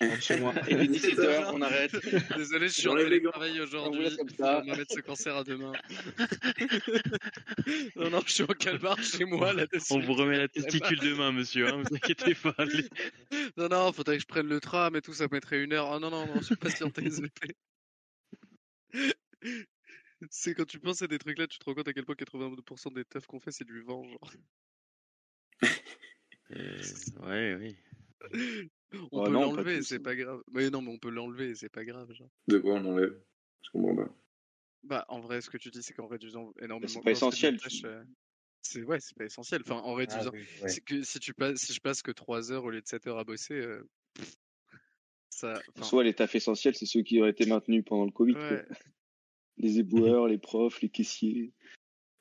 Rentre 0.00 0.22
chez 0.22 0.40
moi. 0.40 0.54
Et 0.68 0.76
puis 0.76 0.88
17h, 0.88 1.52
on 1.54 1.62
arrête. 1.62 1.92
Désolé, 2.36 2.68
je 2.68 2.72
suis 2.72 2.88
en 2.88 2.96
télétravail 2.96 3.60
aujourd'hui. 3.60 4.08
On 4.20 4.28
ça. 4.28 4.60
va 4.60 4.76
mettre 4.76 4.92
ce 4.92 5.00
cancer 5.00 5.36
à 5.36 5.44
demain. 5.44 5.72
non, 7.96 8.10
non, 8.10 8.20
je 8.26 8.32
suis 8.32 8.42
en 8.42 8.46
calmar 8.46 9.02
chez 9.02 9.24
moi 9.24 9.52
là-dessus. 9.52 9.92
On 9.92 10.00
vous 10.00 10.12
remet 10.12 10.38
la 10.38 10.48
testicule 10.48 10.98
demain, 11.00 11.32
monsieur, 11.32 11.68
hein, 11.68 11.82
vous 11.82 11.96
inquiétez 11.96 12.34
pas. 12.34 12.54
allez. 12.58 12.88
Non, 13.56 13.68
non, 13.68 13.92
faudrait 13.92 14.16
que 14.16 14.22
je 14.22 14.26
prenne 14.26 14.48
le 14.48 14.60
tram 14.60 14.94
et 14.96 15.02
tout, 15.02 15.14
ça 15.14 15.26
mettrait 15.30 15.62
une 15.62 15.72
heure. 15.72 15.92
Ah 15.92 15.98
non, 15.98 16.10
non, 16.10 16.26
non, 16.26 16.34
je 16.36 16.44
suis 16.44 16.56
pas 16.56 16.70
sur 16.70 16.90
désolé. 16.90 17.30
C'est 20.30 20.54
quand 20.54 20.66
tu 20.66 20.78
penses 20.78 21.02
à 21.02 21.06
des 21.06 21.18
trucs 21.18 21.38
là, 21.38 21.46
tu 21.46 21.58
te 21.58 21.64
rends 21.64 21.74
compte 21.74 21.88
à 21.88 21.92
quel 21.92 22.04
point 22.04 22.14
82% 22.14 22.94
des 22.94 23.04
teufs 23.04 23.26
qu'on 23.26 23.40
fait, 23.40 23.50
c'est 23.50 23.64
du 23.64 23.82
vent, 23.82 24.04
genre. 24.04 24.32
Euh, 26.50 26.82
ouais, 27.22 27.56
oui. 27.58 27.76
On 28.92 29.08
Oh 29.10 29.22
peut 29.24 29.32
l'enlever, 29.32 29.82
c'est 29.82 29.98
pas 29.98 30.14
grave. 30.14 30.42
Mais 30.52 30.70
non, 30.70 30.80
mais 30.82 30.90
on 30.92 30.98
peut 30.98 31.10
l'enlever, 31.10 31.54
c'est 31.54 31.68
pas 31.68 31.84
grave, 31.84 32.12
genre. 32.12 32.30
De 32.48 32.58
quoi 32.58 32.74
on 32.74 32.84
enlève 32.84 33.20
Je 33.62 33.70
comprends 33.70 33.96
pas. 33.96 34.14
Bah, 34.84 35.04
en 35.08 35.20
vrai, 35.20 35.40
ce 35.40 35.50
que 35.50 35.56
tu 35.56 35.70
dis, 35.70 35.82
c'est 35.82 35.94
qu'en 35.94 36.06
réduisant 36.06 36.52
énormément. 36.60 36.88
c'est 36.92 37.02
pas 37.02 37.10
essentiel, 37.12 37.58
tu- 37.58 37.86
euh, 37.86 38.04
C'est 38.62 38.82
ouais, 38.82 39.00
c'est 39.00 39.16
pas 39.16 39.24
essentiel. 39.24 39.62
Enfin, 39.62 39.76
en 39.76 39.94
réduisant. 39.94 40.30
oui, 40.32 40.44
ouais. 40.62 40.68
C'est 40.68 40.84
que 40.84 41.02
si 41.02 41.18
tu 41.20 41.32
passes, 41.34 41.58
si 41.58 41.72
je 41.72 41.80
passe 41.80 42.02
que 42.02 42.10
3 42.12 42.52
heures 42.52 42.64
au 42.64 42.70
lieu 42.70 42.80
de 42.80 42.86
7 42.86 43.06
heures 43.06 43.18
à 43.18 43.24
bosser, 43.24 43.54
euh, 43.54 43.88
ça. 45.30 45.54
En 45.54 45.60
enfin, 45.76 45.82
soi, 45.88 46.04
les 46.04 46.14
tafs 46.14 46.34
essentiels, 46.34 46.74
c'est 46.74 46.86
ceux 46.86 47.02
qui 47.02 47.20
ont 47.20 47.26
été 47.26 47.46
maintenus 47.46 47.84
pendant 47.84 48.04
le 48.04 48.10
Covid. 48.12 48.34
ouais. 48.34 48.64
Les 49.56 49.78
éboueurs, 49.78 50.26
les 50.26 50.38
profs, 50.38 50.80
les 50.82 50.88
caissiers. 50.88 51.52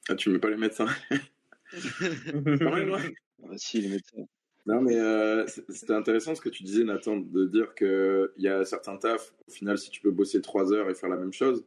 Ah, 0.08 0.14
tu 0.14 0.30
mets 0.30 0.38
pas 0.38 0.51
les 0.51 0.58
médecins? 0.58 0.86
Ouais. 1.74 3.16
Ah, 3.43 3.58
si, 3.58 3.82
les 3.82 3.89
médecins. 3.89 4.28
Non, 4.66 4.82
mais 4.82 4.97
euh, 4.97 5.45
c'était 5.47 5.93
intéressant 5.93 6.36
ce 6.36 6.41
que 6.41 6.49
tu 6.49 6.64
disais, 6.64 6.86
Nathan, 6.86 7.18
de 7.18 7.45
dire 7.45 7.76
qu'il 7.76 8.30
y 8.38 8.47
a 8.47 8.64
certains 8.64 8.95
tafs, 8.97 9.34
au 9.47 9.51
final, 9.51 9.78
si 9.78 9.89
tu 9.89 9.99
peux 10.01 10.11
bosser 10.11 10.41
trois 10.41 10.72
heures 10.72 10.89
et 10.89 10.95
faire 10.95 11.09
la 11.09 11.18
même 11.18 11.34
chose. 11.34 11.66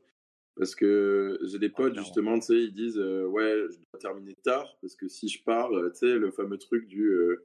Parce 0.56 0.74
que 0.74 1.38
j'ai 1.44 1.58
des 1.58 1.68
potes, 1.68 1.92
clairement. 1.92 2.06
justement, 2.06 2.38
tu 2.38 2.46
sais, 2.46 2.62
ils 2.64 2.72
disent 2.72 2.98
euh, 2.98 3.26
Ouais, 3.26 3.66
je 3.70 3.76
dois 3.76 4.00
terminer 4.00 4.34
tard, 4.42 4.78
parce 4.80 4.96
que 4.96 5.08
si 5.08 5.28
je 5.28 5.42
pars, 5.44 5.70
euh, 5.72 5.90
tu 5.90 5.98
sais, 5.98 6.14
le 6.18 6.30
fameux 6.30 6.56
truc 6.56 6.86
du 6.86 7.10
euh, 7.10 7.36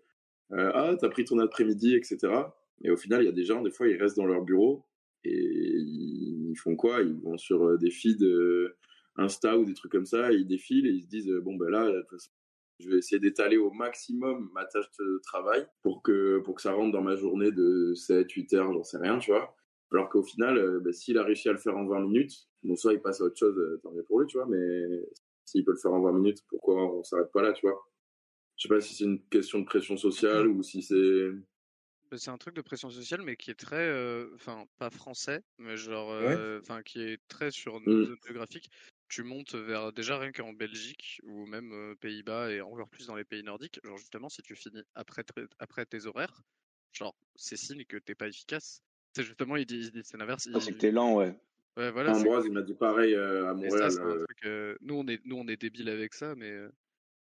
Ah, 0.51 0.95
t'as 0.97 1.09
pris 1.09 1.25
ton 1.25 1.39
après-midi, 1.39 1.95
etc. 1.95 2.17
Et 2.83 2.89
au 2.89 2.97
final, 2.97 3.21
il 3.23 3.25
y 3.25 3.29
a 3.29 3.33
des 3.33 3.43
gens, 3.43 3.61
des 3.61 3.71
fois, 3.71 3.89
ils 3.89 4.01
restent 4.01 4.17
dans 4.17 4.25
leur 4.25 4.43
bureau 4.43 4.85
et 5.25 5.33
ils 5.35 6.55
font 6.55 6.75
quoi? 6.77 7.01
Ils 7.01 7.19
vont 7.21 7.37
sur 7.37 7.77
des 7.77 7.91
feeds 7.91 8.25
Insta 9.17 9.57
ou 9.57 9.65
des 9.65 9.73
trucs 9.73 9.91
comme 9.91 10.05
ça, 10.05 10.31
et 10.31 10.35
ils 10.35 10.47
défilent 10.47 10.87
et 10.87 10.91
ils 10.91 11.03
se 11.03 11.07
disent 11.07 11.31
bon 11.43 11.55
ben 11.55 11.69
là, 11.69 11.91
de 11.91 11.99
toute 11.99 12.11
façon, 12.11 12.31
je 12.81 12.89
vais 12.89 12.97
essayer 12.97 13.19
d'étaler 13.19 13.57
au 13.57 13.71
maximum 13.71 14.49
ma 14.53 14.65
tâche 14.65 14.89
de 14.99 15.19
travail 15.23 15.67
pour 15.83 16.01
que 16.03 16.39
pour 16.39 16.55
que 16.55 16.61
ça 16.61 16.73
rentre 16.73 16.91
dans 16.91 17.01
ma 17.01 17.15
journée 17.15 17.51
de 17.51 17.93
7, 17.95 18.31
8 18.31 18.53
heures, 18.53 18.73
j'en 18.73 18.83
sais 18.83 18.97
rien, 18.97 19.19
tu 19.19 19.31
vois. 19.31 19.55
Alors 19.91 20.09
qu'au 20.09 20.23
final, 20.23 20.57
euh, 20.57 20.79
ben, 20.79 20.93
s'il 20.93 21.17
a 21.17 21.23
réussi 21.23 21.49
à 21.49 21.51
le 21.53 21.57
faire 21.57 21.77
en 21.77 21.85
20 21.85 22.01
minutes, 22.01 22.47
bon 22.63 22.75
soit 22.75 22.93
il 22.93 23.01
passe 23.01 23.21
à 23.21 23.25
autre 23.25 23.37
chose, 23.37 23.57
euh, 23.57 23.79
tant 23.83 23.91
mieux 23.91 24.03
pour 24.03 24.19
lui, 24.21 24.27
tu 24.27 24.37
vois, 24.37 24.47
mais 24.47 25.03
s'il 25.45 25.63
peut 25.65 25.71
le 25.71 25.77
faire 25.77 25.93
en 25.93 26.01
20 26.01 26.13
minutes, 26.13 26.39
pourquoi 26.49 26.75
on 26.95 27.03
s'arrête 27.03 27.31
pas 27.33 27.41
là, 27.41 27.53
tu 27.53 27.65
vois? 27.67 27.79
Je 28.57 28.63
sais 28.67 28.69
pas 28.73 28.81
si 28.81 28.95
c'est 28.95 29.05
une 29.05 29.23
question 29.29 29.59
de 29.59 29.65
pression 29.65 29.97
sociale 29.97 30.47
ou 30.47 30.63
si 30.63 30.81
c'est 30.83 31.29
Bah, 32.09 32.17
C'est 32.17 32.29
un 32.31 32.37
truc 32.37 32.55
de 32.55 32.61
pression 32.61 32.89
sociale, 32.89 33.21
mais 33.21 33.35
qui 33.37 33.51
est 33.51 33.55
très, 33.59 33.87
euh, 33.87 34.31
enfin, 34.35 34.65
pas 34.77 34.89
français, 34.89 35.41
mais 35.57 35.77
genre, 35.77 36.11
euh, 36.11 36.59
enfin, 36.59 36.81
qui 36.83 37.01
est 37.01 37.19
très 37.27 37.51
sur 37.51 37.79
nos 37.79 38.03
zones 38.03 38.17
géographiques. 38.25 38.69
Tu 39.11 39.23
montes 39.23 39.55
vers, 39.55 39.91
déjà 39.91 40.17
rien 40.17 40.31
qu'en 40.31 40.53
Belgique, 40.53 41.19
ou 41.23 41.45
même 41.45 41.73
euh, 41.73 41.95
Pays-Bas, 41.95 42.49
et 42.49 42.61
encore 42.61 42.87
plus 42.87 43.07
dans 43.07 43.15
les 43.15 43.25
pays 43.25 43.43
nordiques, 43.43 43.77
genre, 43.83 43.97
justement, 43.97 44.29
si 44.29 44.41
tu 44.41 44.55
finis 44.55 44.83
après, 44.95 45.25
après 45.59 45.85
tes 45.85 46.05
horaires, 46.05 46.43
genre, 46.93 47.13
c'est 47.35 47.57
signe 47.57 47.83
que 47.83 47.97
t'es 47.97 48.15
pas 48.15 48.29
efficace. 48.29 48.81
C'est 49.13 49.23
justement, 49.23 49.57
il 49.57 49.65
dit, 49.65 49.91
dit- 49.91 49.99
c'est 50.05 50.15
l'inverse. 50.15 50.47
Ah, 50.53 50.61
c'est 50.61 50.71
que 50.71 50.77
t'es 50.77 50.91
lent, 50.91 51.15
ouais. 51.17 51.37
Ouais, 51.75 51.91
voilà, 51.91 52.15
Ambroise, 52.15 52.45
il 52.45 52.53
m'a 52.53 52.61
dit 52.61 52.73
pareil 52.73 53.13
euh, 53.13 53.49
à 53.49 53.53
ça, 53.53 53.53
Montréal. 53.53 53.91
euh, 54.01 54.25
truc. 54.25 54.79
nous, 54.79 54.95
on 54.95 55.05
est, 55.07 55.19
nous, 55.25 55.35
on 55.35 55.47
est 55.49 55.57
débiles 55.57 55.89
avec 55.89 56.13
ça, 56.13 56.33
mais 56.35 56.53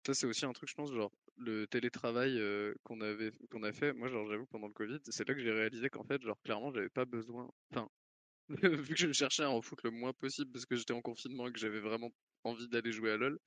ça, 0.06 0.12
c'est 0.12 0.26
aussi 0.26 0.44
un 0.44 0.52
truc, 0.52 0.68
je 0.68 0.74
pense, 0.74 0.92
genre, 0.92 1.10
le 1.38 1.66
télétravail 1.66 2.38
qu'on 2.82 3.00
avait, 3.00 3.32
qu'on 3.50 3.62
a 3.62 3.72
fait. 3.72 3.94
Moi, 3.94 4.08
genre, 4.08 4.28
j'avoue, 4.28 4.44
pendant 4.44 4.66
le 4.66 4.74
Covid, 4.74 4.98
c'est 5.08 5.26
là 5.26 5.34
que 5.34 5.40
j'ai 5.40 5.52
réalisé 5.52 5.88
qu'en 5.88 6.04
fait, 6.04 6.20
genre, 6.20 6.38
clairement, 6.44 6.70
j'avais 6.70 6.90
pas 6.90 7.06
besoin. 7.06 7.48
Enfin, 7.72 7.88
vu 8.62 8.94
que 8.94 8.96
je 9.00 9.12
cherchais 9.12 9.42
à 9.44 9.50
en 9.50 9.62
foutre 9.62 9.84
le 9.86 9.90
moins 9.90 10.12
possible 10.12 10.52
parce 10.52 10.66
que 10.66 10.76
j'étais 10.76 10.92
en 10.94 11.02
confinement 11.02 11.48
et 11.48 11.52
que 11.52 11.58
j'avais 11.58 11.80
vraiment 11.80 12.10
envie 12.44 12.68
d'aller 12.68 12.92
jouer 12.92 13.12
à 13.12 13.16
LoL, 13.16 13.38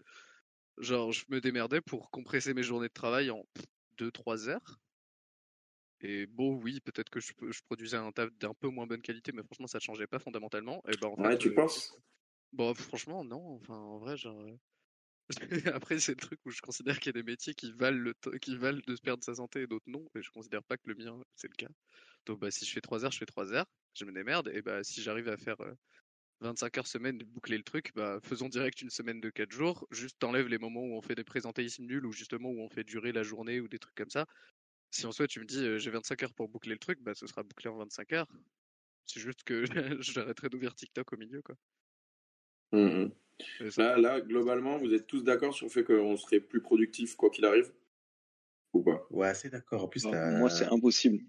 genre, 0.79 1.11
je 1.13 1.25
me 1.29 1.41
démerdais 1.41 1.81
pour 1.81 2.11
compresser 2.11 2.53
mes 2.55 2.63
journées 2.63 2.89
de 2.89 2.93
travail 2.93 3.31
en 3.31 3.43
2-3 3.97 4.49
heures. 4.49 4.79
Et 6.01 6.25
bon, 6.25 6.55
oui, 6.61 6.79
peut-être 6.81 7.09
que 7.09 7.19
je, 7.19 7.31
je 7.51 7.61
produisais 7.63 7.97
un 7.97 8.11
taf 8.11 8.31
d'un 8.33 8.53
peu 8.53 8.69
moins 8.69 8.87
bonne 8.87 9.01
qualité, 9.01 9.31
mais 9.33 9.43
franchement, 9.43 9.67
ça 9.67 9.77
ne 9.77 9.81
changeait 9.81 10.07
pas 10.07 10.19
fondamentalement. 10.19 10.81
Et 10.87 10.97
ben, 10.97 11.07
en 11.09 11.17
Ouais, 11.17 11.37
fait, 11.37 11.37
tu 11.37 11.51
euh, 11.51 11.53
penses? 11.53 11.93
Bon, 12.53 12.73
franchement, 12.75 13.23
non. 13.25 13.55
Enfin, 13.55 13.75
en 13.75 13.99
vrai, 13.99 14.17
genre. 14.17 14.45
Euh, 15.39 15.39
Après, 15.75 15.99
c'est 15.99 16.11
le 16.13 16.17
truc 16.17 16.39
où 16.45 16.51
je 16.51 16.61
considère 16.61 16.99
qu'il 16.99 17.07
y 17.07 17.17
a 17.17 17.21
des 17.21 17.23
métiers 17.23 17.53
qui 17.53 17.71
valent, 17.73 17.97
le 17.97 18.13
qui 18.39 18.57
valent 18.57 18.81
de 18.87 18.95
se 18.95 19.01
perdre 19.01 19.23
sa 19.23 19.35
santé 19.35 19.61
et 19.61 19.67
d'autres 19.67 19.89
non. 19.89 20.05
Et 20.15 20.21
je 20.21 20.31
considère 20.31 20.63
pas 20.63 20.77
que 20.77 20.87
le 20.89 20.95
mien, 20.95 21.21
c'est 21.35 21.47
le 21.49 21.55
cas. 21.55 21.71
Donc, 22.25 22.39
bah, 22.39 22.51
si 22.51 22.65
je 22.65 22.71
fais 22.71 22.81
3 22.81 23.05
heures, 23.05 23.11
je 23.11 23.19
fais 23.19 23.25
3 23.25 23.53
heures. 23.53 23.65
Je 23.95 24.05
me 24.05 24.11
démerde. 24.13 24.49
Et 24.53 24.61
bah, 24.61 24.83
si 24.83 25.01
j'arrive 25.01 25.29
à 25.29 25.37
faire 25.37 25.59
euh, 25.61 25.73
25 26.41 26.77
heures 26.79 26.87
semaine 26.87 27.17
boucler 27.19 27.57
le 27.57 27.63
truc, 27.63 27.91
bah, 27.95 28.19
faisons 28.23 28.49
direct 28.49 28.81
une 28.81 28.89
semaine 28.89 29.21
de 29.21 29.29
4 29.29 29.51
jours. 29.51 29.87
Juste 29.91 30.19
t'enlèves 30.19 30.47
les 30.47 30.57
moments 30.59 30.83
où 30.83 30.95
on 30.97 31.01
fait 31.01 31.15
des 31.15 31.23
présentéismes 31.23 31.85
nuls 31.85 32.05
ou 32.05 32.11
justement 32.13 32.49
où 32.49 32.61
on 32.61 32.69
fait 32.69 32.83
durer 32.83 33.11
la 33.11 33.23
journée 33.23 33.59
ou 33.61 33.67
des 33.67 33.79
trucs 33.79 33.95
comme 33.95 34.09
ça. 34.09 34.25
Si 34.91 35.05
en 35.07 35.11
soi, 35.11 35.27
tu 35.27 35.39
me 35.41 35.45
dis 35.45 35.65
euh, 35.65 35.77
j'ai 35.79 35.91
25 35.91 36.23
heures 36.23 36.33
pour 36.33 36.49
boucler 36.49 36.73
le 36.73 36.79
truc, 36.79 36.99
bah, 37.01 37.13
ce 37.15 37.27
sera 37.27 37.43
bouclé 37.43 37.69
en 37.69 37.77
25 37.77 38.13
heures. 38.13 38.27
C'est 39.05 39.21
juste 39.21 39.43
que 39.43 39.65
j'arrêterai 40.01 40.49
d'ouvrir 40.49 40.75
TikTok 40.75 41.13
au 41.13 41.17
milieu, 41.17 41.41
quoi. 41.43 41.55
Mhm. 42.71 43.11
Là, 43.77 43.97
là, 43.97 44.21
globalement, 44.21 44.77
vous 44.77 44.93
êtes 44.93 45.07
tous 45.07 45.23
d'accord 45.23 45.53
sur 45.53 45.67
le 45.67 45.71
fait 45.71 45.83
qu'on 45.83 46.17
serait 46.17 46.39
plus 46.39 46.61
productif 46.61 47.15
quoi 47.15 47.29
qu'il 47.29 47.45
arrive? 47.45 47.71
Ou 48.73 48.83
pas? 48.83 49.05
Ouais, 49.09 49.27
assez 49.27 49.49
d'accord. 49.49 49.83
En 49.83 49.87
plus, 49.87 50.05
Non, 50.05 50.39
Moi, 50.39 50.49
c'est 50.49 50.65
impossible. 50.65 51.23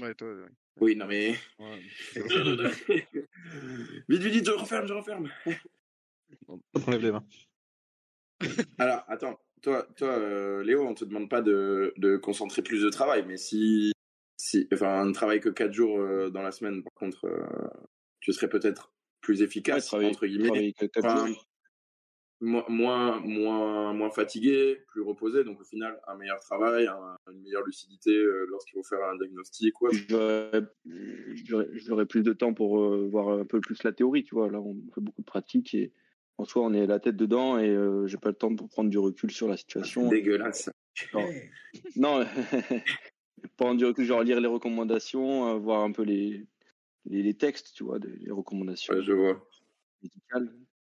Ouais, 0.00 0.14
toi, 0.14 0.34
ouais. 0.34 0.48
Oui, 0.80 0.96
non 0.96 1.06
mais. 1.06 1.36
Ouais. 1.58 1.80
vite, 4.08 4.22
vite, 4.22 4.32
vite, 4.32 4.46
je 4.46 4.50
referme, 4.50 4.86
je 4.86 4.92
referme. 4.92 5.30
Enlève 6.86 7.02
les 7.02 7.12
mains. 7.12 7.24
Alors, 8.78 9.04
attends, 9.08 9.38
toi, 9.62 9.86
toi 9.96 10.08
euh, 10.08 10.62
Léo, 10.64 10.86
on 10.86 10.94
te 10.94 11.04
demande 11.04 11.30
pas 11.30 11.42
de, 11.42 11.94
de 11.96 12.16
concentrer 12.16 12.62
plus 12.62 12.82
de 12.82 12.90
travail, 12.90 13.24
mais 13.26 13.36
si. 13.36 13.92
si 14.36 14.68
enfin, 14.72 15.00
un 15.00 15.12
travail 15.12 15.40
que 15.40 15.48
4 15.48 15.72
jours 15.72 15.98
euh, 16.00 16.28
dans 16.30 16.42
la 16.42 16.50
semaine, 16.52 16.82
par 16.82 16.92
contre, 16.94 17.24
euh, 17.26 17.46
tu 18.20 18.32
serais 18.32 18.48
peut-être 18.48 18.93
plus 19.24 19.40
Ouais, 19.40 19.44
efficace, 19.46 19.86
travailler, 19.86 20.10
entre 20.10 20.26
guillemets. 20.26 20.72
Enfin, 20.98 21.26
moins, 22.40 23.20
moins, 23.20 23.92
moins 23.94 24.10
fatigué, 24.10 24.78
plus 24.88 25.00
reposé, 25.00 25.44
donc 25.44 25.60
au 25.60 25.64
final, 25.64 25.98
un 26.06 26.16
meilleur 26.16 26.40
travail, 26.40 26.86
un- 26.86 27.16
une 27.32 27.40
meilleure 27.42 27.64
lucidité 27.64 28.10
euh, 28.14 28.46
lorsqu'il 28.50 28.74
faut 28.74 28.82
faire 28.82 29.02
un 29.08 29.16
diagnostic. 29.16 29.80
Ouais. 29.80 29.90
J'aurais 31.74 32.06
plus 32.06 32.22
de 32.22 32.32
temps 32.32 32.52
pour 32.54 32.80
euh, 32.80 33.08
voir 33.10 33.30
un 33.30 33.44
peu 33.46 33.60
plus 33.60 33.82
la 33.82 33.92
théorie, 33.92 34.24
tu 34.24 34.34
vois. 34.34 34.50
Là, 34.50 34.60
on 34.60 34.76
fait 34.94 35.00
beaucoup 35.00 35.22
de 35.22 35.26
pratiques 35.26 35.74
et 35.74 35.92
en 36.36 36.44
soi, 36.44 36.62
on 36.64 36.72
est 36.74 36.86
la 36.86 36.98
tête 36.98 37.16
dedans 37.16 37.58
et 37.58 37.68
euh, 37.70 38.06
j'ai 38.06 38.18
pas 38.18 38.28
le 38.30 38.34
temps 38.34 38.54
pour 38.54 38.68
prendre 38.68 38.90
du 38.90 38.98
recul 38.98 39.30
sur 39.30 39.48
la 39.48 39.56
situation. 39.56 40.08
Dégueulasse. 40.08 40.68
Genre- 41.12 41.22
non, 41.96 42.24
prendre 43.56 43.78
du 43.78 43.84
recul, 43.84 44.04
genre 44.04 44.22
lire 44.22 44.40
les 44.40 44.48
recommandations, 44.48 45.48
euh, 45.48 45.58
voir 45.58 45.82
un 45.82 45.92
peu 45.92 46.02
les, 46.02 46.44
les, 47.06 47.22
les 47.22 47.34
textes, 47.34 47.72
tu 47.74 47.84
vois, 47.84 47.98
des- 47.98 48.16
les 48.16 48.30
recommandations 48.30 48.94
Ouais, 48.94 49.02
je 49.02 49.12
vois. 49.12 49.46
médicales. 50.02 50.52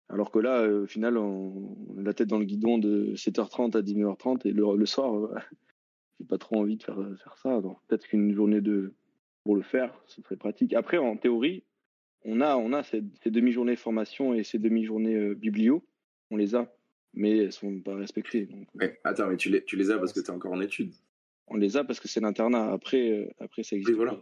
Alors 0.09 0.31
que 0.31 0.39
là, 0.41 0.63
euh, 0.63 0.83
au 0.85 0.87
final, 0.87 1.17
on, 1.19 1.77
on 1.89 1.99
a 1.99 2.03
la 2.03 2.15
tête 2.15 2.29
dans 2.29 2.39
le 2.39 2.45
guidon 2.45 2.79
de 2.79 3.15
7h30 3.15 3.77
à 3.77 3.83
19h30 3.83 4.45
et 4.47 4.53
le, 4.53 4.77
le 4.77 4.87
soir, 4.87 5.15
euh, 5.15 5.35
j'ai 6.21 6.27
pas 6.27 6.39
trop 6.39 6.57
envie 6.57 6.77
de 6.77 6.83
faire, 6.83 6.97
faire 7.23 7.37
ça. 7.39 7.61
Donc 7.61 7.79
peut-être 7.87 8.07
qu'une 8.07 8.35
journée 8.35 8.61
de 8.61 8.95
pour 9.45 9.57
le 9.57 9.63
faire, 9.63 9.95
ce 10.07 10.21
serait 10.23 10.37
pratique. 10.37 10.75
Après, 10.75 10.99
en 10.99 11.17
théorie, 11.17 11.65
on 12.25 12.41
a, 12.43 12.57
on 12.57 12.73
a 12.75 12.83
ces, 12.83 13.03
ces 13.23 13.31
demi-journées 13.31 13.77
formation 13.77 14.35
et 14.35 14.45
ces 14.45 14.59
demi-journées 14.59 15.15
euh, 15.17 15.35
biblio, 15.35 15.83
on 16.31 16.37
les 16.37 16.55
a, 16.55 16.71
mais 17.15 17.39
elles 17.39 17.53
sont 17.53 17.81
pas 17.81 17.95
respectées. 17.95 18.45
Donc, 18.47 18.67
Ouais, 18.75 19.01
Attends, 19.05 19.29
mais 19.29 19.37
tu 19.39 19.49
les, 19.49 19.65
tu 19.65 19.77
les 19.77 19.91
as 19.91 19.99
parce 19.99 20.13
que 20.13 20.21
tu 20.21 20.27
es 20.27 20.31
encore 20.31 20.53
en 20.53 20.61
études. 20.61 20.93
on 21.47 21.57
les 21.57 21.77
a 21.79 21.85
parce 21.85 22.01
que 22.01 22.09
c'est 22.09 22.21
l'internat. 22.21 22.71
Après, 22.73 23.11
euh, 23.13 23.31
après 23.39 23.63
ça 23.63 23.77
existe. 23.77 23.91
Oui, 23.93 23.97
voilà. 23.97 24.21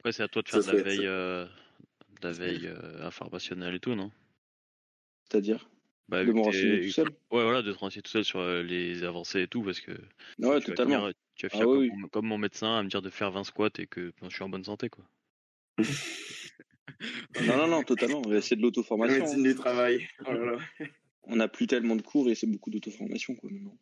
Après, 0.00 0.12
c'est 0.12 0.22
à 0.22 0.28
toi 0.28 0.42
de 0.42 0.48
Ça 0.50 0.60
faire 0.60 0.62
de 0.62 0.66
la 0.66 0.76
veille, 0.76 1.06
euh, 1.06 1.46
de 1.46 2.28
la 2.28 2.32
veille 2.32 2.66
euh, 2.66 3.06
informationnelle 3.06 3.74
et 3.76 3.80
tout, 3.80 3.94
non? 3.94 4.10
C'est-à-dire? 5.24 5.70
Bah, 6.08 6.24
de 6.24 6.32
me 6.32 6.40
renseigner 6.42 6.78
tout 6.78 6.90
seul? 6.90 7.16
Ouais, 7.30 7.42
voilà, 7.44 7.62
de 7.62 7.72
te 7.72 7.78
renseigner 7.78 8.02
tout 8.02 8.10
seul 8.10 8.24
sur 8.24 8.40
euh, 8.40 8.62
les 8.62 9.04
avancées 9.04 9.42
et 9.42 9.48
tout, 9.48 9.62
parce 9.62 9.80
que 9.80 9.92
Ouais, 10.38 10.60
tu 10.64 10.70
vas 10.72 10.76
totalement. 10.76 11.08
finir, 11.08 11.12
tu 11.36 11.46
vas 11.48 11.50
Ah 11.52 11.66
comme, 11.66 11.68
oui, 11.68 11.92
mon, 12.02 12.08
comme 12.08 12.26
mon 12.26 12.38
médecin 12.38 12.76
à 12.78 12.82
me 12.82 12.88
dire 12.88 13.02
de 13.02 13.10
faire 13.10 13.30
20 13.30 13.44
squats 13.44 13.70
et 13.78 13.86
que 13.86 14.12
ben, 14.20 14.28
je 14.30 14.34
suis 14.36 14.44
en 14.44 14.48
bonne 14.50 14.64
santé, 14.64 14.88
quoi. 14.90 15.04
Non, 17.40 17.56
non, 17.56 17.68
non, 17.68 17.82
totalement. 17.84 18.22
C'est 18.40 18.56
de 18.56 18.62
La 19.02 19.12
l'auto-formation. 19.12 19.12
médecine 19.12 19.42
du 19.42 19.54
travail. 19.54 20.06
Oh 20.26 20.32
là 20.32 20.44
là. 20.52 20.58
On 21.24 21.36
n'a 21.36 21.48
plus 21.48 21.66
tellement 21.66 21.96
de 21.96 22.02
cours 22.02 22.28
et 22.30 22.34
c'est 22.34 22.46
beaucoup 22.46 22.70
d'auto-formation, 22.70 23.34
quoi, 23.36 23.50
maintenant. 23.50 23.78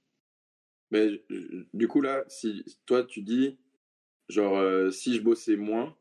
Mais 0.90 1.24
du 1.74 1.88
coup, 1.88 2.00
là, 2.00 2.24
si 2.28 2.64
toi, 2.86 3.04
tu 3.04 3.22
dis, 3.22 3.58
genre, 4.28 4.56
euh, 4.58 4.90
si 4.90 5.14
je 5.16 5.22
bossais 5.22 5.56
moins, 5.56 5.96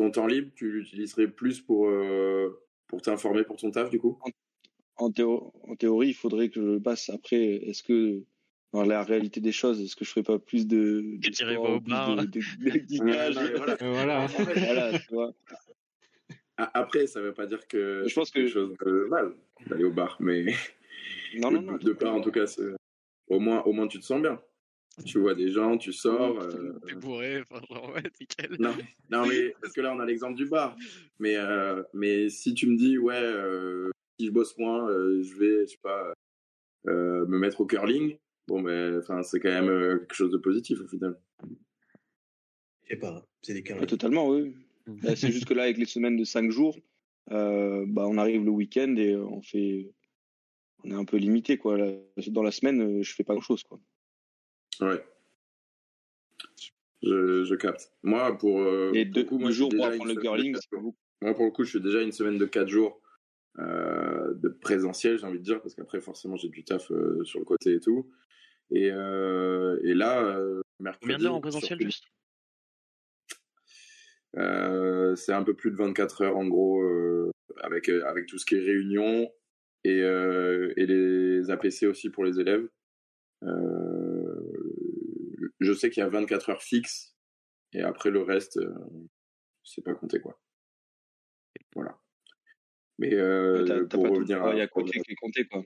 ton 0.00 0.10
temps 0.10 0.26
libre, 0.26 0.50
tu 0.54 0.70
l'utiliserais 0.72 1.28
plus 1.28 1.60
pour, 1.60 1.88
euh, 1.88 2.62
pour 2.86 3.02
t'informer 3.02 3.44
pour 3.44 3.56
ton 3.56 3.70
taf, 3.70 3.90
du 3.90 3.98
coup? 4.00 4.18
En, 4.96 5.10
théo- 5.10 5.52
en 5.68 5.76
théorie, 5.76 6.08
il 6.08 6.14
faudrait 6.14 6.48
que 6.48 6.60
je 6.60 6.78
passe 6.78 7.10
après. 7.10 7.36
Est-ce 7.68 7.82
que, 7.82 8.22
dans 8.72 8.82
la 8.84 9.02
réalité 9.02 9.40
des 9.40 9.52
choses, 9.52 9.80
est-ce 9.80 9.94
que 9.96 10.04
je 10.04 10.10
ferais 10.10 10.22
pas 10.22 10.38
plus 10.38 10.66
de, 10.66 11.02
de 11.02 11.18
Tu 11.22 11.30
t'irais 11.32 11.54
sport 11.54 11.64
pas 11.66 11.72
au 11.74 11.80
bar, 11.80 12.10
de, 12.12 12.16
là 12.16 12.22
de, 12.24 12.28
de 12.30 12.40
geekage 12.40 12.98
Ouais, 13.00 13.34
non, 13.34 13.42
mais 13.42 13.56
voilà. 13.56 13.76
Euh, 13.82 13.92
voilà. 13.92 14.26
Voilà, 14.64 14.98
tu 14.98 15.12
vois. 15.12 15.32
A- 16.56 16.78
Après, 16.78 17.06
ça 17.06 17.20
veut 17.20 17.34
pas 17.34 17.46
dire 17.46 17.66
que 17.68 18.04
Je 18.06 18.14
pense 18.14 18.28
c'est 18.28 18.34
quelque 18.40 18.46
que- 18.46 18.52
chose 18.52 18.74
de 18.84 19.06
mal 19.08 19.34
d'aller 19.66 19.84
au 19.84 19.92
bar, 19.92 20.16
mais 20.20 20.44
Non, 21.36 21.50
non, 21.50 21.62
non. 21.62 21.76
de 21.76 21.92
part, 21.92 22.14
en 22.14 22.20
tout 22.20 22.30
cas, 22.32 22.46
c'est- 22.46 22.62
au 23.28 23.38
moins, 23.38 23.62
au 23.62 23.72
moins, 23.72 23.86
tu 23.86 23.98
te 24.00 24.04
sens 24.04 24.20
bien. 24.20 24.40
Tu 25.06 25.18
vois 25.18 25.34
des 25.34 25.50
gens, 25.50 25.78
tu 25.78 25.92
sors. 25.92 26.40
euh, 26.42 26.78
T'es 26.86 26.94
bourré, 26.94 27.40
enfin, 27.50 27.60
genre, 27.70 27.90
ouais, 27.94 28.02
nickel. 28.20 28.56
Non, 28.58 28.74
non, 29.10 29.26
mais 29.26 29.54
parce 29.62 29.72
que 29.72 29.80
là, 29.80 29.94
on 29.94 30.00
a 30.00 30.04
l'exemple 30.06 30.36
du 30.36 30.46
bar. 30.46 30.76
Mais, 31.18 31.36
euh, 31.36 31.82
mais 31.94 32.28
si 32.28 32.52
tu 32.54 32.66
me 32.66 32.76
dis, 32.76 32.98
ouais, 32.98 33.14
euh, 33.14 33.90
si 34.18 34.26
je 34.26 34.30
bosse 34.32 34.56
moins, 34.58 34.90
euh, 34.90 35.22
je 35.22 35.34
vais, 35.36 35.60
je 35.66 35.72
sais 35.72 35.78
pas, 35.82 36.12
euh, 36.88 37.24
me 37.26 37.38
mettre 37.38 37.60
au 37.60 37.66
curling, 37.66 38.18
bon, 38.46 38.60
ben, 38.62 38.98
enfin, 38.98 39.22
c'est 39.22 39.40
quand 39.40 39.48
même 39.50 39.68
euh, 39.70 39.98
quelque 40.00 40.14
chose 40.14 40.32
de 40.32 40.38
positif 40.38 40.80
au 40.80 40.86
final. 40.86 41.18
Je 42.84 42.88
sais 42.90 42.96
pas, 42.96 43.24
c'est 43.42 43.52
des 43.54 43.60
Ouais, 43.60 43.64
carrés. 43.64 43.86
totalement, 43.86 44.28
oui. 44.28 44.54
Bah, 44.86 45.14
c'est 45.16 45.30
juste 45.30 45.44
que 45.46 45.54
là, 45.54 45.62
avec 45.64 45.78
les 45.78 45.84
semaines 45.86 46.16
de 46.16 46.24
5 46.24 46.50
jours, 46.50 46.76
euh, 47.30 47.84
bah, 47.86 48.06
on 48.08 48.18
arrive 48.18 48.44
le 48.44 48.50
week-end 48.50 48.94
et 48.96 49.16
on 49.16 49.40
fait. 49.40 49.92
On 50.82 50.90
est 50.90 50.94
un 50.94 51.04
peu 51.04 51.18
limité, 51.18 51.58
quoi. 51.58 51.76
Là, 51.78 51.92
dans 52.28 52.42
la 52.42 52.50
semaine, 52.50 53.02
je 53.02 53.14
fais 53.14 53.22
pas 53.22 53.34
grand-chose, 53.34 53.62
quoi. 53.62 53.78
Ouais. 54.80 55.04
Je, 57.02 57.44
je 57.44 57.54
capte. 57.54 57.92
Moi, 58.02 58.36
pour. 58.38 58.60
euh, 58.60 58.92
Et 58.94 59.04
pour 59.06 59.14
deux, 59.14 59.20
le 59.22 59.26
coup, 59.26 59.38
moi, 59.38 59.50
jours 59.50 59.68
pour 59.70 59.78
déjà 59.78 59.88
apprendre 59.88 60.10
une 60.10 60.16
le 60.16 60.22
semaine 60.22 60.52
de 60.52 60.58
curling. 60.60 60.94
Moi, 61.22 61.34
pour 61.34 61.44
le 61.44 61.50
coup, 61.50 61.64
je 61.64 61.70
suis 61.70 61.80
déjà 61.80 62.02
une 62.02 62.12
semaine 62.12 62.38
de 62.38 62.46
4 62.46 62.68
jours 62.68 63.00
euh, 63.58 64.32
de 64.34 64.48
présentiel, 64.48 65.18
j'ai 65.18 65.26
envie 65.26 65.38
de 65.38 65.44
dire, 65.44 65.60
parce 65.60 65.74
qu'après, 65.74 66.00
forcément, 66.00 66.36
j'ai 66.36 66.48
du 66.48 66.64
taf 66.64 66.90
euh, 66.92 67.22
sur 67.24 67.38
le 67.40 67.44
côté 67.44 67.74
et 67.74 67.80
tout. 67.80 68.10
Et, 68.70 68.90
euh, 68.92 69.78
et 69.82 69.94
là, 69.94 70.22
euh, 70.22 70.60
mercredi. 70.78 71.00
Combien 71.02 71.18
d'heures 71.18 71.34
en 71.34 71.40
présentiel, 71.40 71.80
juste? 71.82 72.04
Euh, 74.36 75.16
c'est 75.16 75.32
un 75.32 75.42
peu 75.42 75.54
plus 75.54 75.72
de 75.72 75.76
24 75.76 76.22
heures 76.22 76.36
en 76.36 76.46
gros, 76.46 76.82
euh, 76.82 77.30
avec, 77.62 77.88
euh, 77.88 78.04
avec 78.06 78.26
tout 78.26 78.38
ce 78.38 78.46
qui 78.46 78.54
est 78.56 78.60
réunion. 78.60 79.28
et, 79.82 80.02
euh, 80.02 80.72
et 80.76 80.84
les 80.86 81.50
APC 81.50 81.86
aussi 81.86 82.10
pour 82.10 82.24
les 82.24 82.38
élèves. 82.38 82.68
Euh, 83.42 83.99
je 85.60 85.72
sais 85.72 85.90
qu'il 85.90 86.02
y 86.02 86.04
a 86.04 86.08
24 86.08 86.50
heures 86.50 86.62
fixes 86.62 87.16
et 87.72 87.82
après 87.82 88.10
le 88.10 88.22
reste, 88.22 88.56
euh, 88.58 88.74
c'est 89.64 89.82
pas 89.84 89.94
compté 89.94 90.20
quoi. 90.20 90.40
Voilà. 91.74 91.98
Mais 92.98 93.14
euh, 93.14 93.60
Ouais, 93.62 93.64
t'as- 93.64 93.80
t'as 93.80 93.86
pour 93.86 94.02
pas 94.02 94.08
tout 94.08 94.14
le 94.14 94.20
revenir 94.20 94.38
travail 94.38 94.60
à 94.60 94.64
à 94.64 94.68
côté 94.68 95.00
qui 95.00 95.12
est 95.12 95.16
compté, 95.16 95.46
quoi. 95.46 95.64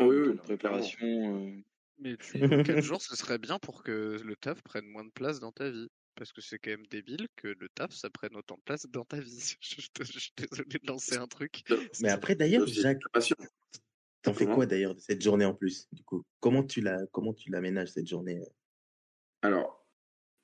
Oui, 0.00 0.16
oui, 0.16 0.28
non, 0.28 0.36
préparation. 0.36 0.98
euh, 1.46 1.60
Mais 1.98 2.16
du 2.16 2.48
coup, 2.48 2.62
quel 2.64 2.82
jour 2.82 3.00
ce 3.00 3.14
serait 3.14 3.38
bien 3.38 3.58
pour 3.58 3.82
que 3.84 4.16
le 4.22 4.36
taf 4.36 4.60
prenne 4.62 4.86
moins 4.86 5.04
de 5.04 5.10
place 5.10 5.38
dans 5.40 5.52
ta 5.52 5.70
vie? 5.70 5.88
Parce 6.16 6.32
que 6.32 6.40
c'est 6.40 6.58
quand 6.58 6.70
même 6.70 6.86
débile 6.88 7.26
que 7.36 7.48
le 7.48 7.68
taf, 7.68 7.92
ça 7.92 8.10
prenne 8.10 8.34
autant 8.36 8.56
de 8.56 8.62
place 8.62 8.86
dans 8.86 9.04
ta 9.04 9.20
vie. 9.20 9.56
Je, 9.60 9.80
je- 9.80 10.04
je 10.12 10.18
suis 10.18 10.32
désolé 10.36 10.68
de 10.68 10.86
lancer 10.86 11.16
un 11.16 11.26
truc. 11.28 11.62
Mais 12.02 12.10
après, 12.10 12.34
d'ailleurs, 12.34 12.66
Jacques. 12.66 13.00
T'en 14.22 14.32
fais 14.34 14.44
Comment 14.44 14.56
quoi 14.56 14.66
d'ailleurs 14.66 14.94
de 14.94 15.00
cette 15.00 15.22
journée 15.22 15.44
en 15.44 15.54
plus 15.54 15.88
Du 15.92 16.02
coup, 16.04 16.22
comment 16.40 16.62
tu 16.62 16.80
la, 16.80 17.06
comment 17.12 17.34
tu 17.34 17.50
l'aménages 17.50 17.90
cette 17.92 18.06
journée 18.08 18.38
euh? 18.40 18.46
Alors, 19.42 19.86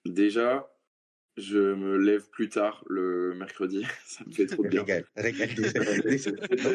déjà, 0.05 0.75
je 1.37 1.59
me 1.75 1.97
lève 1.97 2.29
plus 2.31 2.49
tard 2.49 2.85
le 2.89 3.35
mercredi. 3.35 3.85
Ça 4.05 4.25
me 4.27 4.33
fait 4.33 4.47
trop 4.47 4.65
de 4.65 4.69
bien. 4.69 4.81
Régale, 4.81 5.05
régale 5.17 5.51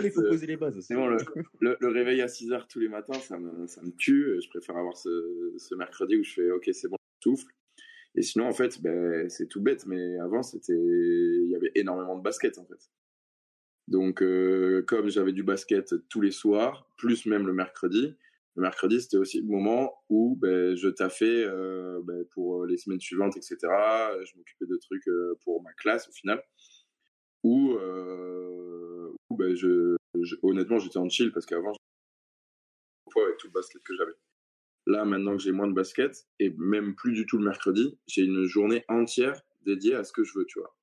il 0.06 0.12
faut 0.12 0.22
poser 0.22 0.47
les 0.47 0.58
bases 0.58 0.78
aussi. 0.78 0.93
Bon, 0.93 1.08
le, 1.08 1.18
le- 1.60 1.78
le 1.80 1.88
réveil 1.89 2.22
à 2.22 2.28
6 2.28 2.51
heures 2.51 2.68
tous 2.68 2.80
les 2.80 2.88
matins, 2.89 3.20
ça 3.20 3.38
me, 3.38 3.68
ça 3.68 3.82
me 3.82 3.91
tue. 3.91 4.39
Je 4.41 4.49
préfère 4.49 4.78
avoir 4.78 4.95
ce, 4.97 5.54
ce 5.58 5.76
mercredi 5.76 6.16
où 6.16 6.24
je 6.24 6.34
fais 6.34 6.51
OK, 6.51 6.70
c'est 6.72 6.88
bon, 6.88 6.97
je 7.20 7.30
souffle. 7.30 7.51
Et 8.16 8.22
sinon, 8.22 8.45
en 8.47 8.54
fait, 8.54 8.80
ben, 8.82 9.28
c'est 9.28 9.47
tout 9.47 9.60
bête, 9.62 9.86
mais 9.88 10.18
avant, 10.20 10.43
c'était, 10.43 10.72
il 10.74 11.49
y 11.49 11.56
avait 11.56 11.72
énormément 11.76 12.16
de 12.16 12.22
basket, 12.22 12.58
en 12.60 12.66
fait. 12.66 12.89
Donc, 13.88 14.22
euh, 14.22 14.82
comme 14.88 15.10
j'avais 15.10 15.34
du 15.34 15.44
basket 15.44 15.94
tous 16.10 16.22
les 16.22 16.32
soirs, 16.32 16.90
plus 16.98 17.26
même 17.26 17.46
le 17.46 17.54
mercredi, 17.54 18.16
le 18.56 18.62
mercredi, 18.62 19.02
c'était 19.02 19.18
aussi 19.18 19.42
le 19.42 19.48
moment 19.48 19.94
où 20.10 20.38
ben, 20.40 20.76
je 20.76 20.88
taffais 20.88 21.44
euh, 21.44 22.00
ben, 22.04 22.24
pour 22.32 22.66
les 22.66 22.78
semaines 22.78 23.00
suivantes, 23.00 23.36
etc. 23.36 23.58
Je 23.64 24.38
m'occupais 24.38 24.66
de 24.68 24.78
trucs 24.78 25.08
euh, 25.08 25.36
pour 25.44 25.62
ma 25.64 25.74
classe, 25.74 26.08
au 26.08 26.12
final. 26.12 26.42
Euh, 27.46 29.10
où, 29.30 29.36
ben, 29.38 29.56
je- 29.56 29.96
honnêtement, 30.44 30.80
j'étais 30.80 30.98
en 30.98 31.10
chill 31.10 31.32
parce 31.32 31.46
qu'avant, 31.46 31.74
poids 33.12 33.26
avec 33.26 33.38
tout 33.38 33.48
le 33.48 33.54
basket 33.54 33.82
que 33.84 33.96
j'avais. 33.96 34.14
Là, 34.86 35.06
maintenant 35.06 35.36
que 35.38 35.42
j'ai 35.44 35.52
moins 35.52 35.68
de 35.68 35.74
basket, 35.74 36.28
et 36.40 36.54
même 36.58 36.96
plus 36.96 37.14
du 37.14 37.26
tout 37.26 37.38
le 37.38 37.46
mercredi, 37.46 37.98
j'ai 38.08 38.24
une 38.24 38.46
journée 38.46 38.84
entière 38.88 39.42
dédiée 39.66 39.96
à 39.96 40.04
ce 40.04 40.12
que 40.14 40.24
je 40.24 40.34
veux, 40.38 40.46
tu 40.46 40.60
vois. 40.60 40.76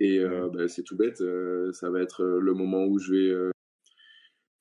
Et 0.00 0.20
euh, 0.20 0.48
bah, 0.48 0.68
c'est 0.68 0.84
tout 0.84 0.96
bête, 0.96 1.20
euh, 1.20 1.72
ça 1.72 1.90
va 1.90 2.00
être 2.00 2.22
euh, 2.22 2.38
le 2.40 2.54
moment 2.54 2.86
où 2.86 2.98
je 2.98 3.12
vais 3.12 3.30
euh, 3.30 3.50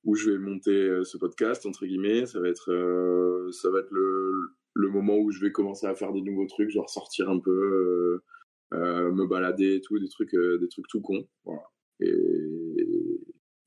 où 0.04 0.16
je 0.16 0.32
vais 0.32 0.38
monter 0.38 1.04
ce 1.04 1.18
podcast 1.18 1.66
entre 1.66 1.86
guillemets, 1.86 2.26
ça 2.26 2.40
va 2.40 2.48
être 2.48 3.50
ça 3.52 3.70
va 3.70 3.80
être 3.80 3.92
le, 3.92 4.32
le 4.74 4.90
moment 4.90 5.18
où 5.18 5.32
je 5.32 5.42
vais 5.42 5.52
commencer 5.52 5.86
à 5.86 5.96
faire 5.96 6.14
des 6.14 6.22
nouveaux 6.22 6.46
trucs, 6.48 6.70
genre 6.70 6.90
sortir 6.90 7.30
un 7.30 7.40
peu, 7.40 8.22
me 8.72 9.26
balader 9.28 9.76
et 9.76 9.82
tout, 9.82 10.00
des 10.00 10.08
trucs 10.08 10.34
des 10.34 10.68
trucs 10.70 10.88
tout 10.88 11.02
cons, 11.02 11.28
voilà. 11.44 11.64
Et, 12.00 12.08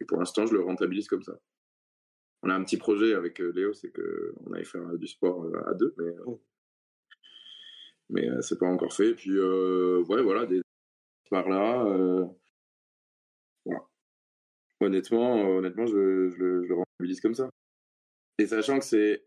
et 0.01 0.05
pour 0.07 0.19
l'instant, 0.19 0.47
je 0.47 0.55
le 0.55 0.63
rentabilise 0.63 1.09
comme 1.09 1.23
ça. 1.23 1.39
On 2.43 2.49
a 2.49 2.55
un 2.55 2.65
petit 2.65 2.79
projet 2.79 3.13
avec 3.13 3.39
Léo, 3.39 3.75
c'est 3.75 3.91
que 3.91 4.33
on 4.47 4.53
allait 4.55 4.65
faire 4.65 4.97
du 4.97 5.09
sport 5.09 5.47
à 5.67 5.75
deux, 5.75 5.95
mais 5.99 6.15
mais 8.09 8.29
c'est 8.41 8.59
pas 8.59 8.67
encore 8.67 8.95
fait. 8.95 9.11
Et 9.11 9.15
puis 9.15 9.39
ouais, 9.39 10.23
voilà, 10.23 10.47
des 10.47 10.63
par 11.31 11.49
là. 11.49 11.85
euh, 11.87 12.27
voilà. 13.65 13.87
Honnêtement, 14.81 15.39
euh, 15.39 15.59
honnêtement, 15.59 15.87
je, 15.87 16.29
je 16.31 16.37
le, 16.37 16.63
je 16.65 16.69
le 16.69 16.75
rentabilise 16.75 17.21
comme 17.21 17.35
ça. 17.35 17.51
Et 18.39 18.47
sachant 18.47 18.79
que 18.79 18.85
c'est 18.85 19.25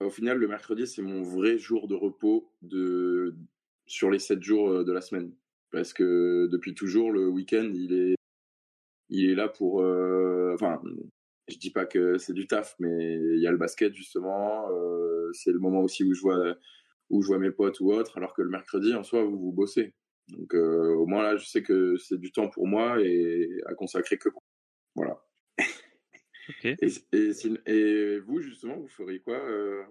au 0.00 0.10
final 0.10 0.38
le 0.38 0.48
mercredi, 0.48 0.86
c'est 0.86 1.02
mon 1.02 1.22
vrai 1.22 1.58
jour 1.58 1.88
de 1.88 1.94
repos 1.94 2.52
de 2.62 3.34
sur 3.86 4.10
les 4.10 4.18
sept 4.18 4.42
jours 4.42 4.70
euh, 4.70 4.84
de 4.84 4.92
la 4.92 5.00
semaine, 5.00 5.32
parce 5.70 5.92
que 5.92 6.48
depuis 6.50 6.74
toujours 6.74 7.12
le 7.12 7.28
week-end, 7.28 7.70
il 7.74 7.92
est 7.94 8.16
il 9.10 9.30
est 9.30 9.34
là 9.34 9.48
pour. 9.48 9.76
enfin, 10.54 10.80
je 11.48 11.56
dis 11.58 11.70
pas 11.70 11.86
que 11.86 12.18
c'est 12.18 12.32
du 12.34 12.46
taf, 12.46 12.74
mais 12.80 13.16
il 13.36 13.40
y 13.40 13.46
a 13.46 13.52
le 13.52 13.58
basket 13.58 13.94
justement. 13.94 14.68
c'est 15.32 15.52
le 15.52 15.58
moment 15.60 15.80
aussi 15.82 16.04
où 16.04 16.12
je 16.14 16.20
vois 16.22 16.56
où 17.10 17.22
je 17.22 17.28
vois 17.28 17.38
mes 17.38 17.52
potes 17.52 17.80
ou 17.80 17.92
autres, 17.92 18.18
alors 18.18 18.34
que 18.34 18.42
le 18.42 18.50
mercredi 18.50 18.94
en 18.94 19.04
soi 19.04 19.24
vous 19.24 19.38
vous 19.38 19.52
bossez. 19.52 19.94
Donc 20.28 20.54
euh, 20.54 20.94
au 20.94 21.06
moins 21.06 21.22
là, 21.22 21.36
je 21.36 21.46
sais 21.46 21.62
que 21.62 21.96
c'est 21.96 22.18
du 22.18 22.32
temps 22.32 22.48
pour 22.48 22.66
moi 22.66 23.00
et 23.02 23.48
à 23.66 23.74
consacrer 23.74 24.18
que 24.18 24.28
pour. 24.28 24.42
Voilà. 24.94 25.22
Et, 26.64 26.88
et, 27.12 27.32
si- 27.32 27.58
et 27.66 28.18
vous 28.20 28.40
justement, 28.40 28.78
vous 28.78 28.88
feriez 28.88 29.20
quoi 29.20 29.38
euh, 29.38 29.82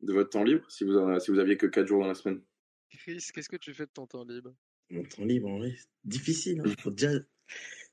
de 0.00 0.12
votre 0.12 0.30
temps 0.30 0.44
libre 0.44 0.70
si 0.70 0.84
vous 0.84 0.96
en, 0.96 1.18
si 1.20 1.30
vous 1.30 1.38
aviez 1.38 1.56
que 1.56 1.66
4 1.66 1.86
jours 1.86 2.00
dans 2.02 2.08
la 2.08 2.14
semaine? 2.14 2.42
Chris, 2.90 3.24
qu'est-ce 3.34 3.48
que 3.48 3.56
tu 3.56 3.74
fais 3.74 3.86
de 3.86 3.90
ton 3.90 4.06
temps 4.06 4.24
libre? 4.24 4.54
Mon 4.90 5.02
temps 5.04 5.24
libre, 5.24 5.48
en 5.48 5.58
vrai, 5.58 5.74
c'est 5.76 5.88
difficile. 6.04 6.62
Il 6.64 6.76
faut 6.80 6.90
déjà 6.90 7.10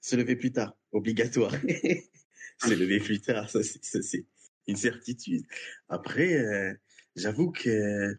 se 0.01 0.15
lever 0.15 0.35
plus 0.35 0.51
tard, 0.51 0.77
obligatoire. 0.91 1.51
se 2.59 2.73
lever 2.73 2.99
plus 2.99 3.21
tard, 3.21 3.49
ça 3.49 3.63
c'est 3.63 3.83
ça, 3.83 4.01
c'est 4.01 4.25
une 4.67 4.75
certitude. 4.75 5.45
Après, 5.89 6.33
euh, 6.35 6.73
j'avoue 7.15 7.51
que, 7.51 8.15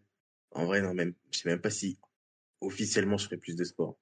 en 0.51 0.66
vrai, 0.66 0.83
non, 0.83 0.95
même, 0.95 1.14
je 1.33 1.39
sais 1.41 1.49
même 1.49 1.61
pas 1.61 1.70
si 1.70 1.99
officiellement 2.61 3.16
je 3.18 3.24
ferais 3.26 3.36
plus 3.36 3.57
de 3.57 3.64
sport. 3.64 3.98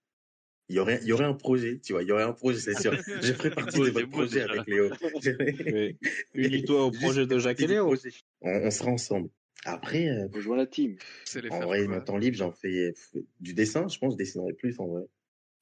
Il 0.68 0.76
y 0.76 0.78
aurait, 0.78 1.00
il 1.03 1.09
y 1.09 1.12
aurait 1.12 1.24
un 1.24 1.34
projet, 1.34 1.80
tu 1.80 1.92
vois, 1.92 2.03
il 2.03 2.09
y 2.09 2.12
aurait 2.12 2.22
un 2.22 2.32
projet, 2.32 2.59
c'est 2.61 2.80
sûr. 2.80 2.92
Je 3.22 3.32
ferai 3.34 3.50
partie 3.50 3.78
de 3.80 3.90
votre 3.90 4.09
projet 4.09 4.42
avec 4.42 4.66
Léo. 4.66 4.90
Unis-toi 6.34 6.84
au 6.86 6.90
projet 6.90 7.26
de 7.26 7.38
Jacques 7.38 7.61
et 7.61 7.66
Léo. 7.66 7.94
On, 8.40 8.50
on 8.50 8.70
sera 8.70 8.90
ensemble. 8.90 9.28
Après, 9.64 10.09
euh, 10.09 10.28
Rejoins 10.32 10.57
la 10.57 10.66
team. 10.66 10.96
Les 11.34 11.50
en 11.50 11.61
vrai, 11.61 11.86
mon 11.86 12.00
temps 12.00 12.16
libre, 12.16 12.36
j'en 12.36 12.53
fais 12.53 12.94
du 13.40 13.55
dessin. 13.55 13.86
Je 13.88 13.98
pense 13.98 14.14
que 14.14 14.18
je 14.22 14.24
dessinerai 14.24 14.53
plus 14.55 14.78
en 14.80 14.86
vrai. 14.86 15.03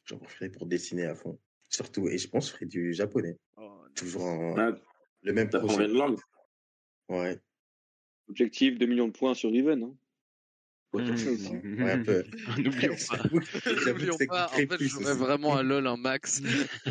J'en 0.05 0.21
ferai 0.25 0.49
pour 0.51 0.67
dessiner 0.67 1.05
à 1.07 1.15
fond. 1.15 1.39
Surtout, 1.69 2.09
et 2.09 2.19
je 2.19 2.29
pense 2.29 2.47
que 2.47 2.51
je 2.53 2.57
ferai 2.57 2.67
du 2.67 2.93
japonais. 2.93 3.37
Oh, 3.57 3.71
Toujours 3.95 4.25
en- 4.25 4.57
Ah, 4.59 4.79
le 5.23 5.33
même 5.33 5.49
projet. 5.51 5.85
une 5.87 5.93
langue 5.93 6.19
Ouais. 7.09 7.39
Objectif 8.29 8.79
2 8.79 8.87
millions 8.87 9.09
de 9.09 9.13
points 9.13 9.35
sur 9.35 9.51
Riven. 9.51 9.83
Hein. 9.83 9.97
Potentiellement. 10.91 11.63
Ouais, 11.79 11.93
un 11.93 11.99
peu. 12.05 12.25
N'oublions 12.59 12.97
pas. 13.09 13.17
J'avoue 13.17 13.41
que- 13.41 13.47
j'avoue 13.63 13.99
que 13.99 14.05
N'oublions 14.07 14.17
pas, 14.29 14.47
en 14.53 14.57
fait, 14.57 14.79
je 14.79 14.85
jouerais 14.89 15.15
vraiment 15.15 15.57
à 15.57 15.63
LoL 15.63 15.87
un 15.87 15.97
max. 15.97 16.43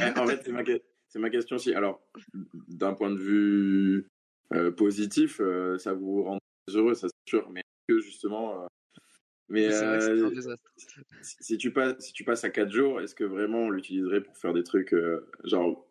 Eh, 0.00 0.18
en 0.18 0.26
fait, 0.26 0.42
c'est 0.44 0.52
ma, 0.52 0.62
que- 0.64 0.82
c'est 1.08 1.18
ma 1.18 1.30
question 1.30 1.56
aussi. 1.56 1.72
Alors, 1.74 2.02
d'un 2.68 2.92
point 2.92 3.10
de 3.10 3.18
vue 3.18 4.06
euh, 4.52 4.70
positif, 4.70 5.40
euh, 5.40 5.78
ça 5.78 5.94
vous 5.94 6.22
rend 6.24 6.38
heureux, 6.74 6.94
ça 6.94 7.08
c'est 7.08 7.30
sûr, 7.30 7.48
mais 7.50 7.62
que 7.88 7.98
justement. 8.00 8.64
euh, 8.64 8.66
mais 9.48 9.66
un 9.74 9.92
euh, 9.94 10.30
si, 11.22 11.36
si 11.40 11.56
tu 11.58 11.72
passes, 11.72 11.98
si 12.00 12.12
tu 12.12 12.22
passes 12.24 12.44
à 12.44 12.50
4 12.50 12.70
jours, 12.70 13.00
est-ce 13.00 13.14
que 13.14 13.24
vraiment 13.24 13.60
on 13.60 13.70
l'utiliserait 13.70 14.20
pour 14.22 14.36
faire 14.36 14.52
des 14.52 14.62
trucs 14.62 14.92
euh, 14.92 15.26
genre 15.44 15.87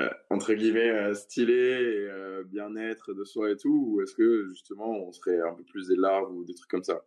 euh, 0.00 0.08
entre 0.30 0.54
guillemets 0.54 0.90
euh, 0.90 1.14
stylés 1.14 1.52
et 1.54 2.08
euh, 2.10 2.44
bien-être 2.44 3.12
de 3.12 3.24
soi 3.24 3.50
et 3.50 3.56
tout, 3.56 3.84
ou 3.88 4.00
est-ce 4.02 4.14
que 4.14 4.48
justement 4.48 4.90
on 5.06 5.12
serait 5.12 5.40
un 5.40 5.54
peu 5.54 5.64
plus 5.64 5.88
des 5.88 5.96
larves 5.96 6.32
ou 6.34 6.44
des 6.44 6.54
trucs 6.54 6.70
comme 6.70 6.84
ça? 6.84 7.04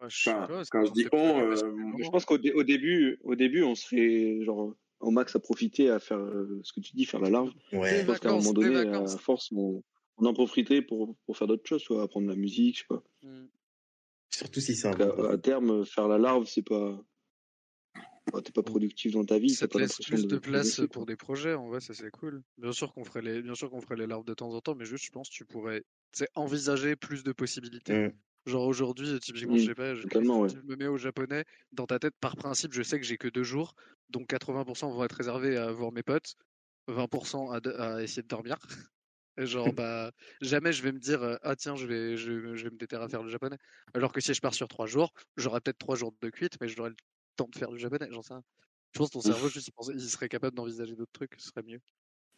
Ouais, 0.00 0.08
je 0.08 0.22
sais 0.22 0.30
pas, 0.30 0.46
quand 0.70 0.84
je 0.86 0.92
dis 0.92 1.06
on, 1.12 1.40
euh, 1.40 1.54
Je 1.98 2.08
pense 2.10 2.24
qu'au 2.24 2.38
dé- 2.38 2.52
au 2.52 2.62
début, 2.62 3.18
au 3.22 3.34
début, 3.34 3.62
on 3.62 3.74
serait 3.74 4.42
genre 4.44 4.74
au 5.00 5.10
max 5.10 5.36
à 5.36 5.40
profiter 5.40 5.90
à 5.90 5.98
faire 5.98 6.18
euh, 6.18 6.60
ce 6.62 6.72
que 6.72 6.80
tu 6.80 6.94
dis, 6.96 7.04
faire 7.04 7.20
la 7.20 7.28
larve. 7.30 7.50
Ouais. 7.72 8.00
Je 8.00 8.06
pense 8.06 8.18
qu'à 8.20 8.30
un 8.30 8.36
moment 8.36 8.52
donné, 8.54 8.76
à 8.94 9.06
force, 9.18 9.50
on, 9.52 9.82
on 10.16 10.24
en 10.26 10.32
profiterait 10.34 10.80
pour, 10.82 11.16
pour 11.26 11.36
faire 11.36 11.46
d'autres 11.46 11.66
choses, 11.66 11.82
soit 11.82 12.02
apprendre 12.02 12.28
la 12.28 12.36
musique, 12.36 12.76
je 12.76 12.80
sais 12.80 12.86
pas. 12.88 13.02
Mm. 13.22 13.46
Surtout 14.30 14.60
si 14.60 14.74
c'est 14.74 14.88
un 14.88 14.92
qu'à- 14.94 15.30
à 15.30 15.36
terme, 15.38 15.84
faire 15.84 16.08
la 16.08 16.16
larve, 16.16 16.46
c'est 16.46 16.66
pas. 16.66 16.98
Bah, 18.32 18.40
T'es 18.42 18.52
pas 18.52 18.62
productif 18.62 19.12
dans 19.12 19.24
ta 19.24 19.38
vie, 19.38 19.50
Ça 19.50 19.68
te 19.68 19.78
laisse 19.78 19.98
plus 19.98 20.26
de 20.26 20.34
de 20.34 20.38
place 20.38 20.80
pour 20.86 20.88
quoi. 20.88 21.04
des 21.06 21.16
projets, 21.16 21.54
en 21.54 21.68
vrai, 21.68 21.80
ça 21.80 21.94
c'est 21.94 22.10
cool. 22.10 22.42
Bien 22.58 22.72
sûr 22.72 22.92
qu'on 22.92 23.04
ferait 23.04 23.22
les, 23.22 23.42
bien 23.42 23.54
sûr 23.54 23.70
qu'on 23.70 23.80
ferait 23.80 23.96
les 23.96 24.06
larves 24.06 24.24
de 24.24 24.34
temps 24.34 24.52
en 24.52 24.60
temps, 24.60 24.74
mais 24.74 24.84
juste, 24.84 25.04
je 25.04 25.10
pense 25.10 25.28
que 25.28 25.34
tu 25.34 25.44
pourrais, 25.44 25.82
envisager 26.34 26.96
plus 26.96 27.22
de 27.22 27.32
possibilités. 27.32 27.94
Mm. 27.94 28.10
Genre 28.46 28.66
aujourd'hui, 28.66 29.18
typiquement, 29.20 29.56
je 29.56 29.64
sais 29.66 29.74
pas, 29.74 29.94
je, 29.94 30.02
totalement, 30.02 30.40
ouais. 30.42 30.48
je 30.48 30.56
me 30.56 30.76
mets 30.76 30.86
au 30.86 30.96
japonais, 30.96 31.44
dans 31.72 31.86
ta 31.86 31.98
tête, 31.98 32.14
par 32.20 32.36
principe, 32.36 32.72
je 32.72 32.82
sais 32.82 32.98
que 32.98 33.06
j'ai 33.06 33.18
que 33.18 33.28
deux 33.28 33.42
jours, 33.44 33.74
donc 34.08 34.28
80% 34.28 34.90
vont 34.90 35.04
être 35.04 35.12
réservés 35.12 35.56
à 35.56 35.70
voir 35.72 35.92
mes 35.92 36.02
potes, 36.02 36.34
20% 36.88 37.50
à, 37.50 37.60
de- 37.60 37.72
à 37.72 38.02
essayer 38.02 38.22
de 38.22 38.28
dormir. 38.28 38.56
Et 39.38 39.46
genre, 39.46 39.72
bah, 39.74 40.12
jamais 40.40 40.72
je 40.72 40.82
vais 40.82 40.92
me 40.92 40.98
dire, 40.98 41.38
ah 41.42 41.56
tiens, 41.56 41.76
je 41.76 41.86
vais, 41.86 42.16
je, 42.16 42.54
je 42.56 42.64
vais 42.64 42.70
me 42.70 42.76
déterrer 42.78 43.04
à 43.04 43.08
faire 43.08 43.22
le 43.22 43.30
japonais. 43.30 43.56
Alors 43.94 44.12
que 44.12 44.20
si 44.20 44.34
je 44.34 44.40
pars 44.40 44.54
sur 44.54 44.68
trois 44.68 44.86
jours, 44.86 45.12
j'aurai 45.36 45.60
peut-être 45.60 45.78
trois 45.78 45.96
jours 45.96 46.12
de 46.20 46.30
cuite, 46.30 46.56
mais 46.60 46.68
j'aurai 46.68 46.90
temps 47.36 47.48
de 47.48 47.56
faire 47.58 47.70
du 47.70 47.78
japonais, 47.78 48.08
j'en 48.10 48.22
sais 48.22 48.34
rien. 48.34 48.44
Je 48.92 48.98
pense 48.98 49.08
que 49.08 49.14
ton 49.14 49.20
cerveau, 49.20 49.48
juste, 49.48 49.70
il, 49.94 50.00
serait 50.00 50.28
capable 50.28 50.56
d'envisager 50.56 50.96
d'autres 50.96 51.12
trucs, 51.12 51.34
ce 51.38 51.48
serait 51.48 51.62
mieux. 51.62 51.80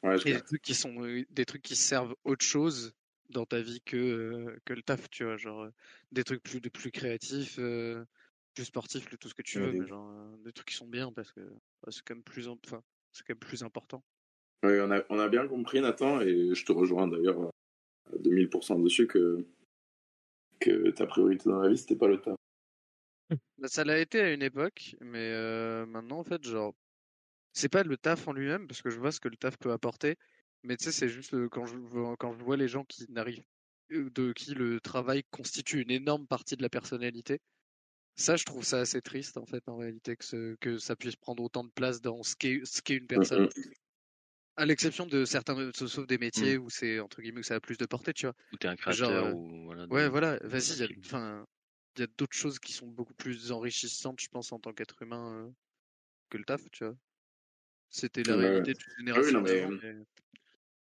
ouais, 0.02 0.18
je 0.18 0.28
Et 0.28 0.34
des 0.34 0.40
trucs 0.40 0.62
qui 0.62 0.74
sont 0.74 1.02
euh, 1.04 1.24
des 1.30 1.44
trucs 1.46 1.62
qui 1.62 1.76
servent 1.76 2.14
autre 2.24 2.44
chose 2.44 2.94
dans 3.30 3.46
ta 3.46 3.60
vie 3.60 3.80
que, 3.80 3.96
euh, 3.96 4.58
que 4.64 4.74
le 4.74 4.82
taf, 4.82 5.08
tu 5.10 5.24
vois, 5.24 5.36
genre 5.36 5.62
euh, 5.62 5.70
des 6.12 6.24
trucs 6.24 6.42
plus 6.42 6.60
de 6.60 6.68
plus 6.68 6.90
créatifs, 6.90 7.58
euh, 7.58 8.04
plus 8.54 8.66
sportifs, 8.66 9.06
plus 9.06 9.18
tout 9.18 9.28
ce 9.28 9.34
que 9.34 9.42
tu 9.42 9.60
veux, 9.60 9.72
mais 9.72 9.86
genre 9.86 10.10
euh, 10.10 10.36
des 10.44 10.52
trucs 10.52 10.68
qui 10.68 10.74
sont 10.76 10.86
bien 10.86 11.10
parce 11.12 11.32
que 11.32 11.40
bah, 11.40 11.90
c'est 11.90 12.02
quand 12.04 12.14
même 12.14 12.22
plus 12.24 12.48
en- 12.48 12.58
enfin 12.66 12.82
C'est 13.12 13.24
quand 13.26 13.32
même 13.32 13.38
plus 13.38 13.62
important. 13.62 14.02
Ouais, 14.62 14.80
on, 14.80 14.90
a, 14.92 15.02
on 15.08 15.18
a 15.18 15.28
bien 15.28 15.48
compris, 15.48 15.80
Nathan, 15.80 16.20
et 16.20 16.54
je 16.54 16.64
te 16.64 16.72
rejoins 16.72 17.08
d'ailleurs 17.08 17.40
à 18.12 18.18
2000% 18.18 18.78
dessus 18.78 19.06
que, 19.06 19.44
que 20.60 20.90
ta 20.90 21.06
priorité 21.06 21.48
dans 21.48 21.60
la 21.60 21.68
vie, 21.68 21.78
c'était 21.78 21.96
pas 21.96 22.08
le 22.08 22.20
taf. 22.20 22.36
Bah, 23.58 23.68
ça 23.68 23.84
l'a 23.84 23.98
été 23.98 24.20
à 24.20 24.32
une 24.32 24.42
époque, 24.42 24.96
mais 25.00 25.18
euh, 25.32 25.86
maintenant, 25.86 26.18
en 26.20 26.24
fait, 26.24 26.42
genre, 26.44 26.74
c'est 27.54 27.68
pas 27.70 27.84
le 27.84 27.96
taf 27.98 28.28
en 28.28 28.32
lui-même, 28.34 28.66
parce 28.68 28.82
que 28.82 28.90
je 28.90 28.98
vois 29.00 29.12
ce 29.12 29.20
que 29.20 29.28
le 29.28 29.36
taf 29.36 29.58
peut 29.58 29.72
apporter, 29.72 30.16
mais 30.64 30.76
tu 30.76 30.84
sais, 30.86 30.92
c'est 30.92 31.08
juste 31.08 31.34
euh, 31.34 31.48
quand 31.50 31.66
je, 31.66 31.76
vois- 31.78 32.16
quand 32.18 32.32
je 32.38 32.44
vois 32.44 32.56
les 32.58 32.68
gens 32.68 32.84
qui 32.84 33.06
n'arrivent, 33.10 33.44
euh, 33.92 34.10
de 34.10 34.32
qui 34.34 34.54
le 34.54 34.80
travail 34.80 35.24
constitue 35.30 35.82
une 35.82 35.90
énorme 35.92 36.26
partie 36.28 36.56
de 36.56 36.62
la 36.62 36.70
personnalité, 36.70 37.40
ça, 38.16 38.36
je 38.36 38.44
trouve 38.44 38.64
ça 38.64 38.80
assez 38.80 39.02
triste, 39.02 39.36
en 39.38 39.46
fait, 39.46 39.68
en 39.68 39.76
réalité, 39.78 40.16
que, 40.16 40.24
ce- 40.24 40.56
que 40.60 40.78
ça 40.78 40.96
puisse 40.96 41.16
prendre 41.16 41.42
autant 41.44 41.64
de 41.64 41.70
place 41.72 42.00
dans 42.02 42.22
ce 42.24 42.36
qu'est 42.36 42.62
ce 42.66 42.82
qu'est 42.82 42.96
une 42.96 43.08
personne. 43.08 43.46
À 44.56 44.64
l'exception 44.66 45.06
de 45.06 45.24
certains, 45.26 45.70
sauf 45.74 46.06
des 46.06 46.16
métiers 46.18 46.56
où 46.58 46.68
c'est, 46.70 47.00
entre 47.00 47.20
guillemets, 47.22 47.40
où 47.40 47.42
ça 47.42 47.54
a 47.56 47.60
plus 47.60 47.76
de 47.78 47.86
portée, 47.86 48.12
tu 48.14 48.26
vois. 48.26 48.34
Ou 48.50 48.56
t'es 48.56 48.68
un 48.68 48.76
créateur, 48.76 49.24
euh, 49.24 49.32
ou 49.32 49.64
voilà. 49.64 49.86
Ouais, 49.90 50.08
voilà, 50.08 50.38
vas-y, 50.44 50.76
y 50.78 50.82
a, 50.84 50.88
enfin, 51.04 51.44
il 51.96 52.00
y 52.00 52.04
a 52.04 52.06
d'autres 52.18 52.36
choses 52.36 52.58
qui 52.58 52.72
sont 52.72 52.86
beaucoup 52.86 53.14
plus 53.14 53.52
enrichissantes, 53.52 54.20
je 54.20 54.28
pense, 54.28 54.52
en 54.52 54.58
tant 54.58 54.72
qu'être 54.72 55.00
humain 55.02 55.46
euh, 55.46 55.50
que 56.30 56.38
le 56.38 56.44
taf, 56.44 56.62
tu 56.70 56.84
vois. 56.84 56.96
C'était 57.90 58.22
la 58.22 58.36
Ouais, 58.36 58.48
réalité 58.48 58.72
d'une 58.72 58.82
Ah 58.88 58.92
oui, 58.96 58.98
génération 58.98 59.38
non, 59.38 59.42
mais- 59.42 59.60
d'avant, 59.60 59.78
mais- 59.82 60.04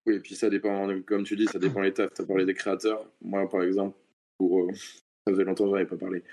Oui, 0.05 0.15
et 0.15 0.19
puis 0.19 0.35
ça 0.35 0.49
dépend, 0.49 1.01
comme 1.03 1.23
tu 1.23 1.35
dis, 1.35 1.45
ça 1.47 1.59
dépend 1.59 1.81
les 1.81 1.93
tafs. 1.93 2.13
Tu 2.13 2.21
as 2.21 2.25
parlé 2.25 2.45
des 2.45 2.53
créateurs. 2.53 3.09
Moi, 3.21 3.47
par 3.49 3.63
exemple, 3.63 3.97
pour, 4.37 4.61
euh, 4.63 4.73
ça 4.73 5.31
faisait 5.31 5.43
longtemps 5.45 5.63
que 5.65 5.69
j'en 5.71 5.75
avais 5.75 5.85
pas 5.85 5.97
parlé. 5.97 6.23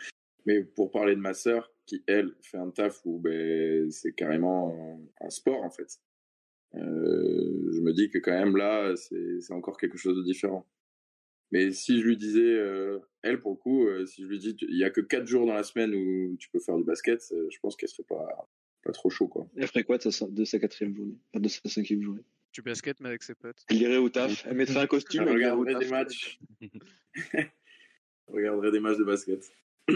Mais 0.47 0.65
pour 0.65 0.91
parler 0.91 1.15
de 1.15 1.21
ma 1.21 1.35
sœur, 1.35 1.73
qui, 1.87 2.03
elle, 2.07 2.35
fait 2.43 2.57
un 2.59 2.71
taf 2.71 3.01
où 3.05 3.19
ben, 3.19 3.91
c'est 3.91 4.13
carrément 4.13 4.75
un, 5.21 5.27
un 5.27 5.31
sport, 5.31 5.63
en 5.63 5.71
fait. 5.71 6.01
Euh, 6.75 7.71
je 7.75 7.81
me 7.81 7.93
dis 7.93 8.11
que 8.11 8.19
quand 8.19 8.33
même, 8.33 8.57
là, 8.57 8.95
c'est 8.97 9.53
encore 9.53 9.77
quelque 9.77 9.99
chose 9.99 10.17
de 10.17 10.23
différent. 10.23 10.67
Mais 11.53 11.73
si 11.73 12.01
je 12.01 12.07
lui 12.07 12.17
disais, 12.17 12.41
euh, 12.41 12.99
elle, 13.23 13.41
pour 13.41 13.53
le 13.53 13.57
coup, 13.57 13.87
euh, 13.87 14.07
si 14.07 14.23
je 14.23 14.29
lui 14.29 14.39
dis, 14.39 14.57
il 14.63 14.77
y 14.77 14.85
a 14.85 14.91
que 14.91 15.01
4 15.01 15.27
jours 15.27 15.47
dans 15.47 15.55
la 15.55 15.65
semaine 15.65 15.95
où 15.95 16.37
tu 16.39 16.49
peux 16.49 16.61
faire 16.61 16.77
du 16.77 16.85
basket, 16.85 17.21
euh, 17.33 17.49
je 17.51 17.59
pense 17.61 17.77
qu'elle 17.77 17.89
serait 17.89 18.05
pas, 18.05 18.49
pas 18.83 18.93
trop 18.93 19.11
chaud, 19.11 19.27
quoi. 19.27 19.49
Elle 19.57 19.67
ferait 19.67 19.85
quoi 19.85 19.99
de 19.99 20.11
sa, 20.11 20.27
de 20.29 20.45
sa 20.45 20.59
quatrième 20.61 20.95
journée? 20.95 21.19
Enfin, 21.33 21.41
de 21.41 21.49
sa 21.49 21.69
cinquième 21.69 22.03
journée? 22.03 22.23
Tu 22.53 22.63
baskets, 22.63 23.01
mais 23.01 23.09
avec 23.09 23.23
ses 23.23 23.35
potes. 23.35 23.65
Elle 23.69 23.83
irait 23.83 23.97
au 23.97 24.09
taf, 24.09 24.47
elle 24.47 24.57
mettrait 24.57 24.81
un 24.81 24.87
costume, 24.87 25.23
Elle 25.23 25.35
regarderait 25.35 25.75
des 25.77 25.89
matchs. 25.89 26.41
Elle 27.33 27.51
regarderait 28.29 28.71
des 28.71 28.81
matchs 28.81 28.99
de 28.99 29.05
basket. 29.05 29.53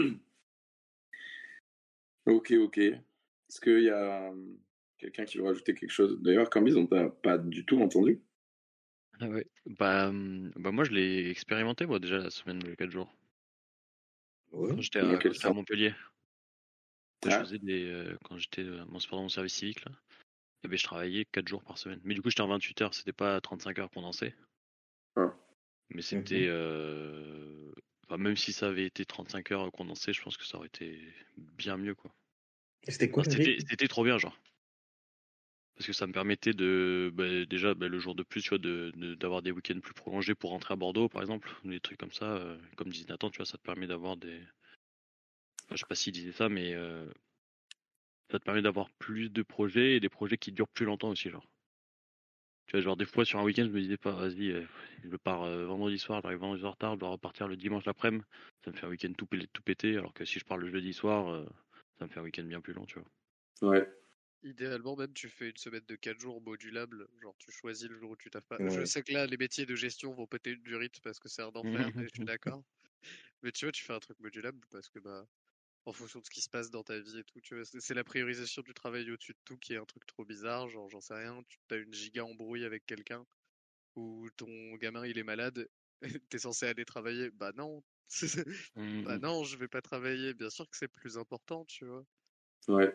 ok, 2.25 2.51
ok. 2.51 2.77
Est-ce 2.77 3.61
qu'il 3.61 3.83
y 3.83 3.89
a 3.89 4.33
quelqu'un 4.97 5.23
qui 5.23 5.37
veut 5.37 5.45
rajouter 5.45 5.73
quelque 5.73 5.91
chose? 5.91 6.19
D'ailleurs, 6.21 6.49
Cambyse, 6.49 6.75
on 6.75 6.85
t'a 6.85 7.09
pas 7.09 7.37
du 7.37 7.65
tout 7.65 7.79
entendu. 7.79 8.21
Ah 9.19 9.27
ouais. 9.27 9.45
Bah, 9.67 10.07
hum, 10.09 10.51
bah 10.55 10.71
moi 10.71 10.83
je 10.85 10.91
l'ai 10.91 11.29
expérimenté 11.29 11.85
moi 11.85 11.99
déjà 11.99 12.17
la 12.17 12.31
semaine 12.31 12.57
de 12.59 12.73
4 12.73 12.89
jours. 12.91 13.13
Quand 14.69 14.79
j'étais 14.79 14.99
Dans 14.99 15.17
à, 15.17 15.17
quel 15.17 15.33
quand 15.33 15.33
j'étais 15.33 15.47
à 15.47 15.49
sens 15.49 15.53
Montpellier. 15.53 15.93
Quand 17.21 17.29
Ah. 17.29 17.39
faisais 17.41 17.59
des, 17.59 17.83
euh, 17.89 18.17
quand 18.23 18.37
j'étais 18.37 18.61
euh, 18.61 18.85
mon 18.85 18.99
pendant 18.99 19.23
mon 19.23 19.27
service 19.29 19.55
civique 19.55 19.83
là, 19.83 19.91
eh 20.63 20.67
ben, 20.69 20.77
je 20.77 20.83
travaillais 20.83 21.25
4 21.25 21.47
jours 21.47 21.63
par 21.63 21.77
semaine. 21.77 22.01
Mais 22.03 22.15
du 22.15 22.21
coup 22.21 22.29
j'étais 22.31 22.41
en 22.41 22.47
28 22.49 22.81
heures, 22.81 22.93
c'était 22.95 23.13
pas 23.13 23.41
35 23.41 23.79
heures 23.79 23.91
condensées. 23.91 24.35
Ah. 25.15 25.35
Mais 25.89 26.01
c'était 26.01 26.45
euh, 26.47 27.71
enfin, 28.07 28.17
même 28.17 28.35
si 28.37 28.53
ça 28.53 28.67
avait 28.67 28.85
été 28.85 29.05
35 29.05 29.51
heures 29.51 29.71
condensées, 29.71 30.13
je 30.13 30.21
pense 30.21 30.37
que 30.37 30.45
ça 30.45 30.57
aurait 30.57 30.67
été 30.67 31.13
bien 31.37 31.77
mieux 31.77 31.95
quoi. 31.95 32.13
C'était 32.87 33.11
quoi 33.11 33.23
Enfin, 33.23 33.31
le 33.31 33.33
c'était 33.33 33.43
rythme? 33.43 33.67
c'était 33.67 33.87
trop 33.89 34.03
bien 34.05 34.17
genre. 34.17 34.37
Parce 35.75 35.87
que 35.87 35.93
ça 35.93 36.07
me 36.07 36.13
permettait 36.13 36.53
de 36.53 37.11
bah, 37.13 37.45
déjà 37.45 37.73
bah, 37.73 37.87
le 37.89 37.99
jour 37.99 38.15
de 38.15 38.23
plus 38.23 38.41
tu 38.41 38.49
vois 38.49 38.57
de 38.57 38.91
d'avoir 39.15 39.41
des 39.41 39.51
week-ends 39.51 39.79
plus 39.81 39.93
prolongés 39.93 40.33
pour 40.33 40.51
rentrer 40.51 40.73
à 40.73 40.77
Bordeaux 40.77 41.09
par 41.09 41.21
exemple, 41.21 41.53
des 41.65 41.81
trucs 41.81 41.99
comme 41.99 42.13
ça 42.13 42.25
euh, 42.25 42.57
comme 42.77 42.89
disait 42.89 43.07
Nathan, 43.09 43.29
tu 43.29 43.37
vois, 43.37 43.45
ça 43.45 43.57
te 43.57 43.63
permet 43.63 43.87
d'avoir 43.87 44.15
des 44.15 44.39
Enfin, 45.65 45.75
je 45.75 45.77
sais 45.77 45.85
pas 45.87 45.95
s'il 45.95 46.13
disait 46.13 46.31
ça 46.31 46.47
mais 46.47 46.73
euh, 46.73 47.05
ça 48.31 48.39
te 48.39 48.45
permet 48.45 48.61
d'avoir 48.61 48.89
plus 48.99 49.29
de 49.29 49.43
projets 49.43 49.95
et 49.95 49.99
des 49.99 50.09
projets 50.09 50.37
qui 50.37 50.51
durent 50.53 50.69
plus 50.69 50.85
longtemps 50.85 51.09
aussi 51.09 51.29
genre. 51.29 51.45
Tu 52.67 52.77
vois, 52.77 52.81
genre 52.81 52.97
des 52.97 53.05
fois 53.05 53.25
sur 53.25 53.39
un 53.39 53.43
week-end, 53.43 53.65
je 53.65 53.69
me 53.71 53.81
disais 53.81 53.97
pas, 53.97 54.11
vas-y, 54.11 54.51
euh, 54.51 54.65
je 55.03 55.15
pars 55.17 55.41
vendredi 55.41 55.99
soir, 55.99 56.21
j'arrive 56.23 56.39
vendredi 56.39 56.61
soir 56.61 56.77
tard, 56.77 56.95
je 56.95 56.99
dois 56.99 57.09
repartir 57.09 57.47
le 57.47 57.57
dimanche 57.57 57.85
l'après-midi. 57.85 58.23
Ça 58.63 58.71
me 58.71 58.75
fait 58.75 58.87
un 58.87 58.89
week-end 58.89 59.13
tout, 59.15 59.27
tout 59.53 59.61
pété, 59.61 59.97
alors 59.97 60.13
que 60.13 60.25
si 60.25 60.39
je 60.39 60.45
pars 60.45 60.57
le 60.57 60.69
jeudi 60.71 60.93
soir, 60.93 61.45
ça 61.99 62.05
me 62.05 62.09
fait 62.09 62.19
un 62.19 62.23
week-end 62.23 62.43
bien 62.43 62.61
plus 62.61 62.73
long, 62.73 62.85
tu 62.85 62.97
vois. 62.97 63.69
Ouais. 63.69 63.87
Idéalement, 64.43 64.95
même, 64.95 65.13
tu 65.13 65.27
fais 65.29 65.49
une 65.49 65.57
semaine 65.57 65.83
de 65.87 65.95
4 65.95 66.19
jours 66.19 66.39
modulable. 66.41 67.07
Genre, 67.21 67.35
tu 67.39 67.51
choisis 67.51 67.89
le 67.89 67.97
jour 67.97 68.11
où 68.11 68.15
tu 68.15 68.29
taffes 68.29 68.45
pas. 68.45 68.59
Ouais. 68.59 68.67
Je 68.67 68.85
sais 68.85 69.01
que 69.03 69.11
là, 69.11 69.25
les 69.25 69.37
métiers 69.37 69.65
de 69.65 69.75
gestion 69.75 70.13
vont 70.13 70.27
péter 70.27 70.55
du 70.55 70.75
rythme 70.75 70.99
parce 71.03 71.19
que 71.19 71.27
c'est 71.29 71.41
un 71.41 71.51
enfer, 71.55 71.91
mais 71.97 72.05
je 72.05 72.09
suis 72.15 72.25
d'accord. 72.25 72.63
Mais 73.43 73.51
tu 73.51 73.65
vois, 73.65 73.71
tu 73.73 73.83
fais 73.83 73.93
un 73.93 73.99
truc 73.99 74.19
modulable 74.19 74.61
parce 74.71 74.89
que, 74.89 74.99
bah, 74.99 75.27
en 75.85 75.93
fonction 75.93 76.19
de 76.21 76.25
ce 76.25 76.31
qui 76.31 76.41
se 76.41 76.49
passe 76.49 76.71
dans 76.71 76.83
ta 76.83 76.99
vie 76.99 77.19
et 77.19 77.23
tout, 77.25 77.41
tu 77.41 77.55
vois, 77.55 77.65
c'est 77.65 77.81
c'est 77.81 77.93
la 77.95 78.03
priorisation 78.05 78.61
du 78.63 78.73
travail 78.73 79.11
au-dessus 79.11 79.33
de 79.33 79.39
tout 79.45 79.57
qui 79.57 79.73
est 79.73 79.77
un 79.77 79.85
truc 79.85 80.05
trop 80.07 80.25
bizarre. 80.25 80.69
Genre, 80.69 80.89
j'en 80.89 81.01
sais 81.01 81.15
rien, 81.15 81.41
tu 81.49 81.59
as 81.75 81.77
une 81.79 81.93
giga 81.93 82.25
embrouille 82.25 82.65
avec 82.65 82.85
quelqu'un 82.85 83.25
ou 83.95 84.29
ton 84.37 84.75
gamin 84.77 85.05
il 85.07 85.17
est 85.19 85.23
malade, 85.23 85.67
t'es 86.29 86.39
censé 86.39 86.67
aller 86.67 86.85
travailler. 86.85 87.31
Bah 87.31 87.51
non. 87.55 87.83
bah 89.03 89.19
non, 89.19 89.43
je 89.43 89.57
vais 89.57 89.67
pas 89.69 89.81
travailler. 89.81 90.33
Bien 90.33 90.49
sûr 90.49 90.69
que 90.69 90.77
c'est 90.77 90.87
plus 90.89 91.17
important, 91.17 91.65
tu 91.65 91.85
vois. 91.85 92.05
Ouais. 92.67 92.93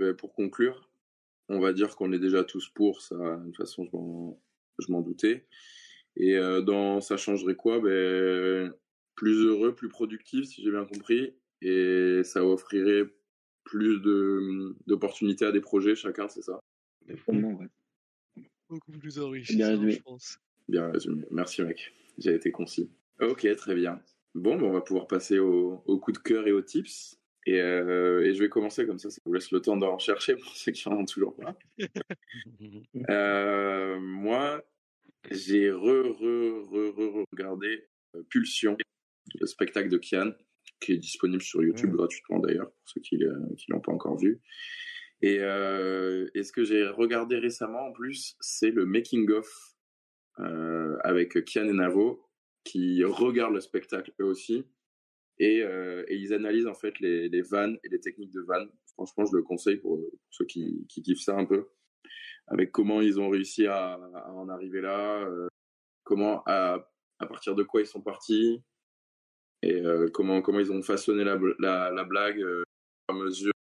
Ben, 0.00 0.14
pour 0.14 0.32
conclure, 0.32 0.90
on 1.48 1.60
va 1.60 1.72
dire 1.74 1.94
qu'on 1.94 2.12
est 2.12 2.18
déjà 2.18 2.42
tous 2.42 2.68
pour 2.70 3.02
ça. 3.02 3.14
De 3.36 3.44
toute 3.46 3.56
façon, 3.58 3.84
je 3.84 3.90
m'en, 3.96 4.42
je 4.78 4.90
m'en 4.90 5.02
doutais. 5.02 5.46
Et 6.16 6.36
euh, 6.36 6.62
dans 6.62 7.00
ça 7.00 7.16
changerait 7.16 7.54
quoi? 7.54 7.80
Ben, 7.80 8.72
Plus 9.14 9.44
heureux, 9.44 9.74
plus 9.74 9.88
productif, 9.90 10.46
si 10.46 10.62
j'ai 10.62 10.70
bien 10.70 10.86
compris. 10.86 11.34
Et 11.62 12.22
ça 12.24 12.44
offrirait 12.44 13.04
plus 13.64 14.00
de, 14.00 14.74
d'opportunités 14.86 15.44
à 15.44 15.52
des 15.52 15.60
projets, 15.60 15.94
chacun, 15.94 16.26
c'est 16.28 16.40
ça? 16.42 16.58
Vraiment, 17.26 17.52
ouais. 17.58 17.68
Beaucoup 18.70 18.92
plus 18.92 19.16
Bien 19.16 19.24
enrichissant, 19.24 19.68
résumé. 19.68 19.92
je 19.92 20.02
pense. 20.02 20.38
Bien 20.68 20.90
résumé. 20.90 21.26
Merci, 21.30 21.62
mec. 21.62 21.92
J'ai 22.16 22.34
été 22.34 22.50
concis. 22.50 22.88
Ok, 23.20 23.46
très 23.56 23.74
bien. 23.74 24.00
Bon, 24.34 24.56
ben, 24.56 24.64
on 24.64 24.72
va 24.72 24.80
pouvoir 24.80 25.06
passer 25.06 25.38
au, 25.38 25.82
au 25.84 25.98
coup 25.98 26.12
de 26.12 26.18
cœur 26.18 26.46
et 26.46 26.52
aux 26.52 26.62
tips. 26.62 27.19
Et, 27.46 27.60
euh, 27.60 28.24
et 28.24 28.34
je 28.34 28.42
vais 28.42 28.48
commencer 28.48 28.86
comme 28.86 28.98
ça, 28.98 29.10
ça 29.10 29.20
vous 29.24 29.32
laisse 29.32 29.50
le 29.50 29.60
temps 29.60 29.76
d'en 29.76 29.98
chercher 29.98 30.36
pour 30.36 30.54
ceux 30.54 30.72
qui 30.72 30.88
en 30.88 30.92
ont 30.92 31.04
toujours 31.04 31.36
pas. 31.36 31.56
Euh, 33.08 33.98
moi, 33.98 34.62
j'ai 35.30 35.70
re, 35.70 35.76
re, 35.76 36.62
re, 36.68 36.90
re, 36.94 37.24
regardé 37.32 37.88
euh, 38.14 38.22
Pulsion, 38.28 38.76
le 39.40 39.46
spectacle 39.46 39.88
de 39.88 39.98
Kian, 39.98 40.32
qui 40.80 40.92
est 40.92 40.98
disponible 40.98 41.42
sur 41.42 41.62
YouTube 41.62 41.92
gratuitement 41.92 42.40
d'ailleurs, 42.40 42.70
pour 42.70 42.88
ceux 42.88 43.00
qui 43.00 43.16
ne 43.16 43.28
l'ont 43.68 43.80
pas 43.80 43.92
encore 43.92 44.18
vu. 44.18 44.40
Et, 45.22 45.38
euh, 45.40 46.28
et 46.34 46.42
ce 46.42 46.52
que 46.52 46.64
j'ai 46.64 46.86
regardé 46.86 47.38
récemment 47.38 47.86
en 47.88 47.92
plus, 47.92 48.36
c'est 48.40 48.70
le 48.70 48.84
making-of 48.86 49.48
avec 51.02 51.44
Kian 51.44 51.68
et 51.68 51.72
Navo, 51.72 52.26
qui 52.64 53.04
regardent 53.04 53.54
le 53.54 53.60
spectacle 53.60 54.12
eux 54.20 54.24
aussi. 54.24 54.66
Et, 55.42 55.62
euh, 55.62 56.04
et 56.06 56.16
ils 56.16 56.34
analysent 56.34 56.66
en 56.66 56.74
fait 56.74 57.00
les, 57.00 57.28
les 57.30 57.40
vannes 57.40 57.78
et 57.82 57.88
les 57.88 57.98
techniques 57.98 58.32
de 58.32 58.42
vannes. 58.42 58.68
Franchement, 58.92 59.24
je 59.24 59.34
le 59.34 59.42
conseille 59.42 59.78
pour, 59.78 59.96
pour 59.96 60.18
ceux 60.30 60.44
qui, 60.44 60.86
qui 60.88 61.02
kiffent 61.02 61.22
ça 61.22 61.34
un 61.34 61.46
peu 61.46 61.66
avec 62.46 62.72
comment 62.72 63.00
ils 63.00 63.18
ont 63.20 63.30
réussi 63.30 63.66
à, 63.66 63.94
à 63.94 64.32
en 64.32 64.48
arriver 64.48 64.80
là, 64.80 65.22
euh, 65.22 65.48
comment 66.04 66.42
à, 66.46 66.86
à 67.18 67.26
partir 67.26 67.54
de 67.54 67.62
quoi 67.62 67.80
ils 67.80 67.86
sont 67.86 68.02
partis 68.02 68.62
et 69.62 69.80
euh, 69.80 70.08
comment 70.12 70.42
comment 70.42 70.58
ils 70.58 70.72
ont 70.72 70.82
façonné 70.82 71.24
la, 71.24 71.38
la, 71.58 71.90
la 71.90 72.04
blague 72.04 72.42
euh, 72.42 72.62
à 73.08 73.12
mesure 73.12 73.52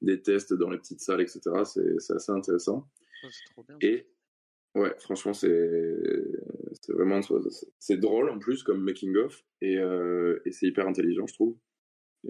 des 0.00 0.22
tests 0.22 0.52
dans 0.54 0.70
les 0.70 0.78
petites 0.78 1.00
salles, 1.00 1.22
etc. 1.22 1.40
C'est 1.64 2.14
assez 2.14 2.30
intéressant. 2.30 2.88
Oh, 3.24 3.28
trop 3.52 3.64
bien. 3.64 3.76
Et 3.80 4.06
ouais, 4.76 4.94
franchement, 4.98 5.32
c'est 5.32 5.48
c'est 6.82 6.92
vraiment 6.92 7.20
c'est 7.78 7.96
drôle 7.96 8.30
en 8.30 8.38
plus 8.38 8.62
comme 8.62 8.82
making 8.82 9.16
of 9.16 9.44
et, 9.60 9.78
euh, 9.78 10.40
et 10.44 10.52
c'est 10.52 10.66
hyper 10.66 10.86
intelligent, 10.86 11.26
je 11.26 11.34
trouve, 11.34 11.56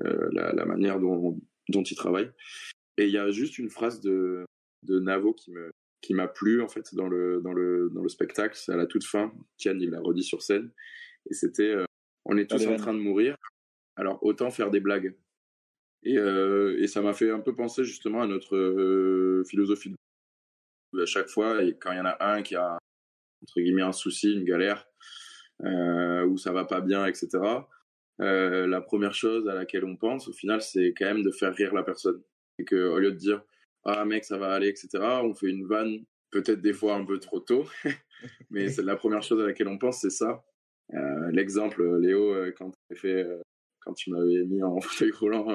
euh, 0.05 0.29
la, 0.33 0.53
la 0.53 0.65
manière 0.65 1.01
dont 1.01 1.41
dont 1.69 1.83
il 1.83 1.97
travaille. 1.97 2.31
Et 2.97 3.07
il 3.07 3.13
y 3.13 3.19
a 3.19 3.31
juste 3.31 3.59
une 3.59 3.71
phrase 3.71 4.01
de 4.01 4.45
de 4.87 4.99
Navo 4.99 5.33
qui 5.33 5.51
me 5.53 5.71
qui 6.01 6.15
m'a 6.15 6.29
plu 6.29 6.63
en 6.63 6.69
fait 6.69 6.95
dans 6.95 7.09
le 7.09 7.41
dans 7.43 7.53
le 7.53 7.91
dans 7.93 8.03
le 8.03 8.09
spectacle. 8.09 8.57
C'est 8.57 8.73
à 8.73 8.77
la 8.77 8.87
toute 8.87 9.05
fin. 9.05 9.33
Kian 9.59 9.79
il 9.79 9.91
l'a 9.91 10.01
redit 10.01 10.23
sur 10.23 10.43
scène 10.43 10.71
et 11.31 11.35
c'était 11.35 11.75
euh, 11.75 11.85
on 12.25 12.37
est 12.37 12.49
tous 12.49 12.57
Allez, 12.57 12.75
en 12.75 12.77
train 12.77 12.95
de 12.95 12.99
mourir, 12.99 13.37
alors 13.97 14.23
autant 14.23 14.51
faire 14.51 14.71
des 14.71 14.81
blagues. 14.81 15.17
Et, 16.05 16.17
euh, 16.17 16.81
et 16.81 16.87
ça 16.87 17.03
m'a 17.03 17.13
fait 17.13 17.31
un 17.31 17.41
peu 17.41 17.55
penser 17.55 17.85
justement 17.85 18.23
à 18.23 18.27
notre 18.27 18.57
euh, 18.57 19.43
philosophie. 19.49 19.95
À 20.97 21.07
chaque 21.07 21.29
fois, 21.29 21.63
et 21.63 21.77
quand 21.77 21.93
il 21.93 21.99
y 21.99 22.01
en 22.01 22.07
a 22.07 22.17
un 22.21 22.43
qui 22.43 22.55
a 22.55 22.78
entre 23.43 23.61
guillemets 23.61 23.83
un 23.83 23.93
souci, 23.93 24.33
une 24.33 24.45
galère, 24.45 24.87
euh, 25.65 26.25
où 26.27 26.37
ça 26.37 26.53
va 26.53 26.65
pas 26.65 26.81
bien, 26.81 27.07
etc. 27.07 27.29
euh, 28.21 28.67
la 28.67 28.81
première 28.81 29.15
chose 29.15 29.49
à 29.49 29.55
laquelle 29.55 29.85
on 29.85 29.97
pense, 29.97 30.29
au 30.29 30.33
final, 30.33 30.61
c'est 30.61 30.95
quand 30.97 31.07
même 31.07 31.23
de 31.23 31.31
faire 31.31 31.55
rire 31.55 31.75
la 31.75 31.83
personne. 31.83 32.23
Et 32.59 32.65
que 32.65 32.89
au 32.89 32.99
lieu 32.99 33.13
de 33.13 33.17
dire 33.17 33.43
ah 33.85 34.05
mec, 34.05 34.25
ça 34.25 34.39
va 34.39 34.53
aller, 34.53 34.69
etc. 34.69 34.89
On 35.23 35.35
fait 35.35 35.49
une 35.49 35.67
vanne, 35.67 36.05
peut-être 36.31 36.61
des 36.61 36.73
fois 36.73 36.95
un 36.95 37.05
peu 37.05 37.19
trop 37.19 37.41
tôt, 37.41 37.67
mais 38.51 38.69
c'est 38.69 38.83
la 38.83 38.97
première 38.97 39.23
chose 39.23 39.41
à 39.41 39.47
laquelle 39.47 39.69
on 39.69 39.79
pense, 39.79 40.01
c'est 40.01 40.11
ça. 40.11 40.45
Euh, 40.95 41.31
L'exemple, 41.33 41.99
Léo, 42.01 42.35
quand 42.57 42.71
tu 42.91 42.97
fait, 42.97 43.27
quand 43.81 43.95
tu 43.95 44.11
m'avais 44.11 44.45
mis 44.45 44.63
en 44.63 44.81
fauteuil 44.81 45.13
roulant, 45.13 45.47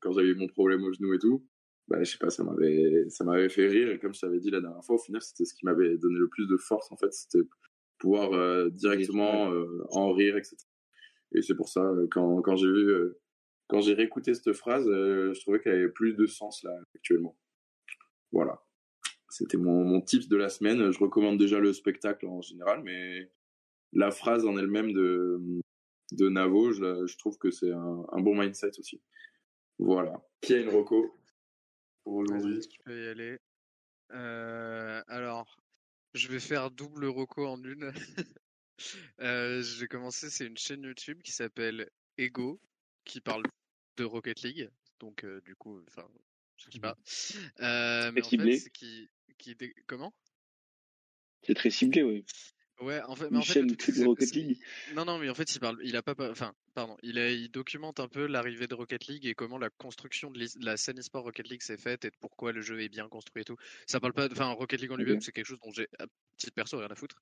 quand 0.00 0.12
j'avais 0.12 0.28
eu 0.28 0.34
mon 0.34 0.48
problème 0.48 0.84
au 0.84 0.92
genou 0.92 1.14
et 1.14 1.18
tout, 1.18 1.46
bah, 1.90 2.02
je 2.04 2.12
sais 2.12 2.18
pas, 2.18 2.30
ça 2.30 2.44
m'avait, 2.44 3.08
ça 3.08 3.24
m'avait 3.24 3.48
fait 3.48 3.66
rire. 3.66 3.90
Et 3.90 3.98
comme 3.98 4.14
je 4.14 4.20
t'avais 4.20 4.38
dit 4.38 4.50
la 4.50 4.60
dernière 4.60 4.84
fois, 4.84 4.94
au 4.94 4.98
final, 4.98 5.20
c'était 5.20 5.44
ce 5.44 5.54
qui 5.54 5.66
m'avait 5.66 5.98
donné 5.98 6.18
le 6.18 6.28
plus 6.28 6.46
de 6.46 6.56
force, 6.56 6.90
en 6.92 6.96
fait, 6.96 7.12
c'était 7.12 7.46
pouvoir 7.98 8.32
euh, 8.32 8.70
directement 8.70 9.52
euh, 9.52 9.84
en 9.90 10.12
rire, 10.12 10.36
etc. 10.36 10.56
Et 11.32 11.42
c'est 11.42 11.56
pour 11.56 11.68
ça, 11.68 11.82
euh, 11.82 12.06
quand, 12.10 12.42
quand 12.42 12.54
j'ai 12.54 12.68
vu, 12.68 12.88
euh, 12.90 13.20
quand 13.68 13.80
j'ai 13.80 13.94
réécouté 13.94 14.34
cette 14.34 14.52
phrase, 14.52 14.86
je 14.86 15.40
trouvais 15.40 15.60
qu'elle 15.60 15.74
avait 15.74 15.88
plus 15.88 16.14
de 16.14 16.26
sens 16.26 16.62
là 16.62 16.76
actuellement. 16.94 17.36
Voilà. 18.32 18.60
C'était 19.28 19.58
mon, 19.58 19.84
mon 19.84 20.00
tips 20.00 20.28
de 20.28 20.36
la 20.36 20.48
semaine. 20.48 20.90
Je 20.90 20.98
recommande 20.98 21.38
déjà 21.38 21.60
le 21.60 21.72
spectacle 21.72 22.26
en 22.26 22.40
général, 22.40 22.82
mais 22.82 23.30
la 23.92 24.10
phrase 24.10 24.44
en 24.44 24.56
elle-même 24.56 24.92
de, 24.92 25.40
de 26.12 26.28
Navo, 26.28 26.72
je, 26.72 27.06
je 27.06 27.18
trouve 27.18 27.38
que 27.38 27.52
c'est 27.52 27.70
un, 27.70 28.04
un 28.10 28.20
bon 28.20 28.36
mindset 28.36 28.72
aussi. 28.78 29.00
Voilà. 29.78 30.20
Qui 30.40 30.54
a 30.54 30.58
une 30.58 30.68
reco 30.68 31.19
pour 32.04 32.14
aujourd'hui 32.14 32.54
Vas-y, 32.54 32.68
tu 32.68 32.78
peux 32.84 33.04
y 33.04 33.08
aller. 33.08 33.38
Euh, 34.12 35.02
alors, 35.08 35.56
je 36.14 36.28
vais 36.28 36.40
faire 36.40 36.70
double 36.70 37.06
reco 37.06 37.46
en 37.46 37.62
une. 37.62 37.92
Euh, 39.20 39.60
j'ai 39.62 39.86
commencé, 39.88 40.30
c'est 40.30 40.46
une 40.46 40.56
chaîne 40.56 40.82
YouTube 40.84 41.20
qui 41.22 41.32
s'appelle 41.32 41.86
Ego, 42.16 42.58
qui 43.04 43.20
parle 43.20 43.42
de 43.98 44.04
Rocket 44.04 44.40
League. 44.40 44.70
Donc, 45.00 45.22
euh, 45.22 45.42
du 45.42 45.54
coup, 45.54 45.82
enfin, 45.86 46.08
je 46.56 46.70
sais 46.70 46.80
pas. 46.80 46.96
Euh, 47.60 48.10
mais 48.10 48.22
en 48.22 48.24
ciblé. 48.24 48.58
qui, 48.72 49.10
qui 49.36 49.54
dé- 49.54 49.74
comment? 49.86 50.14
C'est 51.42 51.52
très 51.52 51.68
ciblé, 51.68 52.02
oui. 52.02 52.24
Ouais, 52.80 53.02
en 53.02 53.14
fait, 53.16 53.28
mais 53.30 53.36
en 53.36 53.42
fait, 53.42 53.60
Rocket 54.02 54.34
League. 54.34 54.58
Non, 54.94 55.04
non, 55.04 55.18
mais 55.18 55.28
en 55.28 55.34
fait, 55.34 55.54
il 55.54 55.60
parle, 55.60 55.78
il 55.84 55.94
a 55.94 56.02
pas- 56.02 56.30
enfin, 56.30 56.54
pardon, 56.86 56.96
il, 57.02 57.18
a- 57.18 57.30
il 57.30 57.50
documente 57.50 58.00
un 58.00 58.08
peu 58.08 58.26
l'arrivée 58.26 58.66
de 58.66 58.74
Rocket 58.74 59.06
League 59.06 59.26
et 59.26 59.34
comment 59.34 59.58
la 59.58 59.68
construction 59.70 60.30
de 60.30 60.44
la 60.60 60.76
scène 60.76 60.98
e-sport 60.98 61.24
Rocket 61.24 61.48
League 61.48 61.62
s'est 61.62 61.76
faite 61.76 62.04
et 62.06 62.10
pourquoi 62.20 62.52
le 62.52 62.60
jeu 62.62 62.80
est 62.80 62.88
bien 62.88 63.08
construit 63.08 63.42
et 63.42 63.44
tout. 63.44 63.56
Ça 63.86 64.00
parle 64.00 64.12
pas, 64.14 64.28
de- 64.28 64.32
enfin, 64.34 64.46
Rocket 64.52 64.80
League 64.80 64.92
en 64.92 64.96
lui-même, 64.96 65.20
c'est 65.20 65.32
quelque 65.32 65.46
chose 65.46 65.60
dont 65.62 65.72
j'ai, 65.72 65.88
à 65.98 66.06
titre 66.38 66.54
perso, 66.54 66.78
rien 66.78 66.88
à 66.88 66.94
foutre. 66.94 67.16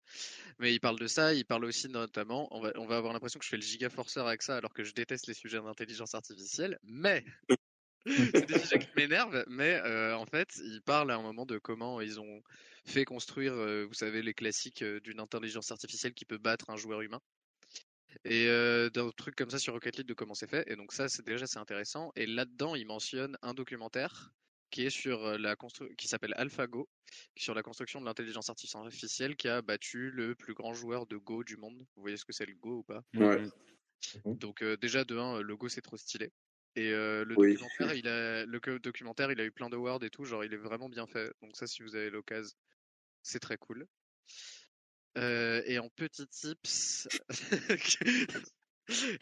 Mais 0.59 0.73
il 0.73 0.79
parle 0.81 0.99
de 0.99 1.07
ça, 1.09 1.35
il 1.35 1.45
parle 1.45 1.65
aussi 1.65 1.89
notamment, 1.89 2.49
on 2.57 2.61
va, 2.61 2.73
on 2.77 2.87
va 2.87 2.97
avoir 2.97 3.13
l'impression 3.13 3.39
que 3.39 3.45
je 3.45 3.51
fais 3.51 3.57
le 3.57 3.63
giga 3.63 3.91
forceur 3.91 4.27
avec 4.29 4.43
ça 4.43 4.57
alors 4.57 4.73
que 4.73 4.85
je 4.85 4.93
déteste 4.95 5.27
les 5.27 5.35
sujets 5.35 5.61
d'intelligence 5.61 6.15
artificielle, 6.15 6.79
mais 6.85 7.25
c'est 8.07 8.47
des 8.47 8.59
sujets 8.61 8.79
qui 8.79 8.89
m'énervent, 8.97 9.45
mais 9.49 9.81
euh, 9.85 10.17
en 10.17 10.27
fait, 10.27 10.49
il 10.65 10.81
parle 10.83 11.11
à 11.11 11.17
un 11.17 11.23
moment 11.23 11.47
de 11.47 11.59
comment 11.59 12.01
ils 12.01 12.21
ont 12.21 12.43
fait 12.87 13.05
construire, 13.05 13.53
euh, 13.55 13.85
vous 13.87 13.95
savez, 13.95 14.23
les 14.23 14.35
classiques 14.35 14.83
euh, 14.83 15.01
d'une 15.01 15.21
intelligence 15.21 15.73
artificielle 15.73 16.15
qui 16.15 16.25
peut 16.25 16.39
battre 16.39 16.71
un 16.71 16.77
joueur 16.77 17.01
humain. 17.03 17.21
Et 18.25 18.47
euh, 18.49 18.91
d'un 18.91 19.11
truc 19.11 19.35
comme 19.37 19.51
ça 19.51 19.59
sur 19.59 19.75
Rocket 19.75 19.97
League 19.99 20.07
de 20.09 20.15
comment 20.15 20.35
c'est 20.35 20.49
fait. 20.49 20.65
Et 20.71 20.77
donc 20.77 20.93
ça, 20.93 21.09
c'est 21.09 21.25
déjà 21.27 21.47
c'est 21.47 21.59
intéressant. 21.59 22.11
Et 22.17 22.27
là-dedans, 22.27 22.75
il 22.75 22.87
mentionne 22.87 23.37
un 23.43 23.55
documentaire 23.55 24.31
qui 24.71 24.83
est 24.85 24.91
sur 24.91 25.39
la 25.39 25.55
constru- 25.57 25.95
qui 25.97 26.09
s'appelle 26.09 26.35
AlphaGo, 26.37 26.89
qui 27.35 27.43
est 27.43 27.45
sur 27.45 27.55
la 27.55 27.63
construction 27.63 28.01
de 28.01 28.07
l'intelligence 28.07 28.51
artificielle 28.51 29.37
qui 29.37 29.49
a 29.49 29.63
battu 29.63 30.11
le 30.11 30.35
plus 30.37 30.55
grand 30.55 30.75
joueur 30.75 31.07
de 31.07 31.17
Go 31.17 31.45
du 31.45 31.57
monde. 31.57 31.87
Vous 31.97 32.03
voyez 32.03 32.17
ce 32.19 32.25
que 32.25 32.33
c'est 32.33 32.47
le 32.47 32.55
Go 32.57 32.79
ou 32.79 32.85
pas? 32.85 33.03
Ouais. 33.15 33.39
donc 34.35 34.63
euh, 34.63 34.77
déjà 34.77 35.05
de 35.05 35.17
1, 35.19 35.41
le 35.41 35.57
Go 35.57 35.69
c'est 35.69 35.83
trop 35.83 35.97
stylé. 35.97 36.33
Et 36.77 36.93
euh, 36.93 37.25
le 37.25 37.37
Oui. 37.37 37.59
documentaire, 37.59 37.95
il 37.95 38.07
a 38.09 38.45
le 38.47 38.79
documentaire, 38.79 39.33
il 39.33 39.41
a 39.41 39.45
eu 39.45 39.53
plein 39.53 39.69
d'awards 39.71 40.03
et 40.05 40.11
tout, 40.11 40.25
genre 40.25 40.45
il 40.45 40.53
est 40.55 40.57
vraiment 40.59 40.89
bien 40.89 41.07
fait. 41.07 41.33
Donc 41.43 41.57
ça, 41.57 41.67
si 41.67 41.83
vous 41.83 41.95
avez 41.97 42.11
l'occasion, 42.11 42.57
c'est 43.23 43.41
très 43.41 43.59
cool. 43.59 43.87
Euh, 45.19 45.63
et 45.67 45.79
en 45.79 45.89
petits 45.89 46.29
tips, 46.29 47.09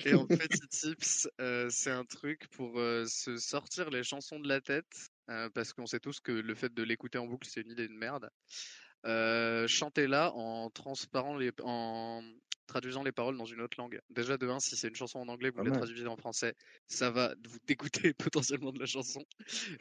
et 0.05 0.15
en 0.15 0.27
petits 0.27 0.69
tips, 0.69 1.29
euh, 1.41 1.69
c'est 1.71 1.91
un 1.91 2.05
truc 2.05 2.49
pour 2.49 2.79
euh, 2.79 3.07
se 3.07 3.39
sortir 3.39 3.89
les 3.89 4.03
chansons 4.03 4.39
de 4.39 4.49
la 4.49 4.61
tête, 4.61 5.11
parce 5.55 5.73
qu'on 5.73 5.87
sait 5.87 6.01
tous 6.01 6.21
que 6.21 6.33
le 6.33 6.55
fait 6.55 6.73
de 6.73 6.83
l'écouter 6.83 7.19
en 7.19 7.27
boucle, 7.27 7.49
c'est 7.51 7.63
une 7.63 7.71
idée 7.71 7.89
de 7.89 7.95
merde. 7.95 8.31
Chantez-la 9.69 10.33
en 10.35 10.71
transparent 10.71 11.37
les, 11.37 11.51
en 11.63 12.23
traduisant 12.67 13.03
les 13.03 13.13
paroles 13.13 13.39
dans 13.39 13.47
une 13.47 13.61
autre 13.61 13.77
langue. 13.81 14.01
Déjà 14.11 14.37
de 14.37 14.49
1, 14.49 14.61
si 14.61 14.77
c'est 14.77 14.89
une 14.89 14.95
chanson 14.95 15.19
en 15.21 15.29
anglais, 15.29 15.51
vous 15.51 15.63
la 15.65 15.71
traduisez 15.71 16.07
en 16.07 16.17
français, 16.17 16.55
ça 16.89 17.11
va 17.11 17.35
vous 17.49 17.59
dégoûter 17.67 18.13
potentiellement 18.19 18.73
de 18.73 18.81
la 18.81 18.87
chanson. 18.87 19.25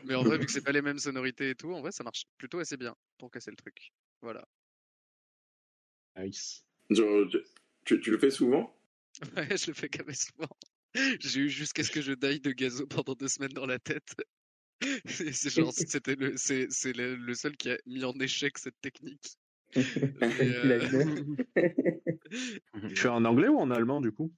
Mais 0.05 0.15
en 0.15 0.23
vrai, 0.23 0.37
vu 0.37 0.45
que 0.45 0.51
c'est 0.51 0.63
pas 0.63 0.71
les 0.71 0.81
mêmes 0.81 0.99
sonorités 0.99 1.49
et 1.49 1.55
tout, 1.55 1.73
en 1.73 1.81
vrai, 1.81 1.91
ça 1.91 2.03
marche 2.03 2.23
plutôt 2.37 2.59
assez 2.59 2.77
bien 2.77 2.95
pour 3.17 3.29
casser 3.31 3.51
le 3.51 3.57
truc. 3.57 3.91
Voilà. 4.21 4.45
Nice. 6.17 6.63
Genre, 6.89 7.27
tu, 7.83 7.99
tu 7.99 8.11
le 8.11 8.17
fais 8.17 8.31
souvent? 8.31 8.71
Ouais, 9.37 9.55
je 9.55 9.67
le 9.67 9.73
fais 9.73 9.87
quand 9.87 10.05
même 10.05 10.15
souvent. 10.15 10.49
J'ai 11.19 11.39
eu 11.41 11.49
jusqu'à 11.49 11.83
ce 11.83 11.91
que 11.91 12.01
je 12.01 12.11
die 12.13 12.41
de 12.41 12.51
gazo 12.51 12.85
pendant 12.85 13.13
deux 13.13 13.29
semaines 13.29 13.53
dans 13.53 13.65
la 13.65 13.79
tête. 13.79 14.13
C'est 15.05 15.49
genre, 15.49 15.71
c'était 15.71 16.15
le, 16.15 16.35
c'est, 16.35 16.67
c'est 16.69 16.91
le, 16.91 17.15
le 17.15 17.33
seul 17.33 17.55
qui 17.55 17.69
a 17.69 17.77
mis 17.85 18.03
en 18.03 18.13
échec 18.19 18.57
cette 18.57 18.79
technique. 18.81 19.37
Euh, 20.21 20.79
Tu 22.89 22.95
fais 22.95 23.07
en 23.09 23.23
anglais 23.25 23.47
ou 23.47 23.57
en 23.57 23.71
allemand 23.71 24.01
du 24.01 24.11
coup? 24.11 24.33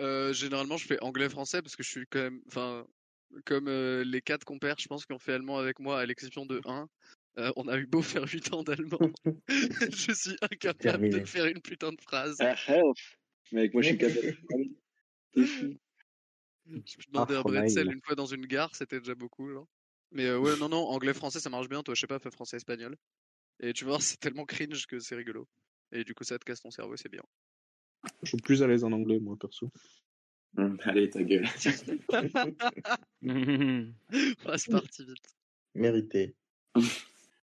Euh, 0.00 0.32
généralement, 0.32 0.76
je 0.76 0.86
fais 0.86 1.00
anglais-français 1.00 1.62
parce 1.62 1.76
que 1.76 1.82
je 1.82 1.90
suis 1.90 2.06
quand 2.08 2.20
même, 2.20 2.40
enfin, 2.48 2.86
comme 3.44 3.68
euh, 3.68 4.04
les 4.04 4.20
quatre 4.22 4.44
compères, 4.44 4.78
je 4.78 4.86
pense, 4.86 5.06
qui 5.06 5.12
ont 5.12 5.18
fait 5.18 5.32
allemand 5.32 5.58
avec 5.58 5.78
moi, 5.78 6.00
à 6.00 6.06
l'exception 6.06 6.46
de 6.46 6.60
un, 6.64 6.88
euh, 7.38 7.52
on 7.56 7.68
a 7.68 7.76
eu 7.78 7.86
beau 7.86 8.02
faire 8.02 8.24
8 8.26 8.52
ans 8.52 8.62
d'allemand, 8.62 8.98
je 9.48 10.12
suis 10.12 10.36
incapable 10.42 10.78
Terminé. 10.78 11.20
de 11.20 11.24
faire 11.26 11.46
une 11.46 11.60
putain 11.60 11.92
de 11.92 12.00
phrase. 12.00 12.36
Ah, 12.40 12.54
help. 12.68 12.96
Mec, 13.52 13.72
moi 13.74 13.82
je 13.82 13.88
suis 13.88 13.98
capable. 13.98 14.36
fou. 15.36 15.76
Je 16.66 17.06
demandais 17.08 17.34
Ah, 17.34 17.38
un 17.40 17.42
bretzel 17.42 17.92
une 17.92 18.00
fois 18.02 18.14
dans 18.16 18.26
une 18.26 18.46
gare, 18.46 18.74
c'était 18.74 18.98
déjà 18.98 19.14
beaucoup, 19.14 19.48
genre. 19.50 19.68
Mais 20.12 20.24
euh, 20.26 20.38
ouais, 20.38 20.56
non, 20.58 20.68
non, 20.68 20.78
anglais-français, 20.88 21.40
ça 21.40 21.50
marche 21.50 21.68
bien. 21.68 21.82
Toi, 21.82 21.94
je 21.94 22.00
sais 22.00 22.06
pas, 22.06 22.18
fais 22.18 22.30
français-espagnol. 22.30 22.96
Et 23.60 23.72
tu 23.72 23.84
voir, 23.84 24.00
c'est 24.02 24.18
tellement 24.18 24.44
cringe 24.44 24.86
que 24.86 24.98
c'est 24.98 25.14
rigolo. 25.14 25.46
Et 25.92 26.04
du 26.04 26.14
coup, 26.14 26.24
ça 26.24 26.38
te 26.38 26.44
casse 26.44 26.60
ton 26.60 26.70
cerveau, 26.70 26.96
c'est 26.96 27.08
bien. 27.10 27.22
Je 28.22 28.28
suis 28.28 28.36
plus 28.38 28.62
à 28.62 28.66
l'aise 28.66 28.82
en 28.84 28.92
anglais, 28.92 29.18
moi, 29.20 29.36
perso. 29.38 29.70
Hum, 30.56 30.78
Allez, 30.84 31.10
ta 31.10 31.22
gueule. 31.22 31.46
Ah, 34.44 34.58
c'est 34.58 34.70
parti 34.70 35.04
vite. 35.04 35.36
Mérité. 35.74 36.34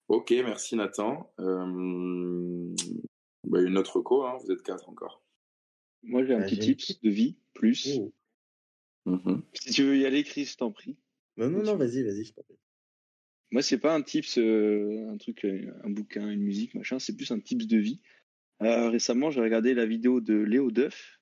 Ok, 0.10 0.32
merci 0.32 0.76
Nathan. 0.76 1.32
Euh, 1.40 2.76
bah, 3.48 3.62
une 3.62 3.78
autre 3.78 4.02
co, 4.02 4.24
hein, 4.24 4.38
vous 4.44 4.52
êtes 4.52 4.64
quatre 4.64 4.90
encore. 4.90 5.24
Moi 6.04 6.26
j'ai 6.26 6.34
un 6.34 6.42
Ah, 6.42 6.46
petit 6.46 6.58
tips 6.60 7.02
de 7.02 7.10
vie, 7.10 7.38
plus. 7.54 7.98
Oh. 7.98 8.14
Mhm. 9.06 9.44
Si 9.54 9.72
tu 9.72 9.84
veux 9.84 9.98
y 9.98 10.06
aller, 10.06 10.24
Chris, 10.24 10.46
je 10.46 10.58
t'en 10.58 10.72
prie. 10.72 10.98
Non, 11.38 11.50
non, 11.50 11.64
non, 11.64 11.76
vas-y, 11.78 12.04
vas-y, 12.04 12.26
je 12.26 12.34
t'en 12.34 12.42
prie. 12.44 12.58
Moi, 13.52 13.62
c'est 13.64 13.80
pas 13.80 13.96
un 13.96 14.02
tips, 14.02 14.38
euh, 14.38 15.10
un 15.10 15.18
truc, 15.18 15.46
euh, 15.46 15.74
un 15.84 15.90
bouquin, 15.90 16.30
une 16.30 16.42
musique, 16.42 16.76
machin, 16.76 17.00
c'est 17.00 17.16
plus 17.16 17.32
un 17.32 17.40
tips 17.40 17.66
de 17.68 17.78
vie. 17.78 18.00
Euh, 18.62 18.90
récemment, 18.90 19.32
j'ai 19.32 19.42
regardé 19.42 19.74
la 19.74 19.86
vidéo 19.86 20.22
de 20.22 20.36
Léo 20.36 20.70
Duff. 20.70 21.20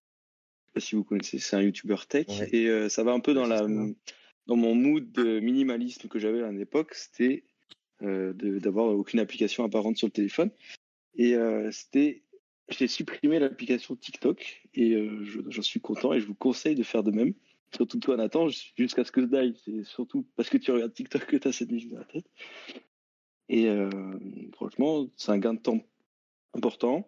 Je 0.60 0.66
sais 0.66 0.74
pas 0.74 0.80
si 0.82 0.96
vous 0.96 1.04
connaissez, 1.04 1.40
c'est 1.40 1.56
un 1.56 1.62
YouTuber 1.62 1.96
tech. 2.10 2.28
Ouais. 2.28 2.50
Et 2.52 2.68
euh, 2.70 2.90
ça 2.90 3.04
va 3.04 3.12
un 3.12 3.20
peu 3.22 3.34
dans, 3.34 3.44
Ouais, 3.44 3.50
la, 3.50 3.66
dans 4.48 4.56
mon 4.56 4.76
mood 4.76 5.10
de 5.12 5.40
minimalisme 5.40 6.08
que 6.10 6.20
j'avais 6.20 6.42
à 6.42 6.52
l'époque. 6.52 6.94
C'était 6.94 7.46
d'avoir 8.02 8.88
aucune 8.88 9.20
application 9.20 9.64
apparente 9.64 9.98
sur 9.98 10.08
le 10.08 10.12
téléphone. 10.12 10.52
Et 11.16 11.36
euh, 11.36 11.72
c'était. 11.72 12.24
J'ai 12.70 12.88
supprimé 12.88 13.40
l'application 13.40 13.96
TikTok 13.96 14.62
et 14.74 14.94
euh, 14.94 15.24
je- 15.24 15.40
j'en 15.48 15.62
suis 15.62 15.80
content 15.80 16.12
et 16.12 16.20
je 16.20 16.26
vous 16.28 16.36
conseille 16.36 16.76
de 16.76 16.84
faire 16.84 17.02
de 17.02 17.12
même. 17.12 17.34
Surtout 17.74 17.98
toi, 18.00 18.18
Nathan, 18.18 18.50
jusqu'à 18.78 19.06
ce 19.06 19.12
que 19.14 19.22
je 19.22 19.28
die. 19.28 19.58
C'est 19.64 19.84
surtout 19.86 20.26
parce 20.36 20.50
que 20.50 20.58
tu 20.58 20.72
regardes 20.72 20.94
TikTok 20.94 21.26
que 21.28 21.38
tu 21.38 21.48
as 21.48 21.54
cette 21.54 21.72
musique 21.72 21.92
dans 21.92 22.00
la 22.00 22.04
tête. 22.06 22.26
Et 23.48 23.68
euh, 23.70 23.90
franchement, 24.54 25.08
c'est 25.16 25.32
un 25.32 25.38
gain 25.38 25.54
de 25.54 25.60
temps 25.62 25.80
important. 26.54 27.08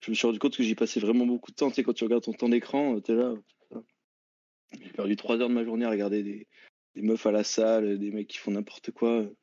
Je 0.00 0.10
me 0.10 0.14
suis 0.14 0.26
rendu 0.26 0.38
compte 0.38 0.54
que 0.56 0.62
j'y 0.62 0.74
passais 0.74 1.00
vraiment 1.00 1.24
beaucoup 1.24 1.50
de 1.52 1.56
temps. 1.56 1.68
Tu 1.70 1.76
sais, 1.76 1.82
quand 1.84 1.94
tu 1.94 2.04
regardes 2.04 2.24
ton 2.24 2.34
temps 2.34 2.50
d'écran, 2.50 3.00
tu 3.00 3.12
es 3.12 3.14
là. 3.14 3.34
J'ai 4.78 4.90
perdu 4.90 5.16
trois 5.16 5.40
heures 5.40 5.48
de 5.48 5.54
ma 5.54 5.64
journée 5.64 5.86
à 5.86 5.90
regarder 5.90 6.22
des, 6.22 6.46
des 6.94 7.02
meufs 7.02 7.24
à 7.24 7.32
la 7.32 7.44
salle, 7.44 7.98
des 7.98 8.10
mecs 8.10 8.28
qui 8.28 8.36
font 8.36 8.50
n'importe 8.50 8.90
quoi 8.90 9.22
euh, 9.22 9.34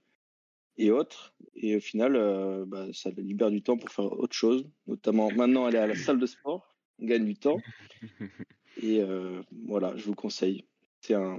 et 0.78 0.92
autres. 0.92 1.34
Et 1.56 1.76
au 1.76 1.80
final, 1.80 2.16
euh, 2.16 2.66
bah, 2.68 2.88
ça 2.94 3.10
libère 3.18 3.52
du 3.52 3.62
temps 3.62 3.78
pour 3.78 3.90
faire 3.90 4.12
autre 4.12 4.36
chose. 4.36 4.70
Notamment 4.88 5.32
maintenant 5.32 5.66
aller 5.66 5.78
à 5.78 5.88
la 5.88 5.96
salle 5.96 6.20
de 6.20 6.26
sport. 6.26 6.76
On 7.00 7.06
gagne 7.06 7.26
du 7.26 7.36
temps. 7.36 7.58
Et 8.82 9.02
euh, 9.02 9.42
voilà, 9.66 9.96
je 9.96 10.04
vous 10.06 10.16
conseille. 10.16 10.66
C'est 11.02 11.14
un. 11.14 11.38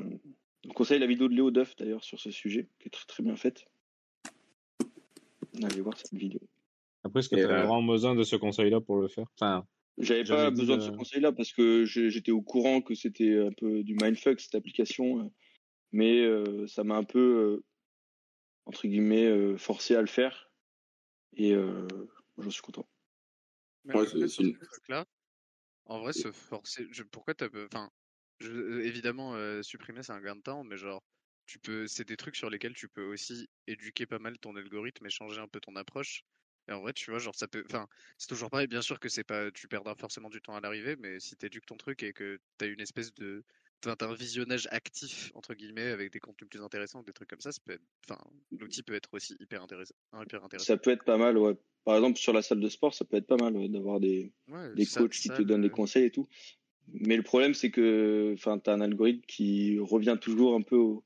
Je 0.64 0.68
vous 0.68 0.74
conseille 0.74 0.98
la 0.98 1.06
vidéo 1.06 1.28
de 1.28 1.34
Léo 1.34 1.50
Duff 1.50 1.76
d'ailleurs 1.76 2.02
sur 2.02 2.18
ce 2.18 2.30
sujet, 2.30 2.68
qui 2.80 2.88
est 2.88 2.90
très 2.90 3.04
très 3.06 3.22
bien 3.22 3.36
faite. 3.36 3.64
Allez 5.62 5.80
voir 5.80 5.96
cette 5.96 6.12
vidéo. 6.14 6.40
Après, 7.04 7.20
est-ce 7.20 7.28
que 7.28 7.36
tu 7.36 7.42
as 7.42 7.50
euh, 7.50 7.58
vraiment 7.66 7.82
besoin 7.82 8.14
de 8.14 8.22
ce 8.24 8.36
conseil-là 8.36 8.80
pour 8.80 8.96
le 9.00 9.08
faire? 9.08 9.26
Enfin, 9.38 9.64
J'avais 9.98 10.24
pas 10.24 10.50
besoin 10.50 10.76
de- 10.76 10.82
de 10.82 10.86
ce 10.86 10.90
conseil-là 10.92 11.32
parce 11.32 11.52
que 11.52 11.84
j'étais 11.84 12.32
au 12.32 12.42
courant 12.42 12.80
que 12.80 12.94
c'était 12.94 13.38
un 13.38 13.52
peu 13.52 13.82
du 13.82 13.94
mindfuck 13.94 14.40
cette 14.40 14.54
application, 14.54 15.30
mais 15.92 16.20
euh, 16.20 16.66
ça 16.66 16.84
m'a 16.84 16.96
un 16.96 17.04
peu, 17.04 17.18
euh, 17.20 17.64
entre 18.66 18.86
guillemets, 18.86 19.26
euh, 19.26 19.56
forcé 19.56 19.96
à 19.96 20.00
le 20.02 20.06
faire. 20.08 20.52
Et 21.34 21.54
euh, 21.54 21.88
j'en 22.38 22.50
suis 22.50 22.62
content. 22.62 22.88
Ouais, 23.84 24.06
c'est- 24.06 24.28
ce 24.28 24.42
en 25.84 26.00
vrai, 26.00 26.12
se 26.12 26.32
forcer. 26.32 26.86
je- 26.90 27.02
pourquoi 27.04 27.34
t'as. 27.34 27.48
Enfin, 27.72 27.90
je- 28.40 28.50
euh, 28.50 28.84
évidemment, 28.84 29.34
euh, 29.34 29.62
supprimer, 29.62 30.02
c'est 30.02 30.12
un 30.12 30.20
gain 30.20 30.36
de 30.36 30.42
temps, 30.42 30.64
mais 30.64 30.76
genre, 30.76 31.02
tu 31.46 31.58
peux. 31.58 31.86
C'est 31.86 32.04
des 32.06 32.16
trucs 32.16 32.36
sur 32.36 32.50
lesquels 32.50 32.74
tu 32.74 32.88
peux 32.88 33.04
aussi 33.04 33.48
éduquer 33.66 34.06
pas 34.06 34.18
mal 34.18 34.38
ton 34.38 34.56
algorithme 34.56 35.06
et 35.06 35.10
changer 35.10 35.40
un 35.40 35.48
peu 35.48 35.60
ton 35.60 35.76
approche. 35.76 36.22
Et 36.68 36.72
en 36.72 36.80
vrai, 36.80 36.92
tu 36.92 37.10
vois, 37.10 37.20
genre, 37.20 37.34
ça 37.36 37.46
peut. 37.48 37.64
Enfin, 37.66 37.86
c'est 38.18 38.26
toujours 38.28 38.50
pareil. 38.50 38.66
Bien 38.66 38.82
sûr 38.82 38.98
que 39.00 39.08
c'est 39.08 39.24
pas. 39.24 39.50
Tu 39.52 39.68
perdras 39.68 39.94
forcément 39.98 40.28
du 40.30 40.40
temps 40.42 40.56
à 40.56 40.60
l'arrivée, 40.60 40.96
mais 40.96 41.20
si 41.20 41.36
t'éduques 41.36 41.66
ton 41.66 41.76
truc 41.76 42.02
et 42.02 42.12
que 42.12 42.38
t'as 42.58 42.66
une 42.68 42.80
espèce 42.80 43.14
de. 43.14 43.44
T'as 43.80 43.96
t'as 43.96 44.08
un 44.08 44.14
visionnage 44.14 44.68
actif, 44.70 45.30
entre 45.34 45.54
guillemets, 45.54 45.90
avec 45.90 46.12
des 46.12 46.20
contenus 46.20 46.48
plus 46.48 46.62
intéressants, 46.62 47.02
des 47.02 47.12
trucs 47.12 47.28
comme 47.28 47.40
ça, 47.40 47.52
ça 47.52 47.60
peut 47.64 47.74
être. 47.74 47.82
Enfin, 48.08 48.18
l'outil 48.52 48.82
peut 48.82 48.94
être 48.94 49.08
aussi 49.12 49.36
hyper 49.38 49.62
intéressant. 49.62 49.94
Hyper 50.20 50.44
intéressant. 50.44 50.66
Ça 50.66 50.76
peut 50.76 50.90
être 50.90 51.04
pas 51.04 51.18
mal, 51.18 51.36
ouais. 51.38 51.56
Par 51.84 51.94
exemple, 51.96 52.18
sur 52.18 52.32
la 52.32 52.42
salle 52.42 52.60
de 52.60 52.68
sport, 52.68 52.94
ça 52.94 53.04
peut 53.04 53.16
être 53.16 53.26
pas 53.26 53.36
mal 53.36 53.56
ouais, 53.56 53.68
d'avoir 53.68 54.00
des, 54.00 54.32
Ouais, 54.48 54.74
des 54.74 54.86
coachs 54.86 55.10
qui 55.10 55.28
te 55.28 55.42
donnent 55.42 55.62
des 55.62 55.68
euh, 55.68 55.70
conseils 55.70 56.04
et 56.06 56.10
tout. 56.10 56.26
Mais 56.88 57.16
le 57.16 57.22
problème, 57.22 57.54
c'est 57.54 57.70
que 57.70 58.32
enfin, 58.34 58.58
tu 58.58 58.70
as 58.70 58.72
un 58.72 58.80
algorithme 58.80 59.22
qui 59.26 59.78
revient 59.78 60.16
toujours 60.20 60.54
un 60.54 60.62
peu 60.62 60.76
au. 60.76 61.04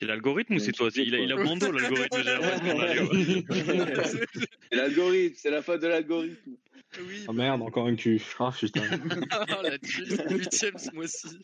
C'est 0.00 0.06
l'algorithme 0.06 0.54
ou 0.54 0.58
c'est 0.58 0.72
toi 0.72 0.90
il 0.96 1.14
a, 1.14 1.18
il 1.18 1.32
a 1.32 1.36
bon 1.36 1.56
dos, 1.56 1.70
l'algorithme, 1.70 2.16
c'est 4.70 4.76
l'algorithme, 4.76 5.36
c'est 5.36 5.50
la 5.50 5.62
faute 5.62 5.80
de 5.80 5.86
l'algorithme. 5.86 6.56
Oui. 6.98 7.24
Oh 7.28 7.32
merde, 7.32 7.62
encore 7.62 7.86
un 7.86 7.96
cul. 7.96 8.20
Ah 8.38 8.52
putain. 8.58 8.82
oh 9.48 9.62
la 9.62 9.78
huitième 10.36 10.78
ce 10.78 10.94
mois-ci. 10.94 11.40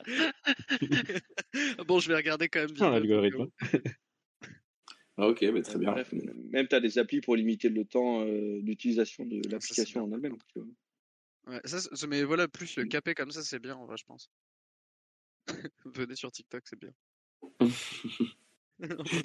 bon, 1.87 1.99
je 2.01 2.09
vais 2.09 2.17
regarder 2.17 2.49
quand 2.49 2.61
même 2.61 2.71
Ah, 2.71 2.75
bien. 2.75 2.91
l'algorithme. 2.91 3.49
Ah, 5.17 5.29
ok, 5.29 5.53
bah, 5.53 5.63
très 5.63 5.79
bien. 5.79 5.93
Bref, 5.93 6.13
même 6.51 6.67
tu 6.69 6.75
as 6.75 6.81
des 6.81 6.99
applis 6.99 7.21
pour 7.21 7.37
limiter 7.37 7.69
le 7.69 7.85
temps 7.85 8.23
euh, 8.23 8.61
d'utilisation 8.63 9.27
de 9.27 9.41
c'est 9.45 9.51
l'application 9.51 10.05
en 10.05 10.13
elle-même. 10.13 10.37
Ouais, 11.47 11.61
ça, 11.65 11.81
c'est- 11.81 12.07
mais 12.07 12.23
voilà, 12.25 12.49
plus 12.49 12.79
caper 12.89 13.15
comme 13.15 13.31
ça, 13.31 13.43
c'est 13.43 13.59
bien 13.59 13.77
en 13.77 13.87
vrai, 13.87 13.97
je 13.97 14.05
pense. 14.05 14.31
Venez 15.85 16.15
sur 16.17 16.31
TikTok, 16.31 16.63
c'est 16.67 16.79
bien. 16.79 16.93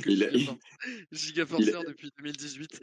Il 0.06 0.24
a- 0.24 0.30
gigaforceur 1.12 1.82
il 1.82 1.88
a- 1.88 1.90
depuis 1.90 2.12
2018. 2.18 2.80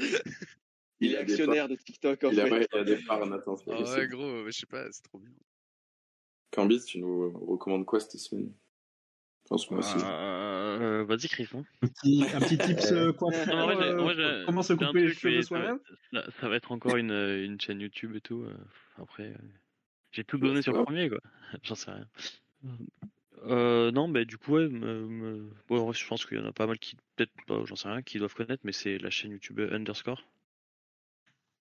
Il 1.01 1.13
est 1.13 1.17
a 1.17 1.21
actionnaire 1.21 1.69
de 1.69 1.75
TikTok 1.77 2.25
en 2.25 2.31
Il 2.31 2.41
a, 2.41 2.47
fait. 2.47 2.53
ouais, 2.53 2.67
il 2.73 2.79
a 2.79 2.85
des 2.85 2.97
parts, 3.05 3.27
Nathan. 3.27 3.57
Ah 3.69 3.83
ouais, 3.83 4.07
gros, 4.09 4.47
je 4.47 4.51
sais 4.53 4.67
pas, 4.67 4.91
c'est 4.91 5.03
trop 5.03 5.19
bien. 5.19 5.31
Cambis, 6.53 6.85
tu 6.85 6.99
nous 6.99 7.31
recommandes 7.47 7.85
quoi 7.87 8.01
cette 8.01 8.19
semaine? 8.19 8.53
Ce 9.55 9.73
mois-ci. 9.75 9.97
Euh, 10.03 11.05
Vas-y, 11.05 11.29
Chris. 11.29 11.49
hein. 11.55 11.65
Un 11.83 11.89
petit, 11.89 12.25
un 12.33 12.41
petit 12.41 12.57
tips 12.59 12.93
euh, 12.93 13.13
quoi 13.13 13.33
faire, 13.33 13.69
euh, 13.69 14.15
j'ai- 14.15 14.47
comment 14.47 14.63
se 14.63 14.73
couper 14.73 15.03
les 15.03 15.13
cheveux 15.13 15.43
soi-même 15.43 15.79
Ça, 16.13 16.25
ça 16.41 16.49
va 16.49 16.57
être 16.57 16.73
encore 16.73 16.97
une, 16.97 17.11
euh, 17.11 17.45
une 17.45 17.61
chaîne 17.61 17.81
YouTube 17.81 18.15
et 18.17 18.21
tout. 18.23 18.43
euh, 18.45 18.55
Après, 18.97 19.25
euh, 19.31 19.37
j'ai 20.13 20.25
tout 20.25 20.39
Bah, 20.39 20.47
donné 20.49 20.63
sur 20.63 20.73
le 20.73 20.85
premier, 20.85 21.09
quoi. 21.11 21.21
J'en 21.65 21.75
sais 21.75 21.91
rien. 21.91 22.07
Euh, 23.47 23.90
non, 23.90 24.09
bah 24.09 24.24
du 24.24 24.39
coup, 24.39 24.52
ouais, 24.55 24.69
me- 24.69 25.06
me- 25.06 25.51
bon, 25.69 25.81
en 25.81 25.85
vrai, 25.86 25.94
je 25.94 26.06
pense 26.06 26.24
qu'il 26.27 26.39
y 26.39 26.40
en 26.40 26.47
a 26.47 26.52
pas 26.52 26.66
mal 26.66 26.78
qui, 26.78 26.97
peut-être 27.16 27.32
pas, 27.47 27.64
j'en 27.64 27.77
sais 27.77 27.89
rien, 27.89 28.02
qui 28.02 28.19
doivent 28.19 28.35
connaître, 28.35 28.62
mais 28.64 28.73
c'est 28.73 28.98
la 28.98 29.10
chaîne 29.10 29.32
YouTube 29.32 29.59
Underscore. 29.60 30.23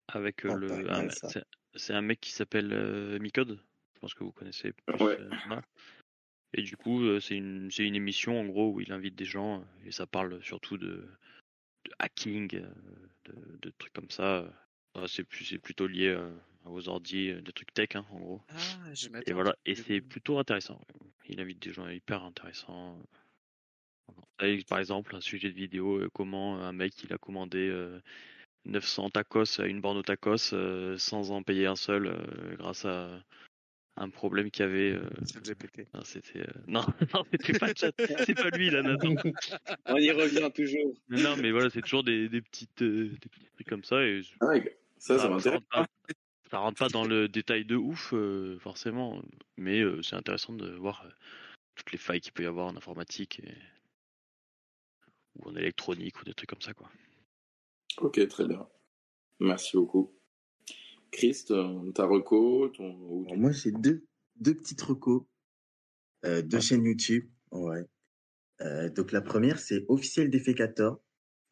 Avec 0.08 0.44
euh, 0.46 0.50
Ah, 0.52 0.56
le. 0.56 0.90
un- 0.90 1.08
c'est- 1.74 1.92
un 1.92 2.00
mec 2.00 2.20
qui 2.20 2.30
s'appelle 2.32 2.72
euh, 2.72 3.18
Micode. 3.18 3.60
Je 3.94 4.00
pense 4.00 4.14
que 4.14 4.24
vous 4.24 4.32
connaissez 4.32 4.72
plus. 4.72 5.04
Ouais. 5.04 5.18
Et 6.54 6.62
du 6.62 6.76
coup, 6.76 7.20
c'est 7.20 7.36
une, 7.36 7.70
c'est 7.70 7.84
une 7.84 7.96
émission 7.96 8.40
en 8.40 8.44
gros 8.46 8.72
où 8.72 8.80
il 8.80 8.92
invite 8.92 9.14
des 9.14 9.24
gens 9.24 9.64
et 9.84 9.90
ça 9.90 10.06
parle 10.06 10.42
surtout 10.42 10.78
de, 10.78 11.06
de 11.84 11.90
hacking, 11.98 12.48
de, 13.26 13.34
de 13.60 13.72
trucs 13.78 13.92
comme 13.92 14.10
ça. 14.10 14.46
C'est 15.06 15.24
plus, 15.24 15.44
c'est 15.44 15.58
plutôt 15.58 15.86
lié 15.86 16.16
aux 16.68 16.88
ordi, 16.88 17.30
euh, 17.30 17.40
des 17.40 17.52
trucs 17.52 17.72
tech 17.74 17.90
hein, 17.94 18.04
en 18.10 18.18
gros. 18.18 18.40
Ah, 18.48 18.94
je 18.94 19.08
Et 19.26 19.32
voilà, 19.32 19.56
et 19.66 19.74
c'est 19.74 20.00
plutôt 20.00 20.38
intéressant. 20.38 20.80
Il 21.28 21.40
invite 21.40 21.60
des 21.62 21.72
gens 21.72 21.88
hyper 21.88 22.22
intéressants. 22.22 22.98
Par 24.68 24.78
exemple, 24.78 25.16
un 25.16 25.20
sujet 25.20 25.50
de 25.50 25.54
vidéo, 25.56 25.96
euh, 25.98 26.08
comment 26.12 26.60
un 26.62 26.72
mec 26.72 26.92
il 27.02 27.12
a 27.12 27.18
commandé 27.18 27.58
euh, 27.58 28.00
900 28.66 29.10
tacos 29.10 29.60
à 29.60 29.66
une 29.66 29.80
borne 29.80 29.96
au 29.96 30.02
tacos 30.02 30.52
euh, 30.52 30.96
sans 30.98 31.30
en 31.30 31.42
payer 31.42 31.66
un 31.66 31.76
seul 31.76 32.06
euh, 32.06 32.56
grâce 32.56 32.84
à 32.84 33.22
un 33.96 34.10
problème 34.10 34.50
qu'il 34.50 34.64
y 34.64 34.68
avait. 34.68 34.92
euh, 34.92 35.08
C'est 35.24 35.36
le 35.36 35.54
GPT. 35.54 35.88
non, 35.94 36.02
c'était 36.04 36.40
euh, 36.40 36.52
non, 36.68 36.84
non, 37.14 37.24
c'était 37.32 37.58
pas 37.58 37.74
chat, 37.74 37.92
c'est 37.98 38.34
pas 38.34 38.50
lui 38.50 38.70
là, 38.70 38.82
Nathan. 38.82 39.14
On 39.86 39.96
y 39.96 40.10
revient 40.10 40.50
toujours. 40.54 40.92
Non, 41.08 41.36
mais 41.36 41.50
voilà, 41.50 41.70
c'est 41.70 41.80
toujours 41.80 42.04
des, 42.04 42.28
des 42.28 42.42
petites 42.42 42.82
euh, 42.82 43.08
des 43.08 43.28
petits 43.28 43.48
trucs 43.54 43.68
comme 43.68 43.84
ça 43.84 44.04
et 44.04 44.20
Ah 44.40 44.52
ça, 44.98 45.16
ça 45.16 45.22
ça 45.22 45.28
m'intéresse. 45.30 45.60
Ça 46.50 46.58
rentre 46.58 46.78
pas 46.78 46.88
dans 46.88 47.04
le 47.04 47.28
détail 47.28 47.64
de 47.64 47.76
ouf, 47.76 48.12
euh, 48.14 48.58
forcément, 48.60 49.22
mais 49.56 49.80
euh, 49.80 50.02
c'est 50.02 50.16
intéressant 50.16 50.52
de 50.52 50.70
voir 50.70 51.04
euh, 51.04 51.10
toutes 51.74 51.92
les 51.92 51.98
failles 51.98 52.20
qu'il 52.20 52.32
peut 52.32 52.44
y 52.44 52.46
avoir 52.46 52.66
en 52.68 52.76
informatique 52.76 53.40
et... 53.40 53.54
ou 55.36 55.48
en 55.48 55.56
électronique 55.56 56.20
ou 56.20 56.24
des 56.24 56.34
trucs 56.34 56.50
comme 56.50 56.62
ça, 56.62 56.74
quoi. 56.74 56.90
Ok, 57.98 58.26
très 58.28 58.46
bien. 58.46 58.68
Merci 59.40 59.76
beaucoup. 59.76 60.12
Chris, 61.10 61.44
ton- 61.46 61.92
ta 61.92 62.04
reco, 62.04 62.68
ton, 62.68 63.24
Alors, 63.24 63.36
moi, 63.36 63.52
j'ai 63.52 63.72
deux, 63.72 64.06
deux 64.36 64.54
petites 64.54 64.82
recos, 64.82 65.22
euh, 66.24 66.42
deux 66.42 66.60
chaînes 66.60 66.84
YouTube. 66.84 67.28
Ouais. 67.50 67.84
Euh, 68.60 68.88
donc, 68.90 69.12
la 69.12 69.20
première, 69.20 69.58
c'est 69.58 69.84
Officiel 69.88 70.30
Defecator. 70.30 71.00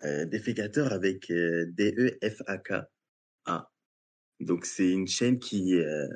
Euh, 0.03 0.25
Defecator 0.27 0.93
avec 0.93 1.31
euh, 1.31 1.67
D-E-F-A-K-A. 1.73 3.71
Donc, 4.41 4.67
c'est 4.67 4.91
une 4.91 5.07
chaîne 5.07 5.39
qui, 5.39 5.75
euh, 5.75 6.09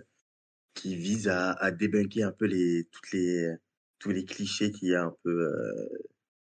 qui 0.74 0.96
vise 0.96 1.28
à, 1.28 1.52
à 1.52 1.70
débunker 1.70 2.24
un 2.24 2.32
peu 2.32 2.46
les, 2.46 2.84
toutes 2.90 3.12
les, 3.12 3.54
tous 3.98 4.10
les 4.10 4.24
clichés 4.24 4.70
qu'il 4.70 4.88
y 4.88 4.94
a 4.94 5.04
un 5.04 5.16
peu 5.22 5.30
euh, 5.30 5.88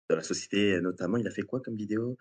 dans 0.08 0.16
la 0.16 0.22
société. 0.22 0.80
Notamment, 0.80 1.16
il 1.16 1.26
a 1.26 1.30
fait 1.30 1.42
quoi 1.42 1.60
comme 1.60 1.76
vidéo? 1.76 2.16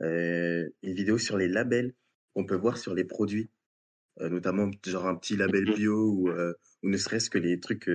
Euh, 0.00 0.68
Une 0.82 0.94
vidéo 0.94 1.18
sur 1.18 1.36
les 1.36 1.48
labels 1.48 1.94
qu'on 2.34 2.46
peut 2.46 2.56
voir 2.56 2.78
sur 2.78 2.94
les 2.94 3.04
produits 3.04 3.50
notamment 4.20 4.70
genre 4.86 5.06
un 5.08 5.16
petit 5.16 5.36
label 5.36 5.64
bio 5.74 6.08
ou, 6.08 6.30
ou 6.30 6.88
ne 6.88 6.96
serait-ce 6.96 7.28
que 7.28 7.38
les 7.38 7.58
trucs, 7.58 7.90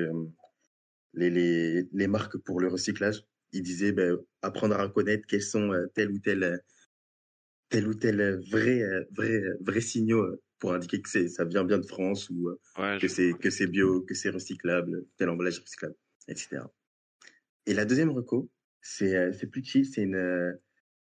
les, 1.13 1.29
les, 1.29 1.87
les 1.91 2.07
marques 2.07 2.37
pour 2.37 2.59
le 2.59 2.67
recyclage. 2.67 3.23
Il 3.51 3.63
disait 3.63 3.91
ben, 3.91 4.17
apprendre 4.41 4.75
à 4.75 4.83
reconnaître 4.83 5.25
quels 5.27 5.41
sont 5.41 5.73
euh, 5.73 5.87
tel 5.95 6.11
ou 6.11 6.19
tel, 6.19 6.43
euh, 6.43 6.57
tel 7.69 7.87
ou 7.87 7.93
tel 7.93 8.39
vrai, 8.51 8.83
vrai, 9.11 9.41
vrai 9.61 9.81
signaux 9.81 10.39
pour 10.59 10.73
indiquer 10.73 11.01
que 11.01 11.27
ça 11.27 11.45
vient 11.45 11.63
bien 11.63 11.77
de 11.79 11.85
France 11.85 12.29
ou 12.29 12.49
euh, 12.49 12.59
Ouais, 12.77 12.97
que 12.99 13.07
c'est 13.07 13.33
que 13.33 13.49
c'est 13.49 13.67
bio, 13.67 14.01
que 14.01 14.13
c'est 14.13 14.29
recyclable, 14.29 15.05
tel 15.17 15.29
emballage 15.29 15.59
recyclable, 15.59 15.95
etc. 16.27 16.61
Et 17.65 17.73
la 17.73 17.85
deuxième 17.85 18.09
reco, 18.11 18.49
c'est 18.81 19.15
euh, 19.15 19.31
c'est 19.33 19.47
plus 19.47 19.63
chill, 19.63 19.85
c'est 19.85 20.03
une 20.03 20.15
euh, 20.15 20.51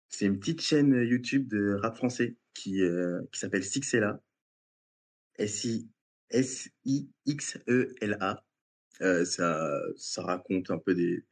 c'est 0.08 0.26
une 0.26 0.38
petite 0.38 0.60
chaîne 0.60 0.92
YouTube 0.94 1.48
de 1.48 1.74
rap 1.80 1.96
français 1.96 2.36
qui 2.54 2.82
euh, 2.82 3.20
qui 3.32 3.40
s'appelle 3.40 3.64
Sixela. 3.64 4.20
S-I- 5.38 5.88
S-I-X-E-L-A. 7.14 8.44
Euh, 9.00 9.24
ça, 9.24 9.80
ça 9.96 10.22
raconte 10.22 10.70
un 10.70 10.78
peu 10.78 10.94
des, 10.94 11.24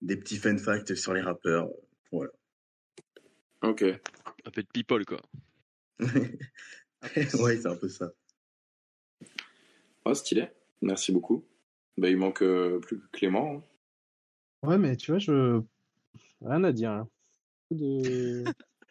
des 0.00 0.16
petits 0.16 0.36
fun 0.38 0.56
facts 0.56 0.94
sur 0.94 1.12
les 1.12 1.20
rappeurs. 1.20 1.68
Voilà. 2.10 2.30
Ok. 3.62 3.82
Un 3.82 4.50
peu 4.50 4.62
de 4.62 4.68
people, 4.72 5.04
quoi. 5.04 5.20
ouais, 7.40 7.56
c'est 7.56 7.66
un 7.66 7.76
peu 7.76 7.88
ça. 7.88 8.12
Ah, 10.04 10.14
stylé. 10.14 10.48
Merci 10.80 11.12
beaucoup. 11.12 11.44
Bah, 11.96 12.08
il 12.08 12.16
manque 12.16 12.42
euh, 12.42 12.78
plus 12.80 12.98
que 13.00 13.06
Clément. 13.12 13.56
hein. 13.56 14.68
Ouais, 14.68 14.78
mais 14.78 14.96
tu 14.96 15.10
vois, 15.12 15.18
je. 15.18 15.60
Rien 16.40 16.64
à 16.64 16.72
dire. 16.72 16.90
hein. 16.90 17.08
De... 17.70 18.44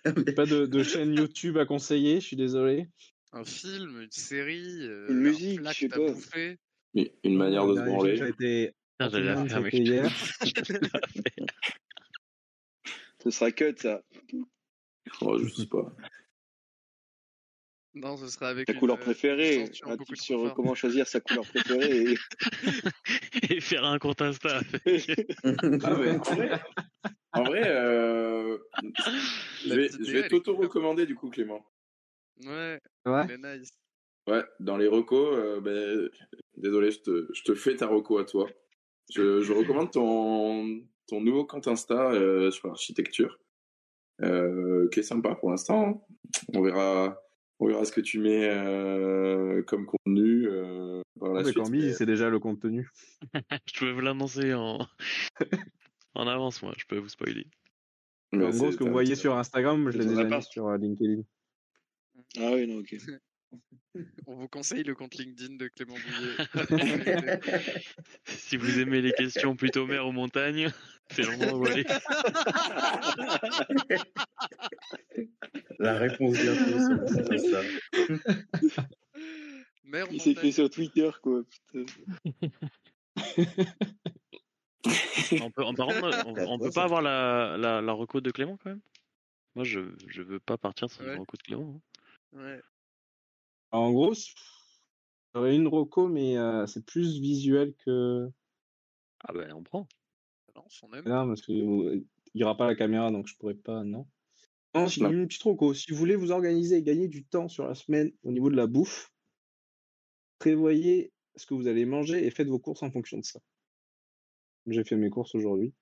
Pas 0.36 0.46
de, 0.46 0.66
de 0.66 0.84
chaîne 0.84 1.14
YouTube 1.16 1.58
à 1.58 1.66
conseiller, 1.66 2.16
je 2.20 2.26
suis 2.26 2.36
désolé. 2.36 2.88
Un 3.34 3.44
film, 3.46 4.02
une 4.02 4.12
série, 4.12 4.82
euh, 4.88 5.08
Une 5.10 5.18
un 5.18 5.20
musique, 5.20 5.62
plat 5.62 5.72
je 5.72 5.80
sais 5.80 5.88
que 5.88 5.92
t'as 5.94 6.00
pas. 6.06 6.12
bouffé. 6.12 6.58
Une, 6.96 7.08
une 7.24 7.38
manière 7.38 7.66
de 7.68 7.72
se 7.76 7.80
dernière 7.80 7.96
branler. 7.96 8.30
été- 8.30 8.74
Putain, 8.98 9.10
j'allais 9.10 9.26
la 9.26 9.46
faire, 9.46 9.62
mec. 9.62 9.72
c'était 9.74 9.84
hier. 9.86 10.12
Ce 13.24 13.30
sera 13.30 13.52
cut, 13.52 13.76
ça. 13.78 14.02
Oh, 15.22 15.38
je 15.38 15.48
sais 15.54 15.68
pas. 15.68 15.94
Non, 17.94 18.16
ce 18.16 18.28
sera 18.28 18.48
avec 18.50 18.68
Ta 18.68 18.74
une, 18.74 18.80
couleur 18.80 18.98
euh, 18.98 19.02
préférée. 19.02 19.70
Un 19.84 19.98
truc 19.98 20.18
sur 20.18 20.54
comment 20.54 20.74
choisir 20.76 21.08
sa 21.08 21.20
couleur 21.20 21.46
préférée. 21.46 22.14
et- 22.14 22.18
Et 23.56 23.60
faire 23.60 23.84
un 23.84 24.00
compte 24.00 24.22
Insta. 24.22 24.62
Ah, 24.62 24.80
mais 24.86 26.10
en 26.16 26.24
vrai, 26.24 26.62
en 27.34 27.44
vrai 27.44 27.64
euh, 27.68 28.58
je 29.66 29.74
vais, 29.74 29.90
je 29.90 30.12
vais 30.12 30.28
t'auto-recommander 30.30 31.06
du 31.06 31.16
coup, 31.16 31.30
Clément. 31.30 31.66
Ouais, 32.46 32.80
Ouais. 33.06 33.38
nice. 33.38 33.70
Ouais, 34.28 34.44
dans 34.60 34.78
les 34.78 34.88
recos, 34.88 35.36
euh, 35.38 35.60
ben, 35.60 36.10
désolé, 36.56 36.92
je 36.92 37.00
te, 37.00 37.28
je 37.34 37.44
te 37.44 37.56
fais 37.56 37.76
ta 37.76 37.88
reco 37.88 38.20
à 38.20 38.26
toi. 38.26 38.50
Je, 39.14 39.42
je 39.42 39.52
recommande 39.52 39.92
ton, 39.92 40.82
ton 41.08 41.20
nouveau 41.22 41.46
compte 41.46 41.68
Insta 41.68 42.12
euh, 42.14 42.52
sur 42.52 42.68
l'architecture. 42.70 43.38
euh, 44.22 44.88
qui 44.90 45.00
est 45.00 45.04
sympa 45.04 45.36
pour 45.36 45.50
l'instant. 45.50 45.88
hein. 45.88 46.16
On 46.54 46.62
verra, 46.62 47.20
on 47.62 47.68
verra 47.68 47.86
ce 47.86 47.92
que 47.92 48.02
tu 48.02 48.20
mets 48.20 48.50
euh, 48.50 49.62
comme 49.64 49.86
contenu 49.86 50.48
euh, 50.48 51.02
par 51.20 51.34
la 51.34 51.44
suite. 51.44 51.70
Mais- 51.70 51.94
c'est 51.94 52.08
déjà 52.08 52.30
le 52.30 52.40
contenu. 52.40 52.90
je 53.74 53.80
peux 53.80 53.92
vous 53.92 54.02
l'annoncer 54.02 54.56
en... 54.56 54.80
en 56.16 56.28
avance, 56.28 56.64
moi, 56.64 56.74
je 56.78 56.86
peux 56.86 56.98
vous 56.98 57.10
spoiler. 57.10 57.46
mais 58.32 58.46
en 58.46 58.50
gros, 58.50 58.72
ce 58.72 58.78
que 58.78 58.84
vous 58.84 58.92
voyez 58.92 59.16
sur 59.16 59.38
Instagram, 59.38 59.92
je 59.92 60.00
l'ai 60.00 60.08
déjà 60.08 60.24
mis 60.24 60.44
sur 60.44 60.68
euh, 60.68 60.78
LinkedIn. 60.78 61.22
Ah 62.40 62.52
oui, 62.54 62.66
non, 62.68 62.80
ok. 62.80 62.96
On 64.28 64.36
vous 64.36 64.48
conseille 64.48 64.84
le 64.84 64.96
compte 64.96 65.16
LinkedIn 65.16 65.56
de 65.58 65.68
Clément 65.68 65.96
Bouillet. 65.96 67.40
Si 68.26 68.56
vous 68.58 68.80
aimez 68.80 69.02
les 69.02 69.12
questions 69.12 69.56
plutôt 69.56 69.86
mer 69.86 70.08
ou 70.08 70.12
montagne, 70.14 70.70
c'est 71.12 71.24
l'endroit 71.24 71.58
où 71.58 71.66
aller. 71.66 71.86
La 75.80 75.98
réponse 75.98 76.34
bientôt 76.38 77.08
sur 77.08 77.32
Insta. 77.34 77.62
Mère 79.84 80.06
Il 80.12 80.22
s'est 80.22 80.36
fait 80.36 80.52
sur 80.52 80.70
Twitter, 80.70 81.10
quoi. 81.22 81.42
Putain. 81.72 81.86
On 85.42 85.52
peut, 85.52 85.64
on- 85.64 85.74
par 85.74 85.88
contre, 85.88 86.24
on, 86.28 86.54
on 86.54 86.60
peut 86.60 86.72
pas 86.72 86.84
avoir 86.84 87.02
la, 87.02 87.58
la, 87.58 87.82
la 87.82 87.92
reco 87.94 88.22
de 88.22 88.32
Clément 88.32 88.58
quand 88.64 88.70
même? 88.72 88.82
Moi, 89.56 89.66
je, 89.66 89.80
je 90.08 90.22
veux 90.22 90.40
pas 90.40 90.58
partir 90.58 90.90
sans 90.90 91.04
Ouais. 91.04 91.14
la 91.14 91.20
reco 91.20 91.36
de 91.38 91.44
Clément. 91.44 91.82
hein. 92.34 92.40
Ouais. 92.40 92.62
En 93.72 93.92
gros, 93.92 94.14
j'aurais 95.34 95.56
une 95.56 95.68
roco, 95.68 96.08
mais 96.08 96.38
euh, 96.38 96.66
c'est 96.68 96.86
plus 96.86 97.20
visuel 97.20 97.74
que. 97.86 98.30
Ah 99.24 99.34
ben, 99.34 99.54
on 99.54 99.64
prend. 99.64 99.88
On 100.84 100.94
aime. 100.94 101.06
Non, 101.06 101.28
parce 101.28 101.42
qu'il 101.42 102.06
n'y 102.36 102.44
aura 102.44 102.58
pas 102.58 102.68
la 102.68 102.76
caméra, 102.76 103.12
donc 103.12 103.28
je 103.28 103.36
pourrais 103.38 103.56
pas, 103.56 103.84
non. 103.84 104.08
Non, 104.74 104.88
une 104.88 105.28
petite 105.28 105.44
roco. 105.44 105.74
Si 105.74 105.92
vous 105.92 105.98
voulez 105.98 106.16
vous 106.16 106.32
organiser 106.32 106.78
et 106.78 106.84
gagner 106.84 107.08
du 107.08 107.26
temps 107.26 107.50
sur 107.50 107.68
la 107.68 107.76
semaine 107.76 108.12
au 108.24 108.32
niveau 108.32 108.50
de 108.50 108.56
la 108.56 108.68
bouffe, 108.68 109.12
prévoyez 110.40 111.12
ce 111.36 111.46
que 111.46 111.54
vous 111.54 111.68
allez 111.68 111.86
manger 111.86 112.26
et 112.26 112.32
faites 112.32 112.48
vos 112.48 112.60
courses 112.60 112.84
en 112.84 112.92
fonction 112.92 113.18
de 113.18 113.26
ça. 113.26 113.40
J'ai 114.68 114.84
fait 114.84 114.96
mes 114.96 115.10
courses 115.10 115.36
aujourd'hui. 115.36 115.74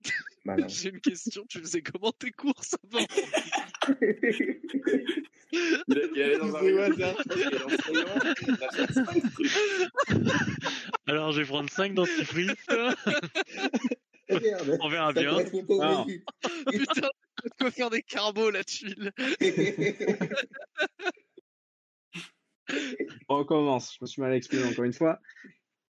Malin. 0.44 0.68
J'ai 0.68 0.90
une 0.90 1.00
question, 1.00 1.46
tu 1.48 1.60
faisais 1.60 1.80
comment 1.82 2.12
tes 2.12 2.32
courses 2.32 2.76
avant? 2.84 3.06
Il, 5.52 5.82
allait 6.22 6.38
dans 6.38 6.56
un 6.56 6.76
hasard. 6.78 7.16
Alors, 11.06 11.30
je 11.32 11.42
vais 11.42 11.46
prendre 11.46 11.70
5 11.70 11.94
dentifrices. 11.94 12.54
Merde. 14.30 14.78
On 14.80 14.88
verra 14.88 15.12
bien. 15.12 15.36
menu. 15.36 16.24
Putain, 16.66 17.10
de 17.44 17.50
quoi 17.58 17.70
faire 17.70 17.90
des 17.90 18.02
carbos 18.02 18.50
la 18.50 18.64
tuile. 18.64 19.12
On 23.28 23.36
recommence. 23.38 23.94
Je 23.94 23.98
me 24.00 24.06
suis 24.06 24.22
mal 24.22 24.32
exprimé 24.32 24.64
encore 24.64 24.84
une 24.84 24.94
fois. 24.94 25.20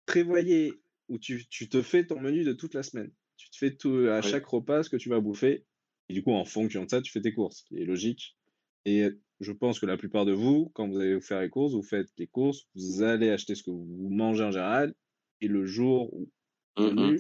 Prévoyez 0.06 0.74
où 1.08 1.18
tu, 1.18 1.48
tu 1.48 1.70
te 1.70 1.82
fais 1.82 2.06
ton 2.06 2.20
menu 2.20 2.44
de 2.44 2.52
toute 2.52 2.74
la 2.74 2.84
semaine. 2.84 3.10
Tu 3.56 3.60
fais 3.60 3.76
tout, 3.78 4.08
à 4.10 4.22
chaque 4.22 4.46
repas 4.48 4.84
ce 4.84 4.90
que 4.90 4.98
tu 4.98 5.08
vas 5.08 5.22
bouffer. 5.22 5.64
Et 6.10 6.14
du 6.14 6.24
coup, 6.24 6.34
en 6.34 6.44
fonction 6.44 6.84
de 6.84 6.90
ça, 6.90 7.02
tu 7.02 7.10
fais 7.10 7.22
tes 7.22 7.34
courses, 7.34 7.60
ce 7.60 7.64
qui 7.64 7.78
est 7.78 7.86
logique. 7.86 8.36
Et 8.84 9.08
je 9.40 9.52
pense 9.54 9.80
que 9.80 9.86
la 9.86 9.96
plupart 9.96 10.26
de 10.26 10.34
vous, 10.34 10.74
quand 10.74 10.90
vous 10.90 11.00
allez 11.00 11.16
vous 11.16 11.22
faire 11.22 11.40
les 11.40 11.50
courses, 11.50 11.72
vous 11.72 11.82
faites 11.82 12.10
les 12.18 12.28
courses, 12.28 12.68
vous 12.76 13.02
allez 13.02 13.30
acheter 13.30 13.56
ce 13.56 13.64
que 13.64 13.72
vous 13.72 14.10
mangez 14.10 14.44
en 14.44 14.52
général. 14.52 14.94
Et 15.40 15.48
le 15.48 15.66
jour 15.66 16.14
où 16.14 16.30
vous 16.76 17.18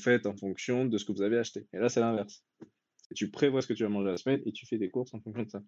faites 0.00 0.24
en 0.24 0.34
fonction 0.34 0.86
de 0.86 0.96
ce 0.96 1.04
que 1.04 1.12
vous 1.12 1.20
avez 1.20 1.36
acheté. 1.36 1.66
Et 1.74 1.76
là, 1.76 1.90
c'est 1.90 2.00
l'inverse. 2.00 2.42
Tu 3.14 3.30
prévois 3.30 3.60
ce 3.60 3.66
que 3.66 3.74
tu 3.74 3.82
vas 3.82 3.90
manger 3.90 4.12
la 4.12 4.16
semaine 4.16 4.40
et 4.46 4.52
tu 4.52 4.64
fais 4.64 4.78
des 4.78 4.88
courses 4.88 5.12
en 5.12 5.20
fonction 5.20 5.42
de 5.42 5.50
ça. 5.50 5.62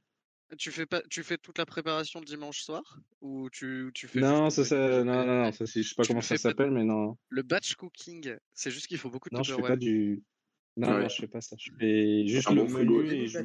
Tu 0.57 0.71
fais 0.71 0.87
pas, 0.87 1.03
tu 1.11 1.23
fais 1.23 1.37
toute 1.37 1.59
la 1.59 1.67
préparation 1.67 2.21
le 2.21 2.25
dimanche 2.25 2.63
soir? 2.63 3.01
Ou 3.21 3.51
tu, 3.51 3.91
tu 3.95 4.09
fais 4.09 4.21
Non, 4.21 4.49
ça, 4.49 4.65
ça, 4.65 5.05
non, 5.05 5.27
non, 5.27 5.43
non, 5.45 5.53
ça, 5.53 5.67
je 5.67 5.83
sais 5.83 5.95
pas 5.95 6.05
Tu 6.05 6.09
comment 6.09 6.23
ça 6.23 6.39
s'appelle, 6.39 6.71
mais 6.71 6.85
non. 6.85 7.19
Le 7.29 7.43
batch 7.43 7.75
cooking, 7.75 8.35
c'est 8.55 8.71
juste 8.71 8.87
qu'il 8.87 8.97
faut 8.97 9.11
beaucoup 9.11 9.29
de 9.29 9.35
Non, 9.37 9.43
je 9.43 9.55
fais 9.55 9.63
pas 9.63 9.77
du. 9.77 10.23
Non, 10.77 10.89
Ouais. 10.89 11.03
non, 11.03 11.09
je 11.09 11.17
fais 11.17 11.27
pas 11.29 11.43
ça. 11.43 11.57
Je 11.59 11.71
fais 11.79 12.27
juste 12.27 12.51
le 12.51 12.65
menu 12.65 13.11
et 13.11 13.27
je- 13.27 13.41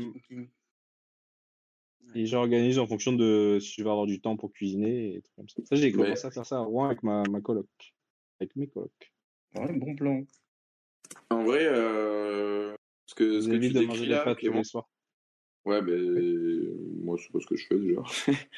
et 2.16 2.26
j'organise 2.26 2.80
en 2.80 2.88
fonction 2.88 3.12
de 3.12 3.58
si 3.60 3.74
je 3.78 3.84
vais 3.84 3.90
avoir 3.90 4.06
du 4.06 4.22
temps 4.22 4.38
pour 4.38 4.54
cuisiner 4.54 5.16
et 5.16 5.22
trucs 5.22 5.36
comme 5.36 5.50
ça. 5.50 5.62
Ça, 5.66 5.76
j'ai 5.76 5.92
commencé 5.92 6.28
à 6.28 6.32
faire 6.32 6.46
ça 6.46 6.58
à 6.58 6.62
Rouen 6.62 6.86
avec 6.86 7.04
ma, 7.04 7.24
ma 7.24 7.42
coloc. 7.42 7.68
Avec 8.40 8.56
mes 8.56 8.68
colocs. 8.68 9.14
Ouais, 9.56 9.74
bon 9.74 9.96
plan. 9.96 10.24
En 11.30 11.44
vrai, 11.44 11.66
euh, 11.66 12.76
ce 13.08 13.16
que, 13.16 13.42
ce 13.42 13.48
que 13.48 13.54
tu 13.54 13.60
décris 13.74 13.86
manger 13.88 14.06
des 14.06 14.12
là, 14.12 14.24
pâtes 14.24 14.38
tous 14.38 14.42
Clément, 14.42 14.58
les 14.60 14.64
soirs. 14.64 14.90
Ouais, 15.66 15.82
ben, 15.82 17.04
moi, 17.04 17.18
sais 17.18 17.30
pas 17.32 17.40
ce 17.40 17.48
que 17.48 17.56
je 17.56 17.68
fais 17.68 17.78
déjà. 17.78 18.02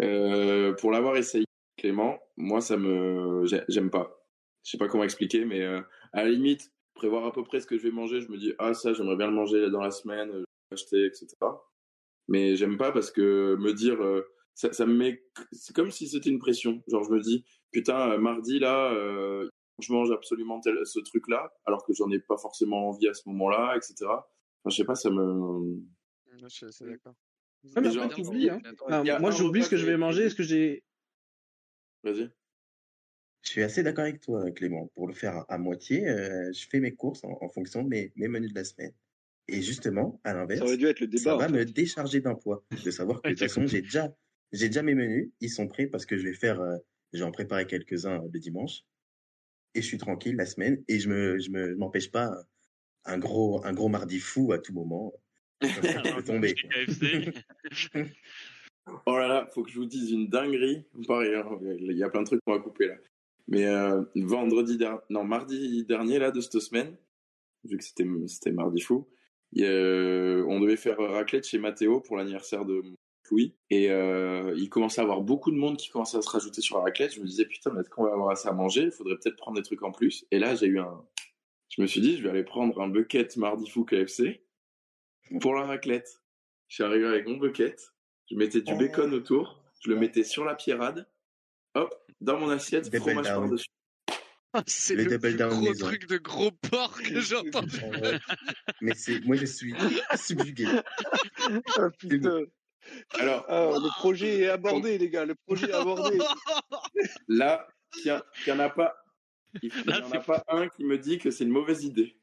Euh, 0.00 0.72
pour 0.74 0.90
l'avoir 0.90 1.16
essayé, 1.16 1.44
Clément, 1.76 2.18
moi, 2.36 2.60
ça 2.60 2.76
me, 2.76 3.44
j'ai- 3.46 3.64
j'aime 3.68 3.90
pas. 3.90 4.18
Je 4.64 4.70
sais 4.72 4.78
pas 4.78 4.88
comment 4.88 5.04
expliquer, 5.04 5.44
mais 5.44 5.62
euh, 5.62 5.80
à 6.12 6.24
la 6.24 6.30
limite, 6.30 6.72
prévoir 6.94 7.26
à 7.26 7.32
peu 7.32 7.42
près 7.44 7.60
ce 7.60 7.66
que 7.66 7.76
je 7.76 7.82
vais 7.82 7.90
manger, 7.90 8.20
je 8.22 8.30
me 8.30 8.38
dis, 8.38 8.54
ah, 8.58 8.72
ça, 8.74 8.92
j'aimerais 8.94 9.16
bien 9.16 9.26
le 9.26 9.34
manger 9.34 9.70
dans 9.70 9.82
la 9.82 9.90
semaine, 9.90 10.30
je 10.32 10.38
vais 10.38 10.44
l'acheter, 10.70 11.04
etc. 11.06 11.66
Mais 12.28 12.56
j'aime 12.56 12.78
pas 12.78 12.92
parce 12.92 13.10
que 13.10 13.56
me 13.56 13.72
dire, 13.74 14.02
euh, 14.02 14.22
ça, 14.54 14.72
ça 14.72 14.86
me 14.86 14.94
met, 14.94 15.22
c'est 15.52 15.74
comme 15.74 15.90
si 15.90 16.08
c'était 16.08 16.30
une 16.30 16.38
pression. 16.38 16.82
Genre, 16.88 17.04
je 17.04 17.10
me 17.10 17.20
dis, 17.20 17.44
putain, 17.72 18.12
euh, 18.12 18.18
mardi, 18.18 18.58
là, 18.58 18.92
euh, 18.94 19.48
je 19.80 19.92
mange 19.92 20.10
absolument 20.12 20.60
tel, 20.60 20.78
ce 20.86 21.00
truc-là, 21.00 21.52
alors 21.66 21.84
que 21.84 21.92
j'en 21.94 22.10
ai 22.10 22.20
pas 22.20 22.36
forcément 22.38 22.88
envie 22.88 23.08
à 23.08 23.14
ce 23.14 23.28
moment-là, 23.28 23.76
etc. 23.76 24.06
Enfin, 24.64 24.70
je 24.70 24.76
sais 24.76 24.84
pas, 24.84 24.94
ça 24.94 25.10
me, 25.10 25.82
Je 26.48 26.54
suis 26.54 26.66
assez 26.66 26.84
d'accord. 26.86 27.14
Mais 27.76 27.88
après, 27.96 28.08
t'oublies, 28.10 28.50
hein. 28.50 28.60
Enfin, 28.82 29.18
moi, 29.20 29.30
j'oublie 29.30 29.62
ce 29.62 29.70
que 29.70 29.76
je 29.76 29.86
vais 29.86 29.96
manger 29.96 30.24
et 30.24 30.30
ce 30.30 30.34
que 30.34 30.42
j'ai. 30.42 30.84
vas-y. 32.02 32.30
Je 33.42 33.50
suis 33.50 33.62
assez 33.62 33.82
d'accord 33.82 34.04
avec 34.04 34.20
toi, 34.20 34.50
Clément. 34.52 34.86
Pour 34.94 35.06
le 35.06 35.12
faire 35.12 35.44
à, 35.48 35.58
moitié, 35.58 36.08
euh, 36.08 36.50
je 36.52 36.66
fais 36.66 36.80
mes 36.80 36.94
courses 36.94 37.22
en, 37.24 37.36
en 37.42 37.48
fonction 37.50 37.82
de 37.82 37.88
mes, 37.88 38.10
mes 38.16 38.28
menus 38.28 38.50
de 38.50 38.54
la 38.58 38.64
semaine. 38.64 38.92
Et 39.48 39.60
justement, 39.60 40.18
à 40.24 40.32
l'inverse, 40.32 40.60
Ça 40.60 40.64
aurait 40.64 40.78
dû 40.78 40.86
être 40.86 41.00
le 41.00 41.06
ça 41.18 41.32
débat. 41.32 41.36
va 41.36 41.48
me 41.48 41.64
décharger 41.66 42.20
d'un 42.20 42.34
poids. 42.34 42.64
De 42.84 42.90
savoir 42.90 43.20
que 43.20 43.28
de 43.28 43.34
toute 43.34 43.40
façon, 43.40 43.66
j'ai 43.66 43.82
déjà, 43.82 44.14
j'ai 44.52 44.68
déjà 44.68 44.82
mes 44.82 44.94
menus, 44.94 45.30
ils 45.40 45.50
sont 45.50 45.68
prêts 45.68 45.86
parce 45.86 46.06
que 46.06 46.16
je 46.16 46.24
vais 46.24 46.32
faire, 46.32 46.58
euh, 46.60 46.76
je 47.12 47.18
vais 47.18 47.24
en 47.24 47.32
préparer 47.32 47.66
quelques-uns 47.66 48.22
le 48.32 48.40
dimanche. 48.40 48.80
Et 49.74 49.82
je 49.82 49.86
suis 49.86 49.98
tranquille 49.98 50.36
la 50.36 50.46
semaine 50.46 50.82
et 50.88 50.98
je 50.98 51.10
me, 51.10 51.38
je 51.38 51.50
me, 51.50 51.72
je 51.72 51.76
m'empêche 51.76 52.10
pas 52.10 52.32
un 53.04 53.18
gros, 53.18 53.62
un 53.66 53.74
gros 53.74 53.88
mardi 53.90 54.20
fou 54.20 54.52
à 54.52 54.58
tout 54.58 54.72
moment. 54.72 55.12
Oh 59.06 59.16
là 59.16 59.28
là, 59.28 59.48
faut 59.54 59.62
que 59.62 59.70
je 59.70 59.78
vous 59.78 59.86
dise 59.86 60.10
une 60.10 60.28
dinguerie. 60.28 60.84
Pareil, 61.06 61.34
hein, 61.34 61.58
il 61.80 61.96
y 61.96 62.02
a 62.02 62.10
plein 62.10 62.20
de 62.20 62.26
trucs 62.26 62.40
qu'on 62.44 62.52
va 62.52 62.58
couper 62.58 62.88
là. 62.88 62.96
Mais 63.48 63.64
euh, 63.66 64.02
vendredi 64.14 64.76
dernier, 64.76 65.00
non, 65.10 65.24
mardi 65.24 65.84
dernier 65.86 66.18
là 66.18 66.30
de 66.30 66.40
cette 66.40 66.60
semaine, 66.60 66.96
vu 67.64 67.78
que 67.78 67.84
c'était 67.84 68.06
c'était 68.26 68.52
mardi 68.52 68.80
fou, 68.82 69.08
a- 69.58 70.44
on 70.46 70.60
devait 70.60 70.76
faire 70.76 70.98
raclette 70.98 71.46
chez 71.46 71.58
Mathéo 71.58 72.00
pour 72.00 72.16
l'anniversaire 72.16 72.64
de 72.66 72.82
Louis. 73.30 73.54
Et 73.70 73.90
euh, 73.90 74.54
il 74.58 74.68
commençait 74.68 75.00
à 75.00 75.04
avoir 75.04 75.22
beaucoup 75.22 75.50
de 75.50 75.56
monde 75.56 75.78
qui 75.78 75.88
commençait 75.90 76.18
à 76.18 76.22
se 76.22 76.28
rajouter 76.30 76.60
sur 76.60 76.76
la 76.78 76.84
raclette. 76.84 77.14
Je 77.14 77.20
me 77.20 77.26
disais, 77.26 77.46
putain, 77.46 77.72
mais 77.72 77.80
est-ce 77.80 77.90
qu'on 77.90 78.04
va 78.04 78.12
avoir 78.12 78.30
assez 78.30 78.48
à 78.48 78.52
manger? 78.52 78.82
Il 78.82 78.90
faudrait 78.90 79.16
peut-être 79.16 79.36
prendre 79.36 79.56
des 79.56 79.62
trucs 79.62 79.82
en 79.82 79.92
plus. 79.92 80.26
Et 80.30 80.38
là, 80.38 80.54
j'ai 80.54 80.66
eu 80.66 80.78
un. 80.78 81.02
Je 81.70 81.82
me 81.82 81.86
suis 81.86 82.00
dit, 82.02 82.16
je 82.18 82.22
vais 82.22 82.30
aller 82.30 82.44
prendre 82.44 82.80
un 82.80 82.88
bucket 82.88 83.36
mardi 83.38 83.68
fou 83.68 83.84
KFC 83.84 84.43
pour 85.40 85.54
la 85.54 85.66
raclette. 85.66 86.20
Je 86.68 86.74
suis 86.76 86.84
arrivé 86.84 87.06
avec 87.06 87.26
mon 87.26 87.36
bucket. 87.36 87.76
Je 88.30 88.36
mettais 88.36 88.60
du 88.62 88.72
Oh. 88.72 88.78
bacon 88.78 89.12
autour. 89.14 89.62
Je 89.80 89.90
le 89.90 89.96
mettais 89.96 90.24
sur 90.24 90.44
la 90.44 90.54
pierrade. 90.54 91.06
Hop, 91.74 91.94
dans 92.20 92.38
mon 92.38 92.48
assiette, 92.50 92.84
Double 92.86 92.98
fromage 92.98 93.26
par-dessus. 93.26 93.66
Ah, 94.56 94.62
c'est 94.66 94.94
Le 94.94 95.04
le, 95.04 95.10
double 95.10 95.20
plus 95.30 95.34
down 95.36 95.50
gros 95.50 95.60
maison. 95.62 95.86
truc 95.86 96.06
de 96.08 96.16
gros 96.18 96.50
porc 96.52 97.02
que 97.02 97.20
j'ai 97.20 97.34
entendu. 97.36 97.80
Mais 98.80 98.94
c'est, 98.94 99.20
moi, 99.24 99.36
je 99.36 99.46
suis 99.46 99.74
subjugué. 100.14 100.66
Ah, 101.76 101.90
putain. 101.98 102.42
Alors, 103.18 103.44
Ah, 103.48 103.70
le 103.74 103.88
projet 103.98 104.40
est 104.42 104.48
abordé, 104.48 104.96
les 104.98 105.10
gars. 105.10 105.24
Le 105.24 105.34
projet 105.34 105.68
est 105.68 105.72
abordé. 105.72 106.18
là, 107.28 107.66
il 108.04 108.22
n'y 108.46 108.52
en 108.52 108.58
a 108.60 108.70
pas. 108.70 108.94
Il 109.62 109.70
n'y 109.72 109.84
Là, 109.84 110.04
en 110.04 110.08
c'est 110.10 110.16
a 110.16 110.20
pas 110.20 110.44
un 110.48 110.68
qui 110.68 110.84
me 110.84 110.98
dit 110.98 111.18
que 111.18 111.30
c'est 111.30 111.44
une 111.44 111.50
mauvaise 111.50 111.84
idée. 111.84 112.16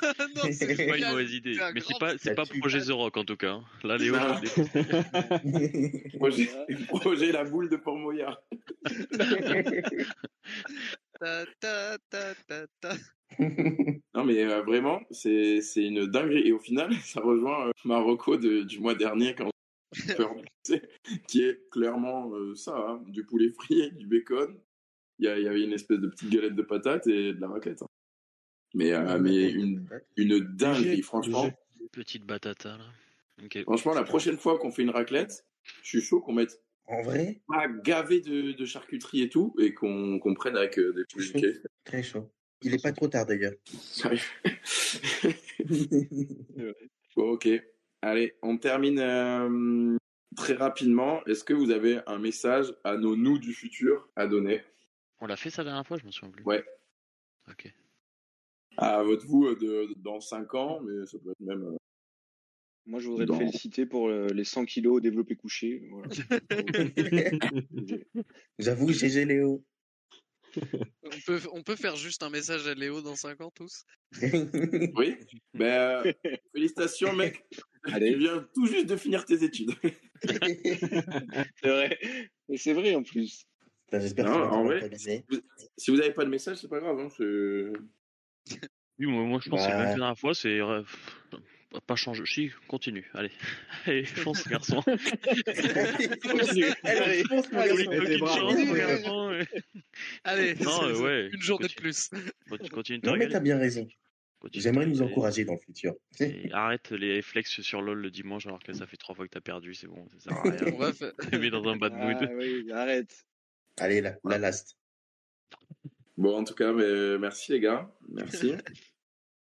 non, 0.36 0.42
c'est 0.50 0.76
pas 0.88 0.96
une 0.96 1.08
mauvaise 1.10 1.32
idée. 1.34 1.58
Un 1.60 1.72
Mais 1.72 1.80
c'est 1.80 1.98
pas, 1.98 2.16
c'est 2.18 2.34
pas 2.34 2.46
projet 2.46 2.80
The 2.80 2.90
Rock 2.90 3.16
en 3.16 3.24
tout 3.24 3.36
cas. 3.36 3.52
hein. 3.52 3.64
Là, 3.84 3.96
Léo. 3.98 4.14
Projet, 6.18 6.48
projet 6.88 7.32
la 7.32 7.44
boule 7.44 7.68
de 7.68 7.76
Port-Moyard. 7.76 8.40
Ta, 11.20 11.44
ta, 11.60 11.98
ta, 12.10 12.34
ta, 12.46 12.66
ta. 12.80 12.94
Non, 14.14 14.24
mais 14.24 14.42
euh, 14.44 14.62
vraiment, 14.62 15.00
c'est 15.10 15.60
c'est 15.60 15.84
une 15.84 16.06
dinguerie. 16.06 16.48
Et 16.48 16.52
au 16.52 16.58
final, 16.58 16.92
ça 17.04 17.20
rejoint 17.20 17.68
euh, 17.68 17.72
ma 17.84 17.98
reco 18.00 18.36
de- 18.36 18.62
du 18.62 18.80
mois 18.80 18.94
dernier 18.94 19.34
quand 19.34 19.50
qui 21.26 21.42
est 21.42 21.68
clairement 21.70 22.30
euh, 22.34 22.54
ça 22.54 22.76
hein, 22.76 23.02
du 23.08 23.24
poulet 23.24 23.50
frit, 23.50 23.92
du 23.92 24.06
bacon. 24.06 24.56
Il 25.18 25.24
y, 25.26 25.28
avait 25.28 25.62
une 25.62 25.72
espèce 25.72 25.98
de 25.98 26.06
petite 26.06 26.30
galette 26.30 26.54
de 26.54 26.62
patates 26.62 27.06
et 27.08 27.32
de 27.32 27.40
la 27.40 27.48
raclette. 27.48 27.82
hein. 27.82 27.88
Mais, 28.74 28.92
euh, 28.92 29.18
mais 29.18 29.50
une, 29.50 29.88
une 30.16 30.38
dinguerie, 30.38 31.02
franchement. 31.02 31.50
Petite 31.92 32.24
batata 32.24 32.76
là. 32.76 32.84
Ok. 33.44 33.62
Franchement, 33.62 33.94
la 33.94 34.04
prochaine 34.04 34.36
fois 34.36 34.58
qu'on 34.58 34.70
fait 34.70 34.82
une 34.82 34.90
raclette, 34.90 35.44
je 35.82 35.88
suis 35.88 36.00
chaud 36.00 36.20
qu'on 36.20 36.34
mette 36.34 36.60
En 36.86 37.02
vrai, 37.02 37.40
pas 37.48 37.66
gavé 37.68 38.20
de, 38.20 38.52
de 38.52 38.64
charcuterie 38.64 39.22
et 39.22 39.28
tout, 39.28 39.54
et 39.58 39.74
qu'on 39.74 40.20
prenne 40.34 40.56
avec 40.56 40.78
euh, 40.78 40.92
des 40.92 41.04
poules 41.12 41.22
chaud. 41.22 41.38
Très 41.84 42.02
chaud. 42.02 42.30
Il 42.62 42.74
est 42.74 42.82
pas 42.82 42.92
trop 42.92 43.08
tard 43.08 43.26
d'ailleurs. 43.26 43.54
Bon, 47.16 47.30
ok. 47.32 47.48
Allez, 48.02 48.34
on 48.42 48.58
termine 48.58 49.00
euh, 49.00 49.96
très 50.36 50.54
rapidement. 50.54 51.24
Est-ce 51.26 51.42
que 51.42 51.52
vous 51.54 51.70
avez 51.70 51.98
un 52.06 52.18
message 52.18 52.72
à 52.84 52.96
nos 52.96 53.16
nous 53.16 53.38
du 53.38 53.52
futur 53.52 54.08
à 54.14 54.26
donner? 54.26 54.62
On 55.20 55.26
l'a 55.26 55.36
fait 55.36 55.50
ça 55.50 55.62
la 55.62 55.70
dernière 55.70 55.86
fois, 55.86 55.98
je 55.98 56.06
me 56.06 56.10
souviens 56.10 56.30
plus. 56.30 56.44
Ouais. 56.44 56.64
Ok. 57.48 57.72
À 58.76 59.02
votre 59.02 59.26
vous 59.26 59.46
euh, 59.46 59.56
de, 59.56 59.94
dans 60.00 60.20
5 60.20 60.54
ans, 60.54 60.80
mais 60.80 61.06
ça 61.06 61.18
peut 61.18 61.30
être 61.30 61.40
même. 61.40 61.62
euh, 61.64 61.76
Moi, 62.86 63.00
je 63.00 63.08
voudrais 63.08 63.26
Dans- 63.26 63.34
te 63.34 63.40
féliciter 63.44 63.86
pour 63.86 64.08
euh, 64.08 64.28
les 64.28 64.44
100 64.44 64.64
kilos 64.66 65.02
développés 65.02 65.36
couchés. 65.36 65.88
Voilà. 65.90 66.08
J'avoue, 68.58 68.92
GG 68.92 69.24
Léo. 69.24 69.64
On 70.56 71.20
peut, 71.26 71.40
on 71.52 71.62
peut 71.62 71.76
faire 71.76 71.96
juste 71.96 72.22
un 72.22 72.30
message 72.30 72.66
à 72.66 72.74
Léo 72.74 73.02
dans 73.02 73.16
5 73.16 73.40
ans 73.42 73.50
tous 73.54 73.84
Oui. 74.96 75.16
Ben, 75.54 76.02
euh, 76.06 76.12
félicitations, 76.52 77.12
mec. 77.14 77.44
Allez. 77.84 78.12
Tu 78.12 78.18
viens 78.18 78.46
tout 78.54 78.66
juste 78.66 78.86
de 78.86 78.96
finir 78.96 79.24
tes 79.24 79.42
études. 79.44 79.72
c'est 80.22 81.68
vrai. 81.68 81.98
Mais 82.48 82.56
c'est 82.56 82.72
vrai 82.72 82.94
en 82.94 83.02
plus. 83.02 83.44
J'espère 83.92 84.26
que 84.26 84.30
tu 84.32 84.38
vas 84.38 84.50
en 84.52 84.64
vrai, 84.64 84.80
mentaliser. 84.82 85.24
si 85.76 85.90
vous 85.90 85.96
n'avez 85.96 86.12
pas 86.12 86.24
de 86.24 86.30
message, 86.30 86.58
c'est 86.58 86.68
pas 86.68 86.80
grave. 86.80 86.98
Hein, 87.00 87.08
Oui, 89.00 89.06
moi, 89.06 89.22
moi 89.22 89.40
je 89.42 89.48
pense 89.48 89.60
que 89.60 89.66
c'est 89.66 89.72
Bah. 89.72 89.78
même 89.78 89.88
la 89.90 89.94
dernière 89.96 90.18
fois, 90.18 90.34
c'est. 90.34 90.60
euh, 90.60 90.82
pas 91.86 91.94
changer. 91.96 92.24
Si, 92.26 92.50
continue. 92.66 93.08
Allez. 93.14 93.30
Allez, 93.86 94.04
fonce, 94.04 94.46
garçon. 94.48 94.82
continue. 94.82 96.64
Allez, 96.82 97.22
fonce, 97.24 97.52
mon 97.52 97.58
Allez, 97.60 97.86
garçon. 98.76 99.38
T'es. 99.52 99.62
Allez, 100.24 100.54
Non, 100.56 101.00
ouais, 101.02 101.28
une 101.32 101.40
journée 101.42 101.68
de 101.68 101.74
plus. 101.74 102.10
Continue, 102.72 103.00
Non, 103.04 103.16
mais 103.16 103.28
t'as 103.28 103.40
bien 103.40 103.58
raison. 103.58 103.86
J'aimerais 104.52 104.86
nous 104.86 105.02
encourager 105.02 105.44
dans 105.44 105.54
le 105.54 105.58
futur. 105.58 105.94
Et 106.20 106.50
arrête 106.52 106.90
les 106.92 107.22
flex 107.22 107.60
sur 107.60 107.82
LoL 107.82 107.98
le 108.00 108.10
dimanche 108.10 108.46
alors 108.46 108.62
que 108.62 108.72
ça 108.72 108.86
fait 108.86 108.96
trois 108.96 109.14
fois 109.14 109.26
que 109.26 109.30
t'as 109.30 109.40
perdu, 109.40 109.74
c'est 109.74 109.88
bon, 109.88 110.06
ça 110.10 110.20
sert 110.20 110.32
à 110.38 110.42
rien. 110.42 110.56
On 110.74 110.78
va 110.78 110.92
faire- 110.92 111.12
Tu 111.30 111.38
mets 111.38 111.50
dans 111.50 111.66
un 111.68 111.76
bad 111.76 111.92
mood. 111.94 112.16
Ah 112.20 112.28
oui, 112.36 112.70
arrête. 112.72 113.26
Allez, 113.80 114.00
la, 114.00 114.16
la 114.24 114.38
last. 114.38 114.76
Bon, 116.16 116.36
en 116.36 116.44
tout 116.44 116.54
cas, 116.54 116.72
mais, 116.72 117.18
merci 117.18 117.52
les 117.52 117.60
gars. 117.60 117.90
Merci. 118.08 118.54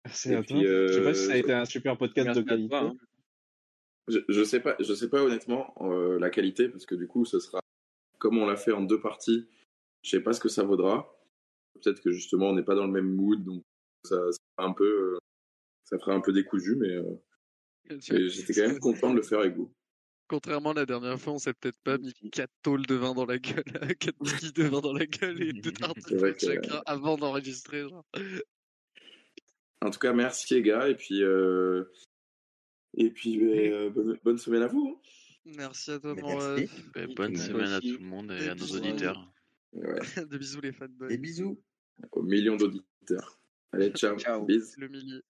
Merci 0.05 0.31
Et 0.31 0.36
à 0.36 0.43
puis, 0.43 0.55
toi. 0.55 0.62
Je 0.62 0.93
sais 0.93 1.03
pas 1.03 1.09
euh, 1.09 1.15
si 1.15 1.27
ça 1.27 1.32
a 1.32 1.36
été 1.36 1.53
un 1.53 1.65
super 1.65 1.98
podcast 1.98 2.27
Merci 2.27 2.43
de 2.43 2.48
qualité. 2.48 2.69
toi, 2.69 2.81
hein. 2.81 2.97
Je, 4.07 4.20
je 4.28 4.44
sais 4.44 4.61
pas, 4.61 4.77
je 4.78 4.94
sais 4.94 5.11
pas 5.11 5.20
honnêtement 5.20 5.74
euh, 5.81 6.20
la 6.20 6.31
qualité 6.31 6.69
parce 6.69 6.86
que 6.86 6.94
du 6.94 7.09
coup, 7.09 7.24
ce 7.24 7.40
sera 7.40 7.59
comme 8.19 8.39
on 8.39 8.47
l'a 8.47 8.57
fait 8.57 8.70
en 8.70 8.82
deux 8.82 9.01
parties. 9.01 9.48
Je 10.03 10.11
sais 10.11 10.20
pas 10.23 10.32
ce 10.32 10.39
que 10.39 10.48
ça 10.48 10.62
vaudra. 10.62 11.12
Peut-être 11.74 12.01
que 12.01 12.12
justement, 12.12 12.51
on 12.51 12.55
n'est 12.55 12.62
pas 12.62 12.77
dans 12.77 12.86
le 12.86 12.93
même 12.93 13.12
mood, 13.12 13.43
donc 13.43 13.65
ça, 14.05 14.16
ça 14.31 14.39
fera 14.57 14.69
un 14.69 14.73
peu, 14.73 15.15
euh, 15.15 15.19
ça 15.85 15.98
fera 15.98 16.12
un 16.15 16.20
peu 16.20 16.32
décousu, 16.32 16.77
mais 16.77 16.94
euh, 16.94 17.15
mais 17.90 18.28
j'étais 18.28 18.55
quand 18.55 18.69
même 18.69 18.78
content 18.78 19.11
de 19.11 19.16
le 19.16 19.23
faire 19.23 19.40
avec 19.40 19.57
vous. 19.57 19.73
Contrairement 20.28 20.70
à 20.70 20.74
la 20.74 20.86
dernière 20.86 21.20
fois, 21.20 21.35
on 21.35 21.39
s'est 21.39 21.55
peut-être 21.55 21.78
pas 21.85 21.98
mis 21.98 22.12
4 22.32 22.51
tôles 22.62 22.86
de 22.86 22.94
vin 22.97 23.15
dans 23.15 23.27
la 23.27 23.39
gueule, 23.39 23.65
4 23.98 24.16
bouteilles 24.19 24.53
de 24.53 24.65
vin 24.65 24.81
dans 24.81 24.93
la 24.93 25.07
gueule 25.07 25.40
et 25.43 25.53
deux 25.53 25.73
tartes 25.73 25.97
C'est 26.07 26.16
de 26.16 26.35
chacun 26.39 26.82
avant 26.86 27.16
d'enregistrer. 27.16 27.85
En 29.81 29.90
tout 29.90 29.98
cas, 30.01 30.12
merci 30.12 30.55
les 30.55 30.62
gars, 30.62 30.89
et 30.89 30.97
puis 30.97 31.23
euh, 31.23 31.85
et 32.97 33.11
puis 33.11 33.39
ben, 33.39 33.73
euh, 33.73 33.90
bonne, 33.90 34.19
bonne 34.24 34.39
semaine 34.39 34.62
à 34.62 34.66
vous. 34.66 35.01
Merci 35.44 35.93
à 35.93 36.01
toi, 36.01 36.15
mon 36.15 36.27
merci. 36.27 36.65
ref. 36.65 36.93
Ben, 36.94 37.15
bonne 37.15 37.36
semaine 37.36 37.73
à 37.73 37.81
tout 37.81 37.98
le 37.98 38.05
monde 38.05 38.32
et 38.32 38.39
Des 38.39 38.48
à 38.48 38.55
nos 38.57 38.66
auditeurs. 38.66 39.32
Ouais, 39.73 40.01
De 40.31 40.39
bisous 40.39 40.61
les 40.61 40.73
fanboys. 40.73 41.09
Des 41.09 41.19
bisous. 41.19 41.61
aux 42.12 42.23
millions 42.23 42.57
d'auditeurs. 42.57 43.39
Allez, 43.70 43.90
ciao, 43.90 44.19
Ciao. 44.19 44.44
bisous. 44.44 44.81
Le 44.81 44.89
milieu. 44.89 45.23